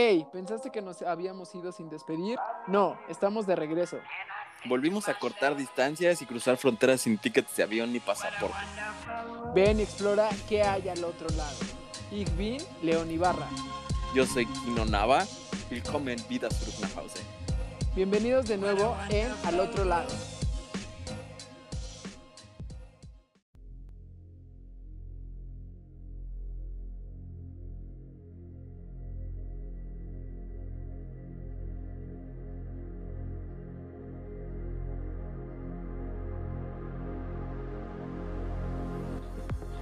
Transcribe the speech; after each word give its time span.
Hey, 0.00 0.24
¿pensaste 0.32 0.70
que 0.70 0.80
nos 0.80 1.02
habíamos 1.02 1.52
ido 1.56 1.72
sin 1.72 1.88
despedir? 1.88 2.38
No, 2.68 2.96
estamos 3.08 3.48
de 3.48 3.56
regreso. 3.56 3.98
Volvimos 4.66 5.08
a 5.08 5.18
cortar 5.18 5.56
distancias 5.56 6.22
y 6.22 6.26
cruzar 6.26 6.56
fronteras 6.56 7.00
sin 7.00 7.18
tickets 7.18 7.56
de 7.56 7.64
avión 7.64 7.92
ni 7.92 7.98
pasaporte. 7.98 8.54
Ven 9.56 9.80
y 9.80 9.82
explora 9.82 10.28
qué 10.48 10.62
hay 10.62 10.88
al 10.88 11.02
otro 11.02 11.28
lado. 11.30 11.58
Ich 12.12 12.30
bin 12.36 12.58
León 12.80 13.10
Ibarra. 13.10 13.48
Yo 14.14 14.24
soy 14.24 14.46
Kino 14.46 14.84
Nava. 14.84 15.26
Willkommen 15.68 16.16
wieder 16.28 16.52
zurück 16.52 16.78
nach 16.80 16.94
Hause. 16.94 17.20
Bienvenidos 17.96 18.46
de 18.46 18.56
nuevo 18.56 18.96
en 19.10 19.32
Al 19.46 19.58
otro 19.58 19.84
lado. 19.84 20.10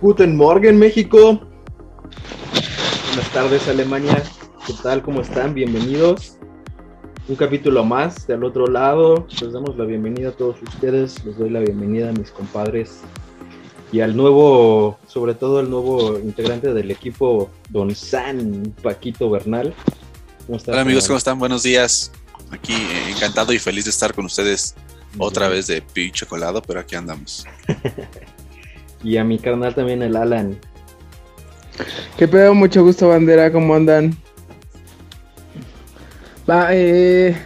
Guten 0.06 0.36
Morgen, 0.36 0.78
México. 0.78 1.40
Buenas 3.08 3.32
tardes, 3.32 3.66
Alemania. 3.66 4.22
¿Qué 4.64 4.72
tal? 4.80 5.02
¿Cómo 5.02 5.20
están? 5.20 5.52
Bienvenidos. 5.52 6.38
Un 7.26 7.34
capítulo 7.34 7.84
más 7.84 8.24
del 8.28 8.44
otro 8.44 8.68
lado. 8.68 9.26
Les 9.42 9.52
damos 9.52 9.76
la 9.76 9.84
bienvenida 9.84 10.28
a 10.28 10.30
todos 10.30 10.62
ustedes. 10.62 11.24
Les 11.24 11.36
doy 11.36 11.50
la 11.50 11.58
bienvenida 11.58 12.10
a 12.10 12.12
mis 12.12 12.30
compadres 12.30 13.00
y 13.90 13.98
al 13.98 14.16
nuevo, 14.16 14.96
sobre 15.08 15.34
todo 15.34 15.58
al 15.58 15.68
nuevo 15.68 16.20
integrante 16.20 16.72
del 16.72 16.92
equipo, 16.92 17.50
Don 17.70 17.92
San 17.92 18.76
Paquito 18.84 19.28
Bernal. 19.28 19.74
¿Cómo 20.46 20.56
están? 20.56 20.74
Hola 20.74 20.82
amigos, 20.82 21.08
¿cómo 21.08 21.18
están? 21.18 21.36
Buenos 21.36 21.64
días. 21.64 22.12
Aquí 22.52 22.74
eh, 22.74 23.10
encantado 23.10 23.52
y 23.52 23.58
feliz 23.58 23.86
de 23.86 23.90
estar 23.90 24.14
con 24.14 24.26
ustedes 24.26 24.76
otra 25.18 25.48
vez 25.48 25.66
de 25.66 25.82
pinche 25.82 26.26
colado, 26.26 26.62
pero 26.62 26.78
aquí 26.78 26.94
andamos. 26.94 27.44
y 29.06 29.18
a 29.18 29.24
mi 29.24 29.38
carnal 29.38 29.72
también, 29.72 30.02
el 30.02 30.16
Alan. 30.16 30.56
¿Qué 32.18 32.26
pedo? 32.26 32.54
Mucho 32.54 32.82
gusto, 32.82 33.08
bandera, 33.08 33.52
¿cómo 33.52 33.72
andan? 33.72 34.16
Va, 36.50 36.70
eh, 36.72 37.36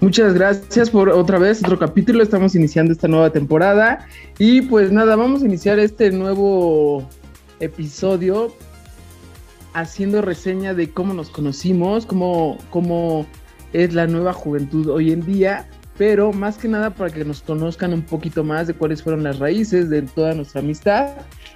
muchas 0.00 0.32
gracias 0.32 0.88
por 0.88 1.10
otra 1.10 1.38
vez, 1.38 1.62
otro 1.62 1.78
capítulo. 1.78 2.22
Estamos 2.22 2.54
iniciando 2.54 2.94
esta 2.94 3.08
nueva 3.08 3.28
temporada. 3.28 4.06
Y 4.38 4.62
pues 4.62 4.90
nada, 4.90 5.16
vamos 5.16 5.42
a 5.42 5.44
iniciar 5.44 5.78
este 5.78 6.10
nuevo 6.10 7.06
episodio 7.60 8.54
haciendo 9.74 10.22
reseña 10.22 10.72
de 10.72 10.90
cómo 10.90 11.12
nos 11.12 11.28
conocimos, 11.28 12.06
cómo, 12.06 12.56
cómo 12.70 13.26
es 13.74 13.92
la 13.92 14.06
nueva 14.06 14.32
juventud 14.32 14.88
hoy 14.88 15.12
en 15.12 15.26
día 15.26 15.68
pero 16.04 16.32
más 16.32 16.58
que 16.58 16.66
nada 16.66 16.90
para 16.90 17.10
que 17.10 17.24
nos 17.24 17.42
conozcan 17.42 17.92
un 17.92 18.02
poquito 18.02 18.42
más 18.42 18.66
de 18.66 18.74
cuáles 18.74 19.04
fueron 19.04 19.22
las 19.22 19.38
raíces 19.38 19.88
de 19.88 20.02
toda 20.02 20.34
nuestra 20.34 20.60
amistad 20.60 21.10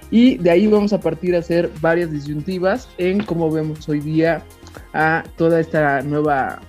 y 0.09 0.37
de 0.37 0.49
ahí 0.49 0.67
vamos 0.67 0.93
a 0.93 1.01
partir 1.01 1.35
a 1.35 1.39
hacer 1.39 1.69
varias 1.81 2.13
disyuntivas 2.13 2.87
en 2.97 3.21
cómo 3.21 3.51
vemos 3.51 3.89
hoy 3.89 3.99
día 3.99 4.41
a 4.93 5.25
toda 5.35 5.59
esta 5.59 6.01
nueva, 6.01 6.61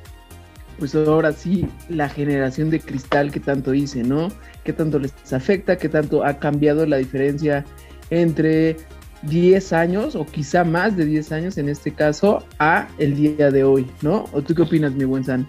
pues 0.80 0.92
ahora 0.96 1.32
sí, 1.32 1.68
la 1.88 2.08
generación 2.08 2.68
de 2.68 2.80
cristal 2.80 3.30
que 3.30 3.38
tanto 3.38 3.70
dice, 3.70 4.02
¿no? 4.02 4.26
¿Qué 4.64 4.72
tanto 4.72 4.98
les 4.98 5.14
afecta? 5.32 5.78
¿Qué 5.78 5.88
tanto 5.88 6.24
ha 6.24 6.40
cambiado 6.40 6.84
la 6.84 6.96
diferencia 6.96 7.64
entre 8.10 8.76
10 9.22 9.72
años 9.72 10.16
o 10.16 10.26
quizá 10.26 10.64
más 10.64 10.96
de 10.96 11.04
10 11.04 11.30
años 11.30 11.58
en 11.58 11.68
este 11.68 11.92
caso 11.92 12.44
a 12.58 12.88
el 12.98 13.14
día 13.14 13.52
de 13.52 13.62
hoy, 13.62 13.86
¿no? 14.02 14.24
¿O 14.32 14.42
tú 14.42 14.56
qué 14.56 14.62
opinas, 14.62 14.94
mi 14.94 15.04
buen 15.04 15.22
San? 15.22 15.46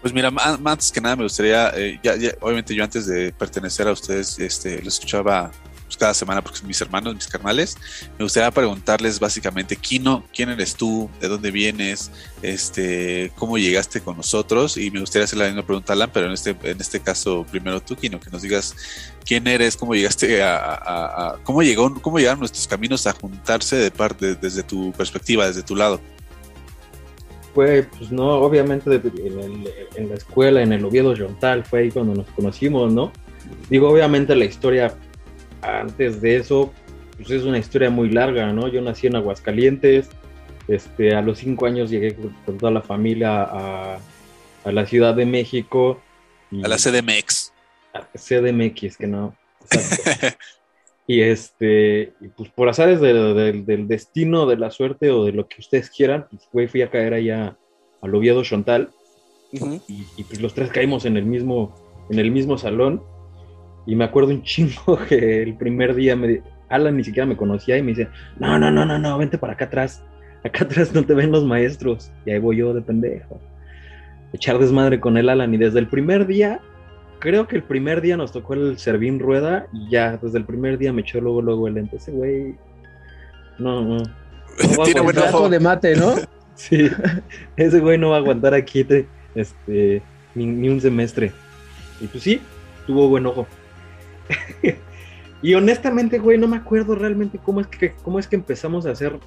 Pues 0.00 0.12
mira, 0.12 0.30
antes 0.64 0.92
que 0.92 1.00
nada 1.00 1.16
me 1.16 1.24
gustaría, 1.24 1.70
eh, 1.76 1.98
ya, 2.02 2.14
obviamente 2.40 2.74
yo 2.74 2.84
antes 2.84 3.06
de 3.06 3.32
pertenecer 3.32 3.88
a 3.88 3.92
ustedes, 3.92 4.38
este, 4.38 4.80
lo 4.80 4.88
escuchaba 4.88 5.50
pues, 5.88 5.96
cada 5.96 6.14
semana 6.14 6.42
porque 6.42 6.58
son 6.58 6.68
mis 6.68 6.80
hermanos, 6.80 7.14
mis 7.14 7.26
carnales. 7.26 7.76
Me 8.18 8.24
gustaría 8.24 8.50
preguntarles 8.50 9.18
básicamente, 9.18 9.74
Kino, 9.74 10.24
¿quién 10.34 10.50
eres 10.50 10.76
tú? 10.76 11.10
¿De 11.18 11.26
dónde 11.28 11.50
vienes? 11.50 12.12
Este, 12.42 13.32
¿Cómo 13.36 13.58
llegaste 13.58 14.00
con 14.00 14.16
nosotros? 14.16 14.76
Y 14.76 14.90
me 14.90 15.00
gustaría 15.00 15.24
hacer 15.24 15.38
la 15.38 15.46
misma 15.46 15.64
pregunta 15.64 15.92
a 15.92 15.96
Alan, 15.96 16.10
pero 16.12 16.26
en 16.26 16.32
este, 16.32 16.54
en 16.62 16.80
este 16.80 17.00
caso 17.00 17.44
primero 17.50 17.80
tú, 17.80 17.96
Kino, 17.96 18.20
que 18.20 18.30
nos 18.30 18.42
digas 18.42 18.76
quién 19.24 19.46
eres, 19.48 19.76
cómo 19.76 19.94
llegaste 19.94 20.42
a, 20.42 21.36
cómo 21.42 21.62
llegó, 21.62 21.92
cómo 22.02 22.18
llegaron 22.18 22.40
nuestros 22.40 22.68
caminos 22.68 23.06
a 23.06 23.14
juntarse 23.14 23.76
de 23.76 23.90
parte, 23.90 24.34
desde 24.36 24.62
tu 24.62 24.92
perspectiva, 24.92 25.46
desde 25.46 25.62
tu 25.62 25.74
lado 25.74 26.00
fue, 27.58 27.82
pues 27.82 28.12
no, 28.12 28.34
obviamente 28.34 28.88
en, 28.94 30.08
la 30.08 30.14
escuela, 30.14 30.62
en 30.62 30.72
el 30.72 30.84
Oviedo 30.84 31.12
Yontal, 31.12 31.64
fue 31.64 31.80
ahí 31.80 31.90
cuando 31.90 32.14
nos 32.14 32.28
conocimos, 32.28 32.92
¿no? 32.92 33.10
Digo, 33.68 33.90
obviamente 33.90 34.36
la 34.36 34.44
historia 34.44 34.94
antes 35.60 36.20
de 36.20 36.36
eso, 36.36 36.72
pues 37.16 37.32
es 37.32 37.42
una 37.42 37.58
historia 37.58 37.90
muy 37.90 38.10
larga, 38.10 38.52
¿no? 38.52 38.68
Yo 38.68 38.80
nací 38.80 39.08
en 39.08 39.16
Aguascalientes, 39.16 40.08
este, 40.68 41.16
a 41.16 41.20
los 41.20 41.38
cinco 41.38 41.66
años 41.66 41.90
llegué 41.90 42.14
con 42.14 42.58
toda 42.58 42.70
la 42.70 42.80
familia 42.80 43.42
a, 43.42 43.98
a 44.64 44.70
la 44.70 44.86
Ciudad 44.86 45.16
de 45.16 45.26
México. 45.26 46.00
a 46.62 46.68
la 46.68 46.76
CDMX. 46.76 47.52
A 47.92 48.06
CDMX, 48.16 48.96
que 48.96 49.08
no. 49.08 49.34
Y 51.10 51.22
este, 51.22 52.12
pues 52.36 52.50
por 52.50 52.68
azares 52.68 53.00
del 53.00 53.88
destino, 53.88 54.44
de 54.44 54.58
la 54.58 54.70
suerte 54.70 55.10
o 55.10 55.24
de 55.24 55.32
lo 55.32 55.48
que 55.48 55.56
ustedes 55.60 55.88
quieran, 55.88 56.26
pues 56.30 56.46
güey, 56.52 56.68
fui 56.68 56.82
a 56.82 56.90
caer 56.90 57.14
allá 57.14 57.56
al 58.02 58.14
Oviedo 58.14 58.44
Chontal. 58.44 58.90
y, 59.50 60.22
pues 60.24 60.42
los 60.42 60.52
tres 60.52 60.70
caímos 60.70 61.06
en 61.06 61.16
el 61.16 61.24
mismo, 61.24 61.74
en 62.10 62.18
el 62.18 62.30
mismo 62.30 62.58
salón. 62.58 63.02
Y 63.86 63.96
me 63.96 64.04
acuerdo 64.04 64.32
un 64.32 64.42
chingo 64.44 64.98
que 65.08 65.42
el 65.42 65.56
primer 65.56 65.94
día 65.94 66.14
me, 66.14 66.42
Alan 66.68 66.98
ni 66.98 67.04
siquiera 67.04 67.24
me 67.24 67.38
conocía 67.38 67.78
y 67.78 67.82
me 67.82 67.92
dice, 67.92 68.08
no, 68.38 68.58
no, 68.58 68.70
no, 68.70 68.84
no, 68.84 68.98
no, 68.98 69.16
vente 69.16 69.38
para 69.38 69.54
acá 69.54 69.64
atrás. 69.64 70.04
Acá 70.44 70.64
atrás 70.64 70.92
no 70.92 71.06
te 71.06 71.14
ven 71.14 71.32
los 71.32 71.42
maestros. 71.42 72.12
Y 72.26 72.32
ahí 72.32 72.38
voy 72.38 72.58
yo 72.58 72.74
de 72.74 72.82
pendejo. 72.82 73.40
Echar 74.34 74.58
desmadre 74.58 75.00
con 75.00 75.16
el 75.16 75.30
Alan. 75.30 75.54
Y 75.54 75.56
desde 75.56 75.78
el 75.78 75.88
primer 75.88 76.26
día 76.26 76.60
creo 77.18 77.46
que 77.46 77.56
el 77.56 77.62
primer 77.62 78.00
día 78.00 78.16
nos 78.16 78.32
tocó 78.32 78.54
el 78.54 78.78
Servín 78.78 79.18
Rueda 79.18 79.66
y 79.72 79.90
ya, 79.90 80.16
desde 80.16 80.38
el 80.38 80.44
primer 80.44 80.78
día 80.78 80.92
me 80.92 81.02
echó 81.02 81.20
luego, 81.20 81.42
luego 81.42 81.68
el 81.68 81.74
lente. 81.74 81.96
Ese 81.96 82.12
güey. 82.12 82.56
No, 83.58 83.82
no. 83.82 84.02
Tiene 84.84 85.00
buen 85.00 85.18
ojo 85.18 85.48
de 85.48 85.60
mate, 85.60 85.96
¿no? 85.96 86.14
sí. 86.54 86.90
Ese 87.56 87.80
güey 87.80 87.98
no 87.98 88.10
va 88.10 88.16
a 88.16 88.18
aguantar 88.18 88.54
aquí 88.54 88.86
este, 89.34 90.02
ni, 90.34 90.68
un 90.68 90.80
semestre. 90.80 91.32
Y 92.00 92.06
pues 92.06 92.22
sí, 92.22 92.40
tuvo 92.86 93.08
buen 93.08 93.26
ojo. 93.26 93.46
y 95.42 95.54
honestamente, 95.54 96.18
güey, 96.18 96.38
no 96.38 96.48
me 96.48 96.56
acuerdo 96.56 96.94
realmente 96.94 97.38
cómo 97.38 97.60
es 97.60 97.66
que, 97.66 97.94
cómo 98.02 98.18
es 98.18 98.26
que 98.26 98.36
empezamos 98.36 98.86
a 98.86 98.90
hacer 98.90 99.18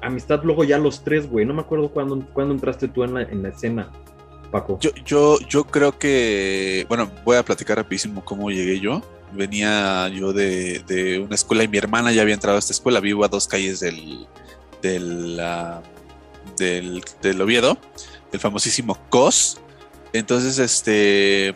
amistad 0.00 0.42
luego 0.42 0.64
ya 0.64 0.78
los 0.78 1.02
tres, 1.04 1.28
güey. 1.28 1.46
No 1.46 1.54
me 1.54 1.62
acuerdo 1.62 1.90
cuándo, 1.90 2.20
cuándo 2.32 2.54
entraste 2.54 2.88
tú 2.88 3.04
en 3.04 3.14
la, 3.14 3.22
en 3.22 3.42
la 3.42 3.50
escena. 3.50 3.90
Yo, 4.80 4.90
yo, 5.04 5.38
yo 5.48 5.64
creo 5.64 5.98
que, 5.98 6.84
bueno, 6.88 7.10
voy 7.24 7.36
a 7.36 7.44
platicar 7.44 7.78
rapidísimo 7.78 8.24
cómo 8.24 8.50
llegué 8.50 8.80
yo. 8.80 9.02
Venía 9.32 10.08
yo 10.08 10.32
de, 10.34 11.22
una 11.24 11.34
escuela 11.34 11.64
y 11.64 11.68
mi 11.68 11.78
hermana 11.78 12.12
ya 12.12 12.22
había 12.22 12.34
entrado 12.34 12.56
a 12.56 12.58
esta 12.58 12.72
escuela. 12.72 13.00
Vivo 13.00 13.24
a 13.24 13.28
dos 13.28 13.48
calles 13.48 13.80
del, 13.80 14.26
del, 14.82 15.40
del, 16.58 17.40
Oviedo, 17.40 17.78
el 18.30 18.40
famosísimo 18.40 18.98
COS. 19.08 19.58
Entonces, 20.12 20.58
este, 20.58 21.48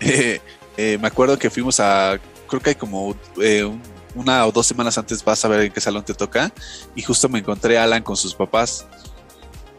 eh, 0.00 0.40
eh, 0.78 0.98
me 0.98 1.08
acuerdo 1.08 1.38
que 1.38 1.50
fuimos 1.50 1.80
a, 1.80 2.18
creo 2.48 2.62
que 2.62 2.70
hay 2.70 2.76
como 2.76 3.14
eh, 3.42 3.70
una 4.14 4.46
o 4.46 4.52
dos 4.52 4.66
semanas 4.66 4.96
antes 4.98 5.22
vas 5.22 5.44
a 5.44 5.48
ver 5.48 5.60
en 5.60 5.72
qué 5.72 5.80
salón 5.80 6.04
te 6.04 6.14
toca. 6.14 6.52
Y 6.94 7.02
justo 7.02 7.28
me 7.28 7.38
encontré 7.38 7.78
a 7.78 7.84
Alan 7.84 8.02
con 8.02 8.16
sus 8.16 8.34
papás. 8.34 8.86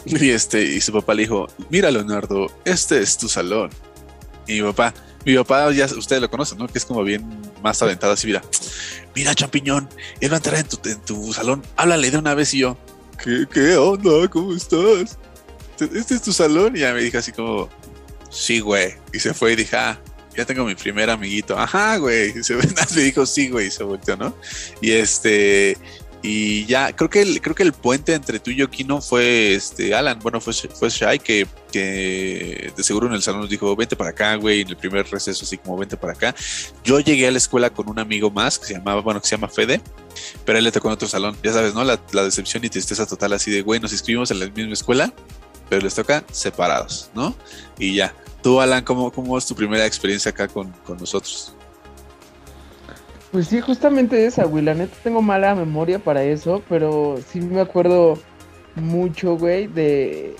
Y 0.06 0.30
este, 0.30 0.64
y 0.64 0.82
su 0.82 0.94
papá 0.94 1.14
le 1.14 1.24
dijo, 1.24 1.48
mira 1.70 1.92
Leonardo, 1.92 2.48
este 2.66 3.02
es 3.02 3.18
tu 3.18 3.28
salón. 3.28 3.70
Y 4.48 4.54
mi 4.54 4.62
papá, 4.62 4.94
mi 5.26 5.36
papá 5.36 5.72
ya 5.72 5.86
ustedes 5.86 6.22
lo 6.22 6.30
conocen, 6.30 6.58
¿no? 6.58 6.68
Que 6.68 6.78
es 6.78 6.86
como 6.86 7.04
bien 7.04 7.26
más 7.62 7.82
aventado 7.82 8.14
así, 8.14 8.26
mira, 8.26 8.42
mira 9.16 9.36
champiñón, 9.36 9.90
él 10.22 10.32
va 10.32 10.36
a 10.36 10.38
entrar 10.38 10.60
en 10.60 10.68
tu, 10.68 10.78
tu 11.06 11.34
salón, 11.34 11.64
háblale 11.76 12.10
de 12.12 12.18
una 12.18 12.34
vez 12.34 12.54
y 12.54 12.60
yo, 12.60 12.78
¿qué, 13.24 13.46
qué 13.52 13.76
onda? 13.76 14.28
¿Cómo 14.30 14.54
estás? 14.54 15.18
Este 15.80 16.16
es 16.16 16.22
tu 16.22 16.34
salón. 16.34 16.76
Y 16.76 16.80
ya 16.80 16.94
me 16.94 17.02
dijo 17.02 17.18
así 17.18 17.32
como, 17.32 17.70
sí, 18.30 18.60
güey. 18.60 18.96
Y 19.14 19.20
se 19.20 19.34
fue 19.34 19.54
y 19.54 19.56
dije, 19.56 19.76
ah, 19.76 20.00
ya 20.36 20.46
tengo 20.46 20.66
mi 20.66 20.76
primer 20.76 21.10
amiguito. 21.10 21.58
Ajá, 21.58 21.98
güey. 21.98 22.38
Y 22.38 22.44
se 22.44 22.56
me 22.56 22.64
dijo, 23.04 23.26
sí, 23.26 23.50
güey. 23.50 23.68
Y 23.68 23.72
se 23.72 23.84
volteó, 23.84 24.18
¿no? 24.18 24.36
Y 24.82 24.92
este, 24.92 25.78
Y 26.22 26.66
ya, 26.66 26.94
creo 26.94 27.10
que 27.10 27.22
el, 27.22 27.40
creo 27.42 27.56
que 27.56 27.64
el 27.64 27.72
puente 27.72 28.14
entre 28.14 28.40
tú 28.40 28.52
y 28.52 28.58
yo, 28.58 28.70
Kino, 28.70 29.02
fue 29.02 29.54
este 29.56 29.96
Alan, 29.96 30.20
bueno, 30.20 30.42
fue, 30.42 30.54
fue 30.54 30.90
Shai 30.90 31.18
que, 31.18 31.48
que 31.72 32.74
de 32.76 32.84
seguro 32.84 33.08
en 33.08 33.14
el 33.14 33.22
salón 33.22 33.42
nos 33.42 33.50
dijo, 33.50 33.74
vente 33.76 33.96
para 33.96 34.10
acá, 34.10 34.36
güey, 34.36 34.62
en 34.62 34.68
el 34.68 34.76
primer 34.76 35.10
receso, 35.10 35.46
así 35.46 35.58
como 35.58 35.78
vente 35.78 35.96
para 35.96 36.14
acá. 36.14 36.36
Yo 36.84 37.00
llegué 37.00 37.28
a 37.28 37.32
la 37.32 37.38
escuela 37.38 37.70
con 37.70 37.90
un 37.90 38.00
amigo 38.00 38.30
más 38.32 38.60
que 38.60 38.66
se 38.66 38.74
llamaba, 38.74 39.02
bueno, 39.02 39.22
que 39.22 39.28
se 39.28 39.38
llama 39.38 39.48
Fede, 39.48 39.82
pero 40.44 40.58
él 40.58 40.66
le 40.66 40.74
tocó 40.74 40.90
en 40.90 40.96
otro 40.96 41.08
salón. 41.08 41.38
Ya 41.42 41.54
sabes, 41.54 41.74
¿no? 41.74 41.86
La, 41.86 42.02
la 42.12 42.24
decepción 42.24 42.66
y 42.66 42.70
tristeza 42.70 43.06
total 43.06 43.32
así 43.32 43.50
de, 43.50 43.62
güey, 43.62 43.80
nos 43.80 43.94
inscribimos 43.94 44.30
en 44.32 44.40
la 44.40 44.48
misma 44.48 44.74
escuela, 44.74 45.14
pero 45.70 45.82
les 45.82 45.96
toca 45.96 46.26
separados, 46.32 47.12
¿no? 47.14 47.34
Y 47.78 47.96
ya. 47.96 48.14
Tú, 48.44 48.60
Alan, 48.60 48.84
¿cómo, 48.84 49.12
cómo 49.12 49.38
es 49.38 49.46
tu 49.46 49.56
primera 49.56 49.86
experiencia 49.86 50.32
acá 50.32 50.50
con, 50.50 50.72
con 50.86 50.98
nosotros? 50.98 51.54
Pues 53.32 53.48
sí, 53.48 53.62
justamente 53.62 54.26
esa, 54.26 54.46
güey. 54.46 54.64
La 54.64 54.74
neta 54.74 54.96
tengo 55.04 55.22
mala 55.22 55.54
memoria 55.56 56.00
para 56.00 56.24
eso, 56.24 56.64
pero 56.68 57.20
sí 57.28 57.40
me 57.42 57.62
acuerdo 57.62 58.18
mucho, 58.76 59.38
güey, 59.38 59.68
de 59.68 60.36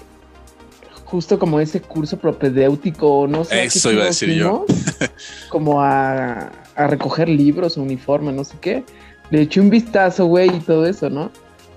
justo 1.06 1.40
como 1.40 1.60
ese 1.60 1.82
curso 1.82 2.18
propedéutico, 2.18 3.28
no 3.28 3.44
sé. 3.44 3.64
Eso 3.64 3.92
iba 3.92 4.04
a 4.04 4.08
decir 4.08 4.34
yo. 4.34 4.66
como 5.50 5.82
a, 5.82 6.52
a, 6.76 6.88
recoger 6.88 7.30
libros, 7.30 7.78
uniforme, 7.78 8.32
no 8.32 8.44
sé 8.44 8.58
qué. 8.62 8.84
Le 9.32 9.42
eché 9.42 9.60
un 9.60 9.70
vistazo, 9.70 10.26
güey, 10.26 10.56
y 10.56 10.60
todo 10.60 10.86
eso, 10.86 11.10
¿no? 11.10 11.32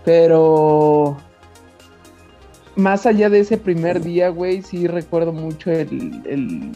Pero 0.04 1.16
más 2.76 3.06
allá 3.06 3.28
de 3.28 3.40
ese 3.40 3.58
primer 3.58 4.02
día, 4.02 4.28
güey, 4.30 4.62
sí 4.62 4.86
recuerdo 4.86 5.32
mucho 5.32 5.70
el, 5.70 6.22
el 6.26 6.72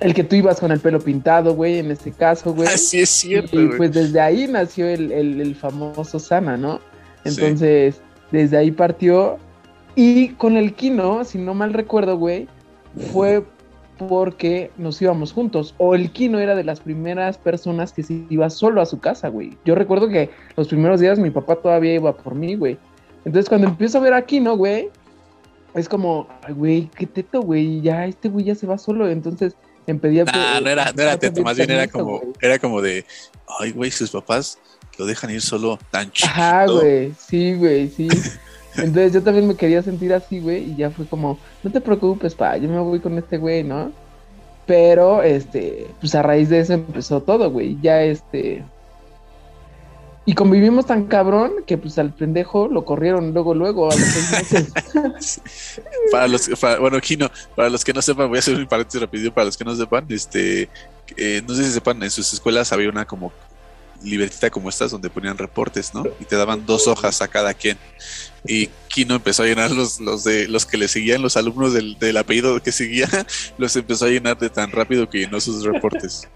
el 0.00 0.14
que 0.14 0.24
tú 0.24 0.36
ibas 0.36 0.60
con 0.60 0.70
el 0.72 0.80
pelo 0.80 1.00
pintado, 1.00 1.54
güey, 1.54 1.78
en 1.78 1.90
este 1.90 2.12
caso, 2.12 2.52
güey. 2.54 2.68
Así 2.74 3.00
es 3.00 3.10
cierto, 3.10 3.60
Y 3.60 3.68
pues 3.76 3.92
desde 3.92 4.20
ahí 4.20 4.46
nació 4.46 4.86
el, 4.86 5.12
el, 5.12 5.40
el 5.40 5.54
famoso 5.54 6.18
Sana, 6.18 6.56
¿no? 6.56 6.80
Entonces, 7.24 7.96
sí. 7.96 8.00
desde 8.30 8.56
ahí 8.56 8.70
partió. 8.70 9.38
Y 9.94 10.30
con 10.30 10.56
el 10.56 10.74
Kino, 10.74 11.24
si 11.24 11.38
no 11.38 11.54
mal 11.54 11.72
recuerdo, 11.72 12.18
güey, 12.18 12.46
fue 13.12 13.42
porque 13.98 14.70
nos 14.76 15.00
íbamos 15.00 15.32
juntos. 15.32 15.74
O 15.78 15.94
el 15.94 16.10
Kino 16.10 16.38
era 16.38 16.54
de 16.54 16.64
las 16.64 16.80
primeras 16.80 17.38
personas 17.38 17.92
que 17.92 18.02
se 18.02 18.24
iba 18.28 18.50
solo 18.50 18.82
a 18.82 18.86
su 18.86 19.00
casa, 19.00 19.28
güey. 19.28 19.56
Yo 19.64 19.74
recuerdo 19.74 20.08
que 20.08 20.30
los 20.56 20.68
primeros 20.68 21.00
días 21.00 21.18
mi 21.18 21.30
papá 21.30 21.56
todavía 21.56 21.94
iba 21.94 22.14
por 22.14 22.34
mí, 22.34 22.54
güey. 22.54 22.78
Entonces, 23.24 23.48
cuando 23.48 23.68
empiezo 23.68 23.98
a 23.98 24.02
ver 24.02 24.14
a 24.14 24.22
Kino, 24.22 24.56
güey, 24.56 24.90
es 25.74 25.88
como, 25.88 26.28
ay, 26.42 26.54
güey, 26.54 26.90
qué 26.94 27.06
teto, 27.06 27.40
güey, 27.40 27.80
ya 27.80 28.06
este 28.06 28.28
güey 28.28 28.44
ya 28.44 28.54
se 28.54 28.66
va 28.66 28.78
solo. 28.78 29.08
Entonces, 29.08 29.56
en 29.86 30.00
nah, 30.24 30.60
no 30.60 30.68
era, 30.68 30.92
no 30.92 31.02
era 31.02 31.16
teto, 31.16 31.42
más 31.42 31.56
bien 31.56 31.70
era 31.70 31.86
como, 31.86 32.20
era 32.40 32.58
como 32.58 32.82
de, 32.82 33.04
ay, 33.60 33.70
güey, 33.72 33.90
sus 33.90 34.10
papás 34.10 34.58
lo 34.98 35.06
dejan 35.06 35.30
ir 35.30 35.40
solo 35.40 35.78
tan 35.90 36.10
chido. 36.10 36.30
Ajá, 36.30 36.66
güey, 36.66 37.12
sí, 37.18 37.54
güey, 37.54 37.88
sí. 37.88 38.08
Entonces 38.76 39.12
yo 39.12 39.22
también 39.22 39.46
me 39.46 39.54
quería 39.54 39.82
sentir 39.82 40.12
así, 40.12 40.40
güey, 40.40 40.72
y 40.72 40.76
ya 40.76 40.90
fue 40.90 41.06
como, 41.06 41.38
no 41.62 41.70
te 41.70 41.80
preocupes, 41.80 42.34
pa, 42.34 42.56
yo 42.56 42.68
me 42.68 42.78
voy 42.78 43.00
con 43.00 43.16
este 43.16 43.38
güey, 43.38 43.62
¿no? 43.62 43.92
Pero, 44.66 45.22
este, 45.22 45.86
pues 46.00 46.14
a 46.14 46.22
raíz 46.22 46.48
de 46.48 46.60
eso 46.60 46.74
empezó 46.74 47.22
todo, 47.22 47.50
güey, 47.50 47.78
ya 47.80 48.02
este... 48.02 48.64
Y 50.28 50.34
convivimos 50.34 50.86
tan 50.86 51.06
cabrón 51.06 51.52
que 51.68 51.78
pues 51.78 51.98
al 51.98 52.12
pendejo 52.12 52.66
lo 52.66 52.84
corrieron 52.84 53.32
luego, 53.32 53.54
luego, 53.54 53.90
a 53.90 53.94
los 53.94 54.04
seis 54.04 54.30
meses. 54.32 55.40
para 56.10 56.26
los, 56.26 56.48
para, 56.60 56.80
bueno, 56.80 57.00
Kino, 57.00 57.30
para 57.54 57.70
los 57.70 57.84
que 57.84 57.92
no 57.92 58.02
sepan, 58.02 58.28
voy 58.28 58.38
a 58.38 58.40
hacer 58.40 58.56
un 58.56 58.66
paréntesis 58.66 59.00
rápido 59.00 59.32
para 59.32 59.44
los 59.44 59.56
que 59.56 59.64
no 59.64 59.76
sepan, 59.76 60.04
este, 60.08 60.68
eh, 61.16 61.42
no 61.46 61.54
sé 61.54 61.62
si 61.62 61.70
sepan, 61.70 62.02
en 62.02 62.10
sus 62.10 62.32
escuelas 62.32 62.72
había 62.72 62.88
una 62.88 63.04
como 63.04 63.32
libretita 64.02 64.50
como 64.50 64.68
estas 64.68 64.90
donde 64.90 65.10
ponían 65.10 65.38
reportes, 65.38 65.94
¿no? 65.94 66.04
Y 66.20 66.24
te 66.24 66.36
daban 66.36 66.66
dos 66.66 66.88
hojas 66.88 67.22
a 67.22 67.28
cada 67.28 67.54
quien. 67.54 67.78
Y 68.46 68.68
Kino 68.88 69.14
empezó 69.14 69.44
a 69.44 69.46
llenar 69.46 69.70
los, 69.70 70.00
los 70.00 70.24
de 70.24 70.48
los 70.48 70.66
que 70.66 70.76
le 70.76 70.88
seguían, 70.88 71.22
los 71.22 71.36
alumnos 71.36 71.72
del, 71.72 71.98
del 71.98 72.16
apellido 72.16 72.60
que 72.60 72.72
seguía, 72.72 73.08
los 73.58 73.76
empezó 73.76 74.06
a 74.06 74.08
llenar 74.08 74.38
de 74.38 74.50
tan 74.50 74.72
rápido 74.72 75.08
que 75.08 75.18
llenó 75.18 75.40
sus 75.40 75.64
reportes. 75.64 76.28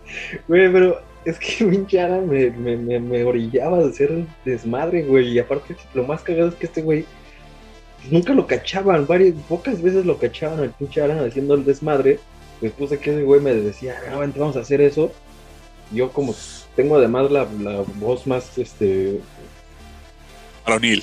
Güey, 0.46 0.72
pero 0.72 1.09
es 1.24 1.38
que 1.38 1.64
pinche 1.70 2.00
Ara 2.00 2.20
me, 2.20 2.50
me, 2.50 2.76
me, 2.76 2.98
me, 2.98 3.24
orillaba 3.24 3.78
de 3.78 3.90
hacer 3.90 4.24
desmadre, 4.44 5.02
güey. 5.02 5.28
Y 5.28 5.38
aparte, 5.38 5.76
lo 5.94 6.04
más 6.04 6.22
cagado 6.22 6.48
es 6.48 6.54
que 6.54 6.66
este 6.66 6.82
güey 6.82 7.04
nunca 8.10 8.32
lo 8.32 8.46
cachaban. 8.46 9.06
Varias, 9.06 9.34
pocas 9.48 9.82
veces 9.82 10.06
lo 10.06 10.18
cachaban 10.18 10.60
al 10.60 10.70
pinche 10.70 11.02
Ara 11.02 11.24
haciendo 11.24 11.54
el 11.54 11.64
desmadre. 11.64 12.18
Después 12.60 12.90
de 12.90 12.98
que 12.98 13.10
ese 13.10 13.22
güey 13.22 13.40
me 13.40 13.54
decía, 13.54 13.96
ah, 14.10 14.26
vamos 14.36 14.56
a 14.56 14.60
hacer 14.60 14.80
eso. 14.80 15.12
Yo, 15.92 16.12
como 16.12 16.34
tengo 16.76 16.96
además 16.96 17.30
la, 17.30 17.48
la 17.60 17.84
voz 17.96 18.26
más, 18.26 18.56
este. 18.58 19.20
Varonil. 20.64 21.02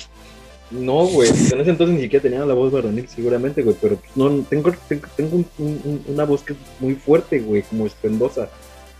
No, 0.70 1.06
güey, 1.06 1.30
en 1.30 1.60
ese 1.60 1.70
entonces 1.70 1.96
ni 1.96 2.02
siquiera 2.02 2.22
tenía 2.22 2.44
la 2.44 2.52
voz 2.52 2.70
varonil, 2.70 3.08
seguramente, 3.08 3.62
güey, 3.62 3.74
pero 3.80 3.98
no, 4.14 4.42
tengo, 4.42 4.70
tengo, 4.86 5.08
tengo 5.16 5.36
un, 5.36 5.46
un, 5.56 6.04
una 6.08 6.24
voz 6.24 6.42
que 6.42 6.52
es 6.52 6.58
muy 6.78 6.94
fuerte, 6.94 7.40
güey, 7.40 7.62
como 7.62 7.86
espendosa 7.86 8.50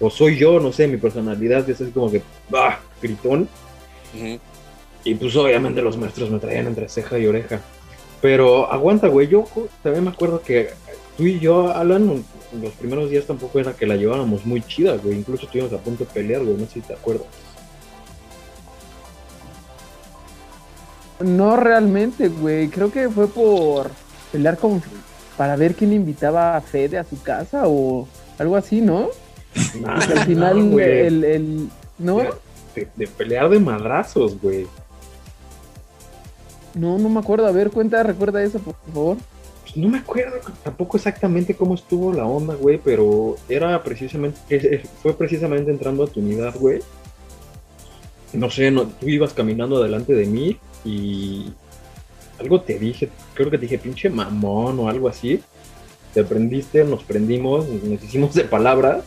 o 0.01 0.11
soy 0.11 0.37
yo, 0.37 0.61
no 0.61 0.73
sé, 0.73 0.87
mi 0.87 0.97
personalidad 0.97 1.69
es 1.69 1.81
así 1.81 1.91
como 1.91 2.11
que, 2.11 2.23
¡bah! 2.49 2.81
gritón. 3.03 3.49
Uh 4.15 4.19
-huh. 4.19 4.41
Y 5.05 5.15
pues 5.15 5.35
obviamente 5.37 5.83
los 5.83 5.97
maestros 5.97 6.31
me 6.31 6.39
traían 6.39 6.67
entre 6.67 6.89
ceja 6.89 7.19
y 7.19 7.27
oreja. 7.27 7.61
Pero 8.21 8.71
aguanta, 8.71 9.09
güey, 9.09 9.29
yo 9.29 9.45
también 9.83 10.05
me 10.05 10.11
acuerdo 10.11 10.43
que 10.43 10.71
tú 11.17 11.25
y 11.25 11.39
yo, 11.39 11.73
Alan, 11.73 12.25
los 12.61 12.73
primeros 12.73 13.11
días 13.11 13.27
tampoco 13.27 13.61
era 13.61 13.75
que 13.75 13.87
la 13.87 13.97
llevábamos 13.97 14.45
muy 14.45 14.61
chida, 14.63 14.97
güey. 14.97 15.19
Incluso 15.19 15.47
estuvimos 15.47 15.73
a 15.73 15.79
punto 15.79 16.05
de 16.05 16.11
pelear, 16.11 16.43
güey, 16.43 16.57
no 16.57 16.67
sé 16.67 16.75
si 16.75 16.81
te 16.81 16.95
acuerdas. 16.95 17.27
No 21.21 21.57
realmente, 21.57 22.29
güey. 22.29 22.69
Creo 22.69 22.91
que 22.93 23.09
fue 23.09 23.29
por 23.29 23.91
pelear 24.33 24.57
con 24.59 24.83
para 25.37 25.55
ver 25.55 25.75
quién 25.75 25.93
invitaba 25.93 26.57
a 26.57 26.61
Fede 26.61 26.99
a 26.99 27.05
su 27.05 27.23
casa 27.23 27.63
o 27.67 28.09
algo 28.39 28.57
así, 28.57 28.81
¿no? 28.81 29.09
No, 29.81 29.89
al 29.89 30.25
final, 30.25 30.71
no, 30.71 30.79
el, 30.79 31.25
el, 31.25 31.69
¿no? 31.99 32.19
De, 32.75 32.89
de, 32.95 33.07
pelear 33.07 33.49
de 33.49 33.59
madrazos, 33.59 34.41
güey. 34.41 34.67
No, 36.75 36.99
no 36.99 37.09
me 37.09 37.21
acuerdo. 37.21 37.47
A 37.47 37.53
ver, 37.53 37.71
cuenta, 37.71 38.03
recuerda 38.03 38.43
eso, 38.43 38.59
por 38.59 38.77
favor. 38.87 39.17
Pues 39.63 39.77
no 39.77 39.89
me 39.89 39.99
acuerdo 39.99 40.37
tampoco 40.63 40.97
exactamente 40.97 41.55
cómo 41.55 41.75
estuvo 41.75 42.13
la 42.13 42.25
onda, 42.25 42.55
güey, 42.55 42.81
pero 42.83 43.37
era 43.49 43.83
precisamente, 43.83 44.83
fue 45.03 45.15
precisamente 45.15 45.71
entrando 45.71 46.05
a 46.05 46.07
tu 46.07 46.21
unidad, 46.21 46.55
güey. 46.59 46.81
No 48.33 48.51
sé, 48.51 48.71
no, 48.71 48.87
tú 48.87 49.09
ibas 49.09 49.35
caminando 49.35 49.83
delante 49.83 50.15
de 50.15 50.27
mí 50.27 50.59
y 50.85 51.53
algo 52.39 52.61
te 52.61 52.79
dije, 52.79 53.11
creo 53.35 53.51
que 53.51 53.59
te 53.59 53.63
dije 53.63 53.79
pinche 53.79 54.09
mamón 54.09 54.79
o 54.81 54.89
algo 54.89 55.09
así. 55.09 55.43
Te 56.15 56.25
prendiste, 56.25 56.85
nos 56.85 57.05
prendimos, 57.05 57.69
nos 57.69 58.03
hicimos 58.03 58.35
de 58.35 58.45
palabras 58.45 59.05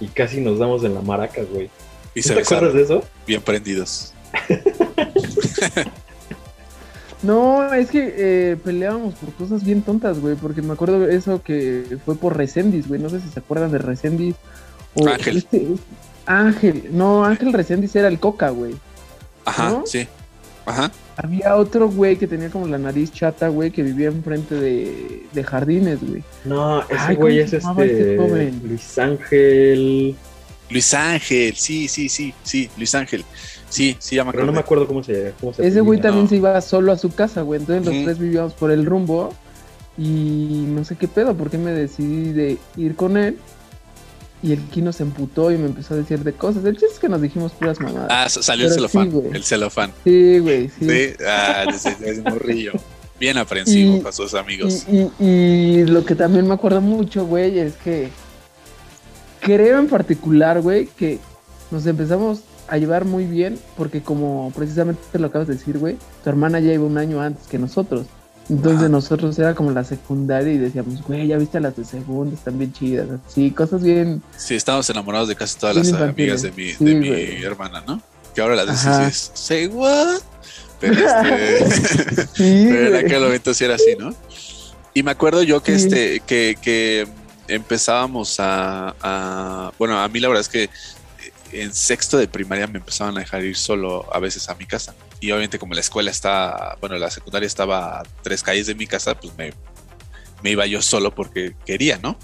y 0.00 0.08
casi 0.08 0.40
nos 0.40 0.58
damos 0.58 0.84
en 0.84 0.94
la 0.94 1.00
maraca, 1.00 1.42
güey. 1.42 1.70
¿Y 2.14 2.22
se 2.22 2.34
¿Te 2.34 2.40
acuerdas 2.40 2.74
de 2.74 2.82
eso? 2.82 3.04
Bien 3.26 3.42
prendidos. 3.42 4.12
no, 7.22 7.72
es 7.72 7.90
que 7.90 8.14
eh, 8.16 8.56
peleábamos 8.62 9.14
por 9.14 9.32
cosas 9.34 9.64
bien 9.64 9.82
tontas, 9.82 10.20
güey, 10.20 10.36
porque 10.36 10.62
me 10.62 10.72
acuerdo 10.72 11.08
eso 11.08 11.42
que 11.42 11.98
fue 12.04 12.16
por 12.16 12.36
Resendis, 12.36 12.88
güey, 12.88 13.00
no 13.00 13.08
sé 13.08 13.20
si 13.20 13.28
se 13.28 13.40
acuerdan 13.40 13.72
de 13.72 13.78
Resendis. 13.78 14.36
O 14.94 15.08
Ángel. 15.08 15.38
Este, 15.38 15.66
Ángel, 16.26 16.88
no, 16.92 17.24
Ángel 17.24 17.52
Resendis 17.52 17.96
era 17.96 18.08
el 18.08 18.20
Coca, 18.20 18.50
güey. 18.50 18.74
Ajá, 19.44 19.70
¿no? 19.70 19.86
sí. 19.86 20.06
Ajá. 20.66 20.90
Había 21.16 21.56
otro 21.56 21.88
güey 21.88 22.16
que 22.16 22.26
tenía 22.26 22.50
como 22.50 22.66
la 22.66 22.78
nariz 22.78 23.12
chata, 23.12 23.48
güey, 23.48 23.70
que 23.70 23.82
vivía 23.82 24.08
enfrente 24.08 24.54
de, 24.54 25.22
de 25.32 25.44
jardines, 25.44 26.00
güey. 26.06 26.22
No, 26.44 26.82
ese 26.88 27.14
güey 27.14 27.38
es 27.38 27.52
este, 27.52 28.16
este 28.16 28.52
Luis 28.62 28.98
Ángel. 28.98 30.16
Luis 30.70 30.94
Ángel, 30.94 31.54
sí, 31.54 31.88
sí, 31.88 32.08
sí, 32.08 32.34
sí, 32.42 32.68
Luis 32.76 32.94
Ángel. 32.94 33.24
Sí, 33.68 33.96
sí, 33.98 34.16
ya 34.16 34.24
me 34.24 34.32
Pero 34.32 34.46
no 34.46 34.52
me 34.52 34.60
acuerdo 34.60 34.86
cómo 34.86 35.02
se, 35.02 35.32
cómo 35.40 35.52
se 35.52 35.66
Ese 35.66 35.80
güey 35.80 36.00
también 36.00 36.24
no. 36.24 36.28
se 36.30 36.36
iba 36.36 36.60
solo 36.60 36.92
a 36.92 36.96
su 36.96 37.12
casa, 37.12 37.42
güey. 37.42 37.60
Entonces 37.60 37.84
los 37.84 37.94
uh 37.94 37.98
-huh. 37.98 38.04
tres 38.04 38.18
vivíamos 38.18 38.52
por 38.54 38.70
el 38.70 38.86
rumbo. 38.86 39.34
Y 39.96 40.64
no 40.68 40.84
sé 40.84 40.96
qué 40.96 41.06
pedo, 41.06 41.34
por 41.34 41.50
qué 41.50 41.58
me 41.58 41.70
decidí 41.70 42.32
de 42.32 42.58
ir 42.76 42.96
con 42.96 43.16
él. 43.16 43.38
Y 44.44 44.52
el 44.52 44.60
Kino 44.68 44.92
se 44.92 45.02
emputó 45.04 45.50
y 45.50 45.56
me 45.56 45.66
empezó 45.66 45.94
a 45.94 45.96
decir 45.96 46.22
de 46.22 46.34
cosas. 46.34 46.64
El 46.66 46.74
chiste 46.74 46.92
es 46.92 46.98
que 46.98 47.08
nos 47.08 47.22
dijimos 47.22 47.52
puras 47.52 47.80
mamadas. 47.80 48.08
Ah, 48.10 48.28
salió 48.28 48.68
Pero 48.68 48.74
el 48.74 48.90
celofán. 48.90 49.10
Sí, 49.10 49.28
el 49.32 49.44
celofán. 49.44 49.92
Sí, 50.04 50.38
güey, 50.38 50.68
sí. 50.68 50.88
Sí, 50.88 51.24
ah, 51.26 51.64
es 52.04 52.22
morrillo. 52.22 52.72
Bien 53.18 53.38
aprensivo 53.38 54.02
con 54.02 54.12
sus 54.12 54.34
amigos. 54.34 54.84
Y, 54.86 55.08
y, 55.18 55.24
y, 55.24 55.86
lo 55.86 56.04
que 56.04 56.14
también 56.14 56.46
me 56.46 56.52
acuerdo 56.52 56.82
mucho, 56.82 57.24
güey, 57.24 57.58
es 57.58 57.72
que 57.76 58.10
creo 59.40 59.78
en 59.78 59.88
particular, 59.88 60.60
güey, 60.60 60.88
que 60.88 61.18
nos 61.70 61.86
empezamos 61.86 62.40
a 62.68 62.76
llevar 62.76 63.04
muy 63.04 63.24
bien 63.24 63.58
porque 63.76 64.02
como 64.02 64.52
precisamente 64.54 65.02
te 65.10 65.18
lo 65.18 65.28
acabas 65.28 65.48
de 65.48 65.54
decir, 65.54 65.78
güey, 65.78 65.96
tu 66.22 66.30
hermana 66.30 66.60
ya 66.60 66.72
iba 66.72 66.84
un 66.84 66.98
año 66.98 67.20
antes 67.20 67.46
que 67.46 67.58
nosotros. 67.58 68.06
Entonces 68.50 68.90
nosotros 68.90 69.38
era 69.38 69.54
como 69.54 69.70
la 69.70 69.84
secundaria 69.84 70.52
y 70.52 70.58
decíamos, 70.58 71.02
güey, 71.02 71.26
ya 71.28 71.38
viste 71.38 71.60
las 71.60 71.76
de 71.76 71.84
segunda, 71.84 72.34
están 72.34 72.58
bien 72.58 72.72
chidas. 72.72 73.06
Sí, 73.26 73.50
cosas 73.50 73.82
bien. 73.82 74.22
Sí, 74.36 74.54
estábamos 74.54 74.88
enamorados 74.90 75.28
de 75.28 75.36
casi 75.36 75.58
todas 75.58 75.76
las 75.76 75.92
amigas 75.94 76.42
de 76.42 76.52
mi, 76.52 76.72
sí, 76.72 76.84
de 76.84 76.94
mi 76.94 77.42
hermana, 77.42 77.82
¿no? 77.86 78.02
Que 78.34 78.42
ahora 78.42 78.56
las 78.56 78.68
dices, 78.70 79.30
say 79.34 79.66
what? 79.68 80.18
Pero, 80.80 80.94
este, 80.94 82.26
Sí, 82.34 82.66
pero 82.68 82.96
en 82.98 83.06
aquel 83.06 83.22
momento 83.22 83.54
sí 83.54 83.64
era 83.64 83.76
así, 83.76 83.94
¿no? 83.98 84.14
Y 84.92 85.02
me 85.02 85.10
acuerdo 85.12 85.42
yo 85.42 85.62
que 85.62 85.78
Sí. 85.78 85.86
este, 85.86 86.20
que, 86.20 86.56
que 86.60 87.08
empezábamos 87.48 88.38
a, 88.40 88.94
a- 89.00 89.72
bueno, 89.78 89.98
a 89.98 90.06
mí 90.08 90.20
la 90.20 90.28
verdad 90.28 90.42
es 90.42 90.48
que 90.48 90.68
en 91.52 91.72
sexto 91.72 92.18
de 92.18 92.26
primaria 92.28 92.66
me 92.66 92.78
empezaban 92.78 93.16
a 93.16 93.20
dejar 93.20 93.44
ir 93.44 93.56
solo 93.56 94.04
a 94.14 94.18
veces 94.18 94.48
a 94.48 94.54
mi 94.54 94.66
casa. 94.66 94.94
Y 95.24 95.32
obviamente 95.32 95.58
como 95.58 95.72
la 95.72 95.80
escuela 95.80 96.10
está, 96.10 96.76
bueno, 96.82 96.98
la 96.98 97.10
secundaria 97.10 97.46
estaba 97.46 98.00
a 98.00 98.02
tres 98.22 98.42
calles 98.42 98.66
de 98.66 98.74
mi 98.74 98.86
casa, 98.86 99.18
pues 99.18 99.34
me, 99.38 99.54
me 100.42 100.50
iba 100.50 100.66
yo 100.66 100.82
solo 100.82 101.14
porque 101.14 101.56
quería, 101.64 101.96
¿no? 101.96 102.18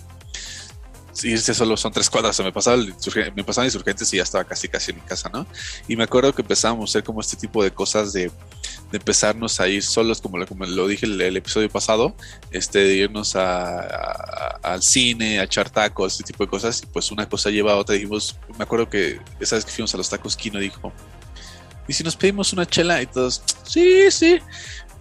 Irse 1.23 1.55
solo 1.55 1.79
son 1.79 1.93
tres 1.93 2.11
cuadras, 2.11 2.33
o 2.33 2.37
sea, 2.37 2.45
me 2.45 2.53
pasaba 2.53 2.77
me 3.35 3.43
pasaban 3.43 3.69
insurgentes 3.69 4.13
y 4.13 4.19
ya 4.19 4.23
estaba 4.23 4.45
casi 4.45 4.69
casi 4.69 4.91
en 4.91 4.99
mi 4.99 5.03
casa, 5.03 5.31
¿no? 5.33 5.47
Y 5.89 5.97
me 5.97 6.05
acuerdo 6.05 6.35
que 6.35 6.43
empezábamos 6.43 6.91
a 6.91 6.93
hacer 6.93 7.03
como 7.03 7.23
este 7.23 7.39
tipo 7.39 7.65
de 7.65 7.71
cosas 7.71 8.13
de, 8.13 8.27
de 8.27 8.99
empezarnos 8.99 9.61
a 9.61 9.69
ir 9.69 9.83
solos, 9.83 10.21
como 10.21 10.37
lo, 10.37 10.87
dije 10.87 11.07
el, 11.07 11.19
el 11.23 11.39
episodio 11.39 11.71
pasado, 11.71 12.15
este, 12.51 12.81
de 12.81 12.97
irnos 12.97 13.35
al 13.35 14.83
cine, 14.83 15.41
a 15.41 15.45
echar 15.45 15.71
tacos, 15.71 16.13
este 16.13 16.25
tipo 16.25 16.45
de 16.45 16.51
cosas, 16.51 16.83
y 16.83 16.87
pues 16.87 17.11
una 17.11 17.27
cosa 17.27 17.49
lleva 17.49 17.73
a 17.73 17.77
otra. 17.77 17.95
Dijimos, 17.95 18.37
me 18.59 18.65
acuerdo 18.65 18.91
que 18.91 19.21
esa 19.41 19.57
vez 19.57 19.65
que 19.65 19.73
fuimos 19.73 19.95
a 19.95 19.97
los 19.97 20.11
tacos, 20.11 20.37
Kino 20.37 20.59
dijo, 20.59 20.93
¿y 21.91 21.93
si 21.93 22.05
nos 22.05 22.15
pedimos 22.15 22.53
una 22.53 22.65
chela? 22.65 23.03
Y 23.03 23.07
todos, 23.07 23.43
sí, 23.65 24.13
sí. 24.13 24.39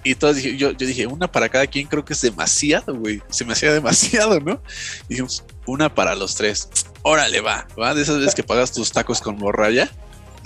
Y 0.04 0.16
todos 0.16 0.38
dije, 0.38 0.58
yo, 0.58 0.72
yo 0.72 0.88
dije, 0.88 1.06
una 1.06 1.32
para 1.32 1.48
cada 1.48 1.68
quien 1.68 1.86
creo 1.86 2.04
que 2.04 2.14
es 2.14 2.22
demasiado, 2.22 2.96
güey. 2.96 3.22
Se 3.30 3.46
me 3.46 3.54
hacía 3.54 3.72
demasiado, 3.72 4.40
¿no? 4.40 4.60
Y 5.06 5.10
dijimos, 5.10 5.44
una 5.68 5.94
para 5.94 6.16
los 6.16 6.34
tres. 6.34 6.68
Órale, 7.04 7.42
va, 7.42 7.68
va. 7.80 7.94
De 7.94 8.02
esas 8.02 8.18
veces 8.18 8.34
que 8.34 8.42
pagas 8.42 8.72
tus 8.72 8.92
tacos 8.92 9.22
con 9.22 9.38
morralla. 9.38 9.88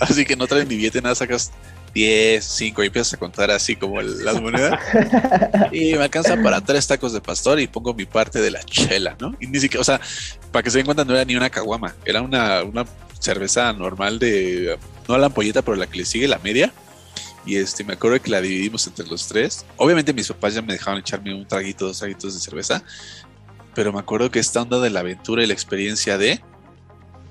Así 0.00 0.26
que 0.26 0.36
no 0.36 0.46
traes 0.46 0.68
ni 0.68 0.76
billete, 0.76 1.00
nada, 1.00 1.14
sacas 1.14 1.50
10, 1.94 2.44
5 2.44 2.82
y 2.82 2.86
empiezas 2.88 3.14
a 3.14 3.16
contar 3.16 3.50
así 3.50 3.76
como 3.76 4.02
las 4.02 4.38
monedas. 4.38 4.78
Y 5.72 5.94
me 5.94 6.02
alcanza 6.02 6.36
para 6.42 6.60
tres 6.60 6.86
tacos 6.86 7.14
de 7.14 7.22
pastor 7.22 7.58
y 7.58 7.68
pongo 7.68 7.94
mi 7.94 8.04
parte 8.04 8.42
de 8.42 8.50
la 8.50 8.62
chela, 8.64 9.16
¿no? 9.18 9.34
Y 9.40 9.46
ni 9.46 9.60
siquiera, 9.60 9.80
o 9.80 9.84
sea, 9.84 9.98
para 10.52 10.62
que 10.62 10.70
se 10.70 10.76
den 10.76 10.84
cuenta, 10.84 11.06
no 11.06 11.14
era 11.14 11.24
ni 11.24 11.36
una 11.36 11.48
caguama, 11.48 11.94
era 12.04 12.20
una 12.20 12.84
cerveza 13.24 13.72
normal 13.72 14.18
de, 14.18 14.78
no 15.08 15.18
la 15.18 15.26
ampolleta, 15.26 15.62
pero 15.62 15.76
la 15.76 15.86
que 15.86 15.98
le 15.98 16.04
sigue, 16.04 16.28
la 16.28 16.38
media. 16.38 16.72
Y 17.46 17.56
este, 17.56 17.84
me 17.84 17.94
acuerdo 17.94 18.20
que 18.22 18.30
la 18.30 18.40
dividimos 18.40 18.86
entre 18.86 19.06
los 19.06 19.26
tres. 19.28 19.66
Obviamente 19.76 20.14
mis 20.14 20.28
papás 20.28 20.54
ya 20.54 20.62
me 20.62 20.72
dejaban 20.72 21.00
echarme 21.00 21.34
un 21.34 21.46
traguito, 21.46 21.86
dos 21.86 21.98
traguitos 21.98 22.34
de 22.34 22.40
cerveza. 22.40 22.82
Pero 23.74 23.92
me 23.92 23.98
acuerdo 23.98 24.30
que 24.30 24.38
esta 24.38 24.62
onda 24.62 24.78
de 24.80 24.90
la 24.90 25.00
aventura 25.00 25.42
y 25.42 25.46
la 25.46 25.52
experiencia 25.52 26.16
de, 26.16 26.40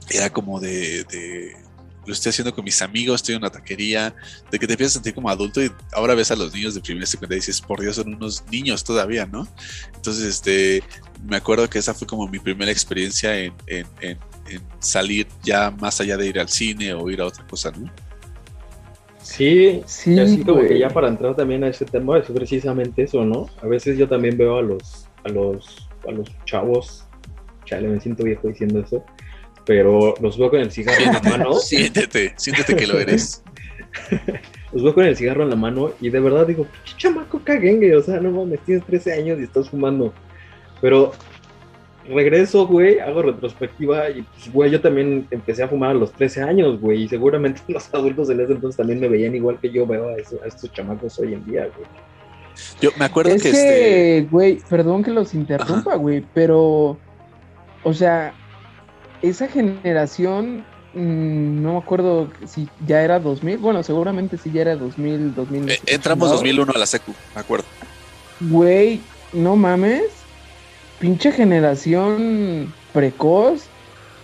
era 0.09 0.29
como 0.29 0.59
de, 0.59 1.03
de 1.05 1.63
lo 2.05 2.13
estoy 2.13 2.31
haciendo 2.31 2.53
con 2.53 2.65
mis 2.65 2.81
amigos, 2.81 3.21
estoy 3.21 3.35
en 3.35 3.41
una 3.41 3.49
taquería, 3.49 4.13
de 4.51 4.59
que 4.59 4.67
te 4.67 4.73
empiezas 4.73 4.93
a 4.93 4.95
sentir 4.95 5.13
como 5.13 5.29
adulto 5.29 5.63
y 5.63 5.71
ahora 5.93 6.15
ves 6.15 6.31
a 6.31 6.35
los 6.35 6.53
niños 6.53 6.75
de 6.75 6.81
primera 6.81 7.05
y 7.05 7.07
secundaria 7.07 7.37
y 7.37 7.39
dices, 7.39 7.61
por 7.61 7.81
Dios, 7.81 7.95
son 7.95 8.13
unos 8.13 8.43
niños 8.51 8.83
todavía, 8.83 9.25
¿no? 9.25 9.47
Entonces, 9.95 10.25
este, 10.25 10.83
me 11.25 11.37
acuerdo 11.37 11.69
que 11.69 11.79
esa 11.79 11.93
fue 11.93 12.07
como 12.07 12.27
mi 12.27 12.39
primera 12.39 12.71
experiencia 12.71 13.37
en, 13.37 13.53
en, 13.67 13.87
en, 14.01 14.19
en 14.53 14.61
salir 14.79 15.27
ya 15.43 15.71
más 15.71 15.99
allá 16.01 16.17
de 16.17 16.27
ir 16.27 16.39
al 16.39 16.49
cine 16.49 16.93
o 16.93 17.09
ir 17.09 17.21
a 17.21 17.25
otra 17.25 17.45
cosa, 17.47 17.71
¿no? 17.71 17.91
Sí, 19.21 19.81
Sí, 19.85 20.13
y 20.13 20.19
así 20.19 20.43
como 20.43 20.61
que 20.61 20.77
ya 20.77 20.89
para 20.89 21.07
entrar 21.07 21.35
también 21.35 21.63
a 21.63 21.69
ese 21.69 21.85
tema 21.85 22.17
es 22.17 22.25
precisamente 22.25 23.03
eso, 23.03 23.23
¿no? 23.23 23.47
A 23.61 23.67
veces 23.67 23.97
yo 23.97 24.07
también 24.07 24.37
veo 24.37 24.57
a 24.57 24.61
los, 24.61 25.07
a 25.23 25.29
los, 25.29 25.89
a 26.07 26.11
los 26.11 26.29
chavos, 26.45 27.05
chale, 27.65 27.87
me 27.87 27.99
siento 28.01 28.23
viejo 28.23 28.49
diciendo 28.49 28.81
eso, 28.81 29.03
pero 29.65 30.13
los 30.19 30.37
veo 30.37 30.49
con 30.49 30.59
el 30.59 30.71
cigarro 30.71 31.05
en 31.05 31.13
la 31.13 31.21
mano, 31.37 31.53
Siéntete, 31.55 32.33
siéntete 32.35 32.75
que 32.75 32.85
lo 32.85 32.99
eres. 32.99 33.43
los 34.73 34.83
veo 34.83 34.93
con 34.93 35.05
el 35.05 35.15
cigarro 35.15 35.43
en 35.43 35.51
la 35.51 35.55
mano 35.55 35.91
y 36.01 36.09
de 36.09 36.19
verdad 36.19 36.45
digo, 36.45 36.65
"Pinche 36.65 36.97
chamaco 36.97 37.41
caguengue, 37.43 37.95
o 37.95 38.03
sea, 38.03 38.19
no 38.19 38.29
mames, 38.31 38.59
tienes 38.65 38.85
13 38.85 39.13
años 39.13 39.39
y 39.39 39.43
estás 39.43 39.69
fumando. 39.69 40.13
Pero 40.81 41.13
regreso, 42.07 42.67
güey, 42.67 42.99
hago 42.99 43.21
retrospectiva 43.21 44.09
y 44.09 44.21
pues, 44.23 44.51
güey, 44.53 44.71
yo 44.71 44.81
también 44.81 45.27
empecé 45.31 45.63
a 45.63 45.67
fumar 45.67 45.91
a 45.91 45.93
los 45.93 46.11
13 46.11 46.41
años, 46.43 46.79
güey, 46.79 47.03
y 47.03 47.07
seguramente 47.07 47.61
los 47.67 47.93
adultos 47.93 48.29
en 48.29 48.41
ese 48.41 48.53
entonces 48.53 48.77
también 48.77 48.99
me 48.99 49.07
veían 49.07 49.35
igual 49.35 49.59
que 49.59 49.69
yo 49.71 49.85
veo 49.87 50.09
a, 50.09 50.15
eso- 50.15 50.39
a 50.43 50.47
estos 50.47 50.71
chamacos 50.71 51.17
hoy 51.19 51.33
en 51.33 51.45
día, 51.45 51.61
güey. 51.75 51.87
Yo 52.81 52.91
me 52.97 53.05
acuerdo 53.05 53.31
Es 53.33 53.41
que, 53.41 53.51
que, 53.51 53.57
este, 54.17 54.27
güey, 54.29 54.59
perdón 54.69 55.03
que 55.03 55.11
los 55.11 55.33
interrumpa, 55.33 55.95
güey, 55.95 56.23
pero, 56.33 56.97
o 57.83 57.93
sea, 57.93 58.33
esa 59.21 59.47
generación, 59.47 60.65
mm, 60.93 61.61
no 61.63 61.73
me 61.73 61.77
acuerdo 61.79 62.29
si 62.45 62.67
ya 62.85 63.01
era 63.01 63.19
2000, 63.19 63.57
bueno, 63.57 63.81
seguramente 63.83 64.37
sí 64.37 64.51
ya 64.53 64.61
era 64.61 64.75
2000, 64.75 65.33
2000. 65.33 65.69
eh, 65.71 65.79
entramos 65.87 66.27
¿no? 66.29 66.35
2001 66.35 66.73
a 66.75 66.77
la 66.77 66.85
secu, 66.85 67.13
me 67.33 67.41
acuerdo. 67.41 67.65
Güey, 68.41 68.99
no 69.31 69.55
mames, 69.55 70.03
pinche 71.03 71.33
generación 71.33 72.73
precoz 72.93 73.63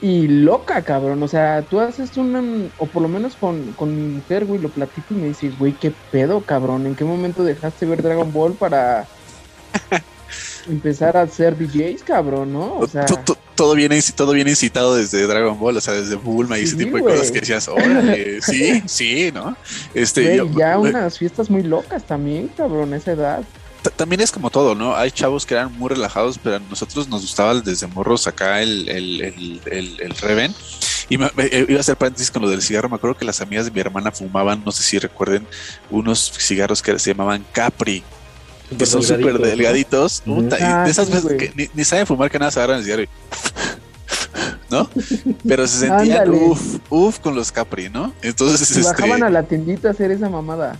y 0.02 0.30
loca, 0.30 0.82
cabrón. 0.82 1.22
O 1.24 1.28
sea, 1.28 1.62
tú 1.70 1.82
haces 1.82 2.16
una, 2.16 2.42
o 2.78 2.86
por 2.86 3.02
lo 3.02 3.10
menos 3.10 3.36
con, 3.36 3.74
con 3.74 3.94
mi 3.94 4.16
mujer, 4.16 4.46
güey, 4.46 4.62
lo 4.62 4.70
platico 4.70 5.14
y 5.14 5.18
me 5.18 5.28
dice, 5.28 5.52
güey, 5.60 5.74
qué 5.74 5.92
pedo, 6.10 6.40
cabrón. 6.40 6.86
¿En 6.88 6.96
qué 6.96 7.04
momento 7.04 7.44
dejaste 7.44 7.86
ver 7.86 8.02
Dragon 8.02 8.32
Ball 8.32 8.54
para 8.54 9.06
empezar 10.70 11.18
a 11.18 11.28
ser 11.28 11.58
DJs, 11.58 12.04
cabrón, 12.04 12.54
no? 12.54 12.78
O 12.78 12.88
sea, 12.88 13.06
To- 13.06 13.18
to- 13.26 13.38
todo, 13.56 13.76
viene, 13.76 14.00
todo 14.16 14.32
viene 14.32 14.52
incitado 14.52 14.96
desde 14.96 15.28
Dragon 15.28 15.60
Ball, 15.60 15.76
o 15.76 15.82
sea, 15.82 15.94
desde 15.96 16.16
Bulma 16.16 16.58
y 16.58 16.64
ese 16.64 16.78
tipo 16.78 16.96
de 16.96 17.04
cosas 17.04 17.30
que 17.30 17.42
decías, 17.42 17.68
órale, 17.68 18.42
sí, 18.42 18.82
sí, 18.86 19.32
¿no? 19.34 19.58
Este, 19.94 20.38
yo- 20.38 20.50
ya 20.58 20.78
unas 20.80 21.18
fiestas 21.18 21.50
muy 21.50 21.64
locas 21.64 22.04
también, 22.06 22.50
cabrón, 22.56 22.94
a 22.94 22.96
esa 22.96 23.12
edad. 23.12 23.44
También 23.96 24.22
es 24.22 24.32
como 24.32 24.50
todo, 24.50 24.76
¿no? 24.76 24.96
Hay 24.96 25.12
chavos 25.12 25.46
que 25.46 25.54
eran 25.54 25.72
muy 25.78 25.90
relajados, 25.90 26.38
pero 26.42 26.58
a 26.58 26.60
nosotros 26.60 27.08
nos 27.08 27.22
gustaba 27.22 27.56
desde 27.56 27.88
morros 27.88 28.28
acá 28.28 28.62
el, 28.62 28.88
el, 28.90 29.22
el, 29.22 29.62
el, 29.72 30.00
el 30.02 30.12
Reven. 30.18 30.54
Y 31.10 31.18
me- 31.18 31.32
me- 31.36 31.50
iba 31.52 31.78
a 31.78 31.82
hacer 31.82 31.96
paréntesis 31.98 32.30
con 32.30 32.42
lo 32.42 32.50
del 32.50 32.62
cigarro. 32.62 32.90
Me 32.90 32.96
acuerdo 32.98 33.18
que 33.18 33.26
las 33.26 33.42
amigas 33.42 33.66
de 33.66 33.72
mi 33.72 33.80
hermana 33.80 34.12
fumaban, 34.12 34.62
no 34.66 34.72
sé 34.72 34.84
si 34.84 35.00
recuerden, 35.00 35.48
unos 35.90 36.32
cigarros 36.38 36.82
que 36.82 37.00
se 37.00 37.12
llamaban 37.14 37.44
Capri, 37.52 38.04
que 38.78 38.86
son 38.86 39.02
súper 39.02 39.40
delgaditos. 39.40 40.22
Puta, 40.26 40.60
y 40.60 40.64
Ah, 40.64 40.84
de 40.84 40.92
esas 40.92 41.08
sí, 41.08 41.14
veces 41.14 41.34
que 41.38 41.52
ni, 41.56 41.70
ni 41.74 41.84
saben 41.84 42.06
fumar 42.06 42.30
que 42.30 42.38
nada 42.38 42.52
se 42.52 42.60
agarran 42.60 42.80
el 42.80 42.84
cigarro 42.84 43.04
y- 43.04 43.10
¿No? 44.70 44.88
Pero 45.48 45.68
se 45.68 45.80
sentían 45.88 46.30
uff, 46.30 46.76
uff 46.92 47.20
con 47.20 47.34
los 47.34 47.52
Capri, 47.52 47.90
¿no? 47.90 48.14
Entonces, 48.22 48.70
Y 48.78 48.82
este, 48.82 48.92
bajaban 48.92 49.24
a 49.24 49.30
la 49.32 49.42
tiendita 49.44 49.88
a 49.88 49.92
hacer 49.92 50.12
esa 50.12 50.30
mamada. 50.30 50.78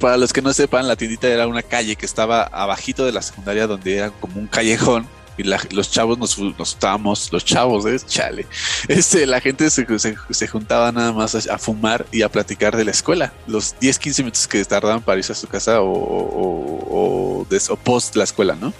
Para 0.00 0.16
los 0.16 0.32
que 0.32 0.42
no 0.42 0.52
sepan, 0.52 0.88
la 0.88 0.96
tiendita 0.96 1.28
era 1.28 1.46
una 1.46 1.62
calle 1.62 1.94
que 1.94 2.06
estaba 2.06 2.42
abajito 2.44 3.04
de 3.04 3.12
la 3.12 3.22
secundaria 3.22 3.66
donde 3.66 3.96
era 3.98 4.10
como 4.10 4.40
un 4.40 4.46
callejón 4.46 5.06
y 5.36 5.44
la- 5.44 5.60
los 5.70 5.90
chavos 5.90 6.18
nos, 6.18 6.38
nos 6.38 6.70
estábamos, 6.72 7.32
los 7.32 7.44
chavos, 7.44 7.86
¿eh? 7.86 7.96
chale, 8.06 8.46
este, 8.88 9.26
la 9.26 9.40
gente 9.40 9.70
se, 9.70 9.86
se- 9.98 10.16
se 10.30 10.48
juntaba 10.48 10.90
nada 10.90 11.12
más 11.12 11.46
a, 11.48 11.58
fumar 11.58 12.06
y 12.10 12.22
a 12.22 12.28
platicar 12.28 12.76
de 12.76 12.84
la 12.84 12.90
escuela, 12.90 13.32
los 13.46 13.78
10, 13.78 13.98
15 13.98 14.22
minutos 14.22 14.48
que 14.48 14.64
tardaban 14.64 15.02
para 15.02 15.18
irse 15.18 15.32
a 15.32 15.36
su 15.36 15.46
casa 15.46 15.80
o, 15.82 15.92
o, 15.92 17.46
o 17.46 17.76
post 17.76 18.16
la 18.16 18.24
escuela, 18.24 18.56
¿no? 18.58 18.72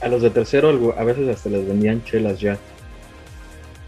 A 0.00 0.08
los 0.08 0.22
de 0.22 0.30
tercero 0.30 0.94
a 0.98 1.04
veces 1.04 1.28
hasta 1.28 1.48
les 1.48 1.66
vendían 1.66 2.04
chelas 2.04 2.38
ya. 2.38 2.58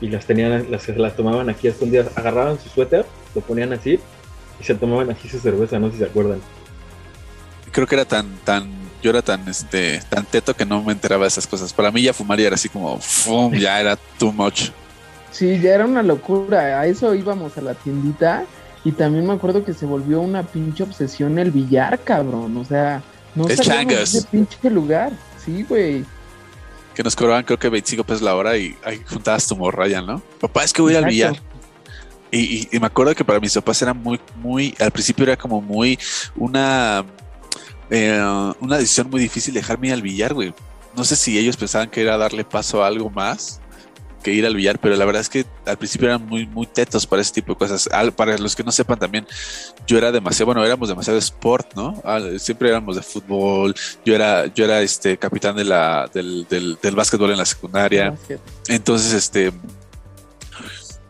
Y 0.01 0.09
las 0.09 0.27
tenían, 0.27 0.71
las, 0.71 0.89
las 0.89 1.17
tomaban 1.17 1.49
aquí 1.51 1.69
escondidas. 1.69 2.09
Agarraban 2.17 2.59
su 2.61 2.69
suéter, 2.71 3.05
lo 3.35 3.41
ponían 3.43 3.73
así 3.73 4.01
y 4.61 4.65
se 4.65 4.75
tomaban 4.75 5.11
aquí 5.11 5.29
su 5.29 5.39
cerveza, 5.39 5.79
no 5.79 5.87
sé 5.89 5.93
si 5.95 5.99
se 5.99 6.05
acuerdan. 6.07 6.41
Creo 7.71 7.87
que 7.87 7.95
era 7.95 8.05
tan, 8.05 8.27
tan, 8.45 8.71
yo 9.03 9.11
era 9.11 9.23
tan, 9.23 9.47
este, 9.49 10.01
tan 10.09 10.25
teto 10.25 10.55
que 10.55 10.65
no 10.65 10.83
me 10.83 10.93
enteraba 10.93 11.25
de 11.25 11.29
esas 11.29 11.47
cosas. 11.47 11.73
Para 11.73 11.91
mí 11.91 12.03
ya 12.03 12.13
fumar 12.13 12.39
ya 12.39 12.47
era 12.47 12.55
así 12.55 12.69
como, 12.69 12.99
fum, 12.99 13.53
ya 13.55 13.81
era 13.81 13.97
too 14.19 14.33
much. 14.33 14.71
Sí, 15.31 15.61
ya 15.61 15.75
era 15.75 15.87
una 15.87 16.03
locura. 16.03 16.81
A 16.81 16.87
eso 16.87 17.15
íbamos 17.15 17.57
a 17.59 17.61
la 17.61 17.75
tiendita. 17.75 18.45
Y 18.85 18.93
también 18.93 19.27
me 19.27 19.35
acuerdo 19.35 19.65
que 19.65 19.75
se 19.75 19.87
volvió 19.87 20.21
una 20.21 20.43
pinche 20.43 20.83
obsesión 20.83 21.39
el 21.39 21.51
billar, 21.51 21.99
cabrón. 22.03 22.57
O 22.57 22.65
sea, 22.65 23.03
no 23.35 23.49
salíamos 23.49 23.95
de 23.95 24.03
ese 24.03 24.23
pinche 24.23 24.71
lugar. 24.71 25.13
Sí, 25.45 25.65
güey. 25.69 26.05
que 26.95 27.03
nos 27.03 27.15
cobraban 27.15 27.45
creo 27.45 27.59
que 27.59 27.69
25 27.69 28.05
pesos 28.05 28.23
la 28.23 28.35
hora 28.35 28.57
y 28.57 28.77
ahí 28.85 29.03
juntabas 29.07 29.47
tu 29.47 29.57
morralla, 29.57 30.03
¿no? 30.03 30.23
Papá, 30.41 30.65
es 30.65 30.73
que 30.73 30.83
voy 30.83 30.95
al 30.95 31.05
billar. 31.05 31.41
Y, 32.31 32.69
me 32.79 32.87
acuerdo 32.87 33.15
que 33.15 33.25
para 33.25 33.41
mis 33.41 33.55
papás 33.55 33.81
era 33.83 33.95
muy, 33.95 34.21
muy, 34.37 34.75
al 34.79 34.91
principio 34.91 35.25
era 35.25 35.37
como 35.37 35.61
muy 35.61 35.99
una, 36.37 37.05
eh, 37.91 38.53
una 38.61 38.77
decisión 38.79 39.09
muy 39.11 39.21
difícil 39.21 39.55
dejarme 39.55 39.89
ir 39.89 39.95
al 39.95 40.03
billar, 40.03 40.35
güey. 40.35 40.53
No 40.97 41.05
sé 41.05 41.17
si 41.17 41.39
ellos 41.39 41.57
pensaban 41.57 41.91
que 41.91 42.03
era 42.03 42.17
darle 42.19 42.45
paso 42.45 42.83
a 42.83 42.87
algo 42.87 43.09
más 43.11 43.61
que 44.23 44.33
ir 44.33 44.45
al 44.45 44.57
billar, 44.57 44.81
pero 44.81 44.97
la 44.97 45.05
verdad 45.05 45.21
es 45.23 45.29
que 45.29 45.47
al 45.65 45.79
principio 45.79 46.09
eran 46.09 46.27
muy, 46.27 46.45
muy 46.45 46.67
tetos 46.67 47.07
para 47.07 47.23
ese 47.23 47.33
tipo 47.33 47.53
de 47.53 47.59
cosas. 47.59 47.89
Al- 47.93 48.13
para 48.13 48.37
los 48.37 48.57
que 48.57 48.65
no 48.65 48.73
sepan 48.73 48.99
también, 48.99 49.25
yo 49.87 49.97
era 49.97 50.11
demasiado, 50.11 50.47
bueno, 50.47 50.65
éramos 50.65 50.89
demasiado 50.89 51.19
sport, 51.21 51.75
¿no? 51.77 52.03
Al- 52.05 52.41
siempre 52.41 52.69
éramos 52.69 52.97
de 52.97 53.03
fútbol, 53.03 53.75
yo 54.05 54.15
era, 54.17 54.47
yo 54.53 54.65
era 54.65 54.83
este 54.83 55.17
capitán 55.17 55.55
de 55.55 55.65
la, 55.65 56.11
del, 56.13 56.47
del, 56.51 56.77
del 56.83 56.95
básquetbol 56.97 57.31
en 57.31 57.39
la 57.39 57.47
secundaria. 57.47 58.15
Entonces, 58.67 59.13
este, 59.13 59.53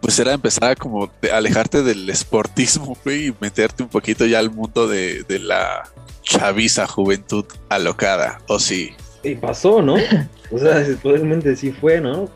Pues 0.01 0.19
era 0.19 0.33
empezar 0.33 0.71
a 0.73 0.77
como 0.77 1.11
alejarte 1.33 1.83
del 1.83 2.09
esportismo, 2.09 2.97
güey, 3.05 3.29
y 3.29 3.35
meterte 3.41 3.83
un 3.83 3.89
poquito 3.89 4.25
ya 4.27 4.39
al 4.39 4.51
mundo 4.51 4.87
de, 4.89 5.25
de 5.29 5.39
la 5.39 5.89
chaviza 6.23 6.87
juventud 6.87 7.45
alocada, 7.69 8.39
o 8.47 8.59
sí. 8.59 8.91
Y 9.23 9.35
pasó, 9.35 9.83
¿no? 9.83 9.97
O 10.51 10.59
sea, 10.59 10.83
probablemente 11.03 11.55
sí 11.57 11.73
fue, 11.73 12.01
¿no? 12.01 12.27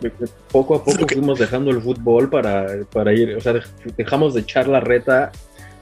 Poco 0.50 0.74
a 0.74 0.84
poco 0.84 1.06
fuimos 1.08 1.38
dejando 1.38 1.70
el 1.70 1.80
fútbol 1.80 2.28
para, 2.28 2.66
para 2.92 3.14
ir, 3.14 3.34
o 3.36 3.40
sea, 3.40 3.54
dej- 3.54 3.94
dejamos 3.96 4.34
de 4.34 4.42
echar 4.42 4.68
la 4.68 4.80
reta 4.80 5.32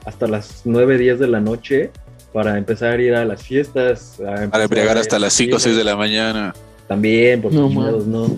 hasta 0.05 0.27
las 0.27 0.61
9, 0.63 0.97
10 0.97 1.19
de 1.19 1.27
la 1.27 1.41
noche 1.41 1.91
para 2.31 2.57
empezar 2.57 2.93
a 2.97 3.01
ir 3.01 3.13
a 3.15 3.25
las 3.25 3.43
fiestas. 3.43 4.15
Para 4.49 4.63
embriagar 4.63 4.97
hasta 4.97 5.19
las 5.19 5.33
5 5.33 5.57
o 5.57 5.59
6 5.59 5.75
de 5.75 5.83
la 5.83 5.97
mañana. 5.97 6.55
También, 6.87 7.41
por 7.41 7.51
No, 7.51 7.67
no. 7.67 8.33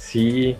Sí, 0.00 0.56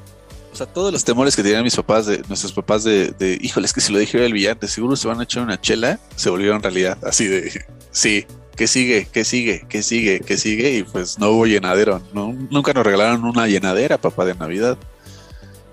O 0.54 0.56
sea, 0.56 0.66
todos 0.66 0.92
los 0.92 1.04
temores 1.04 1.34
que 1.34 1.42
tenían 1.42 1.64
mis 1.64 1.74
papás, 1.74 2.06
de 2.06 2.22
nuestros 2.28 2.52
papás 2.52 2.84
de, 2.84 3.10
de 3.10 3.36
híjole, 3.40 3.66
es 3.66 3.72
que 3.72 3.80
si 3.80 3.92
lo 3.92 3.98
dije 3.98 4.24
el 4.24 4.32
villano, 4.32 4.60
de 4.60 4.68
seguro 4.68 4.94
se 4.94 5.08
van 5.08 5.18
a 5.18 5.24
echar 5.24 5.42
una 5.42 5.60
chela, 5.60 5.98
se 6.14 6.30
volvieron 6.30 6.62
realidad. 6.62 6.96
Así 7.02 7.26
de, 7.26 7.50
sí, 7.90 8.24
que 8.54 8.68
sigue, 8.68 9.08
que 9.12 9.24
sigue, 9.24 9.66
que 9.68 9.82
sigue, 9.82 10.20
que 10.20 10.36
sigue, 10.36 10.76
y 10.76 10.82
pues 10.84 11.18
no 11.18 11.30
hubo 11.30 11.46
llenadero. 11.46 12.00
No, 12.12 12.32
nunca 12.52 12.72
nos 12.72 12.86
regalaron 12.86 13.24
una 13.24 13.48
llenadera, 13.48 13.98
papá, 13.98 14.24
de 14.24 14.36
Navidad. 14.36 14.78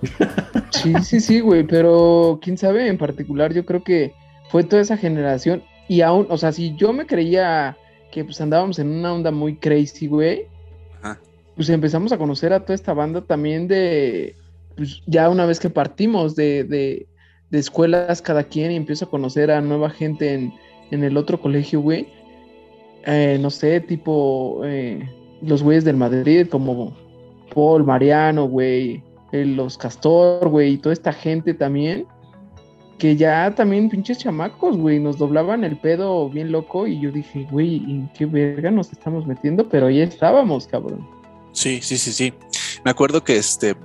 Sí, 0.72 0.94
sí, 1.04 1.20
sí, 1.20 1.42
güey, 1.42 1.64
pero 1.64 2.40
quién 2.42 2.58
sabe, 2.58 2.88
en 2.88 2.98
particular 2.98 3.54
yo 3.54 3.66
creo 3.68 3.84
que 3.84 4.16
fue 4.50 4.64
toda 4.64 4.82
esa 4.82 4.98
generación 4.98 5.64
y 5.88 6.02
aún, 6.02 6.26
o 6.30 6.38
sea, 6.38 6.54
si 6.54 6.76
yo 6.76 6.92
me 6.92 7.06
creía 7.06 7.78
que 8.12 8.24
pues 8.24 8.42
andábamos 8.42 8.80
en 8.80 8.88
una 8.88 9.14
onda 9.14 9.30
muy 9.30 9.58
crazy, 9.58 10.08
güey, 10.08 10.48
Ajá. 11.04 11.20
pues 11.56 11.70
empezamos 11.70 12.12
a 12.14 12.18
conocer 12.18 12.52
a 12.52 12.62
toda 12.62 12.74
esta 12.74 12.94
banda 12.94 13.22
también 13.22 13.68
de, 13.68 14.36
pues 14.76 15.02
ya 15.08 15.30
una 15.30 15.46
vez 15.46 15.60
que 15.60 15.70
partimos 15.70 16.36
de, 16.36 16.64
de, 16.64 17.08
de 17.50 17.60
escuelas 17.60 18.22
cada 18.22 18.44
quien 18.44 18.72
y 18.72 18.76
empiezo 18.76 19.06
a 19.06 19.10
conocer 19.10 19.52
a 19.52 19.62
nueva 19.62 19.90
gente 19.90 20.34
en, 20.34 20.54
en 20.92 21.04
el 21.04 21.18
otro 21.18 21.40
colegio, 21.40 21.82
güey, 21.82 22.08
eh, 23.06 23.38
no 23.42 23.50
sé, 23.50 23.80
tipo 23.80 24.62
eh, 24.64 25.10
los 25.42 25.64
güeyes 25.64 25.84
del 25.84 25.98
Madrid, 25.98 26.48
como 26.48 26.96
Paul, 27.54 27.84
Mariano, 27.84 28.46
güey, 28.46 29.04
eh, 29.32 29.46
los 29.46 29.78
Castor, 29.78 30.48
güey, 30.50 30.74
y 30.74 30.78
toda 30.78 30.94
esta 30.94 31.12
gente 31.12 31.54
también, 31.54 32.06
que 33.00 33.16
ya 33.16 33.54
también 33.56 33.90
pinches 33.90 34.20
chamacos, 34.20 34.78
güey, 34.78 35.00
nos 35.00 35.18
doblaban 35.18 35.64
el 35.64 35.78
pedo 35.78 36.30
bien 36.30 36.52
loco 36.52 36.86
y 36.86 37.00
yo 37.00 37.12
dije, 37.12 37.48
güey, 37.50 37.78
¿en 37.78 38.10
qué 38.14 38.28
verga 38.28 38.70
nos 38.70 38.92
estamos 38.92 39.26
metiendo? 39.26 39.68
Pero 39.68 39.88
ahí 39.88 40.02
estábamos, 40.02 40.68
cabrón. 40.68 41.08
Sí, 41.54 41.80
sí, 41.82 41.98
sí, 41.98 42.12
sí. 42.12 42.34
Me 42.86 42.92
acuerdo 42.92 43.24
que 43.24 43.38
este 43.38 43.76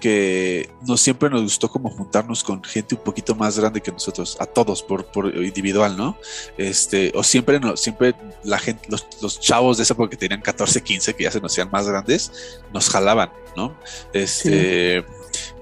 que 0.00 0.68
nos 0.86 1.00
siempre 1.00 1.30
nos 1.30 1.42
gustó 1.42 1.68
como 1.68 1.90
juntarnos 1.90 2.44
con 2.44 2.62
gente 2.62 2.94
un 2.94 3.02
poquito 3.02 3.34
más 3.34 3.58
grande 3.58 3.80
que 3.80 3.90
nosotros, 3.90 4.36
a 4.40 4.46
todos 4.46 4.82
por, 4.82 5.06
por 5.06 5.34
individual, 5.34 5.96
¿no? 5.96 6.18
Este, 6.58 7.12
o 7.14 7.22
siempre 7.22 7.58
no, 7.58 7.76
siempre 7.76 8.14
la 8.44 8.58
gente, 8.58 8.86
los, 8.88 9.06
los 9.22 9.40
chavos 9.40 9.76
de 9.78 9.84
esa 9.84 9.94
época 9.94 10.10
que 10.10 10.16
tenían 10.16 10.42
14, 10.42 10.82
15, 10.82 11.14
que 11.14 11.24
ya 11.24 11.30
se 11.30 11.40
nos 11.40 11.52
hacían 11.52 11.70
más 11.70 11.88
grandes, 11.88 12.60
nos 12.72 12.88
jalaban, 12.90 13.30
¿no? 13.56 13.76
Este, 14.12 15.04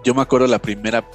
yo 0.05 0.14
me 0.14 0.23
acuerdo 0.23 0.47
la 0.47 0.59
primera 0.59 1.09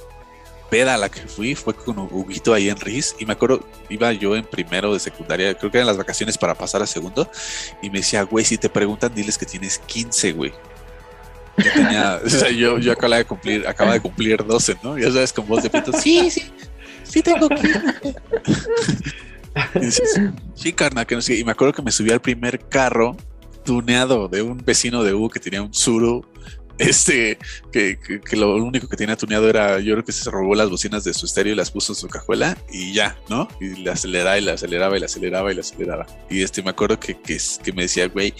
peda 0.70 0.94
a 0.94 0.96
la 0.96 1.10
que 1.10 1.20
fui 1.22 1.54
fue 1.54 1.74
con 1.74 1.98
Huguito 1.98 2.54
ahí 2.54 2.70
en 2.70 2.78
Riz 2.78 3.16
y 3.18 3.26
me 3.26 3.32
acuerdo, 3.32 3.66
iba 3.88 4.12
yo 4.12 4.36
en 4.36 4.44
primero 4.44 4.94
de 4.94 5.00
secundaria, 5.00 5.52
creo 5.54 5.70
que 5.70 5.78
eran 5.78 5.88
las 5.88 5.98
vacaciones 5.98 6.38
para 6.38 6.54
pasar 6.54 6.80
a 6.80 6.86
segundo 6.86 7.28
y 7.82 7.90
me 7.90 7.98
decía, 7.98 8.22
güey, 8.22 8.44
si 8.44 8.56
te 8.56 8.70
preguntan, 8.70 9.12
diles 9.14 9.36
que 9.36 9.46
tienes 9.46 9.78
15, 9.78 10.32
güey. 10.32 10.52
Yo 11.64 11.72
tenía, 11.72 12.20
yo, 12.56 12.78
yo 12.78 12.92
acababa 12.92 13.18
de 13.18 13.24
cumplir, 13.24 13.66
acaba 13.66 13.92
de 13.92 14.00
cumplir 14.00 14.44
12, 14.44 14.76
¿no? 14.82 14.98
Ya 14.98 15.10
sabes, 15.10 15.32
con 15.32 15.46
voz 15.46 15.62
de 15.62 15.70
pito, 15.70 15.92
sí, 15.92 16.30
sí, 16.30 16.50
sí 17.02 17.22
tengo 17.22 17.48
15. 17.48 18.14
Y 19.74 19.78
dices, 19.80 20.20
sí, 20.54 20.72
carnal, 20.72 21.06
que 21.06 21.14
no 21.14 21.22
sé. 21.22 21.36
Y 21.36 21.44
me 21.44 21.52
acuerdo 21.52 21.74
que 21.74 21.82
me 21.82 21.90
subí 21.90 22.10
al 22.10 22.20
primer 22.20 22.60
carro 22.68 23.16
tuneado 23.64 24.28
de 24.28 24.42
un 24.42 24.58
vecino 24.58 25.02
de 25.02 25.12
Hugo 25.12 25.28
que 25.28 25.40
tenía 25.40 25.62
un 25.62 25.74
Zuru 25.74 26.24
este, 26.80 27.36
que, 27.70 27.98
que, 27.98 28.20
que, 28.20 28.36
lo 28.36 28.56
único 28.56 28.88
que 28.88 28.96
tenía 28.96 29.14
tuneado 29.14 29.50
era, 29.50 29.80
yo 29.80 29.92
creo 29.92 30.04
que 30.04 30.12
se 30.12 30.30
robó 30.30 30.54
las 30.54 30.70
bocinas 30.70 31.04
de 31.04 31.12
su 31.12 31.26
estéreo 31.26 31.52
y 31.52 31.56
las 31.56 31.70
puso 31.70 31.92
en 31.92 31.96
su 31.96 32.08
cajuela 32.08 32.56
y 32.72 32.94
ya, 32.94 33.18
¿no? 33.28 33.48
Y 33.60 33.82
le 33.82 33.90
aceleraba 33.90 34.38
y 34.38 34.40
la 34.40 34.54
aceleraba 34.54 34.96
y 34.96 35.00
la 35.00 35.04
aceleraba 35.04 35.52
y 35.52 35.56
la 35.56 35.60
aceleraba. 35.60 36.06
Y 36.30 36.42
este, 36.42 36.62
me 36.62 36.70
acuerdo 36.70 36.98
que, 36.98 37.20
que, 37.20 37.36
que 37.62 37.72
me 37.74 37.82
decía, 37.82 38.08
güey, 38.08 38.32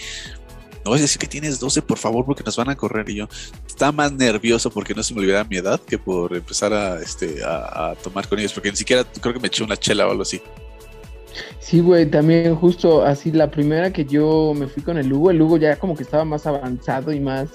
no 0.84 0.94
a 0.94 0.98
decir 0.98 1.18
que 1.18 1.26
tienes 1.26 1.60
12, 1.60 1.82
por 1.82 1.98
favor, 1.98 2.24
porque 2.24 2.42
nos 2.44 2.56
van 2.56 2.70
a 2.70 2.76
correr. 2.76 3.08
Y 3.10 3.16
yo 3.16 3.28
estaba 3.66 3.92
más 3.92 4.12
nervioso 4.12 4.70
porque 4.70 4.94
no 4.94 5.02
se 5.02 5.14
me 5.14 5.20
olvidaba 5.20 5.44
mi 5.44 5.56
edad 5.56 5.80
que 5.80 5.98
por 5.98 6.34
empezar 6.34 6.72
a, 6.72 7.00
este, 7.00 7.44
a, 7.44 7.90
a 7.90 7.94
tomar 7.96 8.28
con 8.28 8.38
ellos, 8.38 8.52
porque 8.52 8.70
ni 8.70 8.76
siquiera 8.76 9.04
creo 9.20 9.34
que 9.34 9.40
me 9.40 9.48
eché 9.48 9.62
una 9.62 9.76
chela 9.76 10.06
o 10.06 10.10
algo 10.10 10.22
así. 10.22 10.40
Sí, 11.60 11.80
güey, 11.80 12.06
también 12.06 12.56
justo 12.56 13.04
así, 13.04 13.30
la 13.30 13.50
primera 13.50 13.92
que 13.92 14.04
yo 14.04 14.52
me 14.56 14.66
fui 14.66 14.82
con 14.82 14.98
el 14.98 15.12
Hugo, 15.12 15.30
el 15.30 15.40
Hugo 15.40 15.56
ya 15.56 15.76
como 15.76 15.96
que 15.96 16.02
estaba 16.02 16.24
más 16.24 16.46
avanzado 16.46 17.12
y 17.12 17.20
más 17.20 17.48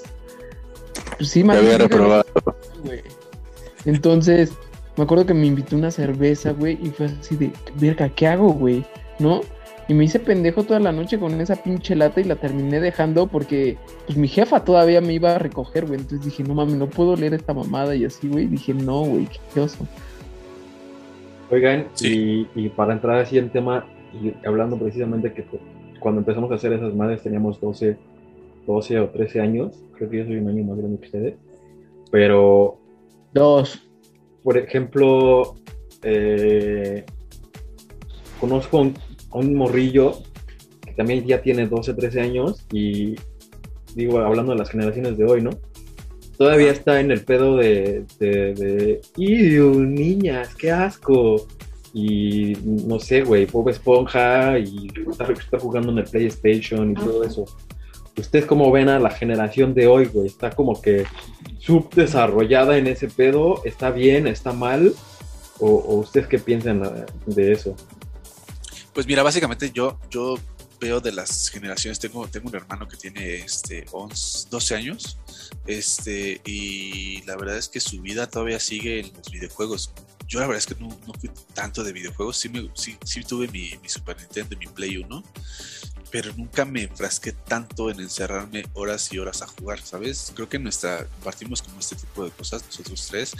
pues 1.17 1.29
sí, 1.29 1.43
más. 1.43 1.57
había 1.57 1.77
reprobado. 1.77 2.25
Güey. 2.83 3.01
Entonces, 3.85 4.51
me 4.97 5.03
acuerdo 5.03 5.25
que 5.25 5.33
me 5.33 5.45
invitó 5.45 5.75
una 5.75 5.91
cerveza, 5.91 6.51
güey, 6.51 6.77
y 6.81 6.89
fue 6.89 7.07
así 7.07 7.35
de, 7.35 7.51
verga, 7.75 8.09
¿qué 8.09 8.27
hago, 8.27 8.51
güey? 8.53 8.85
¿No? 9.19 9.41
Y 9.87 9.93
me 9.93 10.05
hice 10.05 10.19
pendejo 10.19 10.63
toda 10.63 10.79
la 10.79 10.91
noche 10.91 11.19
con 11.19 11.39
esa 11.39 11.55
pinche 11.55 11.95
lata 11.95 12.19
y 12.19 12.23
la 12.23 12.35
terminé 12.37 12.79
dejando 12.79 13.27
porque, 13.27 13.77
pues, 14.05 14.17
mi 14.17 14.27
jefa 14.27 14.63
todavía 14.63 14.99
me 14.99 15.13
iba 15.13 15.35
a 15.35 15.39
recoger, 15.39 15.85
güey. 15.85 15.99
Entonces 15.99 16.25
dije, 16.25 16.43
no 16.43 16.55
mames, 16.55 16.75
no 16.75 16.89
puedo 16.89 17.15
leer 17.15 17.35
esta 17.35 17.53
mamada 17.53 17.95
y 17.95 18.05
así, 18.05 18.27
güey. 18.27 18.47
Dije, 18.47 18.73
no, 18.73 19.01
güey, 19.01 19.27
qué 19.53 19.59
oso. 19.59 19.85
Oigan, 21.51 21.87
sí. 21.93 22.47
y, 22.55 22.65
y, 22.65 22.69
para 22.69 22.93
entrar 22.93 23.19
así 23.19 23.37
en 23.37 23.51
tema, 23.51 23.85
y 24.13 24.33
hablando 24.47 24.77
precisamente 24.77 25.31
que 25.33 25.45
cuando 25.99 26.21
empezamos 26.21 26.51
a 26.51 26.55
hacer 26.55 26.73
esas 26.73 26.95
madres 26.95 27.21
teníamos 27.21 27.61
12, 27.61 27.97
12 28.65 28.99
o 28.99 29.09
13 29.09 29.41
años, 29.41 29.83
creo 29.95 30.09
que 30.09 30.17
yo 30.17 30.25
soy 30.25 30.37
un 30.37 30.47
año 30.47 30.63
más 30.63 30.77
grande 30.77 30.99
que 30.99 31.05
ustedes, 31.05 31.35
pero... 32.11 32.79
Dos. 33.33 33.87
Por 34.43 34.57
ejemplo, 34.57 35.55
eh, 36.03 37.03
conozco 38.39 38.79
un, 38.81 38.93
a 39.35 39.39
un 39.39 39.53
morrillo 39.53 40.13
que 40.85 40.93
también 40.93 41.25
ya 41.25 41.41
tiene 41.41 41.67
12, 41.67 41.93
13 41.93 42.21
años 42.21 42.65
y 42.71 43.15
digo, 43.95 44.19
hablando 44.19 44.53
de 44.53 44.59
las 44.59 44.69
generaciones 44.69 45.17
de 45.17 45.25
hoy, 45.25 45.41
¿no? 45.41 45.51
Todavía 46.37 46.71
está 46.71 46.99
en 46.99 47.11
el 47.11 47.23
pedo 47.23 47.57
de, 47.57 48.05
de, 48.19 48.53
de 48.53 49.01
¡Iu, 49.15 49.79
niñas, 49.81 50.53
qué 50.55 50.71
asco! 50.71 51.47
Y 51.93 52.57
no 52.63 52.99
sé, 52.99 53.23
güey, 53.23 53.45
Bob 53.45 53.69
Esponja 53.69 54.59
y 54.59 54.91
está, 55.09 55.31
está 55.31 55.59
jugando 55.59 55.93
en 55.93 55.99
el 55.99 56.03
PlayStation 56.03 56.91
y 56.91 56.93
todo 56.95 57.23
eso. 57.23 57.45
¿Ustedes 58.17 58.45
cómo 58.45 58.69
ven 58.71 58.89
a 58.89 58.99
la 58.99 59.09
generación 59.09 59.73
de 59.73 59.87
hoy, 59.87 60.05
güey? 60.05 60.27
¿Está 60.27 60.49
como 60.49 60.81
que 60.81 61.05
subdesarrollada 61.59 62.77
en 62.77 62.87
ese 62.87 63.07
pedo? 63.07 63.61
¿Está 63.63 63.91
bien? 63.91 64.27
¿Está 64.27 64.51
mal? 64.51 64.93
¿O, 65.59 65.67
o 65.69 65.95
ustedes 65.95 66.27
qué 66.27 66.37
piensan 66.37 66.81
de 67.27 67.51
eso? 67.53 67.77
Pues 68.95 69.05
mira, 69.05 69.23
básicamente 69.23 69.71
yo, 69.73 69.99
yo 70.09 70.39
veo 70.79 71.01
de 71.01 71.11
las 71.11 71.49
generaciones, 71.49 71.99
tengo, 71.99 72.29
tengo 72.29 72.47
un 72.47 72.55
hermano 72.55 72.87
que 72.87 72.95
tiene 72.95 73.35
este, 73.35 73.85
11, 73.91 74.47
12 74.49 74.75
años, 74.75 75.19
este, 75.67 76.41
y 76.45 77.21
la 77.23 77.35
verdad 77.35 77.57
es 77.57 77.67
que 77.67 77.81
su 77.81 78.01
vida 78.01 78.29
todavía 78.29 78.57
sigue 78.57 79.01
en 79.01 79.11
los 79.13 79.29
videojuegos. 79.29 79.91
Yo 80.29 80.39
la 80.39 80.47
verdad 80.47 80.59
es 80.59 80.73
que 80.73 80.81
no, 80.81 80.87
no 81.05 81.13
fui 81.13 81.29
tanto 81.53 81.83
de 81.83 81.91
videojuegos, 81.91 82.37
sí, 82.37 82.47
me, 82.47 82.71
sí, 82.73 82.97
sí 83.03 83.21
tuve 83.25 83.49
mi, 83.49 83.77
mi, 83.81 83.89
Super 83.89 84.17
Nintendo 84.17 84.55
mi 84.57 84.67
Play 84.67 84.95
1, 84.95 85.23
pero 86.15 86.31
nunca 86.37 86.63
me 86.63 86.83
enfrasqué 86.83 87.33
tanto 87.33 87.89
en 87.89 87.99
encerrarme 87.99 88.63
horas 88.73 89.11
y 89.11 89.19
horas 89.19 89.41
a 89.41 89.47
jugar, 89.47 89.81
¿sabes? 89.81 90.31
Creo 90.33 90.47
que 90.47 90.57
nuestra, 90.57 91.05
compartimos 91.15 91.61
como 91.61 91.77
este 91.77 91.97
tipo 91.97 92.23
de 92.23 92.31
cosas, 92.31 92.63
nosotros 92.65 93.05
tres, 93.11 93.33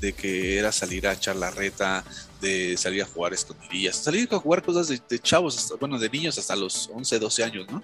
de 0.00 0.12
que 0.12 0.56
era 0.56 0.70
salir 0.70 1.08
a 1.08 1.12
echar 1.14 1.34
la 1.34 1.50
reta, 1.50 2.04
de 2.40 2.76
salir 2.76 3.02
a 3.02 3.06
jugar 3.06 3.34
escondidillas, 3.34 3.96
salir 3.96 4.28
a 4.30 4.38
jugar 4.38 4.62
cosas 4.62 4.86
de, 4.86 5.18
chavos, 5.18 5.58
hasta, 5.58 5.74
bueno, 5.74 5.98
de 5.98 6.08
niños 6.08 6.38
hasta 6.38 6.54
los 6.54 6.88
11, 6.94 7.18
12 7.18 7.42
años, 7.42 7.66
¿no? 7.68 7.82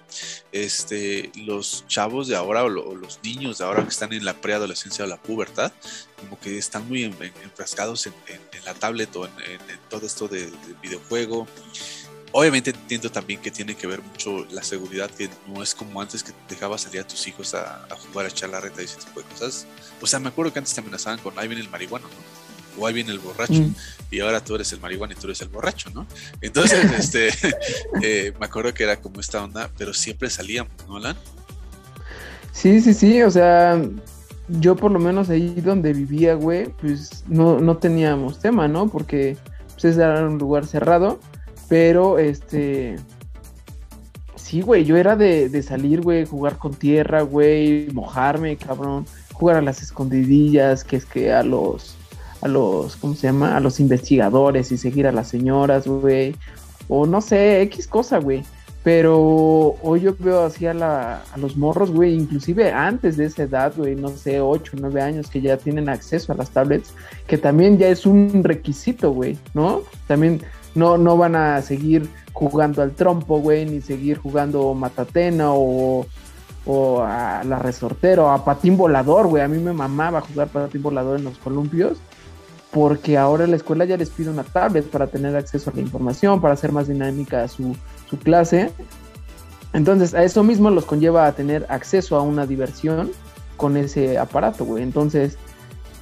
Este, 0.53 1.29
los 1.35 1.85
chavos 1.87 2.29
de 2.29 2.37
ahora 2.37 2.63
o, 2.63 2.69
lo, 2.69 2.87
o 2.87 2.95
los 2.95 3.19
niños 3.23 3.57
de 3.57 3.65
ahora 3.65 3.83
que 3.83 3.89
están 3.89 4.13
en 4.13 4.23
la 4.23 4.39
preadolescencia 4.39 5.03
o 5.03 5.09
la 5.09 5.21
pubertad, 5.21 5.73
como 6.15 6.39
que 6.39 6.57
están 6.57 6.87
muy 6.87 7.03
en, 7.03 7.11
en, 7.21 7.33
enfrascados 7.43 8.07
en, 8.07 8.13
en, 8.27 8.63
la 8.63 8.73
tablet 8.73 9.13
o 9.17 9.25
en, 9.25 9.31
todo 9.89 10.05
esto 10.05 10.29
de, 10.29 10.45
de 10.45 10.73
videojuego. 10.81 11.47
Obviamente 12.31 12.71
entiendo 12.71 13.09
también 13.09 13.41
que 13.41 13.51
tiene 13.51 13.75
que 13.75 13.87
ver 13.87 14.01
mucho 14.01 14.45
la 14.51 14.61
seguridad, 14.61 15.09
que 15.09 15.29
no 15.47 15.63
es 15.63 15.73
como 15.73 16.01
antes 16.01 16.23
que 16.23 16.31
dejabas 16.49 16.81
salir 16.81 17.01
a 17.01 17.07
tus 17.07 17.27
hijos 17.27 17.53
a, 17.53 17.85
a, 17.85 17.95
jugar, 17.95 18.25
a 18.25 18.29
echar 18.29 18.49
la 18.49 18.59
reta 18.59 18.81
y 18.81 18.85
ese 18.85 18.97
tipo 18.97 19.21
de 19.21 19.25
cosas. 19.27 19.65
O 20.01 20.07
sea, 20.07 20.19
me 20.19 20.29
acuerdo 20.29 20.51
que 20.53 20.59
antes 20.59 20.73
te 20.73 20.81
amenazaban 20.81 21.19
con 21.19 21.37
ahí 21.39 21.47
viene 21.47 21.63
el 21.63 21.69
marihuano, 21.69 22.07
¿no? 22.07 22.81
O 22.81 22.85
ahí 22.85 22.93
viene 22.93 23.11
el 23.11 23.19
borracho. 23.19 23.53
Mm. 23.53 23.73
Y 24.11 24.19
ahora 24.19 24.43
tú 24.43 24.55
eres 24.55 24.71
el 24.73 24.79
marihuana 24.79 25.13
y 25.13 25.15
tú 25.15 25.27
eres 25.27 25.41
el 25.41 25.49
borracho, 25.49 25.89
¿no? 25.91 26.05
Entonces, 26.41 26.91
este, 26.99 27.29
eh, 28.03 28.33
me 28.39 28.45
acuerdo 28.45 28.73
que 28.73 28.83
era 28.83 28.97
como 28.97 29.19
esta 29.19 29.43
onda, 29.43 29.69
pero 29.77 29.93
siempre 29.93 30.29
salíamos, 30.29 30.71
¿no, 30.87 30.97
Alan? 30.97 31.17
Sí, 32.51 32.81
sí, 32.81 32.93
sí, 32.93 33.21
o 33.21 33.31
sea, 33.31 33.81
yo 34.47 34.75
por 34.75 34.91
lo 34.91 34.99
menos 34.99 35.29
ahí 35.29 35.61
donde 35.61 35.93
vivía, 35.93 36.33
güey, 36.33 36.69
pues 36.81 37.23
no, 37.27 37.59
no 37.59 37.77
teníamos 37.77 38.39
tema, 38.39 38.67
¿no? 38.67 38.87
Porque 38.87 39.37
pues 39.79 39.97
era 39.97 40.25
un 40.25 40.37
lugar 40.37 40.65
cerrado, 40.65 41.19
pero 41.67 42.19
este... 42.19 42.97
Sí, 44.35 44.61
güey, 44.61 44.85
yo 44.85 44.95
era 44.95 45.17
de, 45.17 45.49
de 45.49 45.61
salir, 45.61 46.01
güey, 46.01 46.25
jugar 46.25 46.57
con 46.57 46.73
tierra, 46.73 47.21
güey, 47.21 47.89
mojarme, 47.91 48.55
cabrón, 48.55 49.05
jugar 49.33 49.57
a 49.57 49.61
las 49.61 49.81
escondidillas, 49.81 50.85
que 50.85 50.95
es 50.95 51.05
que 51.05 51.33
a 51.33 51.43
los, 51.43 51.97
a 52.41 52.47
los, 52.47 52.95
¿cómo 52.95 53.13
se 53.13 53.27
llama? 53.27 53.57
A 53.57 53.59
los 53.59 53.81
investigadores 53.81 54.71
y 54.71 54.77
seguir 54.77 55.05
a 55.05 55.11
las 55.11 55.27
señoras, 55.27 55.85
güey, 55.85 56.33
o 56.87 57.05
no 57.05 57.19
sé, 57.19 57.61
X 57.63 57.87
cosa, 57.87 58.19
güey. 58.19 58.43
Pero 58.83 59.75
hoy 59.81 59.99
yo 59.99 60.15
veo 60.17 60.45
así 60.45 60.65
a, 60.65 60.73
la, 60.73 61.21
a 61.33 61.37
los 61.37 61.57
morros, 61.57 61.91
güey, 61.91 62.15
inclusive 62.15 62.71
antes 62.71 63.17
de 63.17 63.25
esa 63.25 63.43
edad, 63.43 63.73
güey, 63.75 63.95
no 63.95 64.09
sé, 64.09 64.39
8, 64.39 64.77
9 64.79 65.01
años 65.01 65.29
que 65.29 65.41
ya 65.41 65.57
tienen 65.57 65.89
acceso 65.89 66.31
a 66.31 66.35
las 66.35 66.51
tablets, 66.51 66.93
que 67.27 67.37
también 67.37 67.77
ya 67.77 67.89
es 67.89 68.05
un 68.05 68.45
requisito, 68.45 69.11
güey, 69.11 69.37
¿no? 69.53 69.81
También 70.07 70.41
no, 70.77 70.97
no 70.97 71.17
van 71.17 71.35
a 71.35 71.61
seguir 71.61 72.09
jugando 72.33 72.81
al 72.81 72.91
trompo, 72.91 73.39
güey, 73.39 73.65
ni 73.65 73.81
seguir 73.81 74.19
jugando 74.19 74.73
matatena 74.73 75.51
o, 75.53 76.05
o 76.65 77.01
a 77.01 77.43
la 77.43 77.57
resortero, 77.59 78.29
a 78.29 78.45
patín 78.45 78.77
volador, 78.77 79.27
güey. 79.27 79.43
A 79.43 79.47
mí 79.47 79.57
me 79.57 79.73
mamaba 79.73 80.21
jugar 80.21 80.49
patín 80.49 80.83
volador 80.83 81.17
en 81.17 81.25
los 81.25 81.37
columpios 81.39 81.97
porque 82.71 83.17
ahora 83.17 83.47
la 83.47 83.55
escuela 83.55 83.85
ya 83.85 83.97
les 83.97 84.09
pide 84.09 84.29
una 84.29 84.43
tablet 84.43 84.85
para 84.85 85.07
tener 85.07 85.35
acceso 85.35 85.71
a 85.71 85.73
la 85.73 85.81
información, 85.81 86.41
para 86.41 86.53
hacer 86.53 86.71
más 86.71 86.87
dinámica 86.87 87.47
su, 87.47 87.75
su 88.07 88.19
clase. 88.19 88.71
Entonces, 89.73 90.13
a 90.13 90.23
eso 90.23 90.43
mismo 90.43 90.69
los 90.69 90.85
conlleva 90.85 91.25
a 91.25 91.31
tener 91.31 91.65
acceso 91.69 92.17
a 92.17 92.21
una 92.21 92.45
diversión 92.45 93.11
con 93.55 93.77
ese 93.77 94.17
aparato, 94.19 94.63
güey. 94.63 94.83
Entonces, 94.83 95.37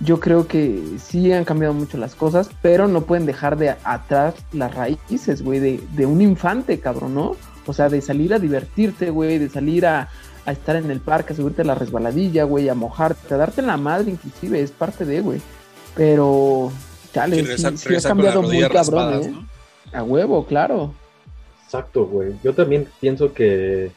yo 0.01 0.19
creo 0.19 0.47
que 0.47 0.81
sí 0.97 1.31
han 1.31 1.45
cambiado 1.45 1.73
mucho 1.73 1.97
las 1.97 2.15
cosas, 2.15 2.49
pero 2.61 2.87
no 2.87 3.01
pueden 3.01 3.25
dejar 3.25 3.57
de 3.57 3.75
atrás 3.83 4.35
las 4.51 4.73
raíces, 4.73 5.41
güey, 5.41 5.59
de, 5.59 5.79
de 5.93 6.05
un 6.05 6.21
infante, 6.21 6.79
cabrón, 6.79 7.15
¿no? 7.15 7.35
O 7.65 7.73
sea, 7.73 7.89
de 7.89 8.01
salir 8.01 8.33
a 8.33 8.39
divertirte, 8.39 9.09
güey, 9.09 9.39
de 9.39 9.49
salir 9.49 9.85
a, 9.85 10.09
a 10.45 10.51
estar 10.51 10.75
en 10.75 10.91
el 10.91 10.99
parque, 10.99 11.33
a 11.33 11.35
subirte 11.35 11.61
a 11.61 11.65
la 11.65 11.75
resbaladilla, 11.75 12.43
güey, 12.43 12.69
a 12.69 12.75
mojarte, 12.75 13.33
a 13.33 13.37
darte 13.37 13.61
en 13.61 13.67
la 13.67 13.77
madre, 13.77 14.11
inclusive, 14.11 14.61
es 14.61 14.71
parte 14.71 15.05
de, 15.05 15.21
güey. 15.21 15.41
Pero, 15.95 16.71
chale, 17.13 17.57
sí, 17.57 17.77
sí 17.77 17.95
ha 17.95 18.01
cambiado 18.01 18.41
muy 18.41 18.59
cabrón, 18.59 18.75
raspadas, 18.75 19.25
¿eh? 19.25 19.31
¿no? 19.31 19.47
A 19.97 20.03
huevo, 20.03 20.45
claro. 20.45 20.93
Exacto, 21.63 22.05
güey. 22.05 22.33
Yo 22.43 22.53
también 22.53 22.87
pienso 22.99 23.33
que, 23.33 23.91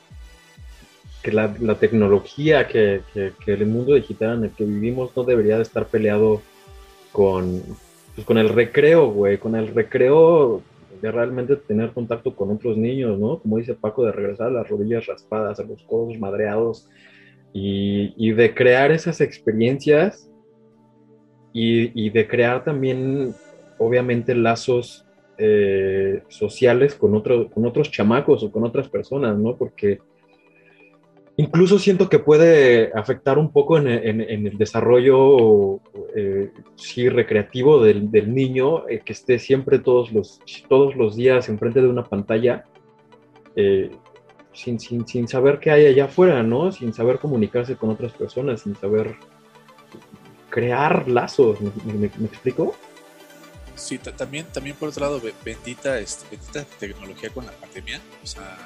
que 1.22 1.33
la, 1.33 1.52
tecnología, 1.78 2.68
que, 2.68 3.02
el 3.46 3.66
mundo 3.66 3.94
digital 3.94 4.38
en 4.38 4.44
el 4.44 4.50
que 4.50 4.64
vivimos 4.64 5.16
no 5.16 5.24
debería 5.24 5.57
de 5.57 5.62
estar 5.62 5.87
peleado 5.87 6.42
con, 7.12 7.62
pues, 8.14 8.26
con 8.26 8.38
el 8.38 8.48
recreo, 8.48 9.11
güey, 9.11 9.38
con 9.38 9.57
el 9.57 9.68
recreo 9.68 10.62
de 11.00 11.11
realmente 11.12 11.57
tener 11.57 11.90
contacto 11.92 12.35
con 12.35 12.50
otros 12.50 12.76
niños, 12.76 13.18
¿no? 13.18 13.38
Como 13.40 13.59
dice 13.59 13.74
Paco, 13.74 14.04
de 14.04 14.12
regresar 14.12 14.48
a 14.48 14.50
las 14.50 14.68
rodillas 14.68 15.07
raspadas, 15.07 15.61
a 15.61 15.64
los 15.64 15.83
codos 15.85 16.18
madreados 16.18 16.88
y, 17.52 18.33
de 18.33 18.54
crear 18.54 18.90
esas 18.90 19.20
experiencias 19.20 20.31
y, 21.52 22.07
y 22.07 22.11
de 22.11 22.28
crear 22.28 22.64
también, 22.64 23.35
obviamente, 23.78 24.35
lazos 24.35 25.07
eh, 25.38 26.22
sociales 26.28 26.94
con, 26.94 27.14
otro- 27.14 27.48
con 27.48 27.64
otros 27.64 27.90
chamacos 27.90 28.42
o 28.42 28.50
con 28.50 28.64
otras 28.64 28.88
personas, 28.88 29.37
¿no? 29.38 29.57
Porque 29.57 29.98
incluso 31.38 31.79
siento 31.79 32.09
que 32.09 32.18
puede 32.18 32.90
afectar 32.94 33.38
un 33.38 33.53
poco 33.53 33.79
en, 33.79 33.87
el 33.87 34.59
desarrollo, 34.59 35.81
eh, 36.14 36.51
sí, 36.74 37.09
recreativo 37.09 37.81
del, 37.83 38.11
niño, 38.35 38.88
eh, 38.88 39.01
que 39.05 39.12
esté 39.12 39.38
siempre 39.38 39.79
todos 39.79 40.12
los, 40.12 40.40
todos 40.68 40.96
los 40.96 41.14
días 41.14 41.48
enfrente 41.48 41.81
de 41.81 41.88
una 41.88 42.05
pantalla, 42.05 42.64
eh, 43.55 43.90
sin, 44.53 44.81
sin, 44.81 45.07
sin 45.07 45.29
saber 45.29 45.61
qué 45.61 45.70
hay 45.70 45.87
allá 45.87 46.07
afuera, 46.07 46.42
¿no? 46.42 46.72
Sin 46.72 46.92
saber 46.92 47.20
comunicarse 47.20 47.77
con 47.77 47.90
otras 47.90 48.12
personas, 48.12 48.62
sin 48.62 48.74
saber 48.74 49.14
crear 50.51 51.09
lazos, 51.09 51.61
¿me, 51.61 52.07
explico? 52.07 52.74
Sí, 53.77 53.98
ta- 53.98 54.11
también, 54.11 54.46
también 54.53 54.74
por 54.74 54.88
otro 54.88 55.03
lado, 55.05 55.20
be- 55.20 55.35
bendita, 55.44 56.01
este, 56.01 56.37
tecnología 56.81 57.31
con 57.31 57.46
la 57.46 57.53
pandemia. 57.53 58.01
O 58.24 58.27
sea, 58.27 58.59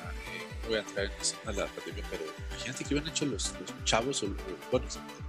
voy 0.69 0.77
a 0.77 0.81
entrar 0.81 1.07
en 1.07 1.55
de 1.57 1.61
la 1.61 1.67
pandemia, 1.67 2.05
pero 2.11 2.23
imagínate 2.51 2.85
que 2.85 2.95
hubieran 2.95 3.11
hecho 3.11 3.27
los, 3.27 3.53
chavos, 3.85 4.23
o, 4.23 4.29
bueno, 4.71 4.87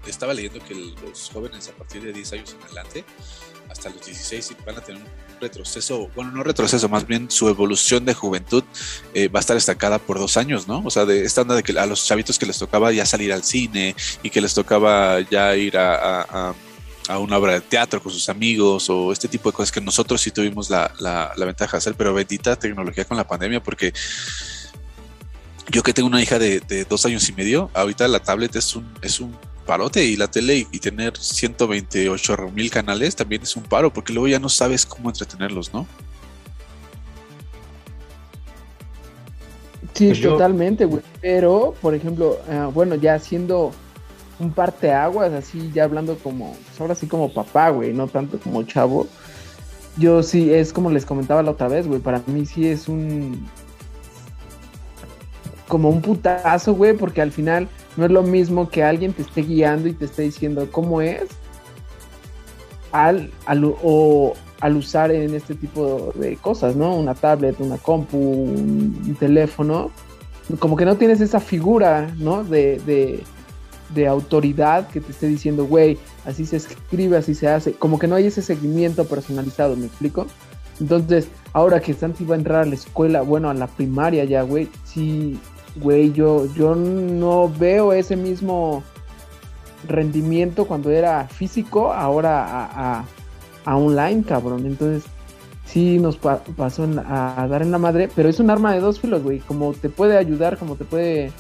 estaba 0.08 0.34
leyendo 0.34 0.60
que 0.66 0.76
los 0.76 1.30
jóvenes 1.32 1.68
a 1.70 1.72
partir 1.74 2.04
de 2.04 2.14
10 2.14 2.34
años 2.34 2.56
en 2.58 2.64
adelante, 2.66 3.06
hasta 3.70 3.90
los 3.90 4.06
16, 4.06 4.56
van 4.66 4.78
a 4.78 4.82
tener 4.82 5.02
un 5.02 5.08
retroceso, 5.42 6.10
bueno, 6.16 6.32
no 6.32 6.44
retroceso, 6.44 6.88
más 6.90 7.08
bien 7.08 7.32
su 7.32 7.48
evolución 7.50 8.06
de 8.06 8.14
juventud 8.14 8.64
eh, 9.14 9.28
va 9.30 9.40
a 9.40 9.42
estar 9.42 9.58
estancada 9.58 9.98
por 10.00 10.20
dos 10.20 10.38
años, 10.38 10.68
¿no? 10.68 10.82
O 10.86 10.92
sea, 10.92 11.06
de 11.06 11.24
esta 11.26 11.42
onda 11.42 11.56
de 11.56 11.64
que 11.64 11.78
a 11.80 11.86
los 11.86 12.06
chavitos 12.06 12.38
que 12.38 12.46
les 12.46 12.58
tocaba 12.60 12.92
ya 12.92 13.06
salir 13.06 13.34
al 13.34 13.44
cine 13.44 13.96
y 14.22 14.30
que 14.30 14.42
les 14.42 14.54
tocaba 14.54 15.20
ya 15.22 15.56
ir 15.56 15.78
a- 15.78 15.96
a- 16.22 16.50
a 16.50 16.56
a 17.10 17.20
una 17.20 17.38
obra 17.38 17.52
de 17.56 17.60
teatro 17.60 18.02
con 18.02 18.14
sus 18.14 18.30
amigos 18.30 18.90
o 18.90 19.12
este 19.12 19.28
tipo 19.28 19.50
de 19.52 19.54
cosas 19.54 19.74
que 19.74 19.82
nosotros 19.82 20.22
sí 20.22 20.32
tuvimos 20.32 20.70
la, 20.70 20.90
la, 21.00 21.34
la 21.36 21.46
ventaja 21.46 21.74
de 21.74 21.78
hacer, 21.80 21.96
pero 21.96 22.14
bendita 22.14 22.56
tecnología 22.56 23.04
con 23.04 23.18
la 23.18 23.28
pandemia 23.28 23.62
porque 23.62 23.92
yo 25.72 25.82
que 25.84 25.94
tengo 25.94 26.08
una 26.10 26.22
hija 26.22 26.40
de, 26.40 26.60
de 26.62 26.86
dos 26.86 27.06
años 27.06 27.28
y 27.30 27.34
medio, 27.34 27.70
ahorita 27.74 28.08
la 28.08 28.20
tablet 28.20 28.56
es 28.56 28.76
un, 28.76 28.86
es 29.02 29.20
un 29.20 29.36
parote 29.66 30.04
y 30.04 30.16
la 30.18 30.30
tele 30.30 30.58
y, 30.58 30.68
y 30.72 30.80
tener 30.80 31.18
128 31.18 32.38
mil 32.54 32.70
canales 32.70 33.16
también 33.16 33.44
es 33.44 33.56
un 33.56 33.64
paro 33.64 33.94
porque 33.94 34.12
luego 34.14 34.28
ya 34.28 34.40
no 34.40 34.50
sabes 34.50 34.86
cómo 34.86 35.10
entretenerlos, 35.10 35.74
¿no? 35.74 35.88
Sí, 39.94 40.08
Pues 40.08 40.18
yo- 40.20 40.32
totalmente, 40.34 40.86
güey. 40.86 41.02
Pero, 41.22 41.76
por 41.82 41.94
ejemplo, 41.94 42.40
ah, 42.50 42.70
bueno, 42.74 42.96
ya 42.96 43.20
siendo 43.20 43.72
un 44.40 44.52
parteaguas, 44.52 45.32
así 45.34 45.72
ya 45.74 45.84
hablando 45.84 46.18
como, 46.18 46.56
pues 46.68 46.82
ahora 46.82 46.96
sí 46.96 47.08
como 47.08 47.32
papá, 47.34 47.70
güey, 47.70 47.94
no 47.94 48.08
tanto 48.08 48.40
como 48.40 48.64
chavo. 48.64 49.08
Yo 49.98 50.24
sí, 50.24 50.52
es 50.52 50.74
como 50.74 50.90
les 50.90 51.06
comentaba 51.06 51.44
la 51.44 51.52
otra 51.52 51.68
vez, 51.68 51.88
güey, 51.88 52.00
para 52.00 52.22
mí 52.26 52.46
sí 52.46 52.68
es 52.68 52.88
un... 52.88 53.48
Como 55.68 55.90
un 55.90 56.02
putazo, 56.02 56.74
güey, 56.74 56.94
porque 56.94 57.22
al 57.22 57.32
final 57.32 57.68
no 57.98 58.06
es 58.06 58.12
lo 58.12 58.24
mismo 58.24 58.70
que 58.70 58.84
alguien 58.84 59.14
te 59.14 59.22
esté 59.22 59.42
guiando 59.42 59.88
y 59.88 59.94
te 59.94 60.06
esté 60.06 60.24
diciendo 60.24 60.68
cómo 60.72 61.02
es, 61.02 61.24
al, 62.92 63.32
al, 63.46 63.74
o 63.84 64.34
al 64.60 64.78
usar 64.78 65.12
en 65.12 65.34
este 65.34 65.56
tipo 65.56 66.14
de 66.16 66.38
cosas, 66.38 66.76
¿no? 66.76 66.96
Una 66.96 67.16
tablet, 67.16 67.60
una 67.60 67.78
compu, 67.78 68.18
un, 68.18 69.02
un 69.06 69.16
teléfono, 69.16 69.92
como 70.60 70.76
que 70.76 70.86
no 70.86 70.96
tienes 70.96 71.22
esa 71.22 71.40
figura, 71.40 72.14
¿no? 72.18 72.44
De, 72.44 72.80
de, 72.86 73.24
de 73.94 74.08
autoridad 74.08 74.88
que 74.90 75.02
te 75.02 75.12
esté 75.12 75.28
diciendo, 75.28 75.66
güey, 75.66 75.98
así 76.26 76.46
se 76.46 76.58
escribe, 76.58 77.18
así 77.18 77.36
se 77.36 77.48
hace, 77.48 77.74
como 77.74 78.00
que 78.00 78.08
no 78.08 78.16
hay 78.16 78.28
ese 78.28 78.42
seguimiento 78.42 79.06
personalizado, 79.06 79.76
¿me 79.76 79.88
explico? 79.88 80.28
Entonces, 80.80 81.28
ahora 81.54 81.80
que 81.80 81.94
Santi 81.94 82.26
va 82.26 82.36
a 82.36 82.38
entrar 82.38 82.64
a 82.64 82.66
la 82.66 82.76
escuela, 82.76 83.22
bueno, 83.22 83.50
a 83.50 83.54
la 83.54 83.68
primaria 83.68 84.26
ya, 84.26 84.42
güey, 84.42 84.70
sí, 84.86 85.40
güey, 85.76 86.12
yo, 86.14 86.46
yo 86.54 86.76
no 86.76 87.52
veo 87.58 87.94
ese 87.94 88.16
mismo 88.16 88.84
rendimiento 89.88 90.66
cuando 90.66 90.90
era 90.92 91.28
físico, 91.28 91.92
ahora 91.92 92.46
a, 92.46 93.06
a, 93.66 93.76
online, 93.78 94.24
cabrón. 94.24 94.66
Entonces, 94.66 95.04
sí 95.66 96.00
nos 96.00 96.18
pa- 96.18 96.44
pasó 96.56 96.88
a 97.08 97.48
dar 97.50 97.62
en 97.62 97.72
la 97.72 97.78
madre, 97.78 98.10
pero 98.16 98.30
es 98.30 98.40
un 98.40 98.50
arma 98.50 98.74
de 98.74 98.80
dos 98.80 99.00
filos, 99.00 99.24
güey. 99.24 99.40
Como 99.40 99.74
te 99.74 99.90
puede 99.90 100.18
ayudar, 100.18 100.58
como 100.58 100.76
te 100.76 100.86
puede 100.86 101.32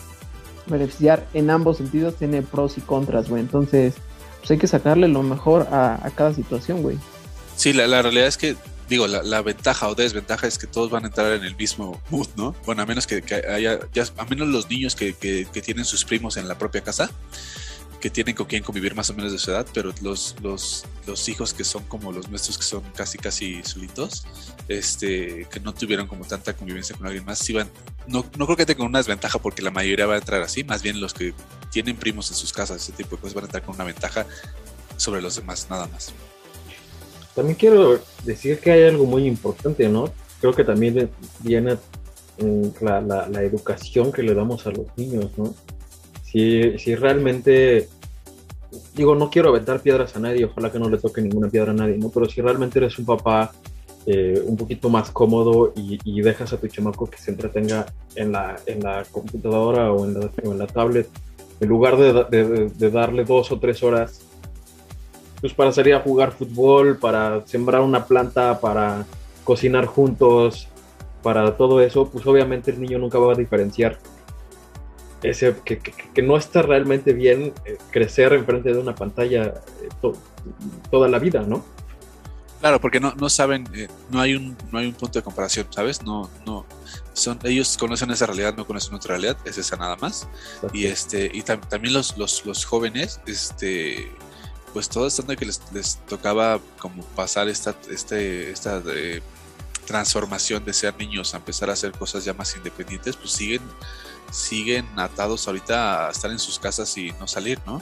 beneficiar 0.67 1.25
en 1.33 1.49
ambos 1.49 1.77
sentidos, 1.77 2.15
tiene 2.15 2.41
pros 2.41 2.77
y 2.77 2.81
contras, 2.81 3.29
güey. 3.29 3.41
Entonces, 3.41 3.95
pues 4.39 4.51
hay 4.51 4.57
que 4.57 4.67
sacarle 4.67 5.07
lo 5.07 5.23
mejor 5.23 5.67
a, 5.71 5.95
a 6.05 6.09
cada 6.11 6.33
situación, 6.33 6.81
güey. 6.81 6.97
Sí, 7.55 7.71
la, 7.71 7.87
la 7.87 8.01
realidad 8.01 8.27
es 8.27 8.37
que, 8.37 8.55
digo, 8.93 9.07
la, 9.07 9.41
ventaja 9.41 9.89
o 9.89 9.95
desventaja 9.95 10.45
es 10.45 10.59
que 10.59 10.67
todos 10.67 10.91
van 10.91 11.03
a 11.03 11.07
entrar 11.07 11.33
en 11.33 11.43
el 11.43 11.55
mismo 11.55 11.99
mood, 12.11 12.27
¿no? 12.35 12.55
Bueno, 12.63 12.83
a 12.83 12.85
menos 12.85 13.07
que, 13.07 13.23
haya, 13.49 13.79
ya, 13.91 14.05
a 14.17 14.25
menos 14.25 14.47
los 14.47 14.69
niños 14.69 14.95
que, 14.95 15.13
que, 15.13 15.61
tienen 15.61 15.83
sus 15.83 16.05
primos 16.05 16.37
en 16.37 16.47
la 16.47 16.57
propia 16.59 16.81
casa, 16.81 17.09
que 17.99 18.11
tienen 18.11 18.35
con 18.35 18.45
quien 18.45 18.61
convivir 18.63 18.93
más 18.93 19.09
o 19.09 19.15
menos 19.15 19.31
de 19.31 19.39
su 19.39 19.49
edad, 19.49 19.65
pero 19.73 19.93
los, 20.01 20.35
los, 20.43 20.85
los 21.07 21.27
hijos 21.27 21.55
que 21.55 21.63
son 21.63 21.83
como 21.85 22.11
los 22.11 22.29
nuestros, 22.29 22.57
que 22.57 22.65
son 22.65 22.83
casi, 22.95 23.17
casi 23.17 23.63
solitos, 23.63 24.27
este, 24.67 25.47
que 25.49 25.59
no 25.59 25.73
tuvieron 25.73 26.07
como 26.07 26.23
tanta 26.25 26.53
convivencia 26.53 26.95
con 26.95 27.07
alguien 27.07 27.25
más, 27.25 27.39
sí 27.39 27.55
no, 28.05 28.25
no 28.37 28.45
creo 28.45 28.57
que 28.57 28.65
tengan 28.67 28.87
una 28.87 28.99
desventaja 28.99 29.39
porque 29.39 29.63
la 29.63 29.71
mayoría 29.71 30.05
va 30.05 30.15
a 30.15 30.17
entrar 30.17 30.43
así, 30.43 30.63
más 30.63 30.83
bien 30.83 31.01
los 31.01 31.15
que 31.15 31.33
tienen 31.71 31.95
primos 31.95 32.29
en 32.29 32.37
sus 32.37 32.53
casas, 32.53 32.83
ese 32.83 32.91
tipo 32.91 33.15
de 33.15 33.21
cosas 33.21 33.33
van 33.33 33.45
a 33.45 33.47
entrar 33.47 33.63
con 33.63 33.73
una 33.73 33.85
ventaja 33.85 34.27
sobre 34.97 35.21
los 35.21 35.35
demás, 35.35 35.67
nada 35.69 35.87
más. 35.87 36.13
También 37.35 37.57
quiero 37.57 37.99
decir 38.25 38.59
que 38.59 38.71
hay 38.71 38.83
algo 38.83 39.05
muy 39.05 39.25
importante, 39.25 39.87
¿no? 39.89 40.05
Creo 40.39 40.53
que 40.53 40.63
también 40.63 41.09
viene 41.39 41.75
mm, 42.39 42.67
la, 42.81 43.01
la- 43.01 43.27
la 43.29 43.41
educación 43.43 44.11
que 44.11 44.23
le 44.23 44.33
damos 44.33 44.67
a 44.67 44.71
los 44.71 44.85
niños, 44.97 45.31
¿no? 45.37 45.53
Si, 46.23 46.77
si 46.79 46.95
realmente 46.95 47.87
digo, 48.95 49.15
no 49.15 49.29
quiero 49.29 49.49
aventar 49.49 49.81
piedras 49.81 50.15
a 50.15 50.19
nadie, 50.19 50.45
ojalá 50.45 50.71
que 50.71 50.79
no 50.79 50.89
le 50.89 50.97
toque 50.97 51.21
ninguna 51.21 51.47
piedra 51.49 51.71
a 51.71 51.75
nadie, 51.75 51.97
¿no? 51.97 52.09
Pero 52.09 52.27
si 52.27 52.41
realmente 52.41 52.79
eres 52.79 52.97
un 52.99 53.05
papá 53.05 53.51
eh, 54.05 54.41
un 54.45 54.57
poquito 54.57 54.89
más 54.89 55.11
cómodo 55.11 55.73
y, 55.75 55.99
y 56.03 56.21
dejas 56.21 56.51
a 56.53 56.57
tu 56.57 56.67
chamaco 56.67 57.09
que 57.09 57.17
se 57.17 57.31
entretenga 57.31 57.85
en 58.15 58.31
la, 58.31 58.55
en 58.65 58.81
la 58.81 59.03
computadora 59.11 59.91
o 59.91 60.05
en 60.05 60.13
la, 60.15 60.29
o 60.43 60.51
en 60.51 60.57
la 60.57 60.67
tablet, 60.67 61.07
en 61.59 61.69
lugar 61.69 61.97
de, 61.97 62.13
de- 62.43 62.69
de 62.69 62.89
darle 62.91 63.23
dos 63.23 63.51
o 63.51 63.59
tres 63.59 63.81
horas, 63.83 64.21
pues 65.43 65.53
para 65.53 65.73
salir 65.73 65.93
a 65.93 65.99
jugar 65.99 66.31
fútbol, 66.31 66.97
para 66.97 67.45
sembrar 67.45 67.81
una 67.81 68.05
planta, 68.05 68.61
para 68.61 69.05
cocinar 69.43 69.85
juntos, 69.87 70.69
para 71.21 71.57
todo 71.57 71.81
eso, 71.81 72.09
pues 72.09 72.25
obviamente 72.25 72.71
el 72.71 72.79
niño 72.79 72.97
nunca 72.97 73.17
va 73.19 73.33
a 73.33 73.35
diferenciar 73.35 73.99
ese 75.21 75.53
que, 75.65 75.79
que- 75.79 75.91
que 76.13 76.21
no 76.21 76.37
está 76.37 76.61
realmente 76.61 77.11
bien 77.11 77.51
eh, 77.65 77.77
crecer 77.91 78.31
enfrente 78.31 78.71
de 78.73 78.79
una 78.79 78.95
pantalla 78.95 79.47
eh, 79.81 79.89
to- 80.01 80.13
toda 80.89 81.09
la 81.09 81.19
vida, 81.19 81.41
¿no? 81.41 81.65
Claro, 82.61 82.79
porque 82.79 83.01
no, 83.01 83.13
no 83.15 83.27
saben, 83.29 83.67
eh, 83.73 83.89
no 84.09 84.21
hay 84.21 84.35
un 84.35 84.55
no 84.71 84.79
hay 84.79 84.87
un 84.87 84.93
punto 84.93 85.19
de 85.19 85.23
comparación, 85.23 85.67
¿sabes? 85.71 86.01
No, 86.03 86.29
no, 86.45 86.65
son, 87.11 87.37
ellos 87.43 87.77
conocen 87.77 88.11
esa 88.11 88.27
realidad, 88.27 88.55
no 88.55 88.65
conocen 88.65 88.95
otra 88.95 89.15
realidad, 89.17 89.35
es 89.43 89.57
esa 89.57 89.75
nada 89.75 89.97
más. 89.97 90.25
Y 90.71 90.85
este, 90.85 91.25
y 91.33 91.41
tam- 91.41 91.67
también 91.67 91.93
los, 91.93 92.17
los, 92.17 92.45
los 92.45 92.63
jóvenes, 92.63 93.19
este, 93.27 94.09
pues 94.73 94.89
todo 94.89 95.07
estando 95.07 95.35
que 95.35 95.45
les, 95.45 95.61
les 95.71 95.97
tocaba 96.07 96.59
como 96.79 97.03
pasar 97.15 97.47
esta, 97.47 97.75
este, 97.89 98.49
esta 98.49 98.81
eh, 98.87 99.21
transformación 99.85 100.65
de 100.65 100.73
ser 100.73 100.97
niños 100.97 101.33
a 101.33 101.37
empezar 101.37 101.69
a 101.69 101.73
hacer 101.73 101.91
cosas 101.91 102.25
ya 102.25 102.33
más 102.33 102.55
independientes, 102.57 103.15
pues 103.15 103.31
siguen, 103.31 103.61
siguen 104.31 104.87
atados 104.97 105.47
ahorita 105.47 106.07
a 106.07 106.11
estar 106.11 106.31
en 106.31 106.39
sus 106.39 106.57
casas 106.57 106.97
y 106.97 107.11
no 107.19 107.27
salir, 107.27 107.59
¿no? 107.67 107.81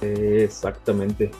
Exactamente. 0.00 1.30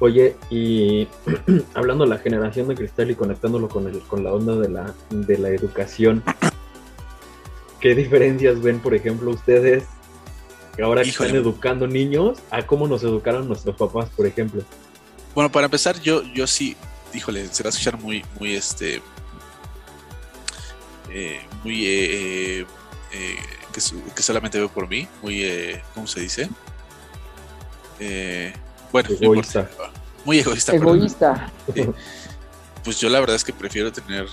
Oye, 0.00 0.36
y 0.50 1.06
hablando 1.74 2.04
de 2.04 2.10
la 2.10 2.18
generación 2.18 2.68
de 2.68 2.74
cristal 2.74 3.10
y 3.10 3.14
conectándolo 3.14 3.68
con, 3.68 3.86
el, 3.86 4.00
con 4.00 4.24
la 4.24 4.32
onda 4.32 4.56
de 4.56 4.68
la, 4.68 4.94
de 5.10 5.38
la 5.38 5.50
educación, 5.50 6.24
¿qué 7.80 7.94
diferencias 7.94 8.60
ven, 8.60 8.80
por 8.80 8.94
ejemplo, 8.94 9.30
ustedes 9.30 9.84
que 10.80 10.84
ahora 10.86 11.04
Híjole. 11.04 11.28
están 11.28 11.42
educando 11.42 11.86
niños 11.86 12.38
a 12.50 12.62
cómo 12.66 12.88
nos 12.88 13.02
educaron 13.02 13.46
nuestros 13.46 13.76
papás, 13.76 14.08
por 14.16 14.26
ejemplo? 14.26 14.62
Bueno, 15.34 15.52
para 15.52 15.66
empezar, 15.66 16.00
yo, 16.00 16.22
yo 16.22 16.46
sí, 16.46 16.74
híjole, 17.12 17.46
se 17.48 17.62
va 17.62 17.68
a 17.68 17.70
escuchar 17.70 17.98
muy, 18.00 18.24
muy 18.38 18.54
este. 18.54 19.02
eh, 21.10 21.40
muy. 21.62 21.84
eh, 21.84 22.60
eh, 22.60 22.66
eh, 23.12 23.36
que, 23.74 23.80
que 24.14 24.22
solamente 24.22 24.56
veo 24.56 24.70
por 24.70 24.88
mí, 24.88 25.06
muy. 25.22 25.42
eh, 25.44 25.82
¿Cómo 25.94 26.06
se 26.06 26.20
dice? 26.20 26.48
Eh, 27.98 28.54
bueno, 28.90 29.10
no 29.10 29.16
Egoísta. 29.20 29.70
Muy 30.24 30.38
egoísta. 30.38 30.74
Egoísta. 30.74 31.52
Sí. 31.74 31.90
Pues 32.82 32.98
yo 32.98 33.10
la 33.10 33.20
verdad 33.20 33.36
es 33.36 33.44
que 33.44 33.52
prefiero 33.52 33.92
tener 33.92 34.26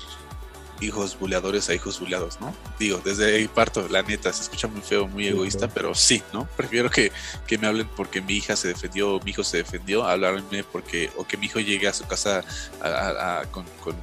hijos 0.81 1.17
buleadores 1.19 1.69
a 1.69 1.73
hijos 1.73 1.99
buleados, 1.99 2.39
¿no? 2.39 2.53
Digo, 2.79 3.01
desde 3.03 3.35
ahí 3.35 3.47
parto, 3.47 3.87
la 3.89 4.01
neta, 4.03 4.31
se 4.33 4.43
escucha 4.43 4.67
muy 4.67 4.81
feo, 4.81 5.07
muy 5.07 5.27
egoísta, 5.27 5.67
pero 5.67 5.93
sí, 5.95 6.21
¿no? 6.33 6.45
Prefiero 6.57 6.89
que, 6.89 7.11
que 7.47 7.57
me 7.57 7.67
hablen 7.67 7.87
porque 7.95 8.21
mi 8.21 8.33
hija 8.35 8.55
se 8.55 8.67
defendió 8.67 9.15
o 9.15 9.19
mi 9.21 9.31
hijo 9.31 9.43
se 9.43 9.57
defendió, 9.57 10.05
hablarme 10.05 10.63
porque, 10.63 11.09
o 11.17 11.25
que 11.25 11.37
mi 11.37 11.47
hijo 11.47 11.59
llegue 11.59 11.87
a 11.87 11.93
su 11.93 12.05
casa 12.05 12.43
a- 12.81 12.87
a- 12.87 13.39
a- 13.41 13.45
con, 13.51 13.65
con- 13.83 13.95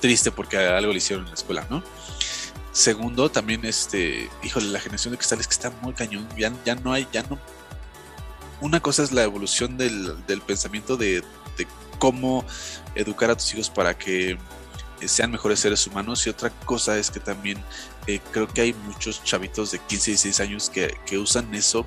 triste 0.00 0.30
porque 0.30 0.58
algo 0.58 0.92
le 0.92 0.98
hicieron 0.98 1.24
en 1.24 1.30
la 1.30 1.34
escuela, 1.34 1.66
¿no? 1.70 1.82
Segundo, 2.72 3.30
también, 3.30 3.64
este, 3.64 4.28
híjole, 4.42 4.66
la 4.66 4.80
generación 4.80 5.12
de 5.12 5.18
cristales 5.18 5.46
que 5.46 5.52
está 5.52 5.70
muy 5.82 5.92
cañón, 5.94 6.28
ya, 6.36 6.52
ya 6.64 6.74
no 6.74 6.92
hay, 6.92 7.06
ya 7.12 7.22
no. 7.22 7.38
Una 8.60 8.80
cosa 8.80 9.02
es 9.02 9.12
la 9.12 9.22
evolución 9.22 9.76
del, 9.76 10.26
del 10.26 10.40
pensamiento 10.40 10.96
de, 10.96 11.22
de 11.56 11.66
cómo 11.98 12.44
educar 12.94 13.30
a 13.30 13.36
tus 13.36 13.52
hijos 13.54 13.70
para 13.70 13.96
que 13.96 14.36
sean 15.06 15.30
mejores 15.30 15.60
seres 15.60 15.86
humanos 15.86 16.26
y 16.26 16.30
otra 16.30 16.50
cosa 16.50 16.96
es 16.98 17.10
que 17.10 17.20
también 17.20 17.58
eh, 18.06 18.20
creo 18.32 18.48
que 18.48 18.60
hay 18.62 18.72
muchos 18.72 19.22
chavitos 19.24 19.70
de 19.70 19.78
15 19.78 20.10
y 20.10 20.14
16 20.14 20.40
años 20.40 20.70
que, 20.70 20.98
que 21.06 21.18
usan 21.18 21.54
eso 21.54 21.86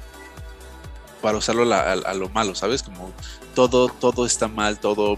para 1.21 1.37
usarlo 1.37 1.73
a, 1.73 2.13
lo 2.13 2.29
malo, 2.29 2.55
¿sabes? 2.55 2.83
Como 2.83 3.11
todo, 3.55 3.89
todo 3.89 4.25
está 4.25 4.47
mal, 4.47 4.79
todo, 4.79 5.17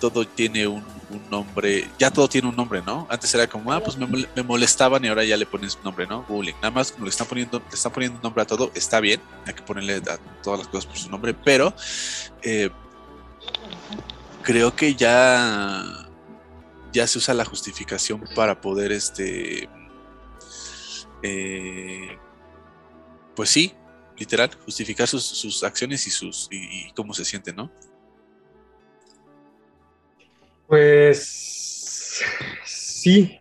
todo 0.00 0.26
tiene 0.26 0.66
un, 0.66 0.84
nombre, 1.30 1.88
ya 1.98 2.10
todo 2.10 2.28
tiene 2.28 2.48
un 2.48 2.56
nombre, 2.56 2.82
¿no? 2.84 3.06
Antes 3.08 3.32
era 3.34 3.46
como, 3.46 3.72
ah, 3.72 3.80
pues 3.80 3.96
me 3.96 4.42
molestaban 4.42 5.04
y 5.04 5.08
ahora 5.08 5.24
ya 5.24 5.36
le 5.36 5.46
pones 5.46 5.76
un 5.76 5.84
nombre, 5.84 6.06
¿no? 6.06 6.24
Bullying. 6.24 6.54
Nada 6.54 6.70
más 6.72 6.90
como 6.90 7.04
le 7.04 7.10
están 7.10 7.26
poniendo, 7.26 7.60
le 7.60 7.74
están 7.74 7.92
poniendo 7.92 8.16
un 8.16 8.22
nombre 8.22 8.42
a 8.42 8.46
todo, 8.46 8.70
está 8.74 8.98
bien, 8.98 9.20
hay 9.46 9.54
que 9.54 9.62
ponerle 9.62 10.02
a 10.10 10.18
todas 10.42 10.58
las 10.58 10.68
cosas 10.68 10.86
por 10.86 10.98
su 10.98 11.08
nombre, 11.08 11.32
pero 11.32 11.72
eh, 12.42 12.70
creo 14.42 14.74
que 14.74 14.94
ya 14.94 16.05
ya 16.96 17.06
se 17.06 17.18
usa 17.18 17.34
la 17.34 17.44
justificación 17.44 18.24
para 18.34 18.60
poder 18.60 18.90
este 18.92 19.68
eh, 21.22 22.18
pues 23.34 23.50
sí 23.50 23.72
literal 24.18 24.50
justificar 24.64 25.06
sus, 25.06 25.24
sus 25.24 25.62
acciones 25.64 26.06
y 26.06 26.10
sus 26.10 26.48
y, 26.50 26.56
y 26.88 26.92
cómo 26.92 27.12
se 27.14 27.24
siente 27.24 27.52
no 27.52 27.70
Pues 30.66 32.22
sí. 32.64 33.38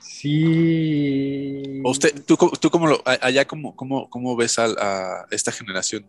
Sí. 0.00 1.80
usted 1.84 2.24
tú, 2.24 2.36
tú 2.60 2.70
cómo 2.70 2.86
lo 2.88 3.02
a- 3.06 3.18
allá 3.26 3.46
cómo, 3.46 3.76
cómo, 3.76 4.10
cómo 4.10 4.34
ves 4.36 4.58
al- 4.58 4.76
a, 4.78 5.26
esta 5.30 5.52
generación 5.52 6.04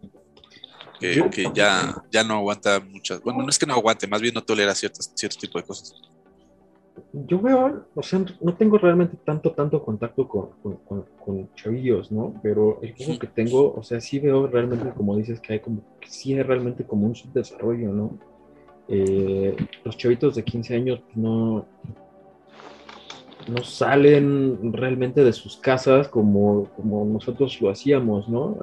que, 1.00 1.30
que 1.30 1.46
ya 1.54 1.96
ya 2.12 2.24
no 2.24 2.36
aguanta 2.38 2.80
muchas 2.80 3.22
bueno 3.22 3.44
no 3.44 3.50
es 3.50 3.60
que 3.60 3.68
no 3.68 3.74
aguante 3.76 4.08
más 4.08 4.20
bien 4.22 4.34
no 4.34 4.44
tolera 4.44 4.74
ciertos 4.74 5.12
cierto 5.16 5.38
tipo 5.38 5.60
de 5.60 5.64
cosas 5.66 5.94
Yo 7.14 7.40
veo, 7.42 7.86
o 7.96 8.04
sea, 8.04 8.24
no 8.42 8.54
tengo 8.56 8.78
realmente 8.78 9.18
tanto, 9.26 9.52
tanto 9.52 9.84
contacto 9.84 10.28
con, 10.28 10.50
con, 10.62 10.76
con- 10.88 11.06
con 11.26 11.50
chavillos, 11.56 12.12
¿no? 12.12 12.34
Pero 12.42 12.80
el 12.82 12.94
poco 12.94 13.20
que 13.20 13.28
tengo, 13.28 13.74
o 13.76 13.84
sea, 13.84 14.00
sí 14.02 14.20
veo 14.20 14.48
realmente, 14.48 14.90
como 14.96 15.16
dices, 15.18 15.40
que 15.40 15.54
hay 15.54 15.60
como, 15.60 15.82
que 16.00 16.10
sí 16.10 16.34
hay 16.34 16.44
realmente 16.44 16.84
como 16.86 17.08
un 17.08 17.16
subdesarrollo, 17.16 17.92
¿no? 17.94 18.12
Eh, 18.88 19.56
los 19.84 19.98
chavitos 19.98 20.36
de 20.36 20.44
15 20.44 20.76
años 20.76 21.02
no, 21.16 21.66
no 23.48 23.64
salen 23.64 24.74
realmente 24.74 25.24
de 25.24 25.34
sus 25.34 25.58
casas 25.58 26.08
como, 26.08 26.66
como 26.76 27.06
nosotros 27.06 27.60
lo 27.62 27.70
hacíamos, 27.70 28.28
¿no? 28.30 28.58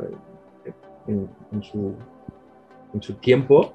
Eh, 0.65 0.73
En, 1.09 1.29
en 1.53 1.63
su, 1.63 1.95
en 2.93 3.03
su 3.03 3.15
tiempo. 3.15 3.73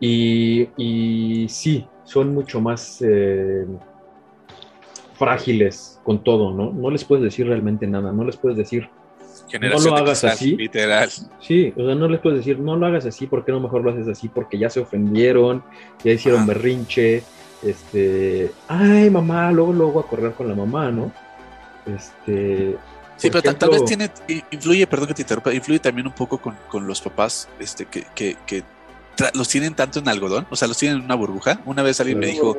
Y, 0.00 0.68
y 0.76 1.48
sí, 1.48 1.86
son 2.04 2.34
mucho 2.34 2.60
más 2.60 3.02
eh, 3.02 3.66
frágiles 5.14 6.00
con 6.02 6.22
todo, 6.22 6.52
¿no? 6.52 6.72
No 6.72 6.90
les 6.90 7.04
puedes 7.04 7.24
decir 7.24 7.46
realmente 7.46 7.86
nada, 7.86 8.12
no 8.12 8.24
les 8.24 8.36
puedes 8.36 8.56
decir, 8.58 8.88
generación 9.48 9.94
de 9.94 10.00
hagas 10.00 10.20
cristal, 10.20 10.30
así. 10.32 10.56
literal 10.56 11.08
sí, 11.40 11.72
o 11.76 11.84
sea, 11.86 11.94
no 11.94 12.08
les 12.08 12.20
puedes 12.20 12.38
decir, 12.40 12.58
no 12.58 12.76
lo 12.76 12.86
hagas 12.86 13.06
así, 13.06 13.26
¿por 13.26 13.44
qué 13.44 13.52
no 13.52 13.60
mejor 13.60 13.82
lo 13.82 13.90
haces 13.90 14.08
así? 14.08 14.28
Porque 14.28 14.58
ya 14.58 14.70
se 14.70 14.80
ofendieron, 14.80 15.62
ya 16.02 16.12
hicieron 16.12 16.40
Ajá. 16.42 16.48
berrinche, 16.48 17.22
este, 17.62 18.50
ay, 18.68 19.10
mamá, 19.10 19.50
luego, 19.52 19.72
luego 19.72 20.00
a 20.00 20.06
correr 20.08 20.32
con 20.34 20.48
la 20.48 20.54
mamá, 20.54 20.90
¿no? 20.90 21.12
Este, 21.86 22.76
Sí, 23.16 23.30
pero 23.30 23.42
ta- 23.42 23.56
tal 23.56 23.70
vez 23.70 23.84
tiene, 23.84 24.10
influye, 24.50 24.86
perdón 24.88 25.06
que 25.08 25.14
te 25.14 25.22
interrumpa, 25.22 25.54
influye 25.54 25.78
también 25.78 26.06
un 26.06 26.12
poco 26.12 26.36
con, 26.38 26.56
con 26.68 26.86
los 26.86 27.00
papás, 27.00 27.48
este, 27.60 27.86
que, 27.86 28.04
que, 28.14 28.36
que 28.44 28.64
los 29.34 29.48
tienen 29.48 29.74
tanto 29.74 29.98
en 29.98 30.08
algodón, 30.08 30.46
o 30.50 30.56
sea, 30.56 30.68
los 30.68 30.78
tienen 30.78 30.98
en 30.98 31.04
una 31.04 31.14
burbuja. 31.14 31.60
Una 31.64 31.82
vez 31.82 32.00
alguien 32.00 32.18
me 32.18 32.26
dijo, 32.26 32.58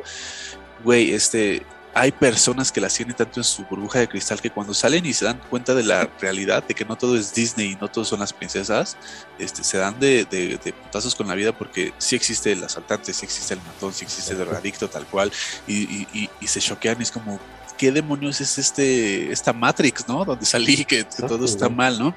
güey, 0.84 1.12
este, 1.12 1.64
hay 1.94 2.12
personas 2.12 2.70
que 2.72 2.80
las 2.80 2.94
tienen 2.94 3.16
tanto 3.16 3.40
en 3.40 3.44
su 3.44 3.64
burbuja 3.64 4.00
de 4.00 4.08
cristal 4.08 4.40
que 4.40 4.50
cuando 4.50 4.74
salen 4.74 5.06
y 5.06 5.14
se 5.14 5.24
dan 5.24 5.40
cuenta 5.48 5.74
de 5.74 5.82
la 5.82 6.08
realidad, 6.20 6.62
de 6.62 6.74
que 6.74 6.84
no 6.84 6.96
todo 6.96 7.16
es 7.16 7.34
Disney 7.34 7.72
y 7.72 7.76
no 7.76 7.88
todos 7.88 8.08
son 8.08 8.20
las 8.20 8.32
princesas, 8.32 8.98
este, 9.38 9.64
se 9.64 9.78
dan 9.78 9.98
de, 9.98 10.26
de, 10.26 10.58
de 10.62 10.72
putazos 10.74 11.14
con 11.14 11.26
la 11.26 11.34
vida 11.34 11.56
porque 11.56 11.94
sí 11.96 12.14
existe 12.14 12.52
el 12.52 12.62
asaltante, 12.62 13.14
sí 13.14 13.24
existe 13.24 13.54
el 13.54 13.60
matón, 13.60 13.94
sí 13.94 14.04
existe 14.04 14.32
el 14.32 14.38
drogadicto 14.38 14.88
tal 14.88 15.06
cual, 15.06 15.32
y, 15.66 15.84
y, 15.84 16.08
y, 16.12 16.30
y 16.38 16.46
se 16.46 16.60
choquean 16.60 16.98
y 17.00 17.04
es 17.04 17.10
como, 17.10 17.40
¿qué 17.76 17.92
demonios 17.92 18.40
es 18.40 18.58
este, 18.58 19.32
esta 19.32 19.52
Matrix, 19.54 20.06
no? 20.06 20.24
Donde 20.24 20.44
salí, 20.44 20.84
que, 20.84 21.04
que 21.04 21.22
todo 21.26 21.44
está 21.44 21.68
mal, 21.68 21.98
¿no? 21.98 22.14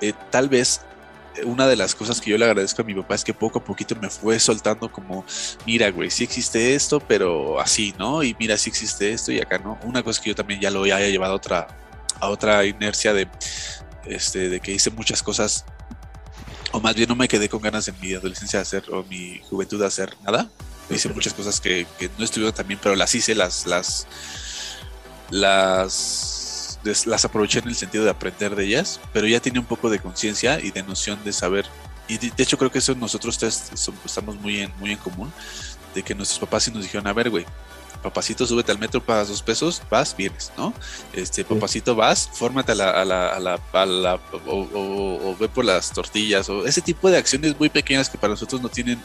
Eh, 0.00 0.12
tal 0.30 0.48
vez 0.48 0.80
una 1.44 1.66
de 1.66 1.76
las 1.76 1.94
cosas 1.94 2.20
que 2.20 2.30
yo 2.30 2.38
le 2.38 2.44
agradezco 2.44 2.82
a 2.82 2.84
mi 2.84 2.94
papá 2.94 3.14
es 3.14 3.24
que 3.24 3.34
poco 3.34 3.58
a 3.58 3.64
poquito 3.64 3.96
me 3.96 4.08
fue 4.08 4.38
soltando 4.38 4.90
como, 4.90 5.24
mira, 5.66 5.90
güey, 5.90 6.10
sí 6.10 6.24
existe 6.24 6.74
esto, 6.74 7.00
pero 7.00 7.60
así, 7.60 7.94
¿no? 7.98 8.22
Y 8.22 8.36
mira, 8.38 8.56
sí 8.56 8.70
existe 8.70 9.12
esto 9.12 9.32
y 9.32 9.40
acá, 9.40 9.58
¿no? 9.58 9.78
Una 9.84 10.02
cosa 10.02 10.22
que 10.22 10.30
yo 10.30 10.34
también 10.34 10.60
ya 10.60 10.70
lo 10.70 10.84
haya 10.84 11.00
llevado 11.00 11.32
a 11.32 11.36
otra, 11.36 11.66
a 12.20 12.28
otra 12.28 12.64
inercia 12.64 13.12
de, 13.12 13.28
este, 14.06 14.48
de 14.48 14.60
que 14.60 14.72
hice 14.72 14.90
muchas 14.90 15.22
cosas, 15.22 15.64
o 16.72 16.80
más 16.80 16.94
bien 16.94 17.08
no 17.08 17.16
me 17.16 17.28
quedé 17.28 17.48
con 17.48 17.60
ganas 17.60 17.88
en 17.88 17.98
mi 18.00 18.14
adolescencia 18.14 18.58
de 18.58 18.62
hacer, 18.62 18.84
o 18.90 19.02
mi 19.04 19.40
juventud 19.50 19.80
de 19.80 19.86
hacer 19.86 20.14
nada. 20.24 20.48
Hice 20.90 21.08
muchas 21.08 21.32
cosas 21.32 21.60
que, 21.60 21.86
que 21.98 22.10
no 22.18 22.24
estuvieron 22.24 22.54
tan 22.54 22.66
bien, 22.66 22.78
pero 22.82 22.94
las 22.94 23.14
hice, 23.14 23.34
las, 23.34 23.66
las, 23.66 24.06
las 25.30 26.43
las 27.06 27.24
aproveché 27.24 27.58
en 27.60 27.68
el 27.68 27.74
sentido 27.74 28.04
de 28.04 28.10
aprender 28.10 28.54
de 28.54 28.64
ellas, 28.64 29.00
pero 29.12 29.26
ya 29.26 29.40
tenía 29.40 29.60
un 29.60 29.66
poco 29.66 29.88
de 29.90 29.98
conciencia 29.98 30.60
y 30.60 30.70
de 30.70 30.82
noción 30.82 31.22
de 31.24 31.32
saber. 31.32 31.66
Y 32.08 32.18
de, 32.18 32.30
de 32.30 32.42
hecho 32.42 32.58
creo 32.58 32.70
que 32.70 32.78
eso 32.78 32.94
nosotros 32.94 33.38
tres 33.38 33.70
estamos 34.04 34.36
muy 34.36 34.60
en, 34.60 34.72
muy 34.78 34.92
en 34.92 34.98
común, 34.98 35.32
de 35.94 36.02
que 36.02 36.14
nuestros 36.14 36.38
papás 36.40 36.64
sí 36.64 36.70
nos 36.70 36.82
dijeron, 36.82 37.06
a 37.06 37.12
ver, 37.12 37.30
güey, 37.30 37.46
papacito, 38.02 38.46
súbete 38.46 38.70
al 38.70 38.78
metro, 38.78 39.02
pagas 39.02 39.28
dos 39.28 39.42
pesos, 39.42 39.80
vas, 39.90 40.14
vienes, 40.14 40.52
¿no? 40.58 40.74
Este, 41.14 41.42
papacito, 41.44 41.94
vas, 41.94 42.28
fórmate 42.34 42.72
a 42.72 42.74
la, 42.74 42.90
a 42.90 43.04
la, 43.04 43.28
a 43.28 43.40
la, 43.40 43.60
a 43.72 43.86
la- 43.86 44.20
o, 44.46 44.60
o- 44.74 45.30
o 45.30 45.36
ve 45.38 45.48
por 45.48 45.64
las 45.64 45.90
tortillas, 45.90 46.48
o 46.50 46.66
ese 46.66 46.82
tipo 46.82 47.10
de 47.10 47.16
acciones 47.16 47.58
muy 47.58 47.70
pequeñas 47.70 48.10
que 48.10 48.18
para 48.18 48.32
nosotros 48.32 48.60
no 48.60 48.68
tienen 48.68 49.00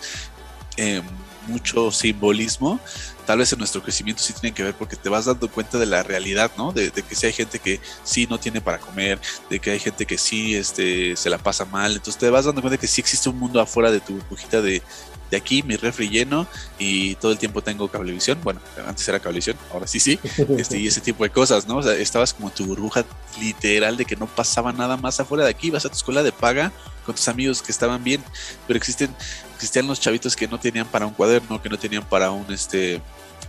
eh, 0.76 1.02
mucho 1.50 1.92
simbolismo, 1.92 2.80
tal 3.26 3.40
vez 3.40 3.52
en 3.54 3.60
nuestro 3.60 3.82
crecimiento 3.84 4.24
sí 4.24 4.34
tienen 4.34 4.54
que 4.54 4.64
ver 4.64 4.74
porque 4.74 4.96
te 4.96 5.10
vas 5.10 5.26
dando 5.26 5.50
cuenta 5.50 5.78
de 5.78 5.86
la 5.86 6.04
realidad, 6.04 6.52
¿no? 6.58 6.72
De, 6.72 6.90
de 6.90 7.02
que 7.02 7.16
sí 7.16 7.26
hay 7.28 7.34
gente 7.34 7.60
que 7.60 7.80
sí 8.04 8.28
no 8.30 8.40
tiene 8.40 8.62
para 8.62 8.80
comer, 8.80 9.20
de 9.50 9.60
que 9.60 9.72
hay 9.72 9.80
gente 9.80 10.06
que 10.06 10.18
sí 10.18 10.56
este, 10.56 11.16
se 11.16 11.30
la 11.30 11.38
pasa 11.38 11.66
mal, 11.66 11.92
entonces 11.94 12.18
te 12.18 12.30
vas 12.30 12.46
dando 12.46 12.62
cuenta 12.62 12.78
que 12.78 12.88
sí 12.88 13.02
existe 13.02 13.30
un 13.30 13.38
mundo 13.38 13.60
afuera 13.60 13.92
de 13.92 14.00
tu 14.00 14.14
burbujita 14.14 14.62
de, 14.62 14.82
de 15.30 15.38
aquí, 15.38 15.64
mi 15.64 15.76
refri 15.76 16.10
lleno 16.10 16.48
y 16.78 17.16
todo 17.16 17.32
el 17.32 17.38
tiempo 17.38 17.62
tengo 17.62 17.88
cablevisión, 17.88 18.40
bueno, 18.44 18.60
antes 18.88 19.08
era 19.08 19.20
cablevisión, 19.20 19.58
ahora 19.72 19.88
sí 19.88 20.00
sí, 20.00 20.20
este, 20.58 20.80
y 20.80 20.88
ese 20.88 21.02
tipo 21.02 21.24
de 21.24 21.30
cosas, 21.30 21.68
¿no? 21.68 21.78
O 21.78 21.84
sea, 21.84 21.94
estabas 21.94 22.34
como 22.34 22.50
tu 22.50 22.66
burbuja 22.66 23.06
literal 23.40 23.98
de 23.98 24.06
que 24.06 24.16
no 24.16 24.28
pasaba 24.28 24.74
nada 24.74 24.98
más 24.98 25.20
afuera 25.20 25.44
de 25.44 25.52
aquí, 25.52 25.70
vas 25.70 25.86
a 25.86 25.90
tu 25.90 25.96
escuela 25.96 26.24
de 26.24 26.32
paga 26.32 26.72
con 27.10 27.16
tus 27.16 27.28
amigos 27.28 27.64
que 27.64 27.72
estaban 27.72 28.04
bien, 28.04 28.24
pero 28.68 28.78
existen, 28.78 29.10
existían 29.56 29.88
los 29.88 30.00
chavitos 30.00 30.36
que 30.36 30.48
no 30.48 30.60
tenían 30.60 30.86
para 30.86 31.08
un 31.08 31.14
cuaderno, 31.14 31.60
que 31.60 31.68
no 31.70 31.78
tenían 31.80 32.04
para 32.04 32.30
un 32.30 32.46
este 32.54 33.02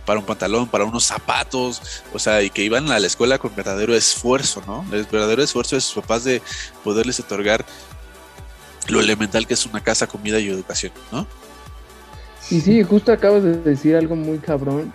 para 0.03 0.19
un 0.19 0.25
pantalón, 0.25 0.67
para 0.67 0.83
unos 0.83 1.03
zapatos, 1.03 1.79
o 2.11 2.17
sea, 2.17 2.41
y 2.41 2.49
que 2.49 2.63
iban 2.63 2.91
a 2.91 2.97
la 2.97 3.05
escuela 3.05 3.37
con 3.37 3.55
verdadero 3.55 3.93
esfuerzo, 3.93 4.63
¿no? 4.65 4.83
El 4.91 5.03
verdadero 5.05 5.43
esfuerzo 5.43 5.75
de 5.75 5.81
sus 5.81 6.01
papás 6.01 6.23
de 6.23 6.41
poderles 6.83 7.19
otorgar 7.19 7.63
lo 8.87 8.99
elemental 8.99 9.45
que 9.45 9.53
es 9.53 9.63
una 9.67 9.83
casa, 9.83 10.07
comida 10.07 10.39
y 10.39 10.49
educación, 10.49 10.91
¿no? 11.11 11.27
Y 12.49 12.61
sí, 12.61 12.81
justo 12.83 13.11
acabas 13.11 13.43
de 13.43 13.57
decir 13.57 13.95
algo 13.95 14.15
muy 14.15 14.39
cabrón, 14.39 14.91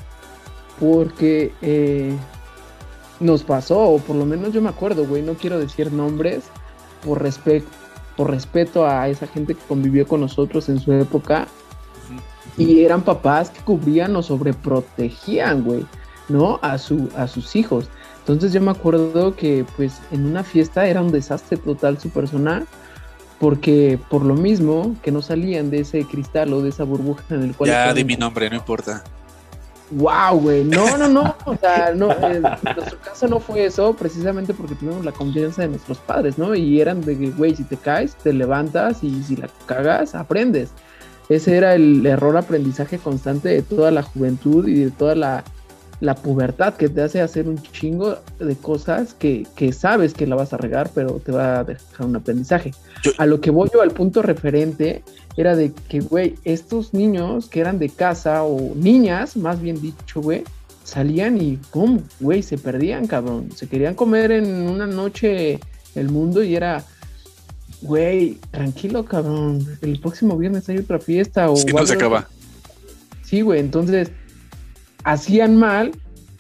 porque 0.81 1.52
eh, 1.62 2.12
nos 3.20 3.44
pasó, 3.44 3.79
o 3.79 3.98
por 3.98 4.16
lo 4.16 4.26
menos 4.26 4.52
yo 4.52 4.61
me 4.61 4.70
acuerdo, 4.70 5.07
güey, 5.07 5.22
no 5.22 5.35
quiero 5.35 5.59
decir 5.61 5.92
nombres 5.92 6.42
por, 7.05 7.22
respe- 7.22 7.64
por 8.16 8.31
respeto 8.31 8.87
a 8.87 9.09
esa 9.09 9.26
gente 9.26 9.55
que 9.55 9.62
convivió 9.68 10.07
con 10.07 10.20
nosotros 10.20 10.68
en 10.68 10.81
su 10.81 10.92
época, 10.92 11.46
y 12.57 12.85
eran 12.85 13.02
papás 13.02 13.50
que 13.50 13.61
cubrían 13.61 14.16
o 14.16 14.22
sobreprotegían, 14.22 15.62
güey, 15.62 15.85
¿no? 16.29 16.59
A, 16.62 16.79
su, 16.79 17.09
a 17.16 17.29
sus 17.29 17.55
hijos. 17.55 17.88
Entonces 18.20 18.52
yo 18.52 18.61
me 18.61 18.70
acuerdo 18.70 19.37
que 19.37 19.64
pues 19.76 20.00
en 20.11 20.26
una 20.26 20.42
fiesta 20.42 20.87
era 20.87 21.00
un 21.00 21.12
desastre 21.12 21.59
total 21.59 22.00
su 22.00 22.11
persona, 22.11 22.64
porque 23.38 23.98
por 24.09 24.24
lo 24.24 24.35
mismo 24.35 24.96
que 25.02 25.12
no 25.12 25.20
salían 25.20 25.70
de 25.70 25.81
ese 25.81 26.05
cristal 26.05 26.52
o 26.55 26.62
de 26.62 26.70
esa 26.70 26.85
burbuja 26.85 27.22
en 27.31 27.42
el 27.42 27.55
cual... 27.55 27.70
Ya 27.70 27.92
di 27.92 28.05
mi 28.05 28.16
nombre, 28.16 28.48
no 28.48 28.57
importa. 28.57 29.05
Wow, 29.90 30.40
güey. 30.40 30.64
No, 30.64 30.99
no, 30.99 31.09
no. 31.09 31.35
O 31.44 31.57
sea, 31.57 31.92
no, 31.94 32.11
eh, 32.11 32.37
en 32.37 32.42
nuestro 32.42 32.99
caso 33.01 33.29
no 33.29 33.38
fue 33.38 33.66
eso, 33.66 33.94
precisamente 33.94 34.53
porque 34.53 34.75
tuvimos 34.75 35.05
la 35.05 35.12
confianza 35.12 35.62
de 35.62 35.68
nuestros 35.68 35.99
padres, 35.99 36.38
¿no? 36.38 36.55
Y 36.55 36.81
eran 36.81 37.01
de 37.03 37.16
que, 37.16 37.31
güey, 37.31 37.55
si 37.55 37.64
te 37.64 37.77
caes, 37.77 38.16
te 38.16 38.33
levantas 38.33 39.05
y 39.05 39.22
si 39.22 39.37
la 39.37 39.49
cagas, 39.66 40.14
aprendes. 40.14 40.70
Ese 41.29 41.57
era 41.57 41.75
el 41.75 42.05
error 42.07 42.37
aprendizaje 42.37 42.99
constante 42.99 43.49
de 43.49 43.62
toda 43.62 43.90
la 43.90 44.03
juventud 44.03 44.66
y 44.68 44.85
de 44.85 44.90
toda 44.90 45.14
la, 45.14 45.44
la 46.01 46.14
pubertad 46.14 46.75
que 46.75 46.88
te 46.88 47.03
hace 47.03 47.20
hacer 47.20 47.49
un 47.49 47.61
chingo 47.61 48.18
de 48.38 48.57
cosas 48.57 49.14
que, 49.14 49.46
que 49.57 49.72
sabes 49.72 50.14
que 50.14 50.27
la 50.27 50.37
vas 50.37 50.53
a 50.53 50.57
regar, 50.57 50.90
pero 50.94 51.14
te 51.14 51.33
va 51.33 51.61
a 51.61 51.64
dejar 51.64 52.07
un 52.07 52.16
aprendizaje. 52.16 52.72
A 53.18 53.27
lo 53.27 53.40
que 53.40 53.51
voy 53.51 53.70
yo 53.72 53.83
al 53.83 53.90
punto 53.90 54.22
referente 54.22 55.03
era 55.37 55.55
de 55.57 55.72
que, 55.88 56.01
güey, 56.01 56.35
estos 56.44 56.94
niños 56.94 57.49
que 57.49 57.61
eran 57.61 57.79
de 57.79 57.88
casa 57.90 58.42
o 58.42 58.75
niñas, 58.75 59.37
más 59.37 59.61
bien 59.61 59.81
dicho, 59.81 60.20
güey, 60.22 60.44
salían 60.85 61.40
y, 61.40 61.59
¿cómo? 61.70 62.03
Güey, 62.20 62.42
se 62.42 62.57
perdían, 62.59 63.07
cabrón. 63.07 63.51
Se 63.55 63.68
querían 63.68 63.94
comer 63.94 64.31
en 64.33 64.46
una 64.68 64.87
noche 64.87 65.61
el 65.94 66.09
mundo 66.11 66.42
y 66.42 66.55
era, 66.57 66.85
güey, 67.83 68.38
tranquilo, 68.51 69.05
cabrón. 69.05 69.66
El 69.83 69.99
próximo 70.01 70.37
viernes 70.38 70.68
hay 70.68 70.79
otra 70.79 70.99
fiesta 70.99 71.51
o... 71.51 71.57
A 71.59 71.72
no 71.72 71.87
se 71.87 71.94
acaba. 71.94 72.29
Sí, 73.25 73.40
güey, 73.42 73.61
entonces 73.61 74.11
hacían 75.05 75.57
mal, 75.57 75.92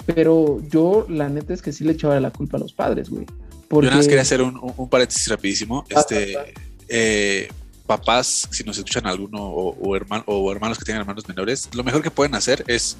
pero 0.06 0.62
yo 0.70 1.06
la 1.08 1.28
neta 1.28 1.52
es 1.52 1.62
que 1.62 1.72
sí 1.72 1.84
le 1.84 1.92
echaba 1.92 2.18
la 2.20 2.30
culpa 2.30 2.56
a 2.56 2.60
los 2.60 2.72
padres, 2.72 3.10
güey. 3.10 3.26
Porque... 3.68 3.86
Yo 3.86 3.90
nada 3.90 3.96
más 3.96 4.06
quería 4.06 4.22
hacer 4.22 4.42
un, 4.42 4.56
un- 4.56 4.72
un 4.76 4.88
paréntesis 4.88 5.28
rapidísimo. 5.28 5.84
Ah, 5.94 6.00
Este, 6.00 6.36
ah, 6.38 6.44
eh, 6.88 7.48
papás, 7.86 8.48
si 8.50 8.64
nos 8.64 8.76
escuchan 8.78 9.06
alguno 9.06 9.38
o, 9.42 9.70
o, 9.74 9.98
o 10.26 10.52
hermanos 10.52 10.78
que 10.78 10.84
tengan 10.84 11.00
hermanos 11.02 11.26
menores, 11.28 11.68
lo 11.72 11.84
mejor 11.84 12.02
que 12.02 12.10
pueden 12.10 12.34
hacer 12.34 12.64
es 12.66 12.96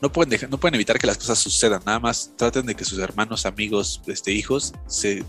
no 0.00 0.10
pueden 0.10 0.30
dejar, 0.30 0.50
no 0.50 0.58
pueden 0.58 0.74
evitar 0.74 0.98
que 0.98 1.06
las 1.06 1.16
cosas 1.16 1.38
sucedan. 1.38 1.80
Nada 1.86 2.00
más 2.00 2.32
traten 2.36 2.66
de 2.66 2.74
que 2.74 2.84
sus 2.84 2.98
hermanos, 2.98 3.46
amigos, 3.46 4.02
este, 4.08 4.32
hijos, 4.32 4.72
se, 4.88 5.24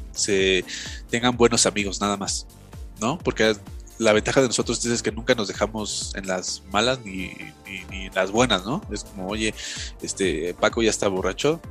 tengan 1.11 1.37
buenos 1.37 1.67
amigos, 1.67 2.01
nada 2.01 2.17
más, 2.17 2.47
¿no? 2.99 3.19
Porque 3.19 3.55
la 3.99 4.13
ventaja 4.13 4.41
de 4.41 4.47
nosotros 4.47 4.83
es 4.83 5.03
que 5.03 5.11
nunca 5.11 5.35
nos 5.35 5.47
dejamos 5.47 6.13
en 6.15 6.25
las 6.25 6.63
malas 6.71 6.99
ni, 7.05 7.33
ni- 7.67 8.05
en 8.07 8.15
las 8.15 8.31
buenas, 8.31 8.65
¿no? 8.65 8.81
Es 8.91 9.03
como, 9.03 9.27
oye, 9.27 9.53
este 10.01 10.55
Paco 10.55 10.81
ya 10.81 10.89
está 10.89 11.07
borracho, 11.07 11.61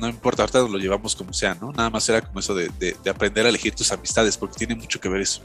no 0.00 0.08
importa, 0.08 0.42
ahorita 0.42 0.58
lo 0.62 0.78
llevamos 0.78 1.14
como 1.14 1.32
sea, 1.32 1.54
¿no? 1.54 1.70
Nada 1.70 1.88
más 1.90 2.08
era 2.08 2.20
como 2.20 2.40
eso 2.40 2.56
de 2.56 2.96
aprender 3.08 3.46
a 3.46 3.50
elegir 3.50 3.76
tus 3.76 3.92
amistades, 3.92 4.36
porque 4.36 4.56
tiene 4.56 4.74
mucho 4.74 4.98
que 5.00 5.08
ver 5.08 5.20
eso. 5.20 5.42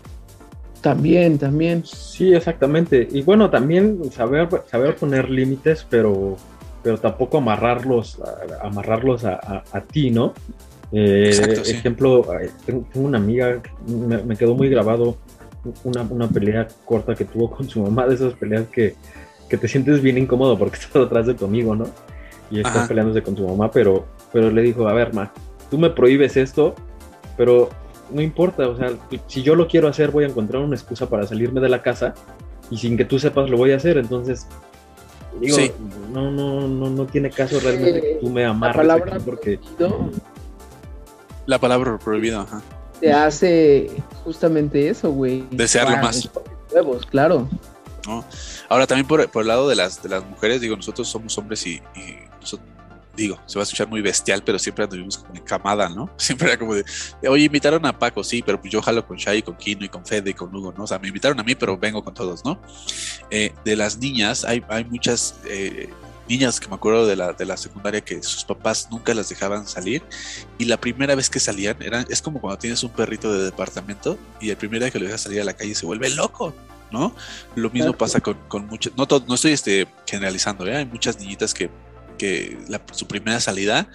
También, 0.85 1.39
también. 1.39 1.83
Sí, 1.83 2.31
exactamente. 2.35 3.07
Y 3.11 3.23
bueno, 3.23 3.49
también 3.49 4.11
saber, 4.11 4.47
saber 4.67 4.95
poner 4.95 5.31
límites, 5.31 5.83
pero, 5.89 6.37
pero 6.83 6.99
tampoco 6.99 7.39
amarrarlos, 7.39 8.19
a- 8.21 8.67
amarrarlos 8.67 9.25
a, 9.25 9.33
a- 9.33 9.63
a 9.71 9.81
ti, 9.81 10.11
¿no? 10.11 10.33
Eh, 10.91 11.29
Exacto, 11.29 11.63
sí. 11.63 11.71
Ejemplo, 11.71 12.27
tengo, 12.67 12.85
tengo 12.93 13.07
una 13.07 13.17
amiga, 13.17 13.59
me, 13.87 14.21
me 14.21 14.35
quedó 14.35 14.53
muy 14.53 14.69
grabado 14.69 15.17
una, 15.83 16.03
una 16.03 16.27
pelea 16.27 16.67
corta 16.85 17.15
que 17.15 17.25
tuvo 17.25 17.49
con 17.49 17.67
su 17.67 17.81
mamá, 17.81 18.05
de 18.05 18.13
esas 18.13 18.35
peleas 18.35 18.67
que, 18.71 18.93
que 19.49 19.57
te 19.57 19.67
sientes 19.67 20.03
bien 20.03 20.19
incómodo 20.19 20.55
porque 20.55 20.77
estás 20.79 21.03
atrás 21.07 21.25
de 21.25 21.33
tu 21.33 21.45
amigo, 21.45 21.75
¿no? 21.75 21.85
Y 22.51 22.59
estás 22.59 22.75
Ajá. 22.81 22.87
peleándose 22.89 23.23
con 23.23 23.33
tu 23.33 23.47
mamá, 23.47 23.71
pero, 23.71 24.05
pero 24.31 24.51
le 24.51 24.61
dijo, 24.61 24.87
a 24.87 24.93
ver, 24.93 25.15
ma, 25.15 25.31
tú 25.71 25.79
me 25.79 25.89
prohíbes 25.89 26.37
esto, 26.37 26.75
pero 27.37 27.69
no 28.11 28.21
importa, 28.21 28.67
o 28.67 28.77
sea, 28.77 28.91
si 29.27 29.41
yo 29.43 29.55
lo 29.55 29.67
quiero 29.67 29.87
hacer, 29.87 30.11
voy 30.11 30.23
a 30.23 30.27
encontrar 30.27 30.61
una 30.61 30.75
excusa 30.75 31.09
para 31.09 31.25
salirme 31.27 31.61
de 31.61 31.69
la 31.69 31.81
casa 31.81 32.13
y 32.69 32.77
sin 32.77 32.97
que 32.97 33.05
tú 33.05 33.19
sepas 33.19 33.49
lo 33.49 33.57
voy 33.57 33.71
a 33.71 33.77
hacer, 33.77 33.97
entonces 33.97 34.47
digo, 35.39 35.55
Sí. 35.57 35.71
no, 36.11 36.31
no, 36.31 36.67
no, 36.67 36.89
no 36.89 37.05
tiene 37.05 37.29
caso 37.29 37.59
realmente 37.59 38.01
que 38.01 38.17
tú 38.21 38.29
me 38.29 38.43
La 38.43 38.49
amarres 38.49 38.75
palabra 38.77 39.15
aquí 39.15 39.23
porque 39.25 39.57
prohibido 39.57 40.09
La 41.45 41.59
palabra 41.59 41.97
prohibida, 41.97 42.41
ajá. 42.41 42.61
te 42.99 43.11
hace 43.13 43.91
justamente 44.23 44.87
eso, 44.89 45.11
güey. 45.11 45.43
Desearlo 45.51 45.97
Ah, 45.97 46.01
más. 46.01 46.29
Huevos, 46.73 47.05
claro. 47.05 47.47
¿no? 48.07 48.23
Ahora 48.69 48.87
también 48.87 49.07
por, 49.07 49.29
por 49.29 49.41
el 49.43 49.47
lado 49.47 49.67
de 49.67 49.75
las, 49.75 50.01
de 50.01 50.09
las 50.09 50.25
mujeres, 50.25 50.61
digo, 50.61 50.75
nosotros 50.75 51.07
somos 51.07 51.37
hombres 51.37 51.65
y, 51.67 51.75
y 51.95 52.17
noso- 52.41 52.59
digo, 53.15 53.39
se 53.45 53.57
va 53.57 53.61
a 53.61 53.63
escuchar 53.63 53.87
muy 53.87 54.01
bestial, 54.01 54.43
pero 54.43 54.59
siempre 54.59 54.83
anduvimos 54.83 55.17
como 55.17 55.35
en 55.35 55.43
camada, 55.43 55.89
¿no? 55.89 56.09
Siempre 56.17 56.47
era 56.47 56.57
como 56.57 56.75
de, 56.75 56.83
oye, 57.27 57.45
invitaron 57.45 57.85
a 57.85 57.97
Paco, 57.97 58.23
sí, 58.23 58.41
pero 58.45 58.59
pues 58.59 58.71
yo 58.71 58.81
jalo 58.81 59.05
con 59.05 59.17
Shai, 59.17 59.41
con 59.41 59.55
Kino 59.55 59.85
y 59.85 59.89
con 59.89 60.05
Fede 60.05 60.31
y 60.31 60.33
con 60.33 60.53
Hugo, 60.55 60.73
¿no? 60.77 60.83
O 60.83 60.87
sea, 60.87 60.99
me 60.99 61.07
invitaron 61.07 61.39
a 61.39 61.43
mí, 61.43 61.55
pero 61.55 61.77
vengo 61.77 62.03
con 62.03 62.13
todos, 62.13 62.43
¿no? 62.43 62.61
Eh, 63.29 63.53
de 63.63 63.75
las 63.75 63.97
niñas, 63.97 64.45
hay, 64.45 64.63
hay 64.69 64.85
muchas 64.85 65.35
eh, 65.45 65.89
niñas 66.27 66.59
que 66.59 66.67
me 66.67 66.75
acuerdo 66.75 67.05
de 67.05 67.15
la, 67.15 67.33
de 67.33 67.45
la 67.45 67.57
secundaria 67.57 68.01
que 68.01 68.21
sus 68.23 68.43
papás 68.43 68.87
nunca 68.91 69.13
las 69.13 69.29
dejaban 69.29 69.67
salir 69.67 70.03
y 70.57 70.65
la 70.65 70.77
primera 70.77 71.15
vez 71.15 71.29
que 71.29 71.39
salían, 71.39 71.81
eran, 71.81 72.05
es 72.09 72.21
como 72.21 72.41
cuando 72.41 72.57
tienes 72.57 72.83
un 72.83 72.91
perrito 72.91 73.31
de 73.31 73.43
departamento 73.43 74.17
y 74.39 74.49
el 74.49 74.57
primer 74.57 74.79
día 74.81 74.91
que 74.91 74.99
lo 74.99 75.05
dejas 75.05 75.21
salir 75.21 75.41
a 75.41 75.43
la 75.43 75.53
calle 75.53 75.75
se 75.75 75.85
vuelve 75.85 76.09
loco, 76.09 76.53
¿no? 76.91 77.15
Lo 77.55 77.69
mismo 77.69 77.93
pasa 77.93 78.19
con, 78.21 78.37
con 78.47 78.67
muchas, 78.67 78.93
no, 78.95 79.07
no 79.27 79.35
estoy 79.35 79.51
este, 79.51 79.87
generalizando, 80.05 80.65
¿eh? 80.67 80.77
hay 80.77 80.85
muchas 80.85 81.19
niñitas 81.19 81.53
que, 81.53 81.69
que 82.15 82.57
su 82.91 83.07
primera 83.07 83.39
salida, 83.39 83.89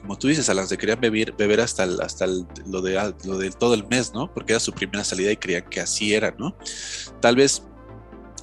como 0.00 0.16
tú 0.18 0.28
dices, 0.28 0.48
a 0.48 0.54
las 0.54 0.68
de 0.68 0.78
querían 0.78 1.00
beber, 1.00 1.32
beber 1.32 1.60
hasta, 1.60 1.84
el- 1.84 2.00
hasta 2.00 2.26
lo, 2.26 2.80
de, 2.82 3.14
lo 3.24 3.38
de 3.38 3.50
todo 3.50 3.74
el 3.74 3.86
mes, 3.88 4.12
¿no? 4.14 4.32
Porque 4.32 4.52
era 4.52 4.60
su 4.60 4.72
primera 4.72 5.04
salida 5.04 5.32
y 5.32 5.36
creían 5.36 5.64
que 5.68 5.80
así 5.80 6.14
era, 6.14 6.34
¿no? 6.38 6.56
Tal 7.20 7.36
vez, 7.36 7.62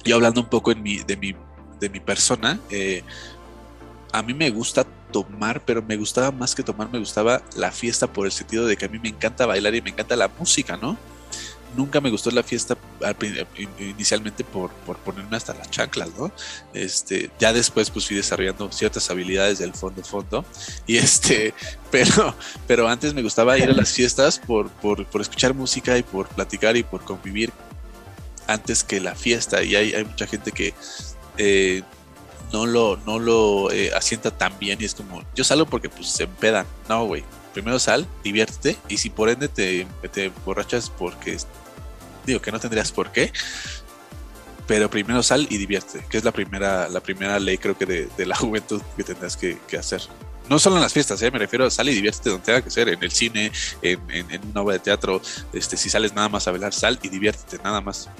yo 0.04 0.16
hablando 0.16 0.40
un 0.40 0.48
poco 0.48 0.74
mi, 0.74 0.98
de, 0.98 1.16
mi, 1.16 1.34
de 1.80 1.88
mi 1.88 2.00
persona, 2.00 2.60
eh, 2.70 3.02
a 4.12 4.22
mí 4.22 4.34
me 4.34 4.50
gusta 4.50 4.84
tomar, 5.12 5.64
pero 5.64 5.82
me 5.82 5.96
gustaba 5.96 6.30
más 6.30 6.54
que 6.54 6.62
tomar, 6.62 6.90
me 6.92 6.98
gustaba 6.98 7.42
la 7.56 7.70
fiesta 7.70 8.12
por 8.12 8.26
el 8.26 8.32
sentido 8.32 8.66
de 8.66 8.76
que 8.76 8.84
a 8.86 8.88
mí 8.88 8.98
me 8.98 9.08
encanta 9.08 9.46
bailar 9.46 9.74
y 9.74 9.80
me 9.82 9.90
encanta 9.90 10.16
la 10.16 10.28
música, 10.28 10.76
¿no? 10.76 10.96
Nunca 11.76 12.00
me 12.00 12.10
gustó 12.10 12.30
la 12.30 12.42
fiesta 12.42 12.76
prin- 13.18 13.46
inicialmente 13.78 14.44
por, 14.44 14.70
por 14.86 14.96
ponerme 14.98 15.36
hasta 15.36 15.54
las 15.54 15.70
chanclas, 15.70 16.10
¿no? 16.18 16.30
Este, 16.72 17.30
ya 17.38 17.52
después 17.52 17.90
pues 17.90 18.06
fui 18.06 18.16
desarrollando 18.16 18.70
ciertas 18.70 19.10
habilidades 19.10 19.58
del 19.58 19.74
fondo 19.74 20.02
fondo 20.04 20.44
y 20.86 20.96
este, 20.98 21.52
pero, 21.90 22.34
pero 22.66 22.88
antes 22.88 23.14
me 23.14 23.22
gustaba 23.22 23.58
ir 23.58 23.68
a 23.70 23.72
las 23.72 23.92
fiestas 23.92 24.38
por, 24.38 24.70
por, 24.70 25.04
por 25.06 25.20
escuchar 25.20 25.54
música 25.54 25.98
y 25.98 26.02
por 26.02 26.28
platicar 26.28 26.76
y 26.76 26.82
por 26.82 27.04
convivir 27.04 27.52
antes 28.46 28.84
que 28.84 29.00
la 29.00 29.14
fiesta 29.14 29.62
y 29.62 29.74
hay, 29.74 29.94
hay 29.94 30.04
mucha 30.04 30.26
gente 30.26 30.52
que 30.52 30.74
eh, 31.38 31.82
no 32.52 32.66
lo, 32.66 32.96
no 33.06 33.18
lo 33.18 33.70
eh, 33.72 33.90
asienta 33.94 34.30
tan 34.30 34.58
bien 34.58 34.78
y 34.80 34.84
es 34.84 34.94
como, 34.94 35.22
yo 35.34 35.42
salgo 35.44 35.66
porque 35.66 35.88
pues 35.88 36.08
se 36.08 36.24
empedan, 36.24 36.66
no, 36.88 37.06
güey, 37.06 37.24
primero 37.52 37.78
sal, 37.78 38.06
diviértete 38.22 38.76
y 38.88 38.98
si 38.98 39.10
por 39.10 39.28
ende 39.28 39.48
te, 39.48 39.86
te 40.12 40.30
borrachas 40.44 40.90
porque 40.90 41.36
digo 42.26 42.40
que 42.40 42.50
no 42.52 42.58
tendrías 42.60 42.90
por 42.92 43.10
qué, 43.12 43.32
pero 44.66 44.88
primero 44.90 45.22
sal 45.22 45.46
y 45.50 45.58
diviértete, 45.58 46.04
que 46.08 46.16
es 46.18 46.24
la 46.24 46.32
primera, 46.32 46.88
la 46.88 47.00
primera 47.00 47.38
ley 47.38 47.58
creo 47.58 47.76
que 47.76 47.86
de, 47.86 48.08
de 48.16 48.26
la 48.26 48.34
juventud 48.42 48.80
que 48.96 49.04
tendrás 49.04 49.36
que, 49.36 49.58
que 49.68 49.76
hacer. 49.78 50.00
No 50.48 50.58
solo 50.58 50.76
en 50.76 50.82
las 50.82 50.92
fiestas, 50.92 51.22
¿eh? 51.22 51.30
me 51.30 51.38
refiero 51.38 51.64
a 51.64 51.70
sal 51.70 51.88
y 51.88 51.94
diviértete 51.94 52.28
donde 52.30 52.44
tenga 52.44 52.60
que 52.62 52.70
ser, 52.70 52.88
en 52.90 53.02
el 53.02 53.10
cine, 53.10 53.50
en, 53.80 53.98
en, 54.10 54.30
en 54.30 54.40
una 54.50 54.60
obra 54.60 54.74
de 54.74 54.80
teatro, 54.80 55.22
este, 55.54 55.76
si 55.78 55.88
sales 55.88 56.12
nada 56.14 56.28
más 56.28 56.46
a 56.46 56.50
bailar, 56.50 56.72
sal 56.74 56.98
y 57.02 57.08
diviértete, 57.08 57.62
nada 57.64 57.80
más. 57.80 58.10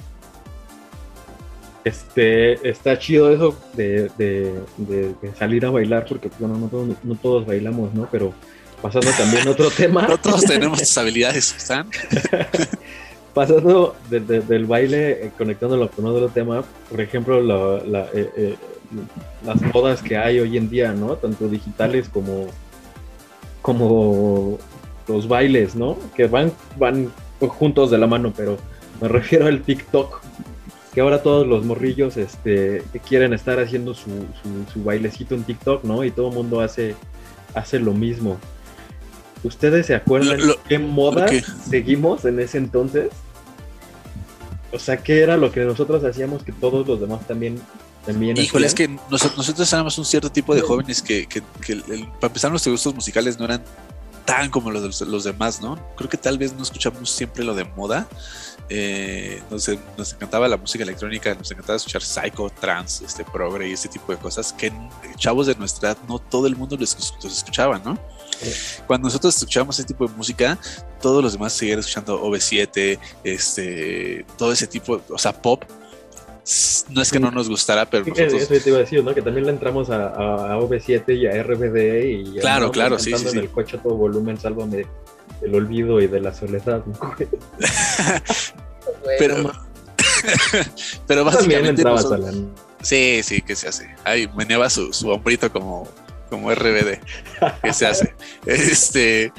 Este, 1.83 2.67
está 2.67 2.97
chido 2.97 3.31
eso 3.31 3.55
de, 3.73 4.09
de- 4.17 4.59
de- 4.77 5.13
de 5.21 5.35
salir 5.37 5.65
a 5.67 5.69
bailar, 5.69 6.05
porque 6.09 6.29
pues, 6.29 6.39
bueno, 6.39 6.57
no, 6.57 6.67
todos- 6.67 6.95
no 7.03 7.15
todos 7.15 7.45
bailamos, 7.45 7.93
¿no? 7.93 8.07
Pero 8.11 8.33
pasando 8.81 9.11
también 9.11 9.47
a 9.47 9.51
otro 9.51 9.69
tema, 9.77 10.07
No 10.07 10.17
todos 10.17 10.43
tenemos 10.45 10.79
tus 10.79 10.97
habilidades, 10.97 11.53
¿están? 11.55 11.87
pasando 13.35 13.95
de- 14.09 14.21
de- 14.21 14.41
del 14.41 14.65
baile, 14.65 15.25
eh, 15.27 15.31
conectándolo 15.37 15.91
con 15.91 16.05
otro 16.07 16.29
tema, 16.29 16.63
por 16.89 16.99
ejemplo, 17.01 17.39
la- 17.41 17.83
la, 17.85 18.05
eh, 18.13 18.31
eh, 18.35 18.55
las 19.45 19.61
modas 19.73 20.01
que 20.01 20.17
hay 20.17 20.39
hoy 20.39 20.57
en 20.57 20.69
día, 20.69 20.93
¿no? 20.93 21.15
Tanto 21.17 21.47
digitales 21.47 22.09
como, 22.09 22.47
como 23.61 24.57
los 25.07 25.27
bailes, 25.27 25.75
¿no? 25.75 25.97
Que 26.15 26.27
van, 26.27 26.51
van 26.77 27.11
juntos 27.41 27.91
de 27.91 27.97
la 27.97 28.07
mano, 28.07 28.33
pero 28.35 28.57
me 29.01 29.07
refiero 29.07 29.47
al 29.47 29.61
TikTok, 29.61 30.21
que 30.93 31.01
ahora 31.01 31.21
todos 31.21 31.45
los 31.45 31.65
morrillos 31.65 32.15
este, 32.17 32.83
quieren 33.07 33.33
estar 33.33 33.59
haciendo 33.59 33.93
su, 33.93 34.09
su- 34.41 34.71
su 34.73 34.83
bailecito 34.83 35.35
en 35.35 35.43
TikTok, 35.43 35.83
¿no? 35.83 36.03
Y 36.03 36.11
todo 36.11 36.29
el 36.29 36.35
mundo 36.35 36.61
hace, 36.61 36.95
hace 37.53 37.79
lo 37.79 37.91
mismo. 37.93 38.37
¿Ustedes 39.43 39.87
se 39.87 39.95
acuerdan 39.95 40.39
Lo- 40.39 40.45
lo- 40.47 40.63
qué 40.67 40.79
modas 40.79 41.29
¿qué? 41.29 41.41
seguimos 41.41 42.23
en 42.25 42.39
ese 42.39 42.57
entonces? 42.57 43.09
O 44.71 44.79
sea, 44.79 44.97
¿qué 44.97 45.21
era 45.21 45.37
lo 45.37 45.51
que 45.51 45.61
nosotros 45.61 46.03
hacíamos 46.03 46.43
que 46.43 46.51
todos 46.51 46.87
los 46.87 46.99
demás 46.99 47.25
también, 47.27 47.61
también 48.05 48.35
Híjole, 48.37 48.67
es 48.67 48.73
que 48.73 48.87
nos- 48.87 49.37
nosotros 49.37 49.71
éramos 49.71 49.97
un 49.97 50.05
cierto 50.05 50.29
tipo 50.31 50.53
de 50.53 50.61
jóvenes 50.61 51.01
que, 51.01 51.25
que- 51.27 51.43
que 51.61 51.73
el- 51.73 52.07
para 52.19 52.27
empezar 52.27 52.51
nuestros 52.51 52.73
gustos 52.73 52.93
musicales 52.95 53.39
no 53.39 53.45
eran 53.45 53.63
tan 54.25 54.49
como 54.49 54.71
los 54.71 54.81
de 54.81 54.87
los, 54.87 55.01
los 55.01 55.23
demás, 55.23 55.61
¿no? 55.61 55.79
Creo 55.95 56.09
que 56.09 56.17
tal 56.17 56.37
vez 56.37 56.51
no 56.53 56.63
escuchamos 56.63 57.09
siempre 57.09 57.43
lo 57.43 57.53
de 57.53 57.63
moda. 57.63 58.07
Eh, 58.69 59.43
nos, 59.51 59.69
nos 59.95 60.13
encantaba 60.13 60.47
la 60.47 60.57
música 60.57 60.83
electrónica, 60.83 61.35
nos 61.35 61.51
encantaba 61.51 61.77
escuchar 61.77 62.01
psycho, 62.01 62.49
trance, 62.49 63.05
este 63.05 63.23
progre 63.23 63.69
y 63.69 63.73
este 63.73 63.87
tipo 63.87 64.11
de 64.11 64.17
cosas 64.17 64.51
que 64.51 64.73
chavos 65.17 65.45
de 65.45 65.53
nuestra 65.55 65.91
edad 65.91 65.97
no 66.07 66.17
todo 66.17 66.47
el 66.47 66.55
mundo 66.55 66.75
los, 66.75 66.97
los 67.23 67.37
escuchaba, 67.37 67.77
¿no? 67.77 67.99
Cuando 68.87 69.07
nosotros 69.07 69.35
escuchábamos 69.35 69.79
ese 69.79 69.87
tipo 69.87 70.07
de 70.07 70.13
música, 70.13 70.57
todos 71.01 71.23
los 71.23 71.33
demás 71.33 71.53
seguían 71.53 71.79
escuchando 71.79 72.21
OV7, 72.23 72.99
este, 73.23 74.25
todo 74.37 74.51
ese 74.51 74.67
tipo, 74.67 75.01
o 75.09 75.17
sea, 75.17 75.33
pop. 75.33 75.63
No 76.91 77.01
es 77.01 77.11
que 77.11 77.19
no 77.19 77.31
nos 77.31 77.49
gustara, 77.49 77.89
pero 77.89 78.05
nosotros 78.05 78.33
Eso 78.33 78.63
te 78.63 78.69
iba 78.69 78.77
a 78.77 78.81
decir, 78.81 79.03
¿no? 79.03 79.15
Que 79.15 79.21
también 79.23 79.47
le 79.47 79.51
entramos 79.51 79.89
a, 79.89 80.09
a, 80.09 80.53
a 80.53 80.57
OV7 80.59 81.17
y 81.17 81.25
a 81.25 81.41
RBD 81.41 82.35
y 82.35 82.39
Claro, 82.39 82.71
claro, 82.71 82.99
sí, 82.99 83.13
sí, 83.17 83.25
en 83.25 83.31
sí. 83.31 83.37
el 83.39 83.49
coche 83.49 83.77
a 83.77 83.81
todo 83.81 83.95
volumen, 83.95 84.39
sálvame 84.39 84.85
del 85.41 85.55
olvido 85.55 85.99
y 86.01 86.05
de 86.07 86.19
la 86.21 86.31
soledad. 86.35 86.83
¿no? 86.85 87.15
pero, 89.17 89.35
pero 91.07 91.23
También 91.23 91.25
básicamente 91.25 91.69
entrabas 91.69 92.05
a 92.05 92.09
nosotros- 92.17 92.35
la... 92.35 92.85
sí, 92.85 93.21
sí, 93.23 93.41
que 93.41 93.55
se 93.55 93.67
hace. 93.67 93.95
Ahí 94.03 94.29
meneaba 94.35 94.69
su, 94.69 94.93
su 94.93 95.09
hombrito 95.09 95.51
como, 95.51 95.87
como 96.35 96.51
RBD, 96.53 96.99
que 97.63 97.73
se 97.73 97.85
hace. 97.87 98.13
Este, 98.45 99.31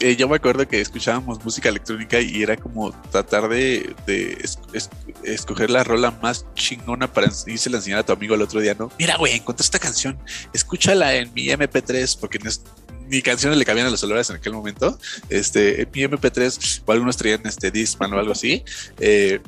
eh, 0.00 0.14
yo 0.16 0.28
me 0.28 0.36
acuerdo 0.36 0.66
que 0.68 0.80
escuchábamos 0.80 1.44
música 1.44 1.68
electrónica 1.68 2.20
y 2.20 2.42
era 2.42 2.56
como 2.56 2.92
tratar 3.10 3.48
de, 3.48 3.94
de 4.06 4.38
es- 4.42 4.58
es- 4.72 4.90
escoger 5.24 5.70
la 5.70 5.82
rola 5.82 6.12
más 6.22 6.46
chingona 6.54 7.12
para 7.12 7.28
irse 7.46 7.68
la 7.68 7.78
enseñar 7.78 7.98
a 7.98 8.06
tu 8.06 8.12
amigo 8.12 8.34
el 8.36 8.42
otro 8.42 8.60
día, 8.60 8.76
¿no? 8.78 8.92
Mira, 8.98 9.16
güey, 9.16 9.34
encontré 9.34 9.64
esta 9.64 9.78
canción, 9.80 10.16
escúchala 10.52 11.14
en 11.16 11.32
mi 11.34 11.48
MP3, 11.48 12.16
porque 12.20 12.38
no 12.38 12.48
es- 12.48 12.62
ni 13.08 13.22
canciones 13.22 13.58
le 13.58 13.64
cabían 13.64 13.86
a 13.86 13.90
los 13.90 14.00
celulares 14.00 14.28
en 14.30 14.36
aquel 14.36 14.52
momento. 14.52 14.98
Este, 15.30 15.82
en 15.82 15.88
mi 15.92 16.02
MP3, 16.04 16.82
o 16.84 16.92
algunos 16.92 17.16
traían 17.16 17.40
este 17.46 17.70
Discman 17.70 18.12
o 18.12 18.18
algo 18.18 18.32
así. 18.32 18.62
eh, 19.00 19.40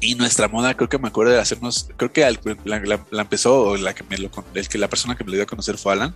y 0.00 0.14
nuestra 0.14 0.48
moda, 0.48 0.74
creo 0.76 0.88
que 0.88 0.98
me 0.98 1.08
acuerdo 1.08 1.32
de 1.32 1.40
hacernos, 1.40 1.88
creo 1.96 2.12
que 2.12 2.24
al- 2.24 2.40
la, 2.64 2.80
la- 2.80 3.06
la 3.10 3.22
empezó, 3.22 3.76
la 3.76 3.94
que 3.94 4.04
me 4.04 4.18
lo, 4.18 4.30
el 4.54 4.68
que 4.68 4.78
la 4.78 4.88
persona 4.88 5.16
que 5.16 5.24
me 5.24 5.30
lo 5.30 5.34
dio 5.36 5.44
a 5.44 5.46
conocer 5.46 5.76
fue 5.78 5.92
Alan, 5.92 6.14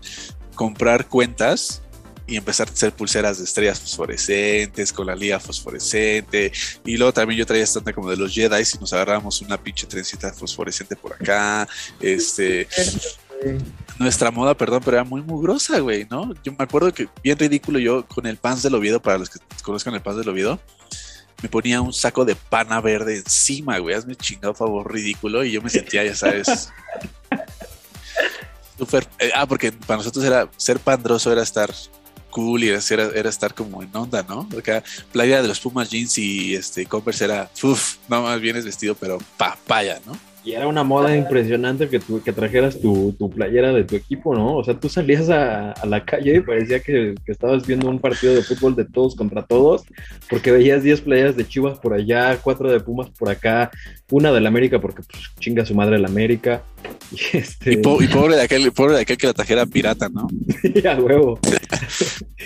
comprar 0.54 1.08
cuentas 1.08 1.82
y 2.26 2.36
empezar 2.36 2.68
a 2.68 2.72
hacer 2.72 2.92
pulseras 2.92 3.38
de 3.38 3.44
estrellas 3.44 3.80
fosforescentes 3.80 4.92
con 4.92 5.06
la 5.08 5.16
liga 5.16 5.40
fosforescente. 5.40 6.52
Y 6.84 6.96
luego 6.96 7.12
también 7.12 7.38
yo 7.38 7.44
traía 7.44 7.64
esta 7.64 7.80
como 7.92 8.08
de 8.08 8.16
los 8.16 8.32
Jedi 8.32 8.62
y 8.62 8.78
nos 8.78 8.92
agarrábamos 8.92 9.40
una 9.42 9.60
pinche 9.60 9.86
trencita 9.88 10.32
fosforescente 10.32 10.94
por 10.94 11.14
acá. 11.14 11.68
Este, 12.00 12.68
nuestra 13.98 14.30
moda, 14.30 14.56
perdón, 14.56 14.82
pero 14.84 14.98
era 14.98 15.04
muy 15.04 15.20
mugrosa, 15.20 15.80
güey, 15.80 16.06
¿no? 16.08 16.32
Yo 16.44 16.52
me 16.52 16.62
acuerdo 16.64 16.94
que 16.94 17.08
bien 17.24 17.36
ridículo 17.38 17.78
yo 17.80 18.06
con 18.06 18.26
el 18.26 18.36
Pans 18.36 18.62
del 18.62 18.74
Oviedo, 18.76 19.02
para 19.02 19.18
los 19.18 19.28
que 19.28 19.40
conozcan 19.62 19.94
el 19.94 20.00
Pans 20.00 20.18
del 20.18 20.28
Oviedo, 20.28 20.60
me 21.42 21.48
ponía 21.48 21.80
un 21.80 21.92
saco 21.92 22.24
de 22.24 22.34
pana 22.34 22.80
verde 22.80 23.16
encima, 23.16 23.78
güey, 23.78 23.94
hazme 23.94 24.16
chingado 24.16 24.54
favor 24.54 24.92
ridículo 24.92 25.44
y 25.44 25.52
yo 25.52 25.62
me 25.62 25.70
sentía, 25.70 26.04
ya 26.04 26.14
sabes, 26.14 26.70
súper, 28.78 29.08
eh, 29.18 29.30
ah, 29.34 29.46
porque 29.46 29.72
para 29.72 29.98
nosotros 29.98 30.24
era 30.24 30.48
ser 30.56 30.78
pandroso 30.78 31.32
era 31.32 31.42
estar 31.42 31.72
cool 32.30 32.64
y 32.64 32.68
era, 32.68 32.80
era, 32.90 33.04
era 33.14 33.28
estar 33.28 33.54
como 33.54 33.82
en 33.82 33.94
onda, 33.94 34.22
¿no? 34.22 34.48
Acá 34.58 34.82
playa 35.12 35.42
de 35.42 35.48
los 35.48 35.60
Pumas 35.60 35.90
jeans 35.90 36.18
y 36.18 36.54
este 36.54 36.86
Converse 36.86 37.24
era, 37.24 37.50
uff, 37.62 37.96
no 38.08 38.22
más 38.22 38.40
vienes 38.40 38.64
vestido, 38.64 38.94
pero 38.94 39.18
papaya, 39.36 40.00
¿no? 40.06 40.16
Y 40.44 40.52
era 40.54 40.66
una 40.66 40.82
moda 40.82 41.16
impresionante 41.16 41.88
que, 41.88 42.00
tú, 42.00 42.20
que 42.20 42.32
trajeras 42.32 42.80
tu, 42.80 43.14
tu 43.16 43.30
playera 43.30 43.72
de 43.72 43.84
tu 43.84 43.94
equipo, 43.94 44.34
¿no? 44.34 44.56
O 44.56 44.64
sea, 44.64 44.74
tú 44.78 44.88
salías 44.88 45.30
a, 45.30 45.70
a 45.70 45.86
la 45.86 46.04
calle 46.04 46.34
y 46.34 46.40
parecía 46.40 46.80
que, 46.80 47.14
que 47.24 47.30
estabas 47.30 47.64
viendo 47.64 47.88
un 47.88 48.00
partido 48.00 48.34
de 48.34 48.42
fútbol 48.42 48.74
de 48.74 48.84
todos 48.84 49.14
contra 49.14 49.42
todos, 49.42 49.82
porque 50.28 50.50
veías 50.50 50.82
10 50.82 51.02
playeras 51.02 51.36
de 51.36 51.46
Chivas 51.46 51.78
por 51.78 51.94
allá, 51.94 52.36
4 52.42 52.72
de 52.72 52.80
Pumas 52.80 53.08
por 53.10 53.30
acá, 53.30 53.70
una 54.10 54.32
del 54.32 54.46
América 54.48 54.80
porque 54.80 55.02
pues, 55.08 55.22
chinga 55.38 55.64
su 55.64 55.76
madre 55.76 55.94
el 55.94 56.04
América. 56.04 56.62
Y, 57.12 57.36
este, 57.36 57.74
Y, 57.74 57.76
po- 57.76 58.02
y 58.02 58.08
pobre, 58.08 58.34
de 58.34 58.42
aquel, 58.42 58.72
pobre 58.72 58.94
de 58.96 59.02
aquel 59.02 59.16
que 59.18 59.28
la 59.28 59.34
trajera 59.34 59.64
pirata, 59.66 60.08
¿no? 60.08 60.26
a 60.90 60.94
huevo. 60.96 61.38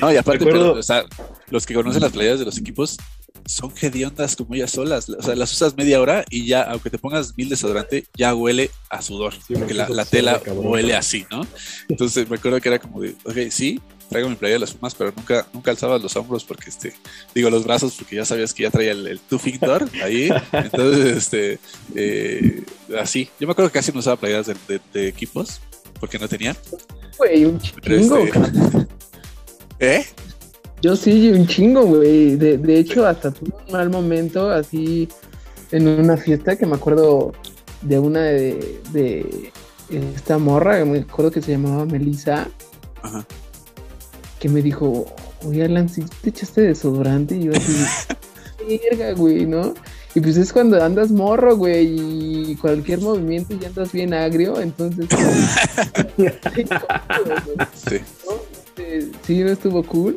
No, 0.03 0.13
y 0.13 0.17
aparte, 0.17 0.45
pero, 0.45 0.73
o 0.75 0.83
sea, 0.83 1.05
los 1.51 1.65
que 1.65 1.73
conocen 1.73 2.03
las 2.03 2.13
playeras 2.13 2.39
de 2.41 2.45
los 2.45 2.59
equipos 2.59 2.99
son 3.47 3.73
hediondas 3.81 4.37
como 4.37 4.55
ellas 4.55 4.73
solas. 4.73 5.09
O 5.09 5.23
sea, 5.23 5.35
las 5.37 5.53
usas 5.53 5.77
media 5.77 6.01
hora 6.01 6.25
y 6.31 6.47
ya, 6.47 6.63
aunque 6.63 6.91
te 6.91 6.99
pongas 6.99 7.37
mil 7.37 7.49
desodorante, 7.49 8.07
ya 8.17 8.35
huele 8.35 8.71
a 8.91 9.01
sudor. 9.03 9.35
Sí, 9.35 9.55
porque 9.55 9.75
la, 9.75 9.87
tela 10.05 10.33
huele 10.33 10.45
cabrón. 10.45 10.67
huele 10.67 10.97
así, 10.97 11.25
¿no? 11.31 11.47
Entonces 11.89 12.29
me 12.29 12.37
acuerdo 12.37 12.61
que 12.61 12.69
era 12.69 12.79
como 12.79 13.01
de, 13.01 13.15
ok, 13.25 13.37
sí, 13.51 13.81
traigo 14.09 14.29
mi 14.29 14.37
playera 14.37 14.57
de 14.57 14.61
las 14.61 14.73
fumas, 14.73 14.95
pero 14.95 15.13
nunca, 15.17 15.47
nunca 15.53 15.71
alzabas 15.71 16.01
los 16.03 16.15
hombros 16.17 16.45
porque, 16.45 16.71
este, 16.71 16.95
digo, 17.35 17.51
los 17.51 17.65
brazos 17.65 17.95
porque 17.99 18.17
ya 18.17 18.25
sabías 18.25 18.55
que 18.55 18.63
ya 18.65 18.71
traía 18.71 18.93
el, 18.93 19.07
el 19.07 19.21
two 19.21 19.39
finger 19.39 19.85
ahí. 20.03 20.29
Entonces, 20.53 21.17
este, 21.17 21.59
eh, 21.95 22.63
así. 23.01 23.29
Yo 23.41 23.47
me 23.47 23.53
acuerdo 23.53 23.71
que 23.71 23.79
casi 23.79 23.93
no 23.93 23.99
usaba 24.01 24.17
playeras 24.17 24.47
de, 24.47 24.55
de- 24.69 24.81
de 24.93 25.09
equipos 25.09 25.61
porque 25.99 26.19
no 26.19 26.29
tenía. 26.29 26.57
Güey, 27.19 27.45
un 27.47 27.61
Pero 27.83 27.99
chingo, 27.99 28.19
este-. 28.19 28.87
¿Eh? 29.81 30.07
Yo 30.83 30.95
sí, 30.95 31.31
un 31.31 31.47
chingo, 31.47 31.85
güey. 31.85 32.37
De, 32.37 32.59
de 32.59 32.79
hecho, 32.79 33.07
hasta 33.07 33.31
tuve 33.31 33.53
un 33.67 33.73
mal 33.73 33.91
momento 33.91 34.51
así 34.51 35.09
en 35.73 35.89
una 35.89 36.17
fiesta 36.17 36.57
que 36.57 36.67
me 36.67 36.77
acuerdo 36.77 37.33
de 37.83 37.99
una 37.99 38.21
de, 38.21 38.81
de 38.93 39.53
esta 39.91 40.39
morra, 40.39 40.79
que 40.79 40.85
me 40.85 40.99
acuerdo 41.01 41.31
que 41.31 41.43
se 41.43 41.53
llamaba 41.53 41.85
Melissa, 41.87 42.49
Ajá. 43.03 43.27
que 44.39 44.49
me 44.49 44.63
dijo, 44.63 45.07
oye, 45.45 45.65
Alan, 45.65 45.89
si 45.89 46.03
te 46.03 46.31
echaste 46.31 46.63
desodorante, 46.63 47.37
y 47.37 47.45
yo 47.45 47.53
así, 47.53 47.87
verga, 48.91 49.13
güey, 49.13 49.47
¿no? 49.47 49.75
Y 50.15 50.21
pues 50.21 50.37
es 50.39 50.53
cuando 50.53 50.83
andas 50.83 51.11
morro, 51.11 51.57
güey, 51.57 52.51
y 52.51 52.57
cualquier 52.57 53.01
movimiento 53.01 53.55
ya 53.59 53.69
andas 53.69 53.93
bien 53.93 54.15
agrio, 54.15 54.61
entonces... 54.61 55.07
Sí. 57.75 58.01
¿no? 58.27 58.57
Este, 58.77 59.11
sí, 59.27 59.39
no 59.41 59.51
estuvo 59.51 59.83
cool. 59.85 60.17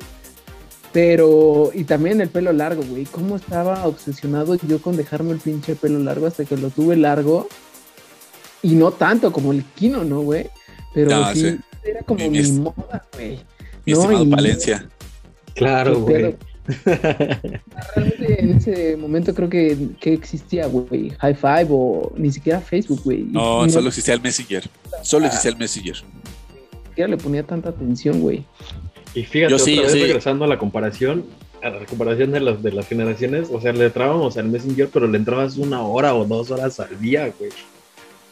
Pero, 0.92 1.72
y 1.74 1.84
también 1.84 2.20
el 2.20 2.30
pelo 2.30 2.52
largo, 2.52 2.82
güey. 2.84 3.06
¿Cómo 3.06 3.36
estaba 3.36 3.86
obsesionado 3.86 4.56
yo 4.56 4.82
con 4.82 4.98
dejarme 4.98 5.32
el 5.32 5.40
pinche 5.40 5.76
pelo 5.76 6.00
largo 6.00 6.26
hasta 6.28 6.46
que 6.46 6.58
lo 6.58 6.70
tuve 6.72 6.96
largo? 6.96 7.48
Y 8.64 8.76
no 8.76 8.92
tanto 8.92 9.32
como 9.32 9.52
el 9.52 9.64
Kino, 9.64 10.04
¿no, 10.04 10.22
güey? 10.22 10.50
Pero 10.94 11.12
No, 11.12 11.34
sí, 11.34 11.42
sí. 11.52 11.58
era 11.84 12.02
como 12.02 12.20
Mi- 12.28 12.30
mi, 12.42 12.42
mi- 12.52 12.60
moda, 12.60 13.06
güey. 13.14 13.40
Mi 13.86 13.94
No, 13.94 14.00
estimado 14.02 14.24
y- 14.26 14.30
Palencia. 14.32 14.90
Claro, 15.56 16.00
güey. 16.02 16.36
Realmente 17.96 18.42
en 18.42 18.58
ese 18.58 18.98
momento 18.98 19.34
creo 19.34 19.50
que, 19.50 19.78
que 20.00 20.14
existía, 20.14 20.68
güey, 20.68 21.12
High 21.20 21.36
Five 21.36 21.68
o 21.70 22.12
ni 22.18 22.32
siquiera 22.32 22.60
Facebook, 22.62 23.02
güey. 23.04 23.24
No, 23.24 23.66
Ni 23.66 23.72
solo 23.72 23.90
existía 23.90 24.14
el 24.14 24.22
Messenger. 24.22 24.70
Solo 25.04 25.26
Ah. 25.26 25.28
existía 25.28 25.52
el 25.52 25.58
Messenger. 25.58 25.96
siquiera 26.90 27.08
le 27.10 27.18
ponía 27.18 27.44
tanta 27.44 27.70
atención, 27.70 28.20
güey. 28.22 28.44
Y 29.14 29.24
fíjate, 29.24 29.52
Yo 29.52 29.60
sí, 29.60 29.74
otra 29.74 29.82
yo 29.82 29.84
vez 29.84 29.94
sí. 29.94 30.02
regresando 30.04 30.46
a 30.46 30.48
la 30.48 30.60
comparación, 30.60 31.26
a 31.64 31.70
la 31.70 31.86
comparación 31.86 32.32
de 32.32 32.40
las, 32.40 32.62
de 32.62 32.72
las 32.72 32.88
generaciones, 32.88 33.50
o 33.52 33.60
sea, 33.60 33.74
le 33.74 33.86
entrábamos 33.86 34.38
al 34.38 34.50
Messenger, 34.50 34.90
pero 34.90 35.08
le 35.08 35.18
entrabas 35.18 35.58
una 35.58 35.82
hora 35.82 36.14
o 36.16 36.26
dos 36.26 36.52
horas 36.52 36.80
al 36.80 37.00
día, 37.00 37.34
güey. 37.38 37.52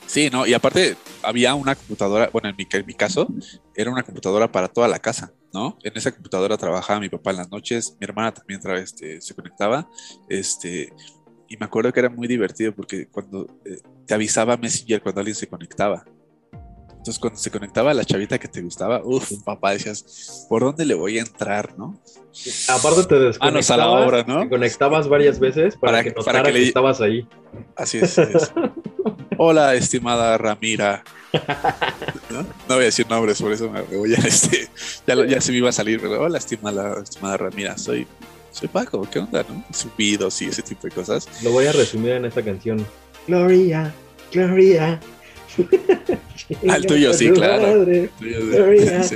Sí, 0.06 0.30
no, 0.32 0.48
y 0.48 0.54
aparte 0.54 0.96
había 1.22 1.54
una 1.54 1.76
computadora, 1.76 2.30
bueno, 2.32 2.48
en 2.48 2.56
mi, 2.56 2.66
en 2.72 2.86
mi 2.86 2.94
caso, 2.94 3.28
era 3.76 3.92
una 3.92 4.04
computadora 4.04 4.50
para 4.50 4.70
toda 4.70 4.88
la 4.88 5.00
casa, 5.00 5.34
¿no? 5.54 5.78
En 5.84 5.92
esa 5.98 6.14
computadora 6.14 6.58
trabajaba 6.58 7.02
mi 7.02 7.10
papá 7.10 7.32
en 7.32 7.38
las 7.38 7.52
noches, 7.52 7.98
mi 8.00 8.06
hermana 8.06 8.34
también 8.34 8.62
este, 8.78 9.20
se 9.20 9.36
conectaba, 9.36 9.90
este, 10.30 10.94
y 11.50 11.58
me 11.58 11.66
acuerdo 11.66 11.92
que 11.92 12.00
era 12.00 12.10
muy 12.10 12.28
divertido 12.28 12.74
porque 12.74 13.08
cuando 13.08 13.48
eh, 13.66 13.82
te 14.06 14.14
avisaba 14.14 14.56
Messenger 14.56 15.02
cuando 15.02 15.20
alguien 15.20 15.36
se 15.36 15.48
conectaba. 15.48 16.06
Entonces, 16.98 17.20
cuando 17.20 17.40
se 17.40 17.50
conectaba 17.52 17.94
la 17.94 18.04
chavita 18.04 18.38
que 18.38 18.48
te 18.50 18.62
gustaba, 18.62 19.02
uff, 19.04 19.32
papá, 19.46 19.72
decías, 19.72 20.46
¿por 20.50 20.62
dónde 20.64 20.84
le 20.86 20.94
voy 20.94 21.18
a 21.18 21.22
entrar, 21.22 21.78
no? 21.78 21.98
Aparte 22.68 23.04
te 23.06 23.16
Manos 23.40 23.72
a 23.72 23.78
la 23.78 23.86
desconectabas, 23.86 24.08
obra, 24.08 24.24
¿no? 24.28 24.42
te 24.42 24.50
conectabas 24.50 25.08
varias 25.08 25.40
veces 25.40 25.76
para, 25.78 25.94
Para- 26.00 26.04
que 26.04 26.12
para 26.12 26.20
notara 26.40 26.44
que 26.44 26.54
que, 26.54 26.60
le- 26.60 26.68
estabas 26.68 27.00
ahí. 27.02 27.28
Así 27.76 28.00
es. 28.00 28.18
así 28.20 28.34
es. 28.36 28.52
Hola, 29.38 29.76
estimada 29.76 30.38
Ramira. 30.38 31.04
¿No? 32.30 32.42
No 32.42 32.48
voy 32.76 32.82
a 32.82 32.86
decir 32.86 33.08
nombres, 33.10 33.42
por 33.42 33.52
eso 33.52 33.70
me 33.70 33.82
me 33.84 33.96
voy 33.98 34.14
a 34.14 34.18
este. 34.18 34.68
Ya, 35.06 35.16
lo- 35.16 35.26
ya 35.26 35.40
se 35.40 35.52
me 35.52 35.60
iba 35.60 35.70
a 35.70 35.74
salir, 35.74 36.02
pero 36.02 36.22
hola, 36.22 36.38
estimada, 36.40 37.02
estimada 37.02 37.38
Ramira. 37.38 37.78
Soy, 37.78 38.06
soy 38.52 38.68
Paco, 38.68 39.08
¿qué 39.10 39.20
onda, 39.20 39.46
no? 39.48 39.64
Subidos 39.72 40.42
y 40.42 40.46
ese 40.46 40.62
tipo 40.62 40.88
de 40.88 40.92
cosas. 40.92 41.28
Lo 41.44 41.52
voy 41.52 41.68
a 41.68 41.72
resumir 41.72 42.12
en 42.12 42.26
esta 42.26 42.42
canción. 42.42 42.86
Gloria, 43.28 43.94
Gloria. 44.32 45.00
Ah, 46.70 46.78
el 46.78 46.86
tuyo 46.86 47.14
sí, 47.14 47.30
claro. 47.32 47.84
El 47.84 48.10
tuyo, 48.20 49.04
sí. 49.04 49.16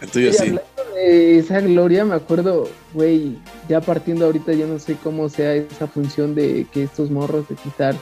El 0.00 0.08
tuyo 0.12 0.28
Y 0.28 0.32
sí. 0.32 0.38
hablando 0.42 0.62
de 0.94 1.38
esa 1.38 1.60
gloria, 1.60 2.04
me 2.04 2.14
acuerdo, 2.14 2.68
güey, 2.92 3.36
ya 3.68 3.80
partiendo 3.80 4.26
ahorita, 4.26 4.52
yo 4.52 4.66
no 4.66 4.78
sé 4.78 4.96
cómo 5.02 5.28
sea 5.28 5.54
esa 5.54 5.86
función 5.86 6.34
de 6.34 6.66
que 6.72 6.82
estos 6.84 7.10
morros 7.10 7.48
de 7.48 7.54
quitar 7.56 7.94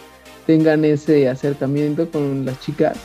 tengan 0.46 0.84
ese 0.84 1.28
acercamiento 1.28 2.11
con 2.11 2.44
las 2.44 2.61
chicas. 2.61 2.96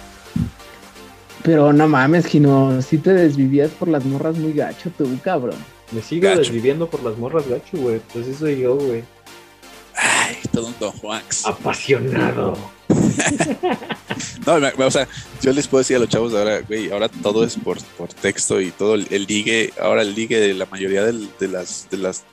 Pero 1.44 1.74
no 1.74 1.88
mames, 1.88 2.26
Gino, 2.26 2.82
si 2.82 2.98
te 2.98 3.14
desvivías 3.14 3.70
por 3.72 3.90
las 3.90 4.06
morras 4.06 4.38
muy 4.38 4.54
gacho 4.54 4.90
tú, 4.98 5.08
cabrón. 5.24 5.58
Me 5.92 6.02
sigo 6.02 6.24
Gacho. 6.24 6.40
desviviendo 6.40 6.88
por 6.90 7.04
las 7.04 7.18
morras 7.18 7.48
gacho, 7.48 7.78
güey. 7.78 8.02
Pues 8.14 8.28
eso 8.28 8.40
soy 8.40 8.60
yo, 8.62 8.76
güey. 8.78 9.04
Ay, 9.96 10.38
todo 10.52 10.68
un 10.68 10.76
Don 10.80 10.92
Juans. 10.94 11.46
Apasionado. 11.46 12.58
No, 14.46 14.56
o 14.86 14.92
sea, 14.92 15.08
yo 15.42 15.54
les 15.54 15.68
puedo 15.68 15.80
decir 15.82 15.96
a 15.96 16.00
los 16.00 16.10
chavos 16.10 16.34
de 16.34 16.40
ahora, 16.40 16.60
güey, 16.62 16.92
ahora 16.92 17.08
todo 17.10 17.44
es 17.46 17.56
por, 17.56 17.82
por 17.98 18.10
texto 18.10 18.60
y 18.62 18.72
todo 18.72 18.96
el, 18.96 19.08
el 19.10 19.26
ligue, 19.26 19.74
ahora 19.82 20.02
el 20.02 20.14
ligue 20.14 20.40
de 20.40 20.54
la 20.54 20.66
mayoría 20.66 21.04
del- 21.04 21.30
de 21.40 21.48
las, 21.48 21.88
de 21.90 21.98
las, 21.98 22.24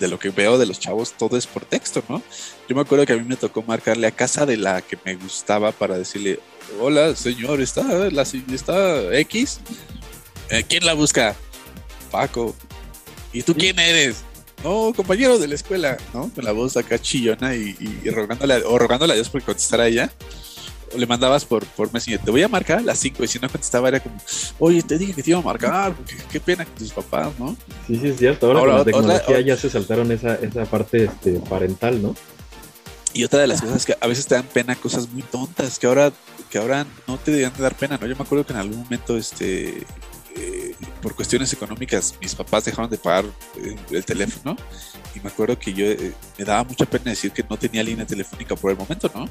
de 0.00 0.08
lo 0.08 0.18
que 0.18 0.30
veo 0.30 0.58
de 0.58 0.66
los 0.66 0.80
chavos, 0.80 1.12
todo 1.16 1.36
es 1.36 1.46
por 1.46 1.64
texto, 1.64 2.02
¿no? 2.08 2.20
Yo 2.68 2.74
me 2.74 2.82
acuerdo 2.82 3.06
que 3.06 3.12
a 3.12 3.16
mí 3.16 3.24
me 3.24 3.36
tocó 3.36 3.62
marcarle 3.62 4.06
a 4.08 4.10
casa 4.10 4.44
de 4.44 4.56
la 4.56 4.82
que 4.82 4.98
me 5.04 5.14
gustaba 5.14 5.70
para 5.72 5.96
decirle, 5.96 6.40
hola, 6.80 7.14
señor, 7.14 7.60
¿está, 7.60 7.82
la, 7.84 8.22
está 8.22 9.16
X? 9.20 9.60
"Eh, 10.50 10.64
¿Quién 10.68 10.84
la 10.84 10.94
busca? 10.94 11.36
Paco. 12.10 12.54
¿Y 13.32 13.42
tú 13.42 13.54
quién 13.54 13.78
eres? 13.78 14.16
No, 14.64 14.92
compañero 14.94 15.38
de 15.38 15.48
la 15.48 15.54
escuela, 15.56 15.96
¿no? 16.14 16.30
Con 16.34 16.44
la 16.44 16.52
voz 16.52 16.76
acá 16.76 16.98
chillona 17.00 17.54
y, 17.56 17.76
y- 17.80 18.00
y 18.04 18.10
rogándole, 18.10 18.56
o 18.64 18.78
rogándole 18.78 19.12
a 19.12 19.16
Dios 19.16 19.28
por 19.28 19.42
contestar 19.42 19.80
a 19.80 19.88
ella 19.88 20.12
o 20.94 20.98
le 20.98 21.06
mandabas 21.06 21.44
por, 21.46 21.64
por 21.64 21.90
Messenger, 21.92 22.20
te 22.22 22.30
voy 22.30 22.42
a 22.42 22.48
marcar 22.48 22.78
a 22.78 22.82
las 22.82 22.98
5 22.98 23.24
y 23.24 23.28
si 23.28 23.38
no 23.38 23.48
contestaba 23.48 23.88
era 23.88 23.98
como, 24.00 24.14
oye, 24.58 24.82
te 24.82 24.98
dije 24.98 25.14
que 25.14 25.22
te 25.22 25.30
iba 25.30 25.38
a 25.38 25.42
marcar, 25.42 25.94
porque 25.94 26.14
qué 26.30 26.38
pena 26.38 26.66
con 26.66 26.74
tus 26.74 26.92
papás, 26.92 27.30
¿no? 27.38 27.56
Sí, 27.86 27.98
sí, 27.98 28.08
es 28.08 28.18
cierto. 28.18 28.46
Ahora, 28.46 28.60
Ahora, 28.60 28.72
con 28.72 28.78
la 28.78 28.84
tecnología 28.84 29.22
otra- 29.36 29.40
ya 29.40 29.56
se 29.56 29.70
saltaron 29.70 30.12
esa, 30.12 30.34
esa 30.34 30.64
parte 30.66 31.04
este, 31.04 31.32
parental, 31.40 32.02
¿no? 32.02 32.14
Y 33.14 33.24
otra 33.24 33.40
de 33.40 33.46
las 33.46 33.60
cosas 33.62 33.84
que 33.86 33.96
a 33.98 34.06
veces 34.06 34.26
te 34.26 34.34
dan 34.34 34.44
pena, 34.44 34.76
cosas 34.76 35.08
muy 35.10 35.22
tontas, 35.22 35.78
que 35.78 35.86
ahora, 35.86 36.12
que 36.50 36.58
ahora 36.58 36.86
no 37.08 37.16
te 37.18 37.30
deberían 37.30 37.54
de 37.56 37.62
dar 37.62 37.74
pena, 37.74 37.98
¿no? 38.00 38.06
Yo 38.06 38.14
me 38.16 38.22
acuerdo 38.22 38.44
que 38.46 38.52
en 38.52 38.58
algún 38.58 38.78
momento, 38.82 39.16
este, 39.16 39.86
eh, 40.36 40.74
por 41.00 41.14
cuestiones 41.14 41.52
económicas, 41.52 42.14
mis 42.20 42.34
papás 42.34 42.64
dejaron 42.64 42.90
de 42.90 42.98
pagar 42.98 43.24
eh, 43.56 43.76
el 43.90 44.04
teléfono 44.04 44.56
y 45.14 45.20
me 45.20 45.28
acuerdo 45.28 45.58
que 45.58 45.72
yo 45.72 45.86
eh, 45.86 46.12
me 46.38 46.44
daba 46.44 46.64
mucha 46.64 46.86
pena 46.86 47.10
decir 47.10 47.32
que 47.32 47.44
no 47.48 47.56
tenía 47.56 47.82
línea 47.82 48.06
telefónica 48.06 48.54
por 48.56 48.70
el 48.70 48.76
momento, 48.76 49.10
¿no? 49.14 49.28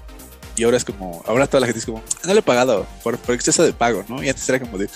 Y 0.57 0.63
ahora 0.63 0.77
es 0.77 0.83
como, 0.85 1.23
ahora 1.25 1.47
toda 1.47 1.61
la 1.61 1.67
gente 1.67 1.79
es 1.79 1.85
como, 1.85 2.03
no 2.25 2.33
le 2.33 2.39
he 2.39 2.43
pagado 2.43 2.85
por, 3.03 3.17
por 3.17 3.33
exceso 3.33 3.63
de 3.63 3.71
pago, 3.73 4.03
¿no? 4.09 4.21
Y 4.21 4.29
antes 4.29 4.47
era 4.49 4.59
como 4.59 4.77
de, 4.77 4.89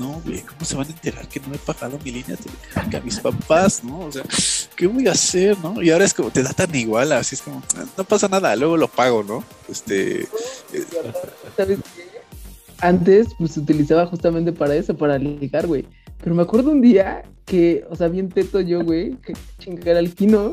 no, 0.00 0.20
güey, 0.24 0.40
¿cómo 0.42 0.64
se 0.64 0.74
van 0.74 0.88
a 0.88 0.90
enterar 0.90 1.28
que 1.28 1.40
no 1.40 1.54
he 1.54 1.58
pagado 1.58 1.98
mi 2.04 2.10
línea 2.10 2.36
telefónica 2.36 2.98
a 2.98 3.00
mis 3.00 3.20
papás, 3.20 3.84
¿no? 3.84 4.00
O 4.00 4.12
sea, 4.12 4.24
¿qué 4.76 4.86
voy 4.88 5.06
a 5.06 5.12
hacer, 5.12 5.56
no? 5.60 5.80
Y 5.80 5.90
ahora 5.90 6.04
es 6.04 6.12
como, 6.12 6.30
te 6.30 6.42
da 6.42 6.52
tan 6.52 6.74
igual, 6.74 7.12
así 7.12 7.36
es 7.36 7.42
como, 7.42 7.62
"Ah, 7.76 7.84
no 7.96 8.04
pasa 8.04 8.28
nada, 8.28 8.54
luego 8.56 8.76
lo 8.76 8.88
pago, 8.88 9.22
¿no? 9.22 9.44
Este, 9.68 10.26
¿Sabes 11.56 11.78
qué? 11.94 12.15
Antes, 12.80 13.28
pues 13.38 13.52
se 13.52 13.60
utilizaba 13.60 14.06
justamente 14.06 14.52
para 14.52 14.74
eso, 14.74 14.96
para 14.96 15.18
ligar, 15.18 15.66
güey. 15.66 15.86
Pero 16.22 16.34
me 16.34 16.42
acuerdo 16.42 16.70
un 16.70 16.80
día 16.80 17.22
que, 17.44 17.84
o 17.90 17.96
sea, 17.96 18.08
bien 18.08 18.28
teto 18.28 18.60
yo, 18.60 18.82
güey, 18.84 19.16
que 19.24 19.34
chingar 19.58 19.96
al 19.96 20.10
Kino. 20.12 20.52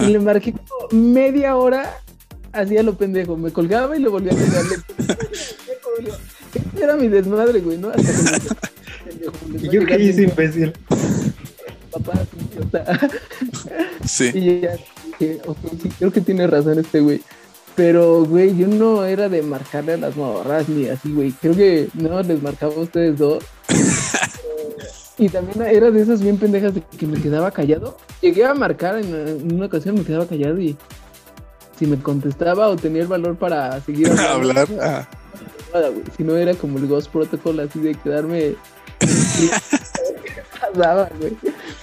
Y 0.00 0.06
le 0.06 0.20
marqué 0.20 0.52
como 0.52 1.02
media 1.02 1.56
hora, 1.56 1.96
hacía 2.52 2.82
lo 2.84 2.94
pendejo. 2.96 3.36
Me 3.36 3.50
colgaba 3.50 3.96
y 3.96 4.00
le 4.00 4.08
volvía 4.08 4.32
a 4.32 4.36
colgarle. 4.36 4.76
Ese 6.74 6.84
era 6.84 6.96
mi 6.96 7.08
desmadre, 7.08 7.60
güey, 7.60 7.78
¿no? 7.78 7.88
Hasta 7.90 8.02
que 8.02 8.08
me- 8.12 9.10
pendejo, 9.10 9.36
les 9.52 9.62
va 9.62 9.66
¿Y 9.66 9.68
a 9.68 9.72
yo 9.72 9.86
qué 9.86 10.02
hice, 10.02 10.22
imbécil? 10.22 10.72
Papá, 11.90 12.12
idiota. 12.52 13.00
sí. 14.06 14.30
Y 14.34 14.60
ya 14.60 14.72
dije, 15.18 15.40
sí, 15.82 15.88
creo 15.98 16.12
que 16.12 16.20
tiene 16.20 16.46
razón 16.46 16.78
este 16.78 17.00
güey. 17.00 17.20
Pero, 17.82 18.26
güey, 18.26 18.54
yo 18.54 18.66
no 18.68 19.04
era 19.04 19.30
de 19.30 19.40
marcarle 19.40 19.94
a 19.94 19.96
las 19.96 20.14
morras 20.14 20.68
ni 20.68 20.86
así, 20.86 21.10
güey. 21.14 21.32
Creo 21.32 21.56
que 21.56 21.88
no 21.94 22.22
les 22.22 22.42
marcaba 22.42 22.74
a 22.74 22.80
ustedes 22.80 23.16
dos. 23.16 23.42
y 25.16 25.30
también 25.30 25.62
era 25.62 25.90
de 25.90 26.02
esas 26.02 26.20
bien 26.20 26.36
pendejas 26.36 26.74
de 26.74 26.82
que 26.82 27.06
me 27.06 27.18
quedaba 27.18 27.50
callado. 27.50 27.96
Llegué 28.20 28.44
a 28.44 28.52
marcar 28.52 28.98
en, 28.98 29.14
en 29.14 29.54
una 29.54 29.64
ocasión, 29.64 29.94
me 29.94 30.04
quedaba 30.04 30.26
callado 30.26 30.60
y 30.60 30.76
si 31.78 31.86
me 31.86 31.96
contestaba 31.96 32.68
o 32.68 32.76
tenía 32.76 33.00
el 33.00 33.08
valor 33.08 33.36
para 33.36 33.80
seguir 33.80 34.10
hablando, 34.28 34.60
Hablar, 34.60 34.68
ah, 34.82 35.08
nada, 35.72 35.88
güey. 35.88 36.04
Si 36.18 36.22
no 36.22 36.36
era 36.36 36.52
como 36.52 36.76
el 36.76 36.86
Ghost 36.86 37.10
Protocol, 37.10 37.60
así 37.60 37.78
de 37.78 37.94
quedarme. 37.94 38.56
¿Qué 38.98 39.48
pasaba, 40.74 41.08
güey? 41.18 41.34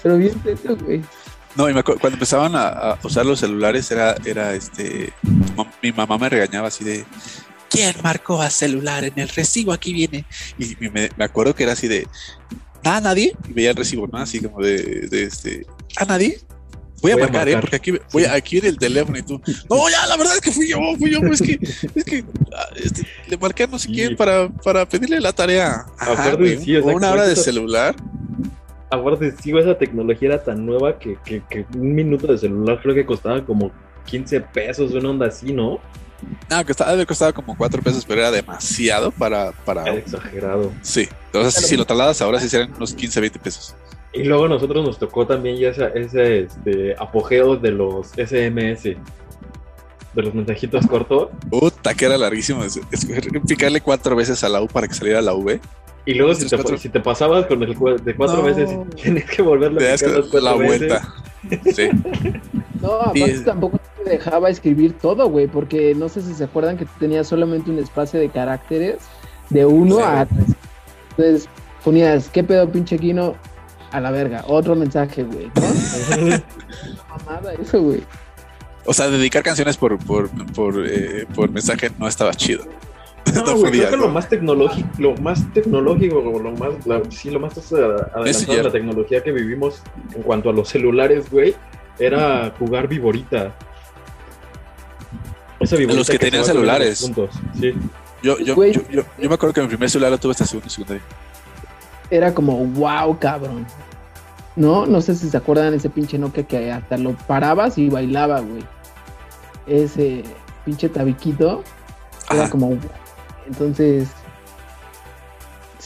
Pero 0.03 0.17
bien 0.19 0.39
teto, 0.41 0.77
güey. 0.77 1.01
No, 1.57 1.69
y 1.69 1.73
me 1.73 1.79
acuerdo, 1.79 1.99
cuando 1.99 2.15
empezaban 2.15 2.55
a, 2.55 2.67
a 2.67 2.99
usar 3.03 3.25
los 3.25 3.39
celulares 3.39 3.89
era, 3.91 4.15
era 4.25 4.53
este, 4.53 5.11
mi 5.81 5.91
mamá 5.91 6.17
me 6.17 6.29
regañaba 6.29 6.67
así 6.67 6.83
de, 6.83 7.03
¿quién 7.69 7.95
marcó 8.03 8.41
a 8.41 8.49
celular 8.49 9.03
en 9.03 9.13
el 9.17 9.27
recibo? 9.29 9.73
Aquí 9.73 9.91
viene. 9.91 10.25
Y 10.59 10.75
me, 10.89 11.09
me 11.17 11.25
acuerdo 11.25 11.55
que 11.55 11.63
era 11.63 11.73
así 11.73 11.87
de, 11.87 12.07
¿a 12.83 13.01
nadie? 13.01 13.33
Y 13.49 13.53
veía 13.53 13.71
el 13.71 13.75
recibo, 13.75 14.07
¿no? 14.07 14.19
Así 14.19 14.39
como 14.39 14.61
de, 14.61 15.07
de 15.09 15.23
este, 15.23 15.65
¿a 15.97 16.05
nadie? 16.05 16.39
Voy 17.01 17.11
a 17.11 17.15
Voy 17.15 17.23
a 17.23 17.27
marcar, 17.27 17.49
¿eh? 17.49 17.57
Porque 17.59 17.75
aquí, 17.75 17.93
voy 18.11 18.25
a- 18.25 18.33
aquí 18.33 18.55
viene 18.55 18.69
el 18.69 18.77
teléfono 18.79 19.17
y 19.19 19.21
tú, 19.23 19.39
no, 19.69 19.89
ya, 19.89 20.05
la 20.07 20.17
verdad 20.17 20.33
es 20.35 20.41
que 20.41 20.51
fui 20.51 20.67
yo, 20.67 20.77
fui 20.97 21.11
yo, 21.11 21.19
es 21.31 21.41
que, 21.41 21.59
es 21.95 22.03
que 22.03 22.23
ah, 22.55 22.65
este, 22.75 23.05
le 23.27 23.37
marqué 23.37 23.63
a 23.63 23.67
no 23.67 23.77
sé 23.77 23.87
quién 23.89 24.15
para, 24.15 24.49
para 24.49 24.87
pedirle 24.87 25.19
la 25.19 25.31
tarea. 25.31 25.85
Ajá, 25.99 26.33
güey, 26.33 26.59
sí, 26.63 26.75
una 26.77 27.11
hora 27.11 27.27
de 27.27 27.35
celular. 27.35 27.95
Aparte, 28.89 29.31
sigo 29.31 29.59
esa 29.59 29.77
tecnología 29.77 30.29
era 30.29 30.43
tan 30.43 30.65
nueva 30.65 30.97
que, 30.97 31.17
que, 31.25 31.41
que 31.49 31.65
un 31.75 31.93
minuto 31.93 32.27
de 32.27 32.37
celular 32.37 32.79
creo 32.81 32.95
que 32.95 33.05
costaba 33.05 33.43
como 33.45 33.71
15 34.05 34.39
pesos, 34.41 34.91
una 34.93 35.09
onda 35.09 35.27
así, 35.27 35.51
¿no? 35.51 35.79
No, 36.49 36.65
que 36.65 36.71
estaba, 36.71 37.05
costaba 37.05 37.31
como 37.33 37.55
cuatro 37.55 37.81
pesos, 37.81 38.03
pero 38.05 38.21
era 38.21 38.31
demasiado 38.31 39.11
para, 39.11 39.51
para 39.51 39.83
Era 39.83 39.93
exagerado. 39.95 40.71
Sí, 40.81 41.07
entonces 41.27 41.67
si 41.67 41.77
lo 41.77 41.85
trasladas 41.85 42.21
ahora 42.21 42.39
sí 42.39 42.49
serán 42.49 42.73
unos 42.75 42.93
15, 42.93 43.19
20 43.21 43.39
pesos. 43.39 43.75
Y 44.13 44.23
luego 44.23 44.45
a 44.45 44.49
nosotros 44.49 44.83
nos 44.85 44.97
tocó 44.97 45.27
también 45.27 45.57
ya 45.57 45.69
esa- 45.69 45.89
ese 45.89 46.39
este, 46.43 46.95
apogeo 46.97 47.57
de 47.57 47.71
los 47.71 48.13
SMS, 48.17 48.97
de 50.17 50.23
los 50.23 50.33
mensajitos 50.33 50.85
cortos. 50.87 51.29
Puta, 51.49 51.93
que 51.93 52.05
era 52.05 52.17
larguísimo. 52.17 52.63
Es- 52.63 52.79
es- 52.91 53.07
picarle 53.47 53.79
cuatro 53.81 54.15
veces 54.15 54.43
a 54.43 54.49
la 54.49 54.61
U 54.61 54.67
para 54.67 54.87
que 54.87 54.93
saliera 54.93 55.21
la 55.21 55.33
V. 55.33 55.59
Y 56.05 56.13
luego 56.13 56.33
si 56.35 56.47
te, 56.47 56.55
cuatro. 56.55 56.77
si 56.77 56.89
te 56.89 56.99
pasabas 56.99 57.45
con 57.47 57.61
el 57.63 57.69
de 58.03 58.15
cuatro 58.15 58.37
No. 58.37 58.43
veces, 58.43 58.69
tienes 59.01 59.25
que 59.29 59.41
volverlo 59.41 59.77
Te 59.79 59.87
a 59.87 59.91
las 59.91 60.03
cuatro 60.03 60.39
la 60.41 60.53
veces. 60.55 60.77
vuelta. 60.79 61.13
Sí. 61.73 61.89
No, 62.81 62.93
aparte 63.01 63.39
tampoco 63.43 63.79
te 64.03 64.09
dejaba 64.11 64.51
escribir 64.51 64.93
todo, 64.99 65.27
güey, 65.29 65.47
porque 65.47 65.95
no 65.95 66.09
sé 66.09 66.21
si 66.21 66.35
se 66.35 66.43
acuerdan 66.43 66.77
que 66.77 66.85
tenía 66.99 67.23
solamente 67.23 67.71
un 67.71 67.79
espacio 67.79 68.19
de 68.19 68.29
caracteres 68.29 68.97
de 69.49 69.65
uno 69.65 69.95
Sí. 69.97 70.01
a 70.05 70.25
tres. 70.27 70.45
Entonces 71.09 71.49
ponías, 71.83 72.29
¿qué 72.29 72.43
pedo, 72.43 72.69
pinche 72.71 72.99
Kino? 72.99 73.33
A 73.91 73.99
la 73.99 74.11
verga, 74.11 74.43
otro 74.47 74.75
mensaje, 74.75 75.23
güey, 75.23 75.47
¿no? 75.55 76.37
Mamada 77.09 77.53
eso, 77.53 77.81
güey. 77.81 78.03
O 78.87 78.93
sea, 78.93 79.09
dedicar 79.09 79.43
canciones 79.43 79.77
por, 79.77 79.99
por, 79.99 80.29
por, 80.53 80.83
eh, 80.87 81.27
por 81.35 81.51
mensaje 81.51 81.91
no 81.99 82.07
estaba 82.07 82.33
chido. 82.33 82.65
No, 83.35 83.43
No 83.43 83.51
güey, 83.57 83.63
podía, 83.71 83.87
creo 83.87 83.99
que 83.99 84.05
lo 84.05 84.09
más 84.09 84.29
tecnológico, 84.29 84.87
lo 84.99 85.17
más 85.17 85.53
tecnológico, 85.53 86.19
o 86.19 86.39
lo 86.39 86.51
más, 86.53 86.87
la- 86.87 87.01
sí, 87.11 87.29
lo 87.29 87.41
más 87.41 87.57
adelantado 87.73 88.63
la 88.63 88.71
tecnología 88.71 89.21
que 89.21 89.33
vivimos 89.33 89.81
en 90.15 90.21
cuanto 90.21 90.49
a 90.49 90.53
los 90.53 90.69
celulares, 90.69 91.29
güey, 91.29 91.53
era 91.99 92.53
jugar 92.57 92.87
viborita. 92.87 93.53
Esa 95.59 95.75
viborita 95.75 95.99
Los 95.99 96.09
que 96.09 96.19
tenían 96.19 96.45
celulares. 96.45 96.99
Sí. 97.59 97.73
Yo, 98.23 98.39
yo, 98.39 98.55
yo, 98.55 98.81
yo, 98.89 99.03
yo 99.19 99.29
me 99.29 99.35
acuerdo 99.35 99.53
que 99.53 99.61
mi 99.61 99.67
primer 99.67 99.89
celular 99.89 100.11
lo 100.11 100.17
tuve 100.17 100.31
hasta 100.31 100.45
segundo 100.45 100.67
y 100.67 100.69
secundaria. 100.69 101.03
Era 102.09 102.33
como, 102.33 102.57
wow, 102.65 103.19
cabrón. 103.19 103.65
No, 104.55 104.85
no 104.85 105.01
sé 105.01 105.15
si 105.15 105.29
se 105.29 105.35
acuerdan 105.35 105.73
ese 105.73 105.89
pinche 105.89 106.17
Nokia 106.17 106.43
que 106.43 106.71
hasta 106.71 106.97
lo 106.97 107.11
parabas 107.11 107.77
y 107.77 107.89
bailaba, 107.89 108.39
güey. 108.39 108.63
Ese 109.67 110.23
pinche 110.65 110.89
tabiquito 110.89 111.63
era 112.31 112.49
como, 112.49 112.77
entonces... 113.45 114.09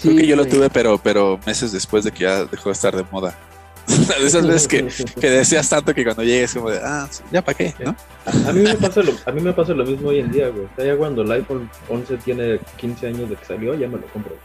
Creo 0.01 0.15
que 0.15 0.25
yo 0.25 0.35
lo 0.35 0.47
tuve, 0.47 0.69
pero, 0.69 0.97
pero 0.97 1.39
meses 1.45 1.71
después 1.71 2.03
de 2.03 2.11
que 2.11 2.23
ya 2.23 2.45
dejó 2.45 2.69
de 2.69 2.73
estar 2.73 2.95
de 2.95 3.05
moda. 3.11 3.35
de 3.87 4.25
esas 4.25 4.45
veces 4.45 4.67
que, 4.67 5.13
que 5.19 5.29
deseas 5.29 5.69
tanto 5.69 5.93
que 5.93 6.03
cuando 6.03 6.23
llegues 6.23 6.53
como 6.53 6.69
de, 6.69 6.79
ah, 6.83 7.07
ya 7.31 7.41
para 7.41 7.57
qué, 7.57 7.73
¿no? 7.83 7.95
A 8.25 8.51
mí 8.51 8.61
me 8.61 8.75
pasa 8.75 9.01
lo, 9.01 9.11
a 9.25 9.31
mí 9.31 9.41
me 9.41 9.53
pasa 9.53 9.73
lo 9.73 9.85
mismo 9.85 10.09
hoy 10.09 10.19
en 10.19 10.31
día, 10.31 10.49
güey. 10.49 10.65
O 10.65 10.69
sea, 10.75 10.85
ya 10.85 10.95
cuando 10.95 11.21
el 11.23 11.31
iPhone 11.31 11.69
11 11.89 12.17
tiene 12.17 12.59
15 12.77 13.07
años 13.07 13.29
de 13.29 13.35
que 13.35 13.45
salió, 13.45 13.73
ya 13.75 13.87
me 13.87 13.97
lo 13.97 14.07
compro. 14.07 14.35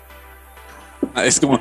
Ah, 1.15 1.25
Es 1.25 1.39
como, 1.41 1.59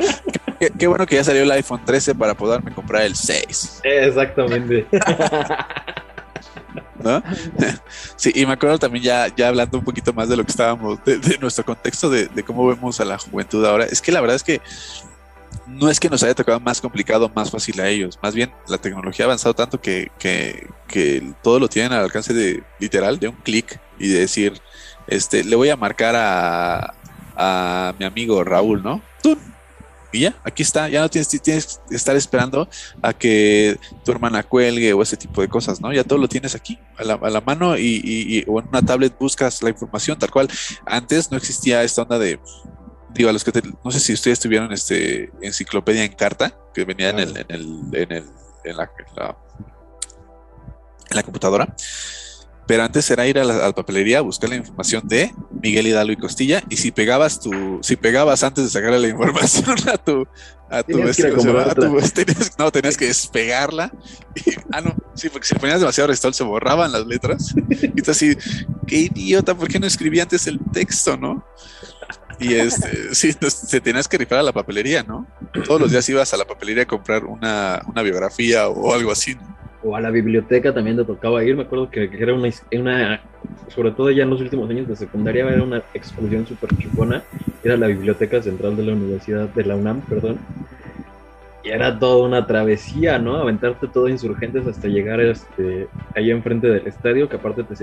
qué, 0.59 0.71
qué 0.77 0.87
bueno 0.87 1.05
que 1.05 1.15
ya 1.15 1.23
salió 1.23 1.43
el 1.43 1.51
iPhone 1.51 1.81
13 1.85 2.15
para 2.15 2.33
poderme 2.33 2.73
comprar 2.73 3.03
el 3.03 3.15
6, 3.15 3.81
Exactamente. 3.83 4.87
¿no? 7.05 7.23
Sí, 8.17 8.31
y 8.35 8.45
me 8.45 8.53
acuerdo 8.53 8.79
también 8.79 9.03
ya, 9.03 9.33
ya 9.35 9.47
hablando 9.49 9.77
un 9.77 9.83
poquito 9.83 10.11
más 10.13 10.27
de 10.27 10.37
lo 10.37 10.43
que 10.43 10.51
estábamos, 10.51 11.03
de, 11.05 11.17
de 11.17 11.37
nuestro 11.37 11.63
contexto 11.63 12.09
de, 12.09 12.27
de 12.27 12.43
cómo 12.43 12.67
vemos 12.67 12.99
a 12.99 13.05
la 13.05 13.17
juventud 13.17 13.63
ahora, 13.65 13.85
es 13.85 14.01
que 14.01 14.11
la 14.11 14.21
verdad 14.21 14.35
es 14.35 14.43
que 14.43 14.61
no 15.67 15.89
es 15.89 15.99
que 15.99 16.09
nos 16.09 16.23
haya 16.23 16.35
tocado 16.35 16.59
más 16.59 16.81
complicado, 16.81 17.31
más 17.33 17.51
fácil 17.51 17.79
a 17.81 17.87
ellos, 17.87 18.19
más 18.21 18.35
bien 18.35 18.51
la 18.67 18.77
tecnología 18.77 19.25
ha 19.25 19.27
avanzado 19.27 19.53
tanto 19.53 19.79
que, 19.79 20.11
que, 20.19 20.67
que 20.87 21.33
todo 21.43 21.59
lo 21.59 21.67
tienen 21.67 21.93
al 21.93 22.03
alcance 22.03 22.33
de 22.33 22.63
literal, 22.79 23.19
de 23.19 23.29
un 23.29 23.35
clic 23.35 23.79
y 23.99 24.07
de 24.09 24.19
decir, 24.19 24.61
este, 25.07 25.43
le 25.43 25.55
voy 25.55 25.69
a 25.69 25.75
marcar 25.75 26.15
a, 26.15 26.93
a 27.35 27.93
mi 27.99 28.05
amigo 28.05 28.43
Raúl, 28.43 28.83
¿no? 28.83 29.01
¡Tun! 29.21 29.54
Y 30.15 30.21
ya, 30.21 30.35
aquí 30.43 30.63
está, 30.63 30.87
ya 30.89 31.01
no 31.01 31.09
tienes, 31.09 31.27
tienes 31.41 31.79
que 31.89 31.95
estar 31.95 32.15
esperando 32.15 32.67
a 33.01 33.13
que 33.13 33.77
tu 34.03 34.11
hermana 34.11 34.43
cuelgue 34.43 34.93
o 34.93 35.01
ese 35.01 35.17
tipo 35.17 35.41
de 35.41 35.47
cosas, 35.49 35.81
¿no? 35.81 35.91
Ya 35.93 36.03
todo 36.03 36.17
lo 36.19 36.27
tienes 36.27 36.55
aquí, 36.55 36.79
a 36.97 37.03
la, 37.03 37.13
a 37.15 37.29
la 37.29 37.41
mano 37.41 37.77
y, 37.77 38.01
y- 38.03 38.37
y- 38.39 38.43
o 38.47 38.59
en 38.59 38.67
una 38.69 38.81
tablet 38.81 39.17
buscas 39.19 39.61
la 39.61 39.69
información 39.69 40.17
tal 40.17 40.31
cual. 40.31 40.47
Antes 40.85 41.29
no 41.31 41.37
existía 41.37 41.83
esta 41.83 42.03
onda 42.03 42.17
de, 42.19 42.39
digo, 43.13 43.29
a 43.29 43.33
los 43.33 43.43
que 43.43 43.51
te- 43.51 43.61
no 43.83 43.91
sé 43.91 43.99
si 43.99 44.13
ustedes 44.13 44.39
tuvieron 44.39 44.71
este 44.71 45.31
enciclopedia 45.41 46.03
en 46.03 46.13
carta 46.13 46.57
que 46.73 46.85
venía 46.85 47.09
en, 47.09 47.19
el, 47.19 47.37
en, 47.37 47.45
el, 47.49 47.63
en, 47.93 48.11
el, 48.11 48.23
en, 48.63 48.77
la, 48.77 48.83
en, 48.97 49.15
la, 49.15 49.37
en 51.09 51.15
la 51.17 51.23
computadora. 51.23 51.75
Pero 52.67 52.83
antes 52.83 53.09
era 53.11 53.27
ir 53.27 53.37
a 53.37 53.43
la, 53.43 53.53
a 53.55 53.67
la 53.67 53.71
papelería 53.73 54.19
a 54.19 54.21
buscar 54.21 54.49
la 54.49 54.55
información 54.55 55.07
de 55.07 55.31
Miguel 55.61 55.87
Hidalgo 55.87 56.13
y 56.13 56.17
Costilla. 56.17 56.63
Y 56.69 56.77
si 56.77 56.91
pegabas 56.91 57.39
tu, 57.39 57.79
si 57.83 57.95
pegabas 57.95 58.43
antes 58.43 58.63
de 58.63 58.69
sacarle 58.71 58.99
la 58.99 59.07
información 59.09 59.75
a 59.93 59.97
tu, 59.97 60.25
a 60.69 60.81
tu, 60.81 60.91
Tenías 60.93 61.07
a 61.07 61.11
este, 61.11 61.31
tu- 61.75 61.97
tenías- 62.13 62.51
no, 62.57 62.71
tenías 62.71 62.97
que 62.97 63.05
despegarla. 63.05 63.91
Y- 64.35 64.51
ah, 64.73 64.81
no, 64.81 64.95
sí, 65.13 65.29
porque 65.29 65.47
si 65.47 65.55
ponías 65.55 65.79
demasiado 65.79 66.07
restol 66.07 66.33
se 66.33 66.43
borraban 66.43 66.91
las 66.91 67.05
letras. 67.05 67.53
Y 67.69 68.01
tú 68.01 68.11
así, 68.11 68.35
qué 68.87 68.97
idiota, 68.97 69.55
¿por 69.55 69.67
qué 69.67 69.79
no 69.79 69.85
escribí 69.87 70.19
antes 70.19 70.47
el 70.47 70.59
texto, 70.73 71.15
no? 71.17 71.45
Y 72.39 72.53
este, 72.55 73.15
sí, 73.15 73.33
te 73.69 73.79
tenías 73.79 74.07
que 74.09 74.17
rifar 74.17 74.39
a 74.39 74.43
la 74.43 74.51
papelería, 74.51 75.03
¿no? 75.03 75.25
Todos 75.65 75.79
los 75.79 75.91
días 75.91 76.09
ibas 76.09 76.33
a 76.33 76.37
la 76.37 76.45
papelería 76.45 76.83
a 76.83 76.85
comprar 76.87 77.23
una, 77.23 77.81
una 77.87 78.01
biografía 78.01 78.67
o 78.67 78.93
algo 78.93 79.11
así, 79.11 79.35
¿no? 79.35 79.54
O 79.85 79.95
a 79.95 80.01
la 80.01 80.09
biblioteca 80.09 80.73
también 80.73 80.97
te 80.97 81.05
tocaba 81.05 81.43
ir. 81.43 81.55
Me 81.55 81.63
acuerdo 81.63 81.91
que, 81.91 82.09
era 82.11 82.33
una, 82.33 83.21
sobre 83.67 83.91
todo 83.91 84.09
ya 84.09 84.23
en 84.23 84.31
los 84.31 84.41
últimos 84.41 84.67
años 84.69 84.87
de 84.87 84.95
secundaria, 84.95 85.47
era 85.47 85.63
una 85.63 85.83
excursión 85.93 86.47
súper 86.47 86.75
chupona. 86.79 87.21
Era 87.63 87.77
la 87.77 87.87
biblioteca 87.87 88.41
central 88.41 88.75
de 88.75 88.83
la 88.83 88.93
Universidad 88.93 89.47
de 89.49 89.63
la 89.63 89.75
UNAM, 89.75 90.01
perdón. 90.01 90.39
Y 91.63 91.69
era 91.69 91.97
toda 91.99 92.25
una 92.25 92.47
travesía, 92.47 93.19
¿no? 93.19 93.35
Aventarte 93.35 93.87
todo 93.87 94.09
insurgentes 94.09 94.65
hasta 94.65 94.87
llegar 94.87 95.19
este, 95.21 95.87
ahí 96.15 96.31
enfrente 96.31 96.67
del 96.67 96.87
estadio, 96.87 97.29
que 97.29 97.35
aparte 97.35 97.63
te, 97.63 97.75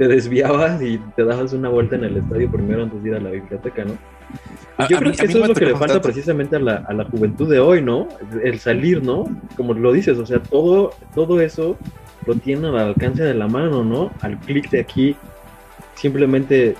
te 0.00 0.08
desviabas 0.08 0.80
y 0.80 0.96
te 1.14 1.24
dabas 1.24 1.52
una 1.52 1.68
vuelta 1.68 1.94
en 1.96 2.04
el 2.04 2.16
estadio 2.16 2.50
primero 2.50 2.84
antes 2.84 3.02
de 3.02 3.10
ir 3.10 3.14
a 3.16 3.20
la 3.20 3.28
biblioteca, 3.32 3.84
¿no? 3.84 3.98
A- 4.78 4.88
Yo 4.88 4.96
a 4.96 5.00
creo 5.00 5.10
mí- 5.10 5.16
que 5.18 5.26
eso 5.26 5.42
es 5.42 5.48
lo 5.48 5.54
que 5.54 5.66
le 5.66 5.72
falta 5.72 5.86
tanto. 5.88 6.00
precisamente 6.08 6.56
a 6.56 6.58
la, 6.58 6.76
a 6.88 6.94
la 6.94 7.04
juventud 7.04 7.50
de 7.50 7.60
hoy, 7.60 7.82
¿no? 7.82 8.08
El 8.42 8.58
salir, 8.60 9.02
¿no? 9.02 9.24
Como 9.58 9.74
lo 9.74 9.92
dices, 9.92 10.16
o 10.16 10.24
sea, 10.24 10.38
todo, 10.42 10.94
todo 11.14 11.42
eso 11.42 11.76
lo 12.24 12.34
tiene 12.36 12.68
al 12.68 12.78
alcance 12.78 13.22
de 13.22 13.34
la 13.34 13.46
mano, 13.46 13.84
¿no? 13.84 14.10
Al 14.22 14.38
clic 14.38 14.70
de 14.70 14.80
aquí, 14.80 15.16
simplemente 15.96 16.76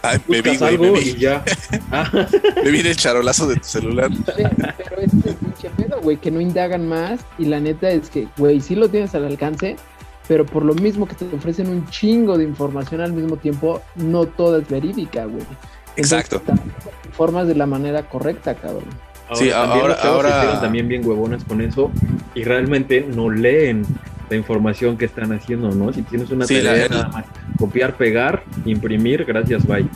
Ay, 0.00 0.18
me 0.26 0.40
vi, 0.40 0.50
buscas 0.50 0.58
güey, 0.60 0.70
algo 0.72 0.84
me 0.94 1.00
vi. 1.00 1.10
y 1.10 1.16
ya. 1.18 1.44
Ah, 1.92 2.10
Me 2.64 2.70
viene 2.70 2.90
el 2.90 2.96
charolazo 2.96 3.46
de 3.48 3.56
tu 3.56 3.64
celular. 3.64 4.10
Pero 4.34 4.96
este 4.98 5.18
es 5.18 5.26
el 5.26 5.34
pinche 5.36 5.70
pedo, 5.76 6.00
güey, 6.00 6.16
que 6.16 6.30
no 6.30 6.40
indagan 6.40 6.88
más. 6.88 7.20
Y 7.38 7.44
la 7.44 7.60
neta 7.60 7.90
es 7.90 8.08
que, 8.10 8.28
güey, 8.38 8.60
sí 8.60 8.74
lo 8.74 8.88
tienes 8.88 9.14
al 9.14 9.24
alcance, 9.26 9.76
pero 10.28 10.44
por 10.46 10.64
lo 10.64 10.74
mismo 10.74 11.06
que 11.06 11.14
te 11.14 11.24
ofrecen 11.34 11.68
un 11.68 11.86
chingo 11.88 12.38
de 12.38 12.44
información 12.44 13.00
al 13.00 13.12
mismo 13.12 13.36
tiempo, 13.36 13.82
no 13.96 14.26
toda 14.26 14.58
es 14.60 14.68
verídica, 14.68 15.24
güey. 15.26 15.44
Exacto. 15.96 16.42
Informas 17.06 17.46
de 17.46 17.54
la 17.54 17.66
manera 17.66 18.08
correcta, 18.08 18.54
cabrón. 18.54 18.84
Sí, 19.34 19.48
también 19.50 19.54
ahora- 19.80 19.88
los 19.88 20.02
chavos 20.02 20.16
ahora- 20.16 20.30
se 20.30 20.36
hicieron 20.38 20.60
también 20.60 20.88
bien 20.88 21.06
huevones 21.06 21.44
con 21.44 21.60
eso 21.60 21.90
y 22.34 22.44
realmente 22.44 23.06
no 23.14 23.30
leen 23.30 23.84
la 24.30 24.36
información 24.36 24.96
que 24.96 25.04
están 25.04 25.32
haciendo, 25.32 25.70
¿no? 25.70 25.92
Si 25.92 26.02
tienes 26.02 26.30
una 26.30 26.46
Sí, 26.46 26.56
tarea, 26.62 26.88
nada 26.88 27.08
más, 27.08 27.24
copiar, 27.58 27.96
pegar, 27.96 28.42
imprimir, 28.64 29.24
gracias, 29.24 29.66
bye. 29.66 29.86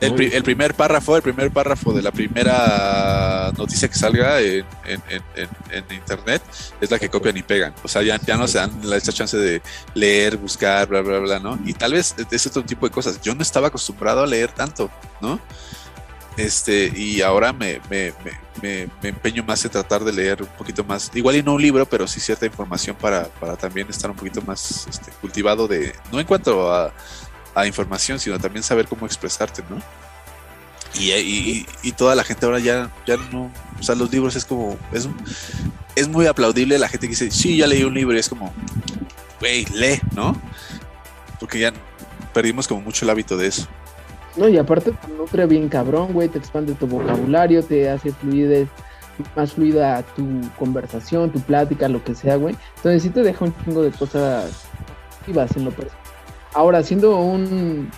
El, 0.00 0.14
pri- 0.14 0.30
el 0.34 0.42
primer 0.42 0.74
párrafo, 0.74 1.16
el 1.16 1.22
primer 1.22 1.50
párrafo 1.50 1.92
de 1.92 2.02
la 2.02 2.10
primera 2.10 3.52
noticia 3.56 3.88
que 3.88 3.94
salga 3.94 4.40
en, 4.40 4.64
en- 4.84 5.02
en- 5.08 5.48
en- 5.70 5.94
internet 5.94 6.42
es 6.80 6.90
la 6.90 6.98
que 6.98 7.08
copian 7.08 7.36
y 7.36 7.42
pegan. 7.42 7.72
O 7.82 7.88
sea, 7.88 8.02
ya, 8.02 8.18
ya 8.26 8.36
no 8.36 8.46
se 8.48 8.58
dan 8.58 8.72
esta 8.92 9.12
chance 9.12 9.36
de 9.36 9.62
leer, 9.94 10.36
buscar, 10.36 10.88
bla, 10.88 11.00
bla, 11.00 11.18
bla, 11.20 11.38
¿no? 11.38 11.58
Y 11.64 11.72
tal 11.74 11.92
vez 11.92 12.14
es 12.30 12.46
otro 12.46 12.64
tipo 12.64 12.86
de 12.86 12.92
cosas. 12.92 13.20
Yo 13.22 13.34
no 13.34 13.42
estaba 13.42 13.68
acostumbrado 13.68 14.22
a 14.22 14.26
leer 14.26 14.50
tanto, 14.52 14.90
¿no? 15.20 15.40
Este, 16.36 16.92
y 16.96 17.22
ahora 17.22 17.52
me, 17.52 17.80
me, 17.88 18.12
me, 18.24 18.32
me- 18.60 18.88
me 19.00 19.08
empeño 19.10 19.44
más 19.44 19.64
en 19.64 19.70
tratar 19.70 20.02
de 20.02 20.12
leer 20.12 20.42
un 20.42 20.48
poquito 20.48 20.82
más, 20.82 21.10
igual 21.14 21.36
y 21.36 21.42
no 21.44 21.54
un 21.54 21.62
libro, 21.62 21.86
pero 21.86 22.08
sí 22.08 22.18
cierta 22.18 22.44
información 22.44 22.96
para, 23.00 23.26
para 23.28 23.56
también 23.56 23.88
estar 23.88 24.10
un 24.10 24.16
poquito 24.16 24.42
más 24.42 24.86
este, 24.90 25.12
cultivado 25.20 25.68
de, 25.68 25.94
no 26.10 26.18
en 26.18 26.26
cuanto 26.26 26.72
a, 26.74 26.92
a 27.54 27.66
información, 27.66 28.18
sino 28.18 28.38
también 28.38 28.62
saber 28.62 28.86
cómo 28.86 29.06
expresarte, 29.06 29.62
¿no? 29.68 29.78
Y, 30.98 31.12
y, 31.12 31.66
y 31.82 31.92
toda 31.92 32.14
la 32.14 32.22
gente 32.22 32.46
ahora 32.46 32.60
ya, 32.60 32.90
ya 33.06 33.16
no, 33.32 33.50
o 33.80 33.82
sea, 33.82 33.94
los 33.94 34.12
libros 34.12 34.36
es 34.36 34.44
como, 34.44 34.76
es, 34.92 35.08
es 35.96 36.08
muy 36.08 36.26
aplaudible 36.26 36.78
la 36.78 36.88
gente 36.88 37.06
que 37.06 37.12
dice, 37.12 37.30
sí, 37.30 37.56
ya 37.56 37.66
leí 37.66 37.82
un 37.82 37.94
libro 37.94 38.14
y 38.14 38.20
es 38.20 38.28
como, 38.28 38.52
güey, 39.40 39.64
lee, 39.74 40.00
¿no? 40.14 40.40
Porque 41.40 41.58
ya 41.58 41.72
perdimos 42.32 42.68
como 42.68 42.80
mucho 42.80 43.04
el 43.04 43.10
hábito 43.10 43.36
de 43.36 43.48
eso. 43.48 43.66
No, 44.36 44.48
y 44.48 44.58
aparte 44.58 44.92
te 44.92 45.08
nutre 45.08 45.46
bien 45.46 45.68
cabrón, 45.68 46.12
güey, 46.12 46.28
te 46.28 46.38
expande 46.38 46.74
tu 46.74 46.86
vocabulario, 46.86 47.62
te 47.62 47.88
hace 47.88 48.12
fluidez, 48.12 48.68
más 49.36 49.52
fluida 49.52 50.02
tu 50.16 50.40
conversación, 50.58 51.30
tu 51.30 51.40
plática, 51.40 51.88
lo 51.88 52.02
que 52.02 52.14
sea, 52.14 52.36
güey. 52.36 52.56
Entonces 52.76 53.02
sí 53.02 53.10
te 53.10 53.22
deja 53.22 53.44
un 53.44 53.54
chingo 53.64 53.82
de 53.82 53.90
cosas 53.92 54.66
positivas 55.18 55.56
en 55.56 55.64
lo 55.64 55.70
personal. 55.70 56.03
Ahora, 56.54 56.78
haciendo 56.78 57.16
un 57.18 57.90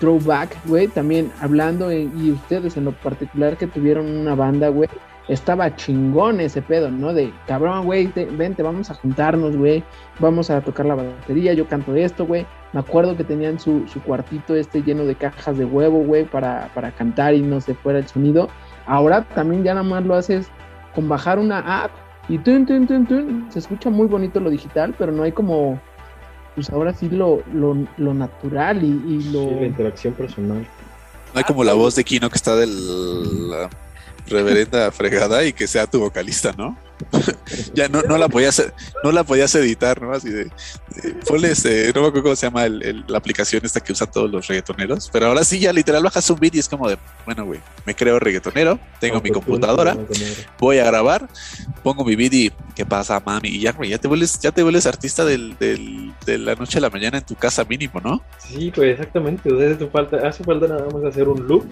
throwback, 0.00 0.56
güey, 0.66 0.88
también 0.88 1.32
hablando, 1.40 1.90
eh, 1.90 2.08
y 2.16 2.30
ustedes 2.32 2.76
en 2.76 2.84
lo 2.84 2.92
particular 2.92 3.56
que 3.56 3.66
tuvieron 3.66 4.06
una 4.06 4.34
banda, 4.34 4.68
güey, 4.68 4.88
estaba 5.28 5.74
chingón 5.76 6.40
ese 6.40 6.62
pedo, 6.62 6.90
¿no? 6.90 7.12
De 7.12 7.32
cabrón, 7.46 7.84
güey, 7.84 8.06
te- 8.08 8.24
vente, 8.26 8.62
vamos 8.62 8.90
a 8.90 8.94
juntarnos, 8.94 9.56
güey, 9.56 9.82
vamos 10.20 10.50
a 10.50 10.60
tocar 10.60 10.86
la 10.86 10.94
batería, 10.94 11.52
yo 11.52 11.66
canto 11.68 11.94
esto, 11.96 12.26
güey. 12.26 12.46
Me 12.72 12.80
acuerdo 12.80 13.16
que 13.16 13.24
tenían 13.24 13.58
su, 13.58 13.86
su 13.88 14.00
cuartito 14.02 14.54
este 14.54 14.82
lleno 14.82 15.04
de 15.04 15.14
cajas 15.14 15.56
de 15.58 15.64
huevo, 15.64 15.98
güey, 16.04 16.24
para, 16.24 16.70
para 16.74 16.90
cantar 16.92 17.34
y 17.34 17.42
no 17.42 17.60
se 17.60 17.74
fuera 17.74 17.98
el 17.98 18.06
sonido. 18.06 18.48
Ahora 18.86 19.24
también 19.34 19.64
ya 19.64 19.74
nada 19.74 19.84
más 19.86 20.04
lo 20.04 20.14
haces 20.14 20.48
con 20.94 21.08
bajar 21.08 21.38
una 21.38 21.84
app 21.84 21.90
y 22.28 22.38
tun, 22.38 22.64
tun, 22.66 22.86
tun, 22.86 23.06
tun. 23.06 23.46
Se 23.50 23.58
escucha 23.58 23.90
muy 23.90 24.06
bonito 24.06 24.40
lo 24.40 24.48
digital, 24.50 24.94
pero 24.98 25.12
no 25.12 25.22
hay 25.24 25.32
como, 25.32 25.78
pues 26.58 26.70
ahora 26.70 26.92
sí 26.92 27.08
lo, 27.08 27.40
lo, 27.54 27.76
lo 27.98 28.14
natural 28.14 28.82
y, 28.82 28.86
y 28.88 29.22
lo... 29.30 29.42
Sí, 29.48 29.54
la 29.60 29.66
interacción 29.66 30.12
personal. 30.14 30.66
No 31.32 31.38
hay 31.38 31.44
como 31.44 31.62
la 31.62 31.74
voz 31.74 31.94
de 31.94 32.02
Kino 32.02 32.28
que 32.28 32.34
está 32.34 32.56
de 32.56 32.66
la 32.66 33.70
reverenda 34.26 34.90
fregada 34.90 35.44
y 35.44 35.52
que 35.52 35.68
sea 35.68 35.86
tu 35.86 36.00
vocalista, 36.00 36.52
¿no? 36.58 36.76
ya 37.74 37.88
no, 37.88 38.02
no 38.02 38.18
la 38.18 38.28
podías 38.28 38.60
no 39.04 39.12
la 39.12 39.22
podías 39.22 39.54
editar, 39.54 40.02
¿no? 40.02 40.12
Así 40.12 40.30
de, 40.30 40.44
de 40.44 41.14
ponle 41.28 41.52
este, 41.52 41.92
no 41.94 42.02
me 42.02 42.08
acuerdo 42.08 42.24
cómo 42.24 42.36
se 42.36 42.46
llama 42.46 42.64
el- 42.66 42.82
el- 42.82 43.04
la 43.06 43.18
aplicación 43.18 43.64
esta 43.64 43.78
que 43.80 43.92
usan 43.92 44.10
todos 44.10 44.28
los 44.28 44.48
reggaetoneros, 44.48 45.08
pero 45.12 45.28
ahora 45.28 45.44
sí 45.44 45.60
ya 45.60 45.72
literal 45.72 46.02
bajas 46.02 46.28
un 46.28 46.40
beat 46.40 46.56
y 46.56 46.58
es 46.58 46.68
como 46.68 46.88
de, 46.88 46.98
bueno, 47.24 47.44
güey, 47.46 47.60
me 47.86 47.94
creo 47.94 48.18
reggaetonero, 48.18 48.80
tengo 49.00 49.20
mi 49.20 49.28
Autotune, 49.28 49.32
computadora, 49.46 49.94
no, 49.94 50.00
no, 50.00 50.06
no. 50.08 50.16
voy 50.58 50.78
a 50.78 50.84
grabar, 50.86 51.28
pongo 51.84 52.04
mi 52.04 52.16
beat 52.16 52.34
y 52.34 52.52
¿qué 52.74 52.84
pasa, 52.84 53.22
mami? 53.24 53.48
Y 53.48 53.60
ya, 53.60 53.70
güey, 53.72 53.90
ya 53.90 53.98
te 53.98 54.08
vuelves, 54.08 54.38
ya 54.40 54.50
te 54.50 54.62
vuelves 54.64 54.84
artista 54.86 55.24
del, 55.24 55.56
del- 55.58 56.07
de 56.32 56.38
la 56.38 56.54
noche 56.54 56.78
a 56.78 56.82
la 56.82 56.90
mañana 56.90 57.18
en 57.18 57.24
tu 57.24 57.34
casa 57.34 57.64
mínimo, 57.64 58.00
¿no? 58.00 58.22
Sí, 58.38 58.70
pues 58.74 58.92
exactamente. 58.92 59.52
O 59.52 59.58
sea, 59.58 59.70
hace 59.72 59.86
falta, 59.88 60.16
hace 60.28 60.44
falta 60.44 60.68
nada 60.68 60.86
más 60.92 61.04
hacer 61.04 61.28
un 61.28 61.46
loop 61.46 61.64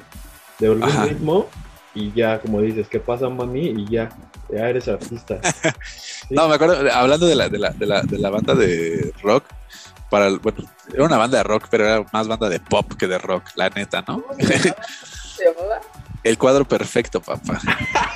de 0.59 0.67
algún 0.69 0.83
Ajá. 0.85 1.05
ritmo 1.05 1.49
y 1.95 2.13
ya, 2.13 2.41
como 2.41 2.61
dices, 2.61 2.89
¿qué 2.89 2.99
pasa, 3.01 3.29
mami? 3.29 3.67
Y 3.69 3.87
ya, 3.91 4.09
ya 4.51 4.69
eres 4.69 4.89
artista. 4.89 5.39
No, 6.31 6.49
me 6.49 6.57
acuerdo, 6.57 6.77
hablando 6.93 7.25
de 7.27 7.37
la, 7.37 7.49
de 7.49 7.59
la, 7.59 7.71
de 7.71 7.87
la, 7.87 8.03
de 8.03 8.19
la 8.19 8.31
banda 8.31 8.53
de 8.57 9.13
rock, 9.23 9.45
para 10.11 10.27
el- 10.27 10.41
bueno, 10.41 10.59
era 10.93 11.05
una 11.05 11.17
banda 11.19 11.39
de 11.39 11.45
rock, 11.45 11.69
pero 11.71 11.85
era 11.87 12.05
más 12.13 12.27
banda 12.27 12.49
de 12.49 12.59
pop 12.59 12.95
que 12.99 13.07
de 13.07 13.17
rock, 13.19 13.45
la 13.55 13.69
neta, 13.71 14.03
¿no? 14.09 14.23
¿Cómo 14.23 14.35
se 14.43 15.45
llamaba? 15.45 15.81
El 16.27 16.39
cuadro 16.39 16.67
perfecto, 16.67 17.21
papá. 17.21 17.61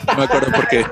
Yo 0.08 0.16
me 0.16 0.24
acuerdo 0.24 0.52
porque, 0.54 0.84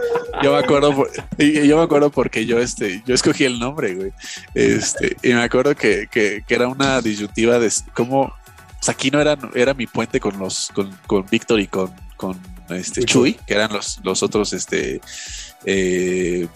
yo 0.43 0.53
me 0.53 0.59
acuerdo, 0.59 0.95
por- 0.95 1.11
yo 1.39 1.77
me 1.77 1.83
acuerdo 1.83 2.11
porque 2.11 2.47
yo, 2.47 2.59
este, 2.61 3.03
yo 3.07 3.15
escogí 3.15 3.45
el 3.45 3.59
nombre, 3.59 3.95
güey. 3.95 4.13
Este, 4.55 5.17
y 5.23 5.33
me 5.35 5.43
acuerdo 5.43 5.75
que, 5.75 6.07
que, 6.11 6.45
que 6.47 6.55
era 6.55 6.69
una 6.69 7.01
disyuntiva 7.01 7.59
de 7.59 7.73
cómo, 7.93 8.21
o 8.23 8.33
sea, 8.81 8.93
aquí 8.93 9.11
no 9.11 9.21
era, 9.21 9.37
era 9.55 9.75
mi 9.75 9.87
puente 9.89 10.21
con 10.21 10.39
los, 10.39 10.71
con, 10.75 10.97
con 11.09 11.27
Víctor 11.29 11.59
y 11.61 11.67
con, 11.67 11.93
con 12.17 12.39
este. 12.71 13.03
Chuy, 13.05 13.35
que 13.47 13.55
eran 13.55 13.73
los, 13.73 13.99
los 14.05 14.23
otros, 14.23 14.53
este, 14.53 15.01
eh, 15.65 16.47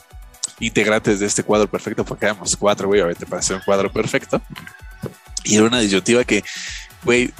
integrantes 0.60 1.18
de 1.18 1.26
este 1.26 1.42
cuadro 1.42 1.68
perfecto, 1.68 2.04
porque 2.04 2.26
éramos 2.26 2.56
cuatro, 2.56 2.86
güey, 2.86 3.00
obviamente 3.00 3.26
para 3.26 3.40
hacer 3.40 3.56
un 3.56 3.62
cuadro 3.62 3.90
perfecto. 3.92 4.40
Y 5.42 5.56
era 5.56 5.64
una 5.64 5.80
disyuntiva 5.80 6.22
que, 6.22 6.44
güey, 7.02 7.32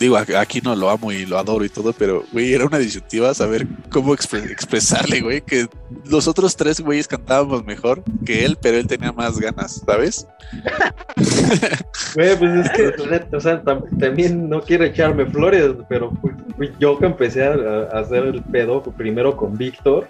digo, 0.00 0.16
aquí 0.16 0.60
no 0.60 0.74
lo 0.74 0.90
amo 0.90 1.12
y 1.12 1.24
lo 1.26 1.38
adoro 1.38 1.64
y 1.64 1.68
todo, 1.68 1.92
pero, 1.92 2.24
güey, 2.32 2.52
era 2.52 2.66
una 2.66 2.78
disyuntiva 2.78 3.32
saber 3.34 3.66
cómo 3.90 4.14
expre- 4.14 4.50
expresarle, 4.50 5.20
güey, 5.20 5.40
que 5.40 5.66
los 6.06 6.26
otros 6.28 6.56
tres 6.56 6.80
güeyes 6.80 7.06
cantábamos 7.08 7.64
mejor 7.64 8.02
que 8.26 8.44
él, 8.44 8.58
pero 8.60 8.76
él 8.78 8.86
tenía 8.86 9.12
más 9.12 9.38
ganas, 9.38 9.82
¿sabes? 9.86 10.26
Güey, 12.14 12.38
pues 12.38 12.66
es 12.66 12.70
que, 12.72 13.36
o 13.36 13.40
sea, 13.40 13.62
también 13.62 14.48
no 14.48 14.60
quiero 14.60 14.84
echarme 14.84 15.26
flores, 15.26 15.72
pero 15.88 16.12
yo 16.78 16.98
que 16.98 17.06
empecé 17.06 17.44
a 17.44 17.82
hacer 17.98 18.24
el 18.26 18.42
pedo 18.42 18.82
primero 18.82 19.36
con 19.36 19.56
Víctor 19.56 20.08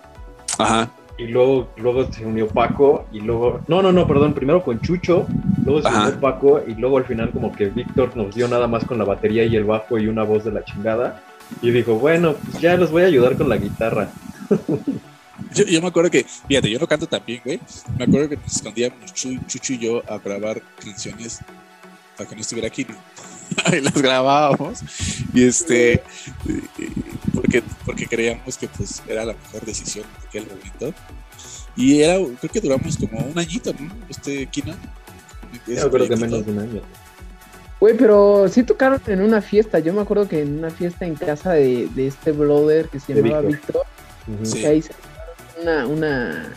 Ajá. 0.59 0.89
Y 1.19 1.27
luego, 1.29 1.69
luego 1.77 2.11
se 2.11 2.25
unió 2.27 2.49
Paco 2.49 3.07
y 3.12 3.21
luego, 3.21 3.61
no, 3.69 3.83
no, 3.83 3.93
no, 3.93 4.07
perdón, 4.07 4.35
primero 4.35 4.62
con 4.65 4.81
Chucho, 4.81 5.27
luego 5.65 5.83
se 5.83 5.89
Ajá. 5.89 6.09
unió 6.09 6.21
Paco 6.21 6.61
y 6.67 6.75
luego 6.75 6.99
al 6.99 7.05
final 7.05 7.31
como 7.31 7.53
que 7.53 7.67
Víctor 7.67 8.17
nos 8.17 8.35
dio 8.35 8.49
nada 8.49 8.67
más 8.67 8.85
con 8.85 8.99
la 8.99 9.05
batería 9.05 9.45
y 9.45 9.55
el 9.57 9.65
bajo 9.65 9.99
y 9.99 10.09
una 10.09 10.23
voz 10.25 10.45
de 10.45 10.53
la 10.53 10.65
chingada 10.65 11.23
y 11.62 11.71
dijo, 11.71 11.95
bueno, 11.95 12.35
pues 12.51 12.61
ya 12.61 12.77
los 12.77 12.91
voy 12.91 13.03
a 13.03 13.07
ayudar 13.07 13.37
con 13.37 13.49
la 13.49 13.57
guitarra. 13.57 14.11
Yo, 15.53 15.65
yo 15.65 15.81
me 15.81 15.89
acuerdo 15.89 16.11
que, 16.11 16.25
fíjate, 16.49 16.71
yo 16.71 16.79
no 16.81 16.87
canto 16.87 17.07
tan 17.07 17.23
bien, 17.25 17.41
güey. 17.45 17.61
Me 17.97 18.05
acuerdo 18.05 18.29
que 18.29 18.37
nos 18.37 18.55
escondíamos 18.57 19.12
Chu- 19.15 19.39
Chucho 19.47 19.73
y 19.75 19.79
yo 19.79 20.03
a 20.09 20.19
grabar 20.19 20.61
canciones 20.83 21.41
para 22.17 22.29
que 22.29 22.35
no 22.37 22.41
estuviera 22.41 22.69
aquí. 22.69 22.85
¿no? 22.89 22.95
y 23.72 23.80
las 23.80 23.95
grabábamos. 23.95 24.80
Y 25.32 25.45
este, 25.45 26.03
porque, 27.32 27.62
porque 27.84 28.07
creíamos 28.07 28.57
que 28.57 28.68
pues 28.68 29.03
era 29.07 29.24
la 29.24 29.34
mejor 29.34 29.64
decisión 29.64 30.07
en 30.20 30.28
aquel 30.28 30.47
momento. 30.47 30.95
Y 31.76 32.03
era, 32.03 32.16
creo 32.40 32.53
que 32.53 32.61
duramos 32.61 32.97
como 32.97 33.18
un 33.20 33.38
añito, 33.38 33.72
¿no? 33.78 33.92
Este 34.09 34.47
Kino. 34.47 34.74
Yo 35.66 35.90
creo 35.90 36.09
que 36.09 36.16
menos 36.16 36.45
de 36.45 36.53
un 36.53 36.59
año. 36.59 36.82
Güey, 37.80 37.97
pero 37.97 38.49
sí 38.49 38.62
tocaron 38.62 39.01
en 39.07 39.20
una 39.20 39.42
fiesta. 39.42 39.78
Yo 39.78 39.92
me 39.92 40.03
acuerdo 40.03 40.28
que 40.28 40.42
en 40.42 40.59
una 40.59 40.70
fiesta 40.70 41.05
en 41.05 41.16
casa 41.16 41.53
de, 41.53 41.88
de 41.95 42.07
este 42.07 42.32
brother 42.32 42.88
que 42.88 43.01
se 43.01 43.14
De 43.14 43.22
llamaba 43.22 43.42
Víctor. 43.42 43.82
Sí. 44.42 44.64
ahí 44.64 44.80
se 44.80 44.92
una, 45.61 45.86
una, 45.86 46.53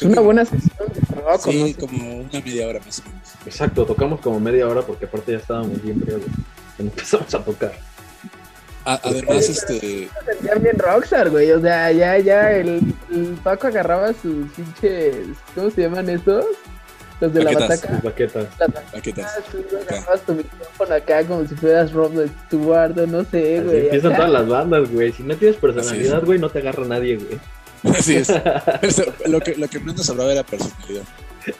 pues 0.00 0.02
una 0.02 0.20
buena 0.20 0.44
sesión 0.44 0.88
de 0.94 1.00
trabajo. 1.00 1.52
¿no? 1.52 1.66
Sí, 1.66 1.74
como 1.74 2.20
una 2.20 2.40
media 2.40 2.66
hora 2.68 2.80
más 2.84 2.98
o 3.00 3.02
menos. 3.08 3.28
Exacto, 3.46 3.84
tocamos 3.84 4.20
como 4.20 4.40
media 4.40 4.68
hora 4.68 4.82
porque 4.82 5.04
aparte 5.04 5.32
ya 5.32 5.38
estábamos 5.38 5.82
bien 5.82 6.00
briagos. 6.00 6.24
Empezamos 6.78 7.34
a 7.34 7.38
tocar. 7.44 7.72
A- 8.84 9.00
además, 9.04 9.48
este, 9.48 9.78
Se 9.80 10.08
sentían 10.32 10.62
bien 10.62 10.78
rockstar, 10.78 11.30
güey. 11.30 11.50
O 11.52 11.60
sea, 11.60 11.92
ya, 11.92 12.18
ya 12.18 12.50
el, 12.52 12.80
el 13.12 13.38
Paco 13.44 13.68
agarraba 13.68 14.12
sus 14.12 14.50
pinches. 14.56 15.14
¿Cómo 15.54 15.70
se 15.70 15.82
llaman 15.82 16.08
estos? 16.10 16.44
Los 17.20 17.32
de 17.32 17.44
la 17.44 17.52
Baquetas. 17.52 17.68
bataca. 17.68 17.94
Sus 17.94 18.02
baquetas. 18.02 18.48
Las 18.58 19.44
tú 19.44 19.76
agarrabas 19.88 20.20
tu 20.22 20.34
micrófono 20.34 20.94
acá 20.96 21.24
como 21.24 21.46
si 21.46 21.54
fueras 21.54 21.92
Rob 21.92 22.12
Stewart 22.46 22.98
o 22.98 23.06
no 23.06 23.24
sé, 23.24 23.58
Así 23.58 23.66
güey. 23.68 23.80
empiezan 23.84 24.10
acá. 24.12 24.16
todas 24.26 24.32
las 24.32 24.48
bandas, 24.48 24.90
güey. 24.90 25.12
Si 25.12 25.22
no 25.22 25.36
tienes 25.36 25.56
personalidad, 25.58 26.24
güey, 26.24 26.40
no 26.40 26.48
te 26.50 26.58
agarra 26.58 26.84
nadie, 26.84 27.16
güey. 27.18 27.38
Así 27.98 28.16
es. 28.16 28.28
Lo, 29.26 29.40
que, 29.40 29.56
lo 29.56 29.68
que 29.68 29.80
menos 29.80 30.06
sobraba 30.06 30.32
era 30.32 30.42
personalidad. 30.42 31.02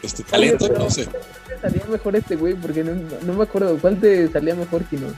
Este 0.03 0.23
talento, 0.23 0.69
no 0.69 0.89
sé. 0.91 1.07
¿Cuál 1.07 1.25
te 1.49 1.61
salía 1.61 1.85
mejor 1.87 2.17
este 2.17 2.37
güey? 2.37 2.55
Porque 2.55 2.85
no, 2.85 2.93
no 3.23 3.33
me 3.35 3.43
acuerdo. 3.43 3.77
¿Cuál 3.79 3.99
te 3.99 4.29
salía 4.29 4.55
mejor 4.55 4.85
que 4.85 4.97
no? 4.97 5.09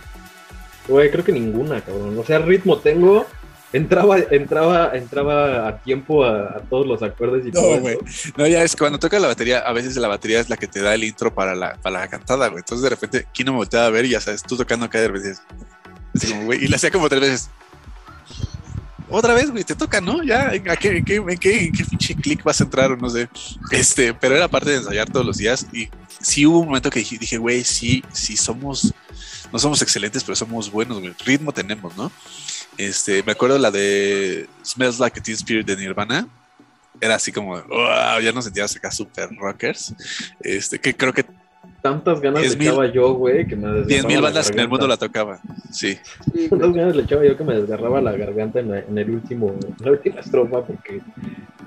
Güey, 0.89 1.11
creo 1.11 1.25
que 1.25 1.33
ninguna, 1.33 1.81
cabrón. 1.83 2.19
O 2.19 2.25
sea, 2.25 2.39
ritmo 2.39 2.79
tengo. 2.79 3.27
Entraba, 3.73 4.19
entraba, 4.31 4.93
entraba 4.95 5.67
a 5.67 5.79
tiempo 5.83 6.25
a, 6.25 6.57
a 6.57 6.61
todos 6.61 6.87
los 6.87 7.03
acordes 7.03 7.45
y 7.47 7.51
todo. 7.51 7.63
No, 7.63 7.73
eso. 7.73 7.81
güey. 7.81 7.99
No, 8.37 8.47
ya 8.47 8.63
es 8.63 8.77
que 8.77 8.79
cuando 8.79 9.01
toca 9.01 9.19
la 9.19 9.27
batería, 9.27 9.59
a 9.59 9.73
veces 9.73 9.97
la 9.97 10.07
batería 10.07 10.39
es 10.39 10.49
la 10.49 10.57
que 10.57 10.69
te 10.69 10.81
da 10.81 10.95
el 10.95 11.03
intro 11.03 11.35
para 11.35 11.57
la, 11.57 11.77
para 11.83 12.01
la 12.01 12.09
cantada, 12.09 12.49
güey. 12.49 12.61
Entonces 12.61 12.85
de 12.85 12.91
repente, 12.91 13.27
Kino 13.33 13.51
me 13.51 13.59
volteaba 13.59 13.87
a 13.87 13.91
ver 13.91 14.05
y 14.05 14.11
ya 14.11 14.21
sabes, 14.21 14.45
tú 14.45 14.57
tocando 14.57 14.87
acá 14.87 15.01
de 15.01 15.09
repente. 15.09 15.41
así 16.15 16.29
como, 16.29 16.45
güey, 16.45 16.65
y 16.65 16.69
le 16.69 16.77
hacía 16.77 16.93
como 16.93 17.09
tres 17.09 17.21
veces. 17.21 17.51
Otra 19.17 19.33
vez, 19.33 19.49
güey, 19.53 19.62
te 19.62 19.77
toca, 19.77 20.01
¿no? 20.01 20.25
Ya, 20.25 20.53
¿en 20.53 20.65
qué, 20.65 21.23
en 22.09 22.21
click 22.21 22.43
vas 22.43 22.61
a 22.61 22.65
entrar 22.65 22.91
o 22.91 22.97
no 22.97 23.09
sé? 23.09 23.29
Este, 23.71 24.12
pero 24.12 24.35
era 24.35 24.49
parte 24.49 24.71
de 24.71 24.79
ensayar 24.79 25.09
todos 25.09 25.25
los 25.25 25.37
días 25.37 25.69
y 25.73 25.89
sí 26.21 26.45
hubo 26.45 26.59
un 26.59 26.67
momento 26.67 26.91
que 26.91 26.99
dije, 26.99 27.39
güey, 27.39 27.62
sí, 27.62 28.03
sí 28.12 28.37
somos, 28.37 28.93
no 29.53 29.59
somos 29.61 29.81
excelentes, 29.83 30.25
pero 30.25 30.35
somos 30.35 30.69
buenos, 30.69 30.99
güey. 30.99 31.15
Ritmo 31.25 31.53
tenemos, 31.53 31.97
¿no? 31.97 32.11
Este, 32.77 33.23
me 33.23 33.31
acuerdo 33.31 33.57
la 33.57 33.71
de 33.71 34.49
Smells 34.65 34.99
Like 34.99 35.21
a 35.21 35.23
Teen 35.23 35.37
Spirit 35.37 35.65
de 35.65 35.77
Nirvana. 35.77 36.27
Era 37.01 37.15
así 37.15 37.31
como, 37.31 37.62
wow, 37.62 38.19
ya 38.21 38.33
nos 38.33 38.47
sentíamos 38.47 38.75
acá 38.75 38.91
super 38.91 39.29
rockers. 39.37 39.95
Este, 40.41 40.81
que 40.81 40.97
creo 40.97 41.12
que 41.12 41.25
Tantas 41.85 42.18
ganas 42.22 42.41
le 42.41 42.49
10,000 42.49 42.66
echaba 42.68 42.87
yo, 42.91 43.12
güey, 43.12 43.47
que 43.47 43.57
me 43.57 43.66
desgarraba 43.68 43.87
10 43.89 44.07
mil 44.07 44.14
la 44.16 44.20
bandas 44.22 44.49
en 44.51 44.59
el 44.59 44.68
mundo 44.70 44.87
la 44.87 44.97
garganta. 44.97 45.07
tocaban. 45.07 45.39
Sí. 45.70 45.99
Tantas 46.49 46.72
ganas 46.72 46.97
le 46.97 47.03
echaba 47.03 47.26
yo 47.26 47.37
que 47.37 47.45
me 47.45 47.55
desgarraba 47.57 48.01
la 48.01 48.12
garganta 48.12 48.61
en, 48.61 48.70
la- 48.70 48.78
en 48.78 48.97
el 48.97 49.11
último, 49.11 49.55
en 49.78 49.85
la 49.85 49.91
última 49.91 50.20
estrofa, 50.20 50.62
porque 50.62 51.03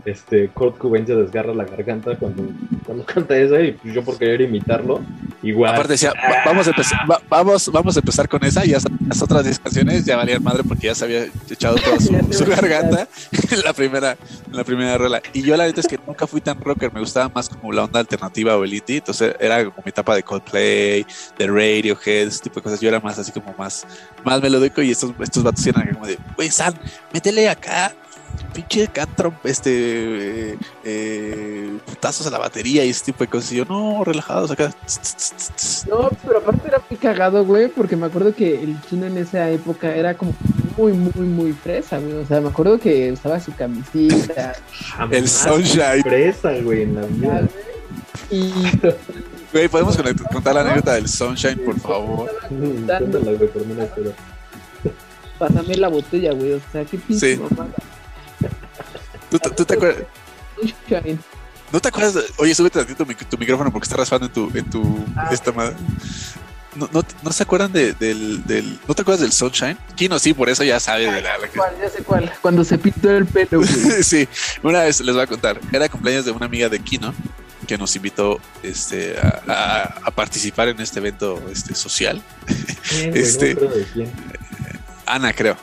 este 0.06 0.48
Kurt 0.50 0.78
Cobain 0.80 1.06
se 1.06 1.14
desgarra 1.16 1.54
la 1.54 1.66
garganta 1.66 2.16
cuando, 2.18 2.44
cuando 2.86 3.06
canta 3.06 3.38
esa 3.38 3.60
y 3.62 3.74
pues 3.74 3.94
yo 3.94 4.04
por 4.04 4.18
querer 4.18 4.42
imitarlo, 4.42 5.02
igual. 5.44 5.74
Aparte 5.74 5.94
decía, 5.94 6.14
"Va- 6.14 6.38
vamos 6.46 6.66
a, 6.66 6.70
empezar, 6.72 7.00
va- 7.12 7.22
vamos, 7.30 7.70
vamos 7.72 7.96
a 7.98 8.00
empezar 8.00 8.28
con 8.30 8.44
esa 8.44 8.66
y 8.66 8.70
ya 8.70 8.78
las 9.08 9.22
otras 9.22 9.44
10 9.44 9.60
canciones 9.60 10.04
ya 10.06 10.16
valían 10.18 10.42
madre 10.42 10.64
porque 10.64 10.88
ya 10.88 10.96
se 10.96 11.06
había 11.06 11.26
echado 11.50 11.76
toda 11.76 12.00
su, 12.00 12.08
su 12.32 12.46
garganta 12.46 13.08
en 13.52 13.62
la 13.64 13.74
primera, 13.74 14.18
en 14.50 14.56
la 14.58 14.64
primera 14.64 14.98
rola. 14.98 15.22
Y 15.34 15.44
yo 15.44 15.56
la 15.58 15.66
neta 15.68 15.82
es 15.82 15.88
que 15.88 16.00
nunca 16.08 16.26
fui 16.26 16.40
tan 16.42 16.60
rocker, 16.60 16.92
me 16.94 17.02
gustaba 17.02 17.30
más 17.36 17.50
como 17.50 17.72
la 17.74 17.84
onda 17.84 18.00
alternativa 18.00 18.58
o 18.58 18.64
el 18.64 18.74
indie, 18.74 18.98
entonces 18.98 19.36
era 19.40 19.64
como 19.66 19.78
mi 19.86 19.90
etapa 19.90 20.07
de 20.16 20.24
Coldplay, 20.24 21.06
de 21.38 21.48
Radiohead, 21.48 22.28
ese 22.28 22.42
tipo 22.42 22.56
de 22.56 22.64
cosas. 22.64 22.82
Yo 22.82 22.90
era 22.90 23.00
más 23.00 23.18
así 23.20 23.32
como 23.32 23.54
más, 23.58 23.86
más 24.24 24.42
melódico 24.42 24.82
y 24.82 24.92
estos, 24.92 25.12
estos 25.20 25.44
vatos 25.44 25.66
eran 25.66 25.84
acá 25.84 25.94
como 25.94 26.08
de, 26.08 26.18
güey, 26.36 26.50
San, 26.50 26.74
métele 27.14 27.50
acá 27.50 27.94
pinche 28.54 28.88
cantro, 28.88 29.34
este, 29.44 29.72
eh, 29.72 30.58
eh, 30.84 31.78
putazos 31.86 32.28
a 32.28 32.30
la 32.30 32.40
batería 32.40 32.86
y 32.86 32.90
ese 32.90 33.06
tipo 33.06 33.24
de 33.24 33.30
cosas. 33.30 33.52
Y 33.52 33.58
yo, 33.58 33.66
no, 33.66 34.04
relajados 34.04 34.52
acá. 34.52 34.74
No, 35.90 36.10
pero 36.26 36.40
aparte 36.40 36.68
era 36.68 36.82
muy 36.90 36.98
cagado, 36.98 37.46
güey, 37.46 37.68
porque 37.68 37.96
me 37.96 38.08
acuerdo 38.08 38.34
que 38.34 38.62
el 38.62 38.80
chino 38.90 39.06
en 39.06 39.18
esa 39.18 39.50
época 39.50 39.96
era 39.96 40.16
como 40.16 40.34
muy, 40.78 40.94
muy, 40.94 41.26
muy 41.26 41.54
fresa, 41.54 42.00
güey. 42.00 42.14
O 42.14 42.26
sea, 42.26 42.42
me 42.42 42.50
acuerdo 42.50 42.80
que 42.80 43.12
usaba 43.12 43.40
su 43.40 43.54
camisita. 43.54 44.54
El 45.12 45.28
Sunshine. 45.28 46.04
Fresa, 46.04 46.52
güey, 46.62 46.84
en 46.84 46.96
la 46.96 47.02
vida. 47.02 47.48
y 48.30 48.54
Güey, 49.54 49.68
¿podemos 49.70 49.98
contar 50.32 50.56
la 50.56 50.62
anécdota 50.62 50.94
del 50.94 51.08
Sunshine, 51.08 51.58
por 51.64 51.80
favor? 51.80 52.30
Cuéntala, 52.50 53.32
güey, 53.32 53.48
por 53.50 53.62
una 53.62 53.84
historia. 53.86 54.14
pásame 55.40 55.76
la 55.76 55.88
botella, 55.88 56.34
güey. 56.34 56.54
O 56.54 56.62
sea, 56.72 56.84
qué 56.86 56.98
pinche 56.98 57.36
Sí. 57.36 57.42
¿Tú, 59.30 59.40
te- 59.40 59.50
tú 59.52 59.66
te 59.66 59.74
acuerdas? 59.76 60.04
Sunshine. 60.60 61.20
¿No 61.72 61.80
te 61.80 61.88
acuerdas? 61.90 62.14
de- 62.16 62.24
Oye, 62.38 62.56
súbete 62.56 62.80
tantito 62.80 63.06
tu, 63.06 63.14
tu 63.26 63.38
micrófono 63.38 63.72
porque 63.72 63.86
está 63.86 63.98
raspando 63.98 64.26
en 64.28 64.34
tu, 64.34 64.52
en 64.58 64.70
tu 64.70 65.06
Ah, 65.16 65.30
esta 65.32 65.52
madre. 65.52 65.76
¿No, 66.76 66.88
no, 66.94 67.04
¿No 67.24 67.32
se 67.32 67.44
acuerdan 67.44 67.72
de- 67.72 67.94
del, 67.94 68.46
del. 68.46 68.80
¿No 68.88 68.94
te 68.94 69.02
acuerdas 69.02 69.22
del 69.22 69.32
Sunshine? 69.32 69.78
Kino 69.96 70.20
sí, 70.20 70.34
por 70.34 70.48
eso 70.50 70.64
ya 70.64 70.80
sabe 70.80 71.12
de 71.12 71.22
la. 71.22 71.38
la 71.38 71.48
que- 71.48 71.58
¿Cuál? 71.58 71.74
Ya 71.82 71.90
sé 71.90 72.04
cuál. 72.04 72.32
Cuando 72.42 72.64
se 72.64 72.78
pintó 72.78 73.10
el 73.12 73.26
pelo, 73.26 73.60
güey. 73.60 73.68
sí, 74.04 74.28
una 74.64 74.84
vez 74.84 75.02
les 75.02 75.14
voy 75.16 75.24
a 75.24 75.28
contar. 75.28 75.60
Era 75.72 75.90
cumpleaños 75.90 76.26
de 76.26 76.32
una 76.32 76.46
amiga 76.46 76.70
de 76.70 76.80
Kino 76.80 77.14
que 77.68 77.78
nos 77.78 77.96
invitó 77.96 78.40
este, 78.64 79.16
a, 79.20 79.42
a- 79.48 79.84
a 80.06 80.12
participar 80.12 80.70
en 80.70 80.80
este 80.82 81.00
evento 81.00 81.42
este, 81.52 81.76
social. 81.76 82.22
Este- 83.14 83.54
No 83.56 83.62
me 83.62 83.66
acuerdo 83.68 83.78
de 83.80 83.86
quién. 83.94 84.12
Ana, 85.06 85.34
creo. 85.34 85.58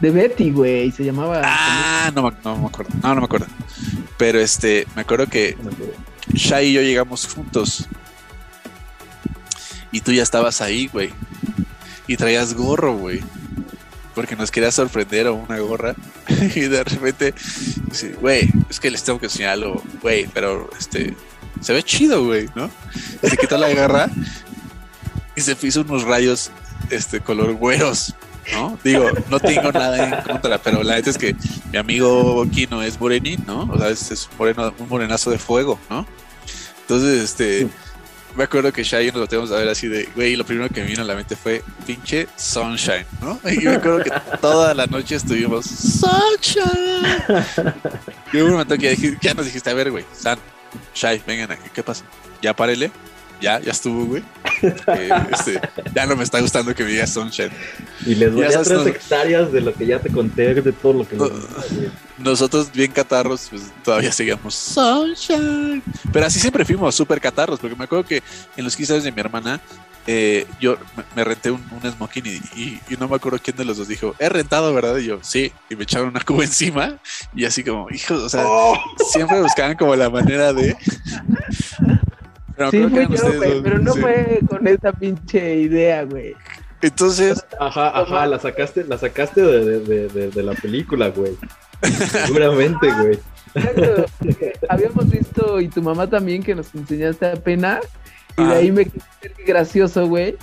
De 0.00 0.10
Betty, 0.10 0.50
güey. 0.50 0.90
Se 0.90 1.04
llamaba. 1.04 1.42
Ah, 1.44 2.10
no, 2.14 2.22
me- 2.24 2.32
no 2.44 2.56
me 2.58 2.66
acuerdo. 2.66 2.92
No, 3.02 3.14
no 3.14 3.20
me 3.20 3.24
acuerdo. 3.26 3.46
Pero 4.18 4.40
este, 4.40 4.86
me 4.96 5.02
acuerdo 5.02 5.26
que. 5.26 5.56
Shai 6.32 6.66
y 6.68 6.72
yo 6.72 6.80
llegamos 6.82 7.26
juntos. 7.26 7.86
Y 9.92 10.00
tú 10.00 10.12
ya 10.12 10.22
estabas 10.22 10.60
ahí, 10.60 10.88
güey. 10.88 11.10
Y 12.06 12.16
traías 12.16 12.54
gorro, 12.54 12.96
güey. 12.96 13.20
Porque 14.16 14.34
nos 14.34 14.50
querías 14.50 14.74
sorprender 14.74 15.28
o 15.28 15.34
una 15.34 15.58
gorra. 15.60 15.94
y 16.56 16.60
de 16.62 16.82
repente, 16.82 17.32
dice, 17.88 18.14
güey, 18.14 18.50
es 18.68 18.80
que 18.80 18.90
les 18.90 19.04
tengo 19.04 19.20
que 19.20 19.26
enseñarlo, 19.26 19.80
güey, 20.02 20.26
pero 20.34 20.68
este, 20.76 21.14
se 21.60 21.72
ve 21.72 21.84
chido, 21.84 22.24
güey, 22.24 22.48
¿no? 22.56 22.68
Se 23.22 23.36
quitó 23.36 23.56
la 23.58 23.68
garra 23.68 24.10
y 25.36 25.40
se 25.40 25.56
hizo 25.62 25.82
unos 25.82 26.02
rayos, 26.02 26.50
este, 26.90 27.20
color 27.20 27.52
güeros, 27.54 28.14
¿no? 28.52 28.78
Digo, 28.82 29.10
no 29.28 29.38
tengo 29.38 29.70
nada 29.70 30.08
en 30.08 30.22
contra, 30.22 30.58
pero 30.58 30.82
la 30.82 30.96
neta 30.96 31.10
es 31.10 31.18
que 31.18 31.36
mi 31.70 31.78
amigo 31.78 32.44
Kino 32.50 32.82
es 32.82 32.98
morenín, 32.98 33.44
¿no? 33.46 33.70
O 33.70 33.78
sea, 33.78 33.90
es, 33.90 34.10
es 34.10 34.28
moreno, 34.38 34.74
un 34.78 34.88
morenazo 34.88 35.30
de 35.30 35.38
fuego, 35.38 35.78
¿no? 35.90 36.06
Entonces, 36.80 37.22
este, 37.22 37.68
me 38.36 38.44
acuerdo 38.44 38.72
que 38.72 38.82
Shai 38.82 39.08
y 39.08 39.10
nos 39.10 39.20
volteamos 39.20 39.50
a 39.50 39.56
ver 39.56 39.68
así 39.68 39.88
de, 39.88 40.08
güey, 40.14 40.36
lo 40.36 40.44
primero 40.44 40.68
que 40.68 40.82
me 40.82 40.88
vino 40.88 41.02
a 41.02 41.04
la 41.04 41.14
mente 41.14 41.36
fue 41.36 41.62
pinche 41.86 42.28
Sunshine, 42.36 43.06
¿no? 43.20 43.40
Y 43.50 43.64
me 43.64 43.76
acuerdo 43.76 44.04
que 44.04 44.12
toda 44.40 44.74
la 44.74 44.86
noche 44.86 45.16
estuvimos 45.16 45.66
Sunshine. 45.66 47.22
Y 48.32 48.38
hubo 48.38 48.46
un 48.46 48.52
momento 48.52 48.76
que 48.76 49.16
ya 49.20 49.34
nos 49.34 49.46
dijiste, 49.46 49.70
a 49.70 49.74
ver, 49.74 49.90
güey, 49.90 50.04
San, 50.12 50.38
Shai, 50.94 51.22
vengan 51.26 51.52
aquí, 51.52 51.68
¿qué 51.74 51.82
pasa? 51.82 52.04
Ya 52.42 52.54
párele, 52.54 52.90
ya, 53.40 53.58
ya 53.60 53.72
estuvo, 53.72 54.04
güey. 54.04 54.22
Este, 55.32 55.60
ya 55.94 56.06
no 56.06 56.16
me 56.16 56.24
está 56.24 56.40
gustando 56.40 56.74
que 56.74 56.84
me 56.84 56.90
digas 56.90 57.10
Sunshine. 57.12 57.50
Y 58.06 58.14
les 58.14 58.34
valía 58.34 58.52
sabes, 58.52 58.68
tres 58.68 58.80
no- 58.80 58.86
hectáreas 58.86 59.52
de 59.52 59.60
lo 59.60 59.72
que 59.74 59.86
ya 59.86 59.98
te 59.98 60.10
conté, 60.10 60.54
de 60.54 60.72
todo 60.72 60.92
lo 60.94 61.08
que 61.08 61.16
No. 61.16 61.30
Nosotros 62.18 62.70
bien 62.72 62.92
catarros, 62.92 63.46
pues 63.50 63.62
todavía 63.84 64.10
seguíamos 64.12 64.54
Sunshine. 64.54 65.82
Pero 66.12 66.26
así 66.26 66.40
siempre 66.40 66.64
fuimos 66.64 66.94
súper 66.94 67.20
catarros, 67.20 67.58
porque 67.60 67.76
me 67.76 67.84
acuerdo 67.84 68.04
que 68.06 68.22
en 68.56 68.64
los 68.64 68.74
15 68.76 68.92
años 68.94 69.04
de 69.04 69.12
mi 69.12 69.20
hermana, 69.20 69.60
eh, 70.08 70.46
yo 70.60 70.76
me, 70.96 71.02
me 71.16 71.24
renté 71.24 71.50
un, 71.50 71.60
un 71.70 71.90
smoking 71.92 72.24
y, 72.26 72.30
y- 72.60 72.80
y 72.88 72.96
no 72.96 73.08
me 73.08 73.16
acuerdo 73.16 73.38
quién 73.42 73.56
de 73.56 73.64
los 73.64 73.76
dos 73.76 73.88
dijo, 73.88 74.14
he 74.20 74.28
rentado, 74.28 74.72
¿verdad? 74.72 74.96
Y 74.98 75.06
yo, 75.06 75.18
sí, 75.22 75.52
y 75.68 75.74
me 75.76 75.82
echaron 75.82 76.08
una 76.08 76.20
cuba 76.20 76.44
encima 76.44 76.96
y 77.34 77.44
así 77.44 77.64
como, 77.64 77.88
hijos, 77.90 78.22
o 78.22 78.28
sea, 78.28 78.44
Oh. 78.46 78.78
siempre 79.12 79.40
buscaban 79.42 79.76
como 79.76 79.94
la 79.96 80.08
manera 80.08 80.52
de... 80.52 80.76
Pero 82.56 82.70
Sí, 82.70 82.82
fui 82.88 83.06
yo, 83.16 83.32
güey. 83.38 83.62
Pero 83.62 83.78
no 83.78 83.92
sí. 83.92 84.00
fue 84.00 84.40
con 84.48 84.66
esa 84.66 84.92
pinche 84.92 85.56
idea, 85.56 86.04
güey. 86.04 86.34
Entonces, 86.82 87.44
Ajá, 87.58 87.88
ajá, 87.98 88.26
la 88.26 88.38
sacaste, 88.38 88.84
la 88.84 88.98
sacaste 88.98 89.40
de, 89.42 89.64
de, 89.64 89.80
de, 89.80 90.08
de- 90.08 90.30
de 90.30 90.42
la 90.42 90.52
película, 90.52 91.08
güey. 91.08 91.32
Seguramente, 92.26 92.90
güey. 92.92 93.18
Exacto. 93.54 94.04
Habíamos 94.68 95.10
visto, 95.10 95.60
y 95.60 95.68
tu 95.68 95.82
mamá 95.82 96.08
también, 96.08 96.42
que 96.42 96.54
nos 96.54 96.74
enseñaste 96.74 97.26
apenas. 97.26 97.80
Y 98.36 98.44
de 98.44 98.52
Ah. 98.52 98.56
ahí 98.56 98.70
me 98.72 98.84
quedé 98.84 99.44
gracioso, 99.46 100.06
güey. 100.06 100.36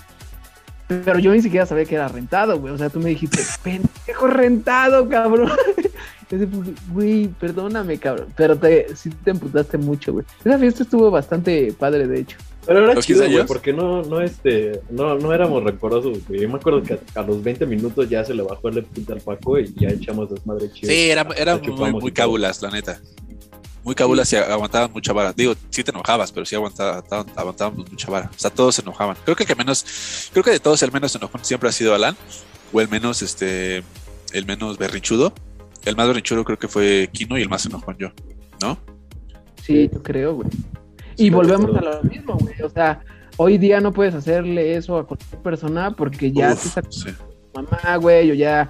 Pero 1.06 1.20
yo 1.20 1.32
ni 1.32 1.42
siquiera 1.42 1.66
sabía 1.66 1.86
que 1.86 1.96
era 1.96 2.08
rentado, 2.08 2.60
güey. 2.60 2.74
O 2.74 2.78
sea, 2.78 2.90
tú 2.90 3.00
me 3.00 3.10
dijiste, 3.10 3.40
pendejo 3.64 4.28
rentado, 4.28 5.08
cabrón. 5.08 5.52
Pues, 6.30 6.50
Güey, 6.92 7.28
perdóname, 7.28 8.00
cabrón. 8.00 8.28
Pero 8.36 8.58
te, 8.58 8.96
sí 8.96 9.12
te 9.24 9.32
emputaste 9.32 9.78
mucho, 9.78 10.14
güey. 10.14 10.26
Esa 10.44 10.58
fiesta 10.58 10.82
estuvo 10.82 11.12
bastante 11.12 11.74
padre, 11.78 12.08
de 12.08 12.22
hecho. 12.22 12.38
Pero 12.66 12.86
era 12.86 12.94
¿Los 12.94 13.06
chido, 13.06 13.22
15 13.22 13.36
güey, 13.36 13.46
porque 13.46 13.74
no, 13.74 14.02
no, 14.04 14.22
este, 14.22 14.82
no, 14.90 15.16
no 15.16 15.34
éramos 15.34 15.64
rencorosos, 15.64 16.26
güey. 16.28 16.42
Yo 16.42 16.50
me 16.50 16.56
acuerdo 16.56 16.82
que 16.82 16.94
a, 16.94 17.20
a 17.20 17.24
los 17.24 17.44
20 17.44 17.66
minutos 17.66 18.10
ya 18.10 18.24
se 18.24 18.34
le 18.34 18.42
bajó 18.42 18.70
el 18.70 18.84
puta 18.84 19.14
al 19.14 19.22
Paco 19.22 19.60
y 19.60 19.74
ya 19.76 19.90
echamos 19.90 20.30
desmadre 20.30 20.72
chido. 20.72 20.92
Sí, 20.92 21.10
era, 21.10 21.28
era 21.38 21.58
muy, 21.58 21.92
muy 21.94 22.12
cábulas, 22.12 22.62
la 22.62 22.72
neta. 22.72 23.00
Muy 23.84 23.96
cábulas 23.96 24.32
y 24.32 24.38
aguantaban 24.38 24.92
mucha 24.94 25.12
vara. 25.14 25.34
Digo, 25.34 25.56
sí 25.70 25.84
te 25.84 25.92
enojabas, 25.92 26.32
pero 26.32 26.46
sí 26.46 26.56
aguantaba- 26.56 27.04
aguantábamos 27.36 27.92
mucha 27.92 28.10
vara. 28.10 28.30
O 28.34 28.40
sea, 28.40 28.50
todos 28.50 28.76
se 28.76 28.82
enojaban. 28.82 29.18
Creo 29.26 29.36
que 29.36 29.44
el 29.44 29.48
que 29.48 29.56
menos, 29.56 30.30
creo 30.32 30.44
que 30.44 30.52
de 30.52 30.60
todos 30.60 30.82
el 30.84 30.92
menos 30.92 31.14
enojón 31.16 31.44
siempre 31.44 31.68
ha 31.70 31.72
sido 31.74 31.94
Alan, 31.94 32.16
o 32.72 32.80
el 32.80 32.88
menos, 32.88 33.22
este, 33.22 33.84
el 34.32 34.46
menos 34.46 34.78
berrinchudo. 34.78 35.34
El 35.84 35.98
más 35.98 36.08
berrinchudo 36.08 36.46
creo 36.46 36.58
que 36.58 36.70
fue 36.70 37.10
Kino 37.12 37.38
y 37.38 37.42
el 37.42 37.50
más 37.50 37.66
enojón 37.66 37.98
yo, 38.00 38.10
¿no? 38.62 38.78
Sí, 39.62 39.90
yo 39.94 40.02
creo, 40.02 40.36
güey. 40.36 40.48
Y 41.18 41.24
Sí, 41.26 41.30
volvemos 41.30 41.76
a 41.76 41.82
lo 41.82 42.04
mismo, 42.04 42.38
güey. 42.40 42.62
O 42.62 42.70
sea, 42.70 43.02
hoy 43.38 43.58
día 43.58 43.82
no 43.82 43.92
puedes 43.92 44.16
hacerle 44.16 44.76
eso 44.76 44.98
a 44.98 45.06
cualquier 45.06 45.42
persona 45.42 45.92
porque 45.92 46.32
ya 46.32 46.54
Uf, 46.54 46.64
te 46.64 46.70
sacó 46.70 46.92
sí. 46.92 47.10
tu 47.12 47.62
mamá, 47.62 47.98
güey, 47.98 48.32
o 48.32 48.34
ya 48.34 48.70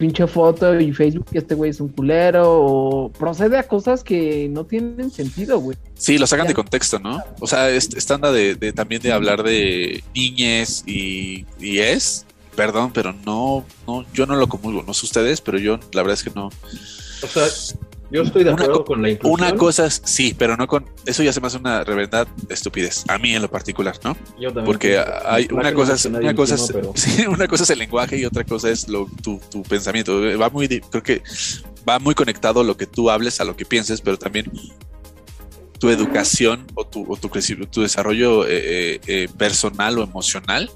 pinche 0.00 0.26
foto 0.26 0.80
y 0.80 0.92
Facebook 0.94 1.26
que 1.30 1.38
este 1.38 1.54
güey 1.54 1.70
es 1.72 1.78
un 1.80 1.88
culero, 1.88 2.42
o 2.46 3.12
procede 3.12 3.58
a 3.58 3.68
cosas 3.68 4.02
que 4.02 4.48
no 4.50 4.64
tienen 4.64 5.10
sentido, 5.10 5.60
güey. 5.60 5.76
Sí, 5.94 6.16
lo 6.16 6.26
sacan 6.26 6.46
Ya. 6.46 6.48
de 6.48 6.54
contexto, 6.54 6.98
¿no? 6.98 7.22
O 7.38 7.46
sea, 7.46 7.68
es- 7.68 7.90
esta 7.94 8.14
anda 8.14 8.32
de, 8.32 8.54
de- 8.54 8.72
también 8.72 9.02
de 9.02 9.12
hablar 9.12 9.42
de 9.42 10.02
niñez 10.14 10.84
y, 10.86 11.44
y 11.60 11.80
es, 11.80 12.24
perdón, 12.56 12.92
pero 12.94 13.14
no, 13.26 13.66
no, 13.86 14.06
yo 14.14 14.24
no 14.24 14.36
lo 14.36 14.48
comulgo, 14.48 14.82
no 14.86 14.94
sé 14.94 15.04
ustedes, 15.04 15.42
pero 15.42 15.58
yo 15.58 15.78
la 15.92 16.00
verdad 16.02 16.14
es 16.14 16.24
que 16.24 16.30
no. 16.34 16.46
O 16.46 17.26
sea, 17.26 17.44
yo 18.10 18.22
estoy 18.22 18.44
de 18.44 18.50
Una 18.50 18.62
acuerdo 18.62 18.78
co- 18.80 18.84
con 18.84 19.02
la 19.02 19.10
inclusión. 19.10 19.40
Una 19.40 19.56
cosa 19.56 19.86
es, 19.86 20.02
sí, 20.04 20.34
pero 20.36 20.56
no 20.56 20.66
con, 20.66 20.84
eso 21.06 21.22
ya 21.22 21.32
se 21.32 21.40
me 21.40 21.46
hace 21.46 21.58
una 21.58 21.84
reverendad 21.84 22.26
estupidez, 22.48 23.04
a 23.08 23.18
mí 23.18 23.34
en 23.34 23.42
lo 23.42 23.50
particular, 23.50 23.96
¿no? 24.04 24.16
Yo 24.38 24.48
también 24.48 24.64
Porque 24.64 25.02
hay 25.26 25.48
una 25.52 25.72
cosa 25.72 25.94
es, 25.94 26.04
una 26.06 26.34
cosa 26.34 26.54
es, 26.56 26.70
pero- 26.72 26.92
sí, 26.96 27.26
una 27.26 27.46
cosa 27.48 27.62
es 27.64 27.70
el 27.70 27.78
lenguaje 27.78 28.18
y 28.18 28.24
otra 28.24 28.44
cosa 28.44 28.70
es 28.70 28.88
lo, 28.88 29.06
tu, 29.22 29.40
tu 29.50 29.62
pensamiento. 29.62 30.20
Va 30.38 30.50
muy, 30.50 30.68
creo 30.68 31.02
que 31.02 31.22
va 31.88 31.98
muy 31.98 32.14
conectado 32.14 32.62
lo 32.64 32.76
que 32.76 32.86
tú 32.86 33.10
hables 33.10 33.40
a 33.40 33.44
lo 33.44 33.56
que 33.56 33.64
pienses, 33.64 34.00
pero 34.00 34.18
también 34.18 34.50
tu 35.78 35.88
educación 35.88 36.66
o 36.74 36.86
tu, 36.86 37.10
o 37.10 37.16
tu, 37.16 37.30
tu 37.70 37.80
desarrollo 37.80 38.46
eh, 38.46 38.50
eh, 38.96 39.00
eh, 39.06 39.28
personal 39.38 39.98
o 39.98 40.02
emocional 40.02 40.70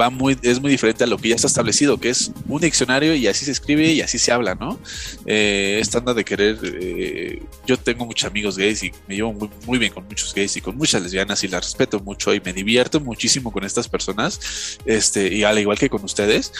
va 0.00 0.10
muy, 0.10 0.38
es 0.42 0.60
muy 0.60 0.70
diferente 0.70 1.04
a 1.04 1.06
lo 1.06 1.18
que 1.18 1.28
ya 1.28 1.34
está 1.34 1.46
establecido, 1.46 1.98
que 1.98 2.08
es 2.10 2.32
un 2.48 2.60
diccionario 2.60 3.14
y 3.14 3.26
así 3.26 3.44
se 3.44 3.52
escribe 3.52 3.92
y 3.92 4.00
así 4.00 4.18
se 4.18 4.32
habla, 4.32 4.54
¿no? 4.54 4.78
Eh, 5.26 5.78
esta 5.80 6.00
de 6.00 6.24
querer, 6.24 6.58
eh, 6.64 7.42
yo 7.66 7.76
tengo 7.76 8.06
muchos 8.06 8.28
amigos 8.28 8.56
gays 8.56 8.82
y 8.82 8.92
me 9.06 9.14
llevo 9.16 9.32
muy, 9.32 9.50
muy 9.66 9.78
bien 9.78 9.92
con 9.92 10.04
muchos 10.04 10.34
gays 10.34 10.56
y 10.56 10.60
con 10.60 10.76
muchas 10.76 11.02
lesbianas 11.02 11.44
y 11.44 11.48
las 11.48 11.64
respeto 11.64 12.00
mucho 12.00 12.32
y 12.34 12.40
me 12.40 12.52
divierto 12.52 12.98
muchísimo 13.00 13.52
con 13.52 13.64
estas 13.64 13.86
personas, 13.88 14.78
este, 14.86 15.32
y 15.34 15.44
al 15.44 15.58
igual 15.58 15.78
que 15.78 15.88
con 15.90 16.02
ustedes, 16.04 16.52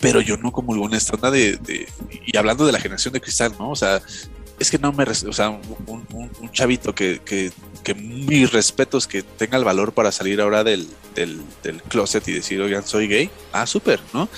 pero 0.00 0.20
yo 0.20 0.36
no 0.36 0.50
como 0.52 0.72
una 0.72 0.96
esta 0.96 1.14
onda 1.14 1.30
de, 1.30 1.56
de- 1.58 1.86
y 2.26 2.36
hablando 2.36 2.66
de 2.66 2.72
la 2.72 2.80
generación 2.80 3.12
de 3.14 3.20
cristal, 3.20 3.54
¿no? 3.58 3.70
O 3.70 3.76
sea, 3.76 4.00
es 4.58 4.70
que 4.70 4.78
no 4.78 4.92
me, 4.92 5.04
o 5.04 5.32
sea, 5.32 5.50
un, 5.50 5.60
un- 5.86 6.30
un 6.40 6.52
chavito 6.52 6.94
que, 6.94 7.20
que, 7.24 7.52
que 7.82 7.94
mis 7.94 8.52
respetos 8.52 9.06
que 9.06 9.22
tenga 9.22 9.58
el 9.58 9.64
valor 9.64 9.92
para 9.92 10.12
salir 10.12 10.40
ahora 10.40 10.64
del, 10.64 10.88
del, 11.14 11.42
closet 11.88 12.26
y 12.28 12.32
decir, 12.32 12.60
oigan, 12.60 12.86
soy 12.86 13.08
gay, 13.08 13.30
ah, 13.52 13.66
súper, 13.66 14.00
¿no? 14.12 14.28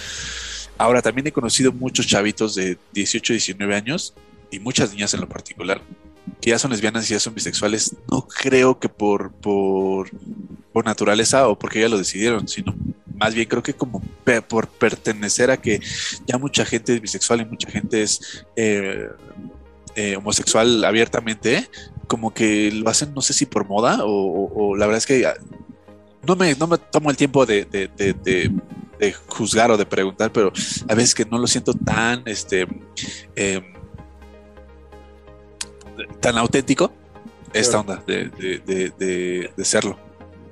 Ahora 0.79 1.03
también 1.03 1.27
he 1.27 1.33
conocido 1.33 1.73
muchos 1.73 2.07
chavitos 2.07 2.55
de 2.55 2.79
18, 2.93 3.35
19 3.35 3.75
años 3.75 4.15
y 4.51 4.59
muchas 4.59 4.93
niñas 4.93 5.15
en 5.15 5.21
lo 5.21 5.29
particular 5.29 5.81
que 6.41 6.51
ya 6.51 6.59
son 6.59 6.71
lesbianas 6.71 7.09
y 7.11 7.15
ya 7.15 7.21
son 7.21 7.35
bisexuales, 7.35 7.97
no 8.11 8.27
creo 8.27 8.79
que 8.79 8.89
por, 8.89 9.33
por, 9.33 10.11
por 10.73 10.85
naturaleza 10.85 11.49
o 11.49 11.59
porque 11.59 11.81
ya 11.81 11.89
lo 11.89 11.99
decidieron, 11.99 12.49
sino 12.49 12.75
más 13.15 13.35
bien 13.35 13.49
creo 13.49 13.63
que 13.63 13.75
como 13.75 14.03
por 14.49 14.69
pertenecer 14.69 15.51
a 15.51 15.57
que 15.57 15.81
ya 16.27 16.39
mucha 16.39 16.65
gente 16.65 16.95
es 16.95 17.01
bisexual 17.01 17.43
y 17.43 17.45
mucha 17.45 17.71
gente 17.71 18.03
es 18.03 18.45
eh, 18.57 19.09
eh, 19.95 20.17
homosexual 20.17 20.85
abiertamente, 20.85 21.69
como 22.07 22.33
que 22.33 22.71
lo 22.73 22.89
hacen, 22.91 23.13
no 23.15 23.21
sé 23.23 23.33
si 23.33 23.47
por 23.47 23.67
moda 23.67 24.05
o, 24.05 24.09
o- 24.11 24.53
o 24.71 24.77
la 24.77 24.87
verdad 24.87 24.99
es 24.99 25.07
que 25.07 25.27
ah, 25.27 25.35
no 26.27 26.37
me, 26.37 26.55
no 26.55 26.67
me 26.67 26.79
tomo 26.79 27.11
el 27.11 27.17
tiempo 27.17 27.45
de, 27.47 27.65
de- 27.65 27.89
de- 27.97 28.51
juzgar 29.27 29.71
o 29.71 29.77
de 29.77 29.85
preguntar, 29.85 30.33
pero 30.33 30.51
a 30.89 30.95
veces 30.95 31.15
que 31.15 31.27
no 31.27 31.37
lo 31.37 31.47
siento 31.47 31.75
tan, 31.75 32.23
este, 32.25 32.67
eh, 33.37 33.61
tan 36.21 36.39
auténtico 36.39 36.91
esta 37.53 37.81
onda 37.81 38.03
de, 38.07 38.29
de, 38.31 38.59
de, 38.65 38.93
de, 38.99 39.51
de 39.57 39.65
serlo. 39.65 39.99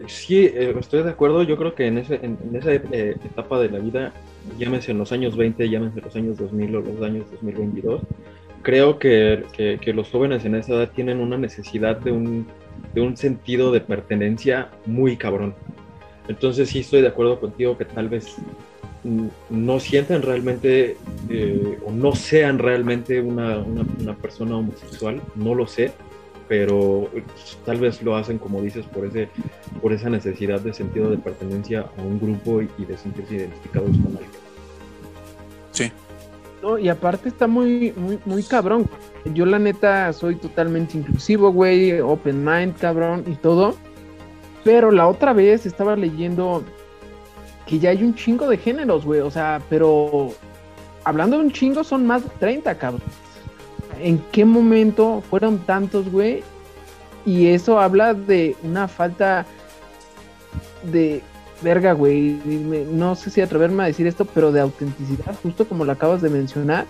Sí, 0.07 0.39
eh, 0.45 0.75
estoy 0.79 1.03
de 1.03 1.11
acuerdo. 1.11 1.43
Yo 1.45 1.57
creo 1.57 1.75
que 1.75 1.87
en, 1.87 1.99
ese, 1.99 2.17
en, 2.17 2.37
en 2.45 2.57
esa 2.57 2.73
eh, 2.75 3.17
etapa 3.25 3.59
de 3.59 3.71
la 3.71 3.79
vida, 3.79 4.13
llámese 4.59 4.91
en 4.91 4.99
los 4.99 5.13
años 5.13 5.37
20, 5.37 5.69
llámese 5.71 5.99
en 6.01 6.05
los 6.05 6.17
años 6.17 6.37
2000 6.39 6.77
o 6.77 6.81
los 6.81 7.03
años 7.03 7.25
2022, 7.31 8.03
creo 8.63 8.99
que, 8.99 9.45
que, 9.81 9.93
los 9.93 10.09
jóvenes 10.11 10.45
en 10.45 10.55
esa 10.55 10.75
edad 10.75 10.91
tienen 10.91 11.19
una 11.19 11.37
necesidad 11.37 11.97
de 11.99 12.13
un, 12.13 12.47
de 12.95 13.01
un 13.01 13.17
sentido 13.17 13.73
de 13.73 13.81
pertenencia 13.81 14.71
muy 14.87 15.17
cabrón. 15.17 15.55
Entonces 16.29 16.71
sí 16.71 16.81
estoy 16.81 17.03
de 17.03 17.09
acuerdo 17.09 17.41
contigo 17.41 17.77
que 17.77 17.85
tal 17.85 18.09
vez 18.09 18.37
no 19.51 19.81
sientan 19.81 20.23
realmente 20.23 20.97
eh, 21.29 21.79
o 21.85 21.91
no 21.91 22.15
sean 22.15 22.59
realmente 22.59 23.21
una, 23.21 23.59
una, 23.59 24.15
persona 24.15 24.57
homosexual, 24.57 25.21
no 25.35 25.57
lo 25.57 25.67
sé, 25.67 25.93
pero 26.49 27.11
tal 27.65 27.81
vez 27.81 28.01
lo 28.01 28.15
hacen 28.15 28.39
como 28.39 28.63
dices 28.63 28.87
por 28.87 29.07
ese 29.07 29.29
por 29.81 29.93
esa 29.93 30.09
necesidad 30.09 30.61
de 30.61 30.73
sentido 30.73 31.11
de 31.11 31.19
pertenencia 31.19 31.87
a 31.99 32.03
un 32.03 32.21
grupo 32.21 32.63
y, 32.63 32.71
y 32.79 32.85
de 32.85 32.97
sentirse 32.97 33.35
identificados 33.35 33.91
con 33.91 34.17
alguien. 34.17 34.31
Sí. 35.73 35.91
Y 36.81 36.89
aparte 36.89 37.29
está 37.29 37.47
muy, 37.47 37.93
muy, 37.97 38.19
muy 38.25 38.43
cabrón. 38.43 38.89
Yo 39.35 39.47
la 39.47 39.59
neta 39.59 40.13
soy 40.13 40.37
totalmente 40.37 40.97
inclusivo, 40.97 41.53
güey, 41.53 42.01
open 42.01 42.45
mind, 42.45 42.77
cabrón, 42.79 43.25
y 43.27 43.35
todo. 43.35 43.75
Pero 44.65 44.91
la 44.91 45.09
otra 45.09 45.33
vez 45.33 45.67
estaba 45.67 45.97
leyendo 45.97 46.63
que 47.67 47.79
ya 47.79 47.91
hay 47.91 48.03
un 48.05 48.15
chingo 48.15 48.49
de 48.49 48.57
géneros, 48.57 49.05
güey. 49.05 49.21
O 49.21 49.31
sea, 49.31 49.61
pero 49.69 50.31
hablando 51.05 51.39
de 51.39 51.45
un 51.45 51.53
chingo 51.53 51.83
son 51.83 52.07
más 52.07 52.23
de 52.23 52.31
30, 52.39 52.79
cabrón. 52.79 53.03
¿En 54.01 54.19
qué 54.31 54.45
momento 54.45 55.23
fueron 55.29 55.59
tantos, 55.59 56.11
güey? 56.11 56.43
Y 57.27 57.49
eso 57.49 57.81
habla 57.81 58.15
de 58.15 58.57
una 58.63 58.89
falta 58.89 59.47
de 60.85 61.23
verga, 61.63 61.93
güey. 61.93 62.41
No 62.91 63.15
sé 63.15 63.31
si 63.31 63.41
atreverme 63.41 63.83
a 63.83 63.87
decir 63.87 64.07
esto, 64.07 64.25
pero 64.25 64.53
de 64.53 64.61
autenticidad, 64.61 65.35
justo 65.43 65.67
como 65.67 65.85
lo 65.85 65.93
acabas 65.93 66.23
de 66.23 66.31
mencionar, 66.31 66.87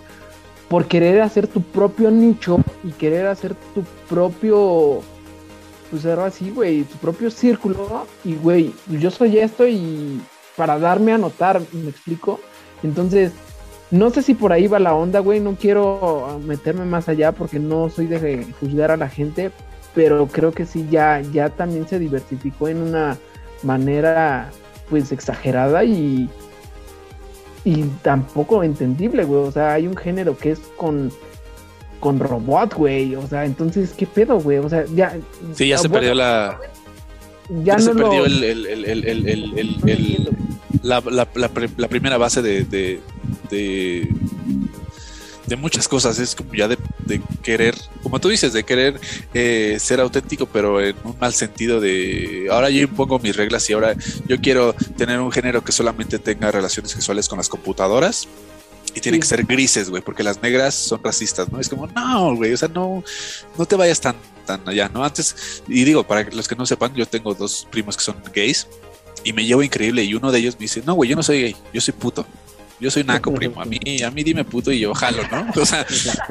por 0.69 0.85
querer 0.85 1.21
hacer 1.21 1.47
tu 1.47 1.61
propio 1.61 2.09
nicho 2.09 2.57
y 2.83 2.91
querer 2.91 3.27
hacer 3.27 3.55
tu 3.75 3.83
propio, 4.09 5.01
pues 5.91 6.05
algo 6.05 6.23
así, 6.23 6.49
güey, 6.49 6.83
tu 6.83 6.97
propio 6.97 7.29
círculo. 7.29 8.07
Y, 8.23 8.35
güey, 8.35 8.73
yo 8.89 9.11
soy 9.11 9.37
esto 9.37 9.67
y 9.67 10.21
para 10.55 10.79
darme 10.79 11.13
a 11.13 11.17
notar, 11.17 11.61
¿me 11.71 11.89
explico? 11.89 12.39
Entonces, 12.81 13.31
no 13.91 14.09
sé 14.09 14.23
si 14.23 14.33
por 14.33 14.51
ahí 14.51 14.67
va 14.67 14.79
la 14.79 14.95
onda, 14.95 15.19
güey. 15.19 15.39
No 15.39 15.55
quiero 15.55 16.39
meterme 16.45 16.85
más 16.85 17.07
allá 17.09 17.31
porque 17.31 17.59
no 17.59 17.89
soy 17.89 18.07
de 18.07 18.47
juzgar 18.59 18.89
a 18.89 18.97
la 18.97 19.09
gente, 19.09 19.51
pero 19.93 20.25
creo 20.27 20.51
que 20.51 20.65
sí, 20.65 20.87
ya, 20.89 21.21
ya 21.21 21.49
también 21.49 21.87
se 21.87 21.99
diversificó 21.99 22.67
en 22.67 22.81
una 22.81 23.17
manera 23.61 24.49
pues 24.89 25.11
exagerada 25.11 25.83
y 25.83 26.29
y 27.65 27.83
tampoco 28.01 28.63
entendible, 28.63 29.23
güey. 29.23 29.41
O 29.41 29.51
sea, 29.51 29.73
hay 29.73 29.87
un 29.87 29.95
género 29.95 30.37
que 30.37 30.51
es 30.51 30.59
con 30.75 31.11
con 31.99 32.19
robot, 32.19 32.73
güey. 32.73 33.15
O 33.15 33.25
sea, 33.27 33.45
entonces, 33.45 33.93
¿qué 33.97 34.05
pedo, 34.05 34.37
güey? 34.39 34.57
O 34.57 34.69
sea, 34.69 34.85
ya. 34.93 35.17
Sí, 35.55 35.69
ya 35.69 35.77
se 35.77 35.87
bueno, 35.87 36.01
perdió 36.01 36.15
la. 36.15 36.59
Ya, 37.49 37.63
ya 37.63 37.75
no 37.75 37.81
se 37.81 37.93
lo... 37.93 38.09
perdió 38.09 38.25
el, 38.25 38.43
el, 38.43 38.65
el, 38.65 39.05
el, 39.05 39.27
el 39.27 39.51
no 39.51 39.57
entiendo. 39.59 40.31
la, 40.81 41.01
la, 41.05 41.27
la, 41.33 41.49
la, 41.77 41.87
primera 41.87 42.17
base 42.17 42.41
de, 42.41 42.63
de, 42.65 42.99
de, 43.49 44.09
de, 45.47 45.55
muchas 45.55 45.87
cosas. 45.87 46.19
Es 46.19 46.35
como 46.35 46.53
ya 46.53 46.67
de, 46.67 46.77
de 47.17 47.21
querer, 47.41 47.75
como 48.01 48.19
tú 48.19 48.29
dices, 48.29 48.53
de 48.53 48.63
querer 48.63 48.99
eh, 49.33 49.77
ser 49.79 49.99
auténtico, 49.99 50.45
pero 50.45 50.81
en 50.81 50.95
un 51.03 51.15
mal 51.19 51.33
sentido 51.33 51.79
de 51.79 52.47
ahora 52.51 52.69
yo 52.69 52.81
impongo 52.81 53.19
mis 53.19 53.35
reglas 53.35 53.69
y 53.69 53.73
ahora 53.73 53.95
yo 54.27 54.39
quiero 54.39 54.73
tener 54.97 55.19
un 55.19 55.31
género 55.31 55.63
que 55.63 55.71
solamente 55.71 56.19
tenga 56.19 56.51
relaciones 56.51 56.91
sexuales 56.91 57.27
con 57.27 57.37
las 57.37 57.49
computadoras. 57.49 58.27
Y 58.95 58.99
tienen 58.99 59.19
sí. 59.19 59.21
que 59.21 59.27
ser 59.27 59.45
grises, 59.45 59.89
güey, 59.89 60.03
porque 60.03 60.21
las 60.21 60.39
negras 60.43 60.75
son 60.75 61.03
racistas, 61.03 61.51
¿no? 61.51 61.59
Es 61.59 61.67
como, 61.67 61.87
no, 61.87 62.35
güey, 62.35 62.53
o 62.53 62.57
sea, 62.57 62.67
no, 62.67 63.03
no 63.57 63.65
te 63.65 63.75
vayas 63.75 63.99
tan, 63.99 64.15
tan 64.45 64.61
allá, 64.69 64.87
¿no? 64.87 65.03
Antes, 65.03 65.63
y 65.67 65.83
digo, 65.83 66.03
para 66.03 66.29
los 66.29 66.47
que 66.47 66.55
no 66.55 66.63
sepan, 66.67 66.93
yo 66.93 67.07
tengo 67.07 67.33
dos 67.33 67.67
primos 67.71 67.97
que 67.97 68.03
son 68.03 68.17
gays 68.31 68.67
y 69.23 69.33
me 69.33 69.45
llevo 69.45 69.63
increíble 69.63 70.03
y 70.03 70.13
uno 70.13 70.31
de 70.31 70.39
ellos 70.39 70.55
me 70.55 70.65
dice, 70.65 70.83
no, 70.85 70.93
güey, 70.93 71.09
yo 71.09 71.15
no 71.15 71.23
soy 71.23 71.41
gay, 71.41 71.55
yo 71.73 71.81
soy 71.81 71.93
puto. 71.93 72.25
Yo 72.79 72.91
soy 72.91 73.03
naco, 73.03 73.33
primo. 73.35 73.61
A 73.61 73.65
mí, 73.65 73.79
a 74.03 74.11
mí 74.11 74.23
dime 74.23 74.43
puto 74.43 74.71
y 74.71 74.79
yo 74.79 74.93
jalo, 74.93 75.23
¿no? 75.31 75.51
O 75.61 75.65
sea, 75.65 75.85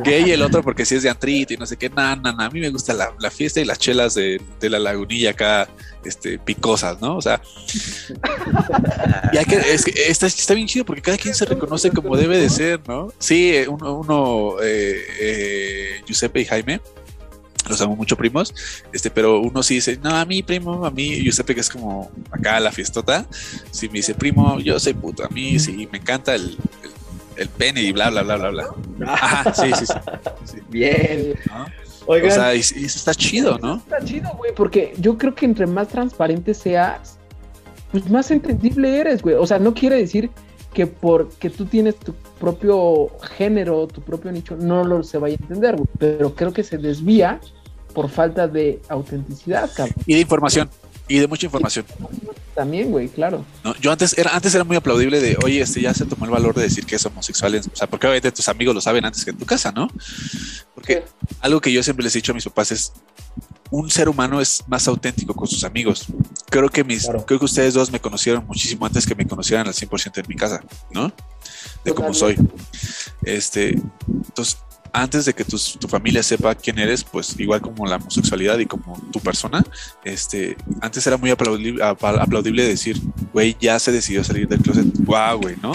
gay 0.04 0.30
el 0.30 0.42
otro 0.42 0.62
porque 0.62 0.84
si 0.84 0.96
es 0.96 1.02
de 1.02 1.10
antrito 1.10 1.54
y 1.54 1.56
no 1.56 1.66
sé 1.66 1.76
qué, 1.76 1.88
nada, 1.88 2.16
nada, 2.16 2.36
na. 2.36 2.46
a 2.46 2.50
mí 2.50 2.60
me 2.60 2.70
gusta 2.70 2.92
la, 2.92 3.14
la, 3.18 3.30
fiesta 3.30 3.60
y 3.60 3.64
las 3.64 3.78
chelas 3.78 4.14
de, 4.14 4.40
de 4.60 4.70
la 4.70 4.78
lagunilla 4.78 5.30
acá, 5.30 5.68
este, 6.04 6.38
picosas, 6.38 7.00
¿no? 7.00 7.16
O 7.16 7.22
sea, 7.22 7.40
y 9.32 9.36
hay 9.38 9.44
que, 9.44 9.56
es 9.56 9.84
que 9.84 9.92
está, 10.08 10.26
está, 10.26 10.54
bien 10.54 10.66
chido 10.66 10.84
porque 10.84 11.02
cada 11.02 11.16
quien 11.16 11.34
se 11.34 11.44
reconoce 11.44 11.90
como 11.90 12.16
debe 12.16 12.38
de 12.38 12.50
ser, 12.50 12.80
¿no? 12.86 13.12
Sí, 13.18 13.54
uno, 13.68 13.94
uno 13.98 14.56
eh, 14.62 15.00
eh, 15.20 16.02
Giuseppe 16.06 16.40
y 16.40 16.44
Jaime, 16.44 16.80
los 17.72 17.80
amo 17.82 17.96
mucho 17.96 18.16
primos, 18.16 18.54
este, 18.92 19.10
pero 19.10 19.40
uno 19.40 19.62
sí 19.62 19.76
dice, 19.76 19.98
no, 20.02 20.10
a 20.10 20.24
mí 20.24 20.42
primo, 20.42 20.84
a 20.84 20.90
mí, 20.90 21.20
Giuseppe 21.22 21.54
que 21.54 21.60
es 21.60 21.68
como 21.68 22.10
acá 22.30 22.60
la 22.60 22.72
fiestota, 22.72 23.26
sí 23.70 23.88
me 23.88 23.94
dice, 23.94 24.14
primo, 24.14 24.58
yo 24.60 24.78
soy 24.78 24.94
puto, 24.94 25.24
a 25.24 25.28
mí 25.28 25.58
sí, 25.58 25.88
me 25.90 25.98
encanta 25.98 26.34
el, 26.34 26.42
el, 26.82 26.90
el 27.36 27.48
pene 27.48 27.82
y 27.82 27.92
bla, 27.92 28.10
bla, 28.10 28.22
bla, 28.22 28.36
bla, 28.36 28.50
bla. 28.50 29.12
Ajá, 29.12 29.54
sí, 29.54 29.70
sí, 29.78 29.86
sí. 29.86 29.92
sí. 30.44 30.58
Bien. 30.70 31.34
¿No? 31.46 31.66
Oigan, 32.06 32.30
o 32.30 32.34
sea, 32.34 32.54
y, 32.54 32.58
y, 32.58 32.60
eso 32.60 32.98
está 32.98 33.14
chido, 33.14 33.58
¿no? 33.58 33.76
Está 33.76 34.04
chido, 34.04 34.30
güey, 34.36 34.52
porque 34.54 34.94
yo 34.98 35.16
creo 35.16 35.34
que 35.34 35.46
entre 35.46 35.66
más 35.66 35.88
transparente 35.88 36.52
seas, 36.54 37.18
pues 37.90 38.10
más 38.10 38.30
entendible 38.30 38.98
eres, 38.98 39.22
güey. 39.22 39.36
O 39.36 39.46
sea, 39.46 39.58
no 39.58 39.72
quiere 39.72 39.96
decir 39.96 40.30
que 40.72 40.86
porque 40.86 41.50
tú 41.50 41.66
tienes 41.66 41.96
tu 41.96 42.14
propio 42.40 43.10
género, 43.36 43.86
tu 43.86 44.00
propio 44.00 44.32
nicho, 44.32 44.56
no 44.56 44.84
lo 44.84 45.02
se 45.02 45.18
vaya 45.18 45.36
a 45.38 45.42
entender, 45.42 45.76
güey. 45.76 45.88
Pero 45.98 46.34
creo 46.34 46.52
que 46.52 46.64
se 46.64 46.78
desvía 46.78 47.40
por 47.92 48.10
falta 48.10 48.48
de 48.48 48.80
autenticidad, 48.88 49.70
cabrón. 49.74 49.94
Y 50.06 50.14
de 50.14 50.20
información. 50.20 50.70
Y 51.08 51.18
de 51.18 51.26
mucha 51.26 51.46
información. 51.46 51.84
También, 52.54 52.90
güey, 52.90 53.08
claro. 53.08 53.44
No, 53.64 53.74
yo 53.76 53.90
antes 53.92 54.16
era, 54.16 54.34
antes 54.34 54.54
era 54.54 54.64
muy 54.64 54.76
aplaudible 54.76 55.20
de, 55.20 55.36
oye, 55.44 55.60
este 55.60 55.80
ya 55.80 55.92
se 55.92 56.04
tomó 56.04 56.24
el 56.24 56.30
valor 56.30 56.54
de 56.54 56.62
decir 56.62 56.86
que 56.86 56.96
es 56.96 57.04
homosexual. 57.04 57.54
O 57.54 57.76
sea, 57.76 57.86
porque 57.88 58.06
obviamente 58.06 58.30
tus 58.32 58.48
amigos 58.48 58.74
lo 58.74 58.80
saben 58.80 59.04
antes 59.04 59.24
que 59.24 59.30
en 59.30 59.38
tu 59.38 59.44
casa, 59.44 59.72
¿no? 59.72 59.88
Porque 60.74 61.04
sí. 61.04 61.36
algo 61.40 61.60
que 61.60 61.72
yo 61.72 61.82
siempre 61.82 62.04
les 62.04 62.14
he 62.14 62.18
dicho 62.18 62.32
a 62.32 62.34
mis 62.34 62.44
papás 62.44 62.72
es, 62.72 62.92
un 63.72 63.90
ser 63.90 64.10
humano 64.10 64.40
es 64.40 64.62
más 64.66 64.86
auténtico 64.86 65.34
con 65.34 65.48
sus 65.48 65.64
amigos. 65.64 66.06
Creo 66.50 66.68
que 66.68 66.84
mis, 66.84 67.04
claro. 67.04 67.24
creo 67.24 67.38
que 67.38 67.46
ustedes 67.46 67.72
dos 67.72 67.90
me 67.90 68.00
conocieron 68.00 68.46
muchísimo 68.46 68.84
antes 68.84 69.06
que 69.06 69.14
me 69.14 69.26
conocieran 69.26 69.66
al 69.66 69.72
100% 69.72 70.18
en 70.18 70.24
mi 70.28 70.36
casa, 70.36 70.62
¿no? 70.90 71.10
De 71.82 71.94
cómo 71.94 72.12
soy. 72.12 72.36
Este, 73.22 73.80
entonces, 74.06 74.58
antes 74.92 75.24
de 75.24 75.32
que 75.32 75.44
tu, 75.44 75.56
tu, 75.78 75.88
familia 75.88 76.22
sepa 76.22 76.54
quién 76.54 76.78
eres, 76.78 77.02
pues 77.02 77.38
igual 77.38 77.60
como 77.60 77.86
la 77.86 77.96
homosexualidad 77.96 78.58
y 78.58 78.66
como 78.66 79.00
tu 79.10 79.20
persona, 79.20 79.64
este, 80.04 80.56
antes 80.80 81.06
era 81.06 81.16
muy 81.16 81.30
aplaudible, 81.30 81.82
aplaudible 81.82 82.66
decir, 82.66 83.00
güey, 83.32 83.56
ya 83.60 83.78
se 83.78 83.90
decidió 83.90 84.22
salir 84.22 84.48
del 84.48 84.60
closet, 84.60 84.86
wow, 85.04 85.38
güey, 85.40 85.56
¿no? 85.62 85.72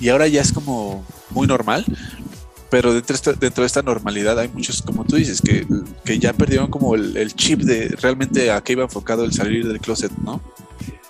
Y 0.00 0.08
ahora 0.08 0.26
ya 0.26 0.40
es 0.40 0.52
como 0.52 1.06
muy 1.30 1.46
normal, 1.46 1.84
pero 2.68 2.92
dentro 2.92 3.14
de, 3.14 3.16
esta, 3.16 3.32
dentro 3.34 3.62
de 3.62 3.66
esta 3.66 3.82
normalidad 3.82 4.38
hay 4.38 4.48
muchos, 4.48 4.82
como 4.82 5.04
tú 5.04 5.16
dices, 5.16 5.40
que, 5.40 5.64
que 6.04 6.18
ya 6.18 6.32
perdieron 6.32 6.68
como 6.68 6.96
el, 6.96 7.16
el, 7.16 7.34
chip 7.34 7.60
de 7.60 7.88
realmente 8.00 8.50
a 8.50 8.60
qué 8.62 8.72
iba 8.72 8.82
enfocado 8.82 9.24
el 9.24 9.32
salir 9.32 9.66
del 9.66 9.80
closet, 9.80 10.10
¿no? 10.24 10.40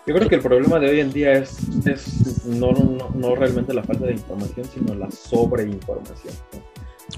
Yo 0.06 0.14
creo 0.14 0.28
que 0.28 0.36
el 0.36 0.42
problema 0.42 0.78
de 0.78 0.88
hoy 0.88 1.00
en 1.00 1.12
día 1.12 1.32
es, 1.32 1.56
es 1.84 2.44
no, 2.44 2.70
no, 2.70 3.10
no 3.12 3.34
realmente 3.34 3.74
la 3.74 3.82
falta 3.82 4.06
de 4.06 4.12
información, 4.12 4.66
sino 4.72 4.94
la 4.94 5.10
sobreinformación. 5.10 6.34
¿no? 6.52 6.65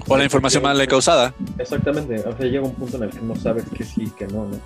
O 0.09 0.17
la 0.17 0.23
información 0.23 0.63
mal 0.63 0.87
causada. 0.87 1.33
Exactamente, 1.57 2.19
o 2.27 2.35
sea, 2.35 2.45
llega 2.47 2.65
un 2.65 2.73
punto 2.73 2.97
en 2.97 3.03
el 3.03 3.09
que 3.11 3.21
no 3.21 3.35
sabes 3.35 3.63
que 3.75 3.83
sí, 3.83 4.11
que 4.17 4.25
no, 4.27 4.45
¿no? 4.45 4.59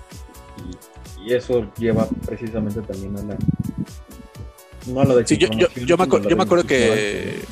Y, 1.20 1.28
y 1.28 1.34
eso 1.34 1.70
lleva 1.78 2.08
precisamente 2.24 2.80
también 2.80 3.16
a 3.18 3.22
la... 3.22 3.36
No 4.86 5.00
a 5.00 5.04
lo 5.04 5.16
de 5.16 5.26
sí, 5.26 5.36
yo, 5.36 5.48
yo, 5.48 5.68
yo, 5.74 5.96
me, 5.96 6.06
yo 6.28 6.36
me 6.36 6.42
acuerdo 6.42 6.64
que... 6.64 7.42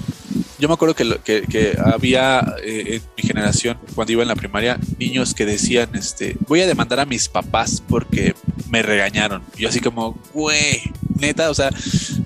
Yo 0.58 0.68
me 0.68 0.74
acuerdo 0.74 0.94
que, 0.94 1.18
que, 1.24 1.42
que 1.42 1.76
había 1.84 2.54
eh, 2.62 2.96
en 2.96 3.02
mi 3.16 3.22
generación, 3.24 3.78
cuando 3.96 4.12
iba 4.12 4.22
en 4.22 4.28
la 4.28 4.36
primaria, 4.36 4.78
niños 4.96 5.34
que 5.34 5.44
decían, 5.44 5.90
este, 5.94 6.36
voy 6.46 6.60
a 6.60 6.68
demandar 6.68 7.00
a 7.00 7.04
mis 7.04 7.28
papás 7.28 7.82
porque 7.88 8.34
me 8.70 8.80
regañaron. 8.80 9.42
Y 9.56 9.62
yo 9.62 9.68
así 9.68 9.80
como, 9.80 10.16
güey, 10.32 10.82
neta, 11.18 11.50
o 11.50 11.54
sea, 11.54 11.70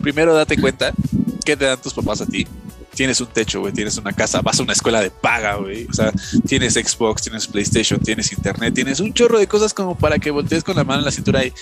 primero 0.02 0.34
date 0.34 0.60
cuenta 0.60 0.92
qué 1.46 1.56
te 1.56 1.64
dan 1.64 1.80
tus 1.80 1.94
papás 1.94 2.20
a 2.20 2.26
ti 2.26 2.46
tienes 2.96 3.20
un 3.20 3.28
techo, 3.28 3.60
güey, 3.60 3.72
tienes 3.72 3.96
una 3.98 4.12
casa, 4.12 4.40
vas 4.42 4.58
a 4.58 4.64
una 4.64 4.72
escuela 4.72 5.00
de 5.00 5.10
paga, 5.10 5.54
güey. 5.56 5.86
O 5.88 5.92
sea, 5.92 6.12
tienes 6.48 6.74
Xbox, 6.74 7.22
tienes 7.22 7.46
PlayStation, 7.46 8.00
tienes 8.00 8.32
internet, 8.32 8.74
tienes 8.74 8.98
un 8.98 9.12
chorro 9.14 9.38
de 9.38 9.46
cosas 9.46 9.72
como 9.72 9.96
para 9.96 10.18
que 10.18 10.32
voltees 10.32 10.64
con 10.64 10.74
la 10.74 10.82
mano 10.82 10.98
en 11.00 11.04
la 11.04 11.12
cintura 11.12 11.44
y 11.44 11.52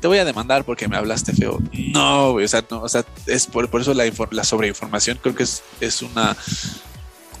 te 0.00 0.08
voy 0.08 0.16
a 0.18 0.24
demandar 0.24 0.64
porque 0.64 0.88
me 0.88 0.96
hablaste 0.96 1.32
feo. 1.34 1.60
No, 1.92 2.32
güey, 2.32 2.46
o 2.46 2.48
sea, 2.48 2.64
no, 2.70 2.80
o 2.80 2.88
sea, 2.88 3.04
es 3.26 3.46
por, 3.46 3.68
por 3.68 3.82
eso 3.82 3.92
la, 3.92 4.04
la 4.30 4.44
sobreinformación 4.44 5.18
creo 5.20 5.34
que 5.34 5.42
es, 5.42 5.62
es 5.80 6.00
una 6.00 6.34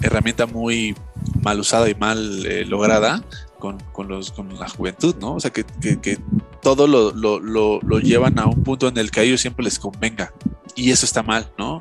herramienta 0.00 0.46
muy 0.46 0.94
mal 1.42 1.60
usada 1.60 1.88
y 1.88 1.94
mal 1.94 2.44
eh, 2.46 2.64
lograda 2.66 3.24
con, 3.58 3.78
con 3.92 4.08
los, 4.08 4.32
con 4.32 4.58
la 4.58 4.68
juventud, 4.68 5.14
¿no? 5.20 5.34
O 5.36 5.40
sea, 5.40 5.50
que, 5.50 5.64
que- 5.80 6.00
que 6.00 6.18
todo 6.62 6.86
lo, 6.86 7.12
lo- 7.12 7.40
lo- 7.40 7.80
lo 7.82 7.98
llevan 8.00 8.38
a 8.38 8.46
un 8.46 8.62
punto 8.62 8.88
en 8.88 8.98
el 8.98 9.10
que 9.10 9.20
a 9.20 9.22
ellos 9.22 9.40
siempre 9.40 9.64
les 9.64 9.78
convenga. 9.78 10.32
Y 10.76 10.90
eso 10.90 11.06
está 11.06 11.22
mal, 11.22 11.48
¿no? 11.56 11.80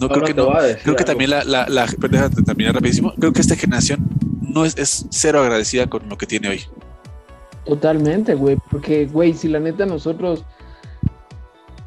No 0.00 0.08
creo 0.08 0.24
que 0.24 0.34
no. 0.34 0.50
Creo 0.82 0.96
que 0.96 1.04
también 1.04 1.30
la, 1.30 1.44
la, 1.44 1.68
la 1.68 1.86
déjate 1.86 2.42
terminar 2.42 2.74
rapidísimo. 2.74 3.12
Creo 3.18 3.32
que 3.32 3.40
esta 3.40 3.56
generación 3.56 4.08
no 4.40 4.64
es, 4.64 4.76
es 4.78 5.06
cero 5.10 5.40
agradecida 5.40 5.86
con 5.88 6.08
lo 6.08 6.16
que 6.16 6.26
tiene 6.26 6.48
hoy. 6.48 6.62
Totalmente, 7.64 8.34
güey. 8.34 8.56
Porque, 8.70 9.06
güey, 9.06 9.34
si 9.34 9.48
la 9.48 9.60
neta 9.60 9.84
nosotros 9.84 10.44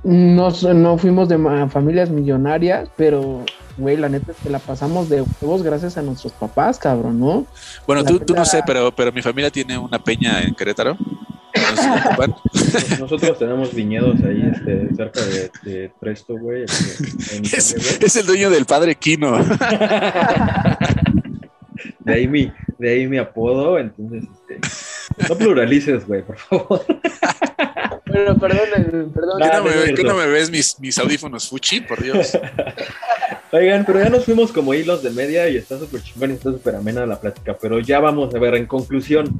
no, 0.03 0.49
no 0.51 0.97
fuimos 0.97 1.29
de 1.29 1.37
familias 1.69 2.09
millonarias, 2.09 2.89
pero, 2.95 3.43
güey, 3.77 3.97
la 3.97 4.09
neta 4.09 4.31
es 4.33 4.37
que 4.37 4.49
la 4.49 4.59
pasamos 4.59 5.09
de 5.09 5.23
huevos 5.41 5.63
gracias 5.63 5.97
a 5.97 6.01
nuestros 6.01 6.33
papás, 6.33 6.77
cabrón, 6.77 7.19
¿no? 7.19 7.45
Bueno, 7.87 8.03
tú, 8.03 8.19
tú 8.19 8.35
no 8.35 8.45
sé, 8.45 8.61
pero, 8.65 8.93
pero 8.93 9.11
mi 9.11 9.21
familia 9.21 9.49
tiene 9.49 9.77
una 9.77 10.01
peña 10.03 10.41
en 10.41 10.53
Querétaro. 10.53 10.97
Nos- 12.27 12.99
Nosotros 12.99 13.37
tenemos 13.39 13.73
viñedos 13.73 14.15
ahí 14.23 14.49
este, 14.53 14.95
cerca 14.95 15.21
de, 15.21 15.51
de 15.63 15.91
Presto, 15.99 16.35
güey. 16.37 16.63
es, 16.63 18.15
el 18.15 18.25
dueño 18.25 18.49
del 18.49 18.65
padre 18.65 18.95
Kino. 18.95 19.37
De 21.99 22.13
ahí 22.13 22.27
mi, 22.27 22.51
de 22.79 22.89
ahí 22.89 23.07
mi 23.07 23.17
apodo, 23.17 23.79
entonces, 23.79 24.23
este, 24.49 24.59
no 25.29 25.37
pluralices, 25.37 26.05
güey, 26.05 26.21
por 26.21 26.37
favor. 26.37 26.85
Pero, 28.05 28.37
perdón, 28.37 29.11
perdón. 29.13 29.39
¿Qué 29.41 29.45
Ah, 29.49 29.57
no, 29.57 29.63
me, 29.63 29.69
no 29.69 29.69
es 29.69 29.75
ve- 29.77 29.83
cierto. 29.85 30.01
qué 30.01 30.03
no 30.07 30.15
me 30.15 30.27
ves 30.27 30.49
mis, 30.51 30.79
mis 30.79 30.97
audífonos 30.99 31.49
Fuchi? 31.49 31.79
Por 31.81 32.01
Dios. 32.03 32.37
Oigan, 33.53 33.85
pero 33.85 33.99
ya 33.99 34.09
nos 34.09 34.25
fuimos 34.25 34.51
como 34.51 34.73
hilos 34.73 35.03
de 35.03 35.11
media 35.11 35.47
y 35.47 35.57
está 35.57 35.77
súper 35.77 36.01
chingón 36.01 36.31
y 36.31 36.33
está 36.33 36.51
súper 36.51 36.75
amena 36.75 37.05
la 37.05 37.21
plática. 37.21 37.55
Pero 37.61 37.79
ya 37.79 37.99
vamos 37.99 38.33
a 38.33 38.39
ver, 38.39 38.55
en 38.55 38.65
conclusión, 38.65 39.39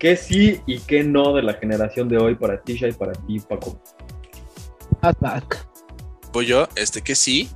¿qué 0.00 0.16
sí 0.16 0.60
y 0.66 0.80
qué 0.80 1.04
no 1.04 1.32
de 1.32 1.42
la 1.42 1.54
generación 1.54 2.08
de 2.08 2.18
hoy 2.18 2.34
para 2.34 2.60
Tisha 2.60 2.88
y 2.88 2.92
para 2.92 3.12
ti, 3.12 3.38
Paco? 3.38 3.80
Attack. 5.00 5.64
Voy 6.32 6.46
yo, 6.46 6.68
este 6.74 7.02
que 7.02 7.14
sí. 7.14 7.48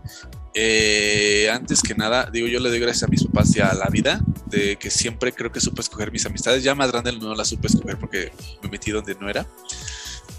Eh, 0.55 1.51
antes 1.53 1.83
que 1.83 1.97
nada, 1.97 2.31
digo, 2.33 2.47
yo 2.47 2.61
le 2.61 2.69
doy 2.69 2.79
gracias 2.79 3.03
a 3.03 3.09
mis 3.09 3.25
papás 3.25 3.57
y 3.57 3.61
a 3.61 3.75
la 3.75 3.89
vida, 3.91 4.21
de 4.47 4.77
que 4.77 4.91
siempre 4.91 5.33
creo 5.33 5.51
que 5.51 5.61
supe 5.61 5.81
escoger 5.81 6.13
mis 6.13 6.25
amistades. 6.25 6.63
Ya 6.63 6.77
más 6.77 6.93
grande 6.93 7.15
no 7.15 7.35
las 7.35 7.49
supe 7.49 7.67
escoger 7.67 7.99
porque 7.99 8.31
me 8.63 8.71
metí 8.71 8.93
donde 8.93 9.17
no 9.17 9.29
era. 9.29 9.45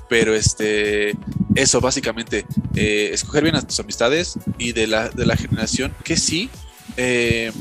Pero 0.09 0.33
este, 0.33 1.15
eso 1.55 1.81
básicamente, 1.81 2.45
eh, 2.75 3.09
escoger 3.13 3.43
bien 3.43 3.55
a 3.55 3.61
tus 3.61 3.79
amistades 3.79 4.37
y 4.57 4.71
de 4.73 4.87
la, 4.87 5.09
de 5.09 5.25
la 5.25 5.35
generación 5.35 5.93
que 6.03 6.15
sí, 6.15 6.49
eh, 6.95 7.51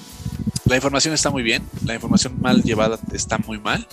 la 0.66 0.76
información 0.76 1.14
está 1.14 1.30
muy 1.30 1.42
bien, 1.42 1.62
la 1.84 1.94
información 1.94 2.40
mal 2.40 2.62
llevada 2.62 2.98
está 3.12 3.38
muy 3.38 3.58
mal 3.58 3.86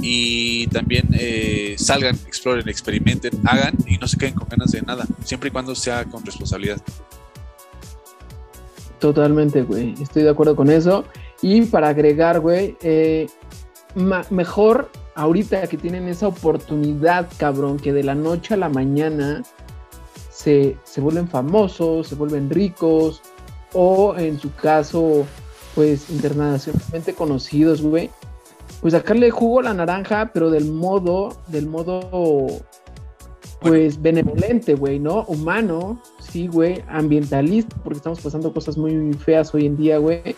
y 0.00 0.66
también 0.68 1.08
eh, 1.12 1.74
salgan, 1.78 2.14
exploren, 2.26 2.68
experimenten, 2.68 3.32
hagan 3.44 3.74
y 3.86 3.98
no 3.98 4.06
se 4.06 4.16
queden 4.16 4.34
con 4.34 4.48
ganas 4.48 4.70
de 4.72 4.82
nada, 4.82 5.06
siempre 5.24 5.48
y 5.48 5.52
cuando 5.52 5.74
sea 5.74 6.04
con 6.04 6.24
responsabilidad. 6.24 6.80
Totalmente, 8.98 9.62
güey. 9.62 9.94
Estoy 10.00 10.24
de 10.24 10.30
acuerdo 10.30 10.56
con 10.56 10.70
eso. 10.70 11.04
Y 11.40 11.62
para 11.62 11.88
agregar, 11.88 12.40
güey, 12.40 12.76
mejor 14.30 14.90
ahorita 15.18 15.66
que 15.66 15.76
tienen 15.76 16.06
esa 16.08 16.28
oportunidad, 16.28 17.28
cabrón, 17.38 17.76
que 17.78 17.92
de 17.92 18.04
la 18.04 18.14
noche 18.14 18.54
a 18.54 18.56
la 18.56 18.68
mañana 18.68 19.42
se, 20.30 20.76
se 20.84 21.00
vuelven 21.00 21.28
famosos, 21.28 22.06
se 22.06 22.14
vuelven 22.14 22.48
ricos, 22.48 23.20
o 23.72 24.14
en 24.16 24.38
su 24.38 24.54
caso, 24.54 25.26
pues 25.74 26.08
internacionalmente 26.08 27.14
conocidos, 27.14 27.82
güey. 27.82 28.10
Pues 28.80 28.92
sacarle 28.92 29.32
jugo 29.32 29.58
a 29.58 29.64
la 29.64 29.74
naranja, 29.74 30.30
pero 30.32 30.50
del 30.50 30.66
modo, 30.66 31.36
del 31.48 31.66
modo, 31.66 32.46
pues 33.60 34.00
benevolente, 34.00 34.74
güey, 34.74 35.00
¿no? 35.00 35.24
Humano, 35.24 36.00
sí, 36.20 36.46
güey, 36.46 36.84
ambientalista, 36.86 37.74
porque 37.82 37.96
estamos 37.96 38.20
pasando 38.20 38.52
cosas 38.54 38.78
muy 38.78 39.12
feas 39.14 39.52
hoy 39.52 39.66
en 39.66 39.76
día, 39.76 39.98
güey. 39.98 40.36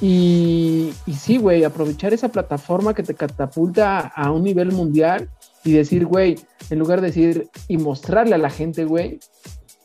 Y, 0.00 0.92
sí, 1.16 1.36
güey, 1.36 1.64
aprovechar 1.64 2.12
esa 2.12 2.28
plataforma 2.28 2.94
que 2.94 3.02
te 3.02 3.14
catapulta 3.14 4.00
a 4.00 4.30
un 4.30 4.42
nivel 4.42 4.72
mundial 4.72 5.28
y 5.64 5.72
decir, 5.72 6.06
güey, 6.06 6.36
en 6.70 6.78
lugar 6.78 7.00
de 7.00 7.08
decir 7.08 7.48
y 7.68 7.76
mostrarle 7.76 8.34
a 8.34 8.38
la 8.38 8.50
gente, 8.50 8.84
güey, 8.84 9.20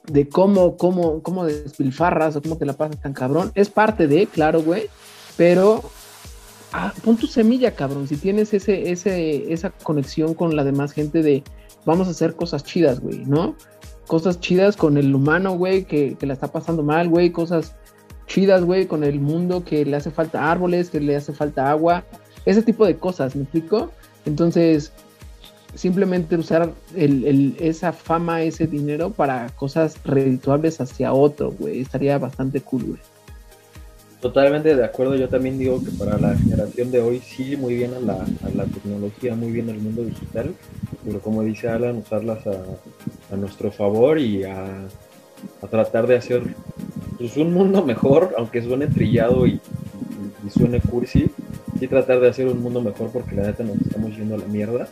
de 0.06 0.28
cómo, 0.28 0.78
cómo, 0.78 1.22
cómo 1.22 1.46
despilfarras 1.46 2.36
o 2.36 2.42
cómo 2.42 2.58
te 2.58 2.66
la 2.66 2.74
pasas 2.74 3.00
tan 3.02 3.14
cabrón, 3.14 3.52
es 3.56 3.70
parte 3.70 4.08
de, 4.08 4.26
claro, 4.26 4.64
güey, 4.64 4.90
pero 5.36 5.84
ah, 6.72 6.94
pon 7.04 7.18
tu 7.18 7.28
semilla, 7.28 7.76
cabrón, 7.76 8.08
si 8.08 8.18
tienes 8.18 8.54
ese, 8.54 8.92
ese, 8.92 9.52
esa 9.52 9.70
conexión 9.70 10.34
con 10.34 10.56
la 10.56 10.64
demás 10.64 10.94
gente 10.94 11.22
de 11.22 11.44
vamos 11.86 12.08
a 12.08 12.12
hacer 12.12 12.36
cosas 12.36 12.64
chidas, 12.64 13.00
güey, 13.02 13.26
¿no? 13.26 13.56
Cosas 14.08 14.40
chidas 14.40 14.78
con 14.78 14.98
el 14.98 15.14
humano, 15.14 15.58
güey, 15.58 15.84
que, 15.84 16.16
que 16.16 16.26
la 16.26 16.34
está 16.34 16.48
pasando 16.48 16.82
mal, 16.82 17.10
güey, 17.10 17.32
cosas 17.32 17.76
chidas, 18.28 18.64
güey, 18.64 18.86
con 18.86 19.04
el 19.04 19.20
mundo 19.20 19.64
que 19.64 19.86
le 19.86 19.96
hace 19.96 20.12
falta 20.12 20.52
árboles, 20.52 20.90
que 20.90 21.00
le 21.00 21.16
hace 21.16 21.34
falta 21.34 21.72
agua, 21.72 22.04
ese 22.46 22.62
tipo 22.62 22.86
de 22.86 22.98
cosas, 22.98 23.36
¿me 23.36 23.44
explico? 23.44 23.92
Entonces, 24.26 24.92
simplemente 25.76 26.36
usar 26.36 26.72
el, 26.96 27.26
el- 27.26 27.56
esa 27.60 27.94
fama, 27.94 28.42
ese 28.44 28.68
dinero 28.68 29.12
para 29.12 29.50
cosas 29.56 29.98
redituables 30.04 30.80
hacia 30.82 31.14
otro, 31.14 31.52
güey, 31.52 31.82
estaría 31.82 32.18
bastante 32.18 32.62
cool, 32.62 32.84
güey. 32.84 33.00
Totalmente 34.22 34.76
de 34.76 34.84
acuerdo, 34.84 35.16
yo 35.16 35.30
también 35.30 35.60
digo 35.60 35.82
que 35.84 35.92
para 35.92 36.18
la 36.18 36.36
generación 36.36 36.90
de 36.90 37.02
hoy 37.02 37.20
sí, 37.20 37.56
muy 37.56 37.76
bien 37.76 37.94
a 37.94 38.00
la, 38.00 38.14
a 38.16 38.50
la 38.56 38.66
tecnología, 38.66 39.36
muy 39.36 39.52
bien 39.52 39.70
al 39.70 39.78
mundo 39.78 40.04
digital, 40.04 40.56
pero 41.06 41.20
como 41.20 41.44
dice 41.44 41.70
Alan, 41.70 41.98
usarlas 41.98 42.46
a, 42.48 42.64
a 43.32 43.38
nuestro 43.38 43.72
favor 43.72 44.18
y 44.18 44.44
a, 44.44 44.88
a 45.62 45.68
tratar 45.70 46.08
de 46.08 46.16
hacer 46.18 46.42
pues, 47.18 47.38
un 47.38 47.54
mundo 47.54 47.84
mejor, 47.86 48.34
aunque 48.38 48.62
suene 48.62 48.88
trillado 48.88 49.46
y, 49.46 49.52
y- 49.52 50.48
y 50.48 50.50
suene 50.50 50.80
cursi, 50.80 51.26
sí 51.80 51.88
tratar 51.88 52.20
de 52.20 52.30
hacer 52.30 52.48
un 52.48 52.62
mundo 52.62 52.82
mejor 52.82 53.10
porque 53.12 53.36
la 53.36 53.44
neta 53.44 53.64
nos 53.64 53.78
estamos 53.82 54.16
yendo 54.16 54.36
a 54.36 54.38
la 54.40 54.46
mierda. 54.46 54.88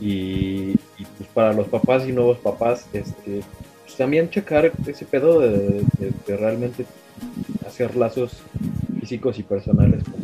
Y, 0.00 0.72
y, 0.98 1.04
pues 1.16 1.28
para 1.32 1.52
los 1.52 1.68
papás 1.68 2.06
y 2.08 2.12
nuevos 2.12 2.38
papás, 2.38 2.86
este, 2.92 3.40
pues 3.84 3.96
también 3.96 4.28
checar 4.30 4.72
ese 4.86 5.04
pedo 5.06 5.40
de 5.40 6.36
realmente 6.36 6.84
hacer 7.66 7.96
lazos 7.96 8.32
físicos 9.00 9.38
y 9.38 9.42
personales 9.44 10.02
con, 10.04 10.14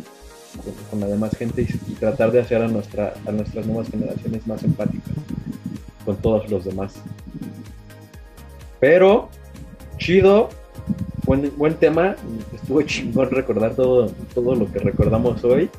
con- 0.63 0.83
con 0.91 0.99
la 0.99 1.07
demás 1.07 1.35
gente 1.37 1.61
y, 1.63 1.91
y 1.91 1.95
tratar 1.95 2.31
de 2.31 2.41
hacer 2.41 2.61
a, 2.61 2.67
nuestra, 2.67 3.13
a 3.25 3.31
nuestras 3.31 3.65
nuevas 3.65 3.89
generaciones 3.89 4.45
más 4.45 4.63
empáticas 4.63 5.13
con 6.05 6.17
todos 6.17 6.49
los 6.51 6.65
demás. 6.65 6.93
Pero, 8.79 9.29
chido, 9.97 10.49
buen, 11.33 11.57
buen 11.57 11.73
tema, 11.75 12.15
estuvo 12.53 12.81
chingón 12.83 13.29
recordar 13.31 13.75
todo, 13.75 14.11
todo 14.33 14.55
lo 14.55 14.71
que 14.71 14.79
recordamos 14.79 15.43
hoy. 15.43 15.69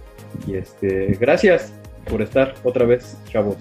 Y 0.46 0.54
este, 0.54 1.16
gracias 1.20 1.72
por 2.10 2.22
estar 2.22 2.54
otra 2.64 2.84
vez, 2.84 3.16
chavos. 3.30 3.56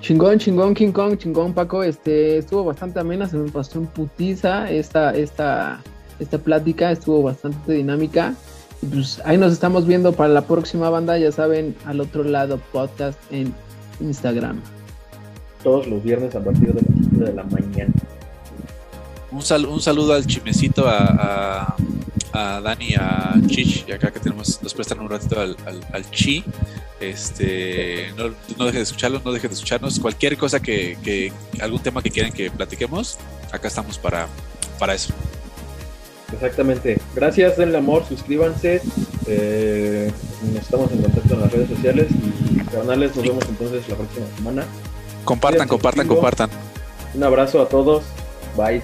Chingón, 0.00 0.38
chingón, 0.38 0.74
King 0.74 0.92
Kong, 0.92 1.16
chingón, 1.18 1.52
Paco. 1.52 1.82
Este, 1.82 2.38
estuvo 2.38 2.64
bastante 2.64 3.00
amena, 3.00 3.28
se 3.28 3.36
me 3.36 3.50
pasó 3.50 3.78
en 3.78 3.86
putiza 3.86 4.70
esta, 4.70 5.14
esta, 5.14 5.80
esta 6.18 6.38
plática, 6.38 6.90
estuvo 6.90 7.22
bastante 7.22 7.72
dinámica. 7.72 8.34
Y 8.82 8.86
pues 8.86 9.20
ahí 9.24 9.36
nos 9.36 9.52
estamos 9.52 9.86
viendo 9.86 10.12
para 10.12 10.32
la 10.32 10.42
próxima 10.42 10.88
banda, 10.88 11.18
ya 11.18 11.32
saben, 11.32 11.74
al 11.84 12.00
otro 12.00 12.24
lado 12.24 12.58
podcast 12.72 13.18
en 13.30 13.52
Instagram. 14.00 14.60
Todos 15.62 15.86
los 15.86 16.02
viernes 16.02 16.34
a 16.34 16.42
partir 16.42 16.72
de 16.72 16.80
las 16.80 17.08
7 17.10 17.24
de 17.24 17.34
la 17.34 17.44
mañana. 17.44 17.92
Un, 19.32 19.42
sal- 19.42 19.66
un 19.66 19.80
saludo 19.80 20.14
al 20.14 20.26
chimecito, 20.26 20.88
a, 20.88 21.76
a, 22.32 22.56
a 22.56 22.60
Dani, 22.60 22.94
a 22.94 23.34
Chich, 23.46 23.84
y 23.88 23.92
acá 23.92 24.10
que 24.10 24.18
tenemos, 24.20 24.60
nos 24.62 24.74
prestan 24.74 24.98
un 25.00 25.08
ratito 25.08 25.40
al, 25.40 25.56
al, 25.66 25.80
al 25.92 26.10
Chi. 26.10 26.44
Este, 27.00 28.12
no, 28.16 28.24
no 28.58 28.64
dejen 28.64 28.80
de 28.80 28.82
escucharlos, 28.82 29.24
no 29.24 29.32
dejen 29.32 29.50
de 29.50 29.54
escucharnos. 29.54 30.00
Cualquier 30.00 30.36
cosa 30.36 30.60
que, 30.60 30.98
que, 31.02 31.32
algún 31.60 31.80
tema 31.80 32.02
que 32.02 32.10
quieran 32.10 32.32
que 32.32 32.50
platiquemos, 32.50 33.18
acá 33.52 33.68
estamos 33.68 33.98
para, 33.98 34.26
para 34.78 34.94
eso. 34.94 35.12
Exactamente. 36.32 36.98
Gracias, 37.14 37.56
denle 37.56 37.78
amor, 37.78 38.04
suscríbanse. 38.08 38.82
eh, 39.26 40.12
estamos 40.60 40.90
en 40.92 41.02
contacto 41.02 41.34
en 41.34 41.40
las 41.40 41.52
redes 41.52 41.68
sociales 41.70 42.06
y 42.50 42.58
canales. 42.66 43.14
Nos 43.16 43.24
vemos 43.24 43.44
entonces 43.48 43.88
la 43.88 43.96
próxima 43.96 44.26
semana. 44.36 44.64
Compartan, 45.24 45.68
Cuídense, 45.68 45.68
compartan, 45.68 46.06
compartan. 46.08 46.50
Un 47.14 47.22
abrazo 47.24 47.62
a 47.62 47.68
todos. 47.68 48.02
Bye. 48.56 48.82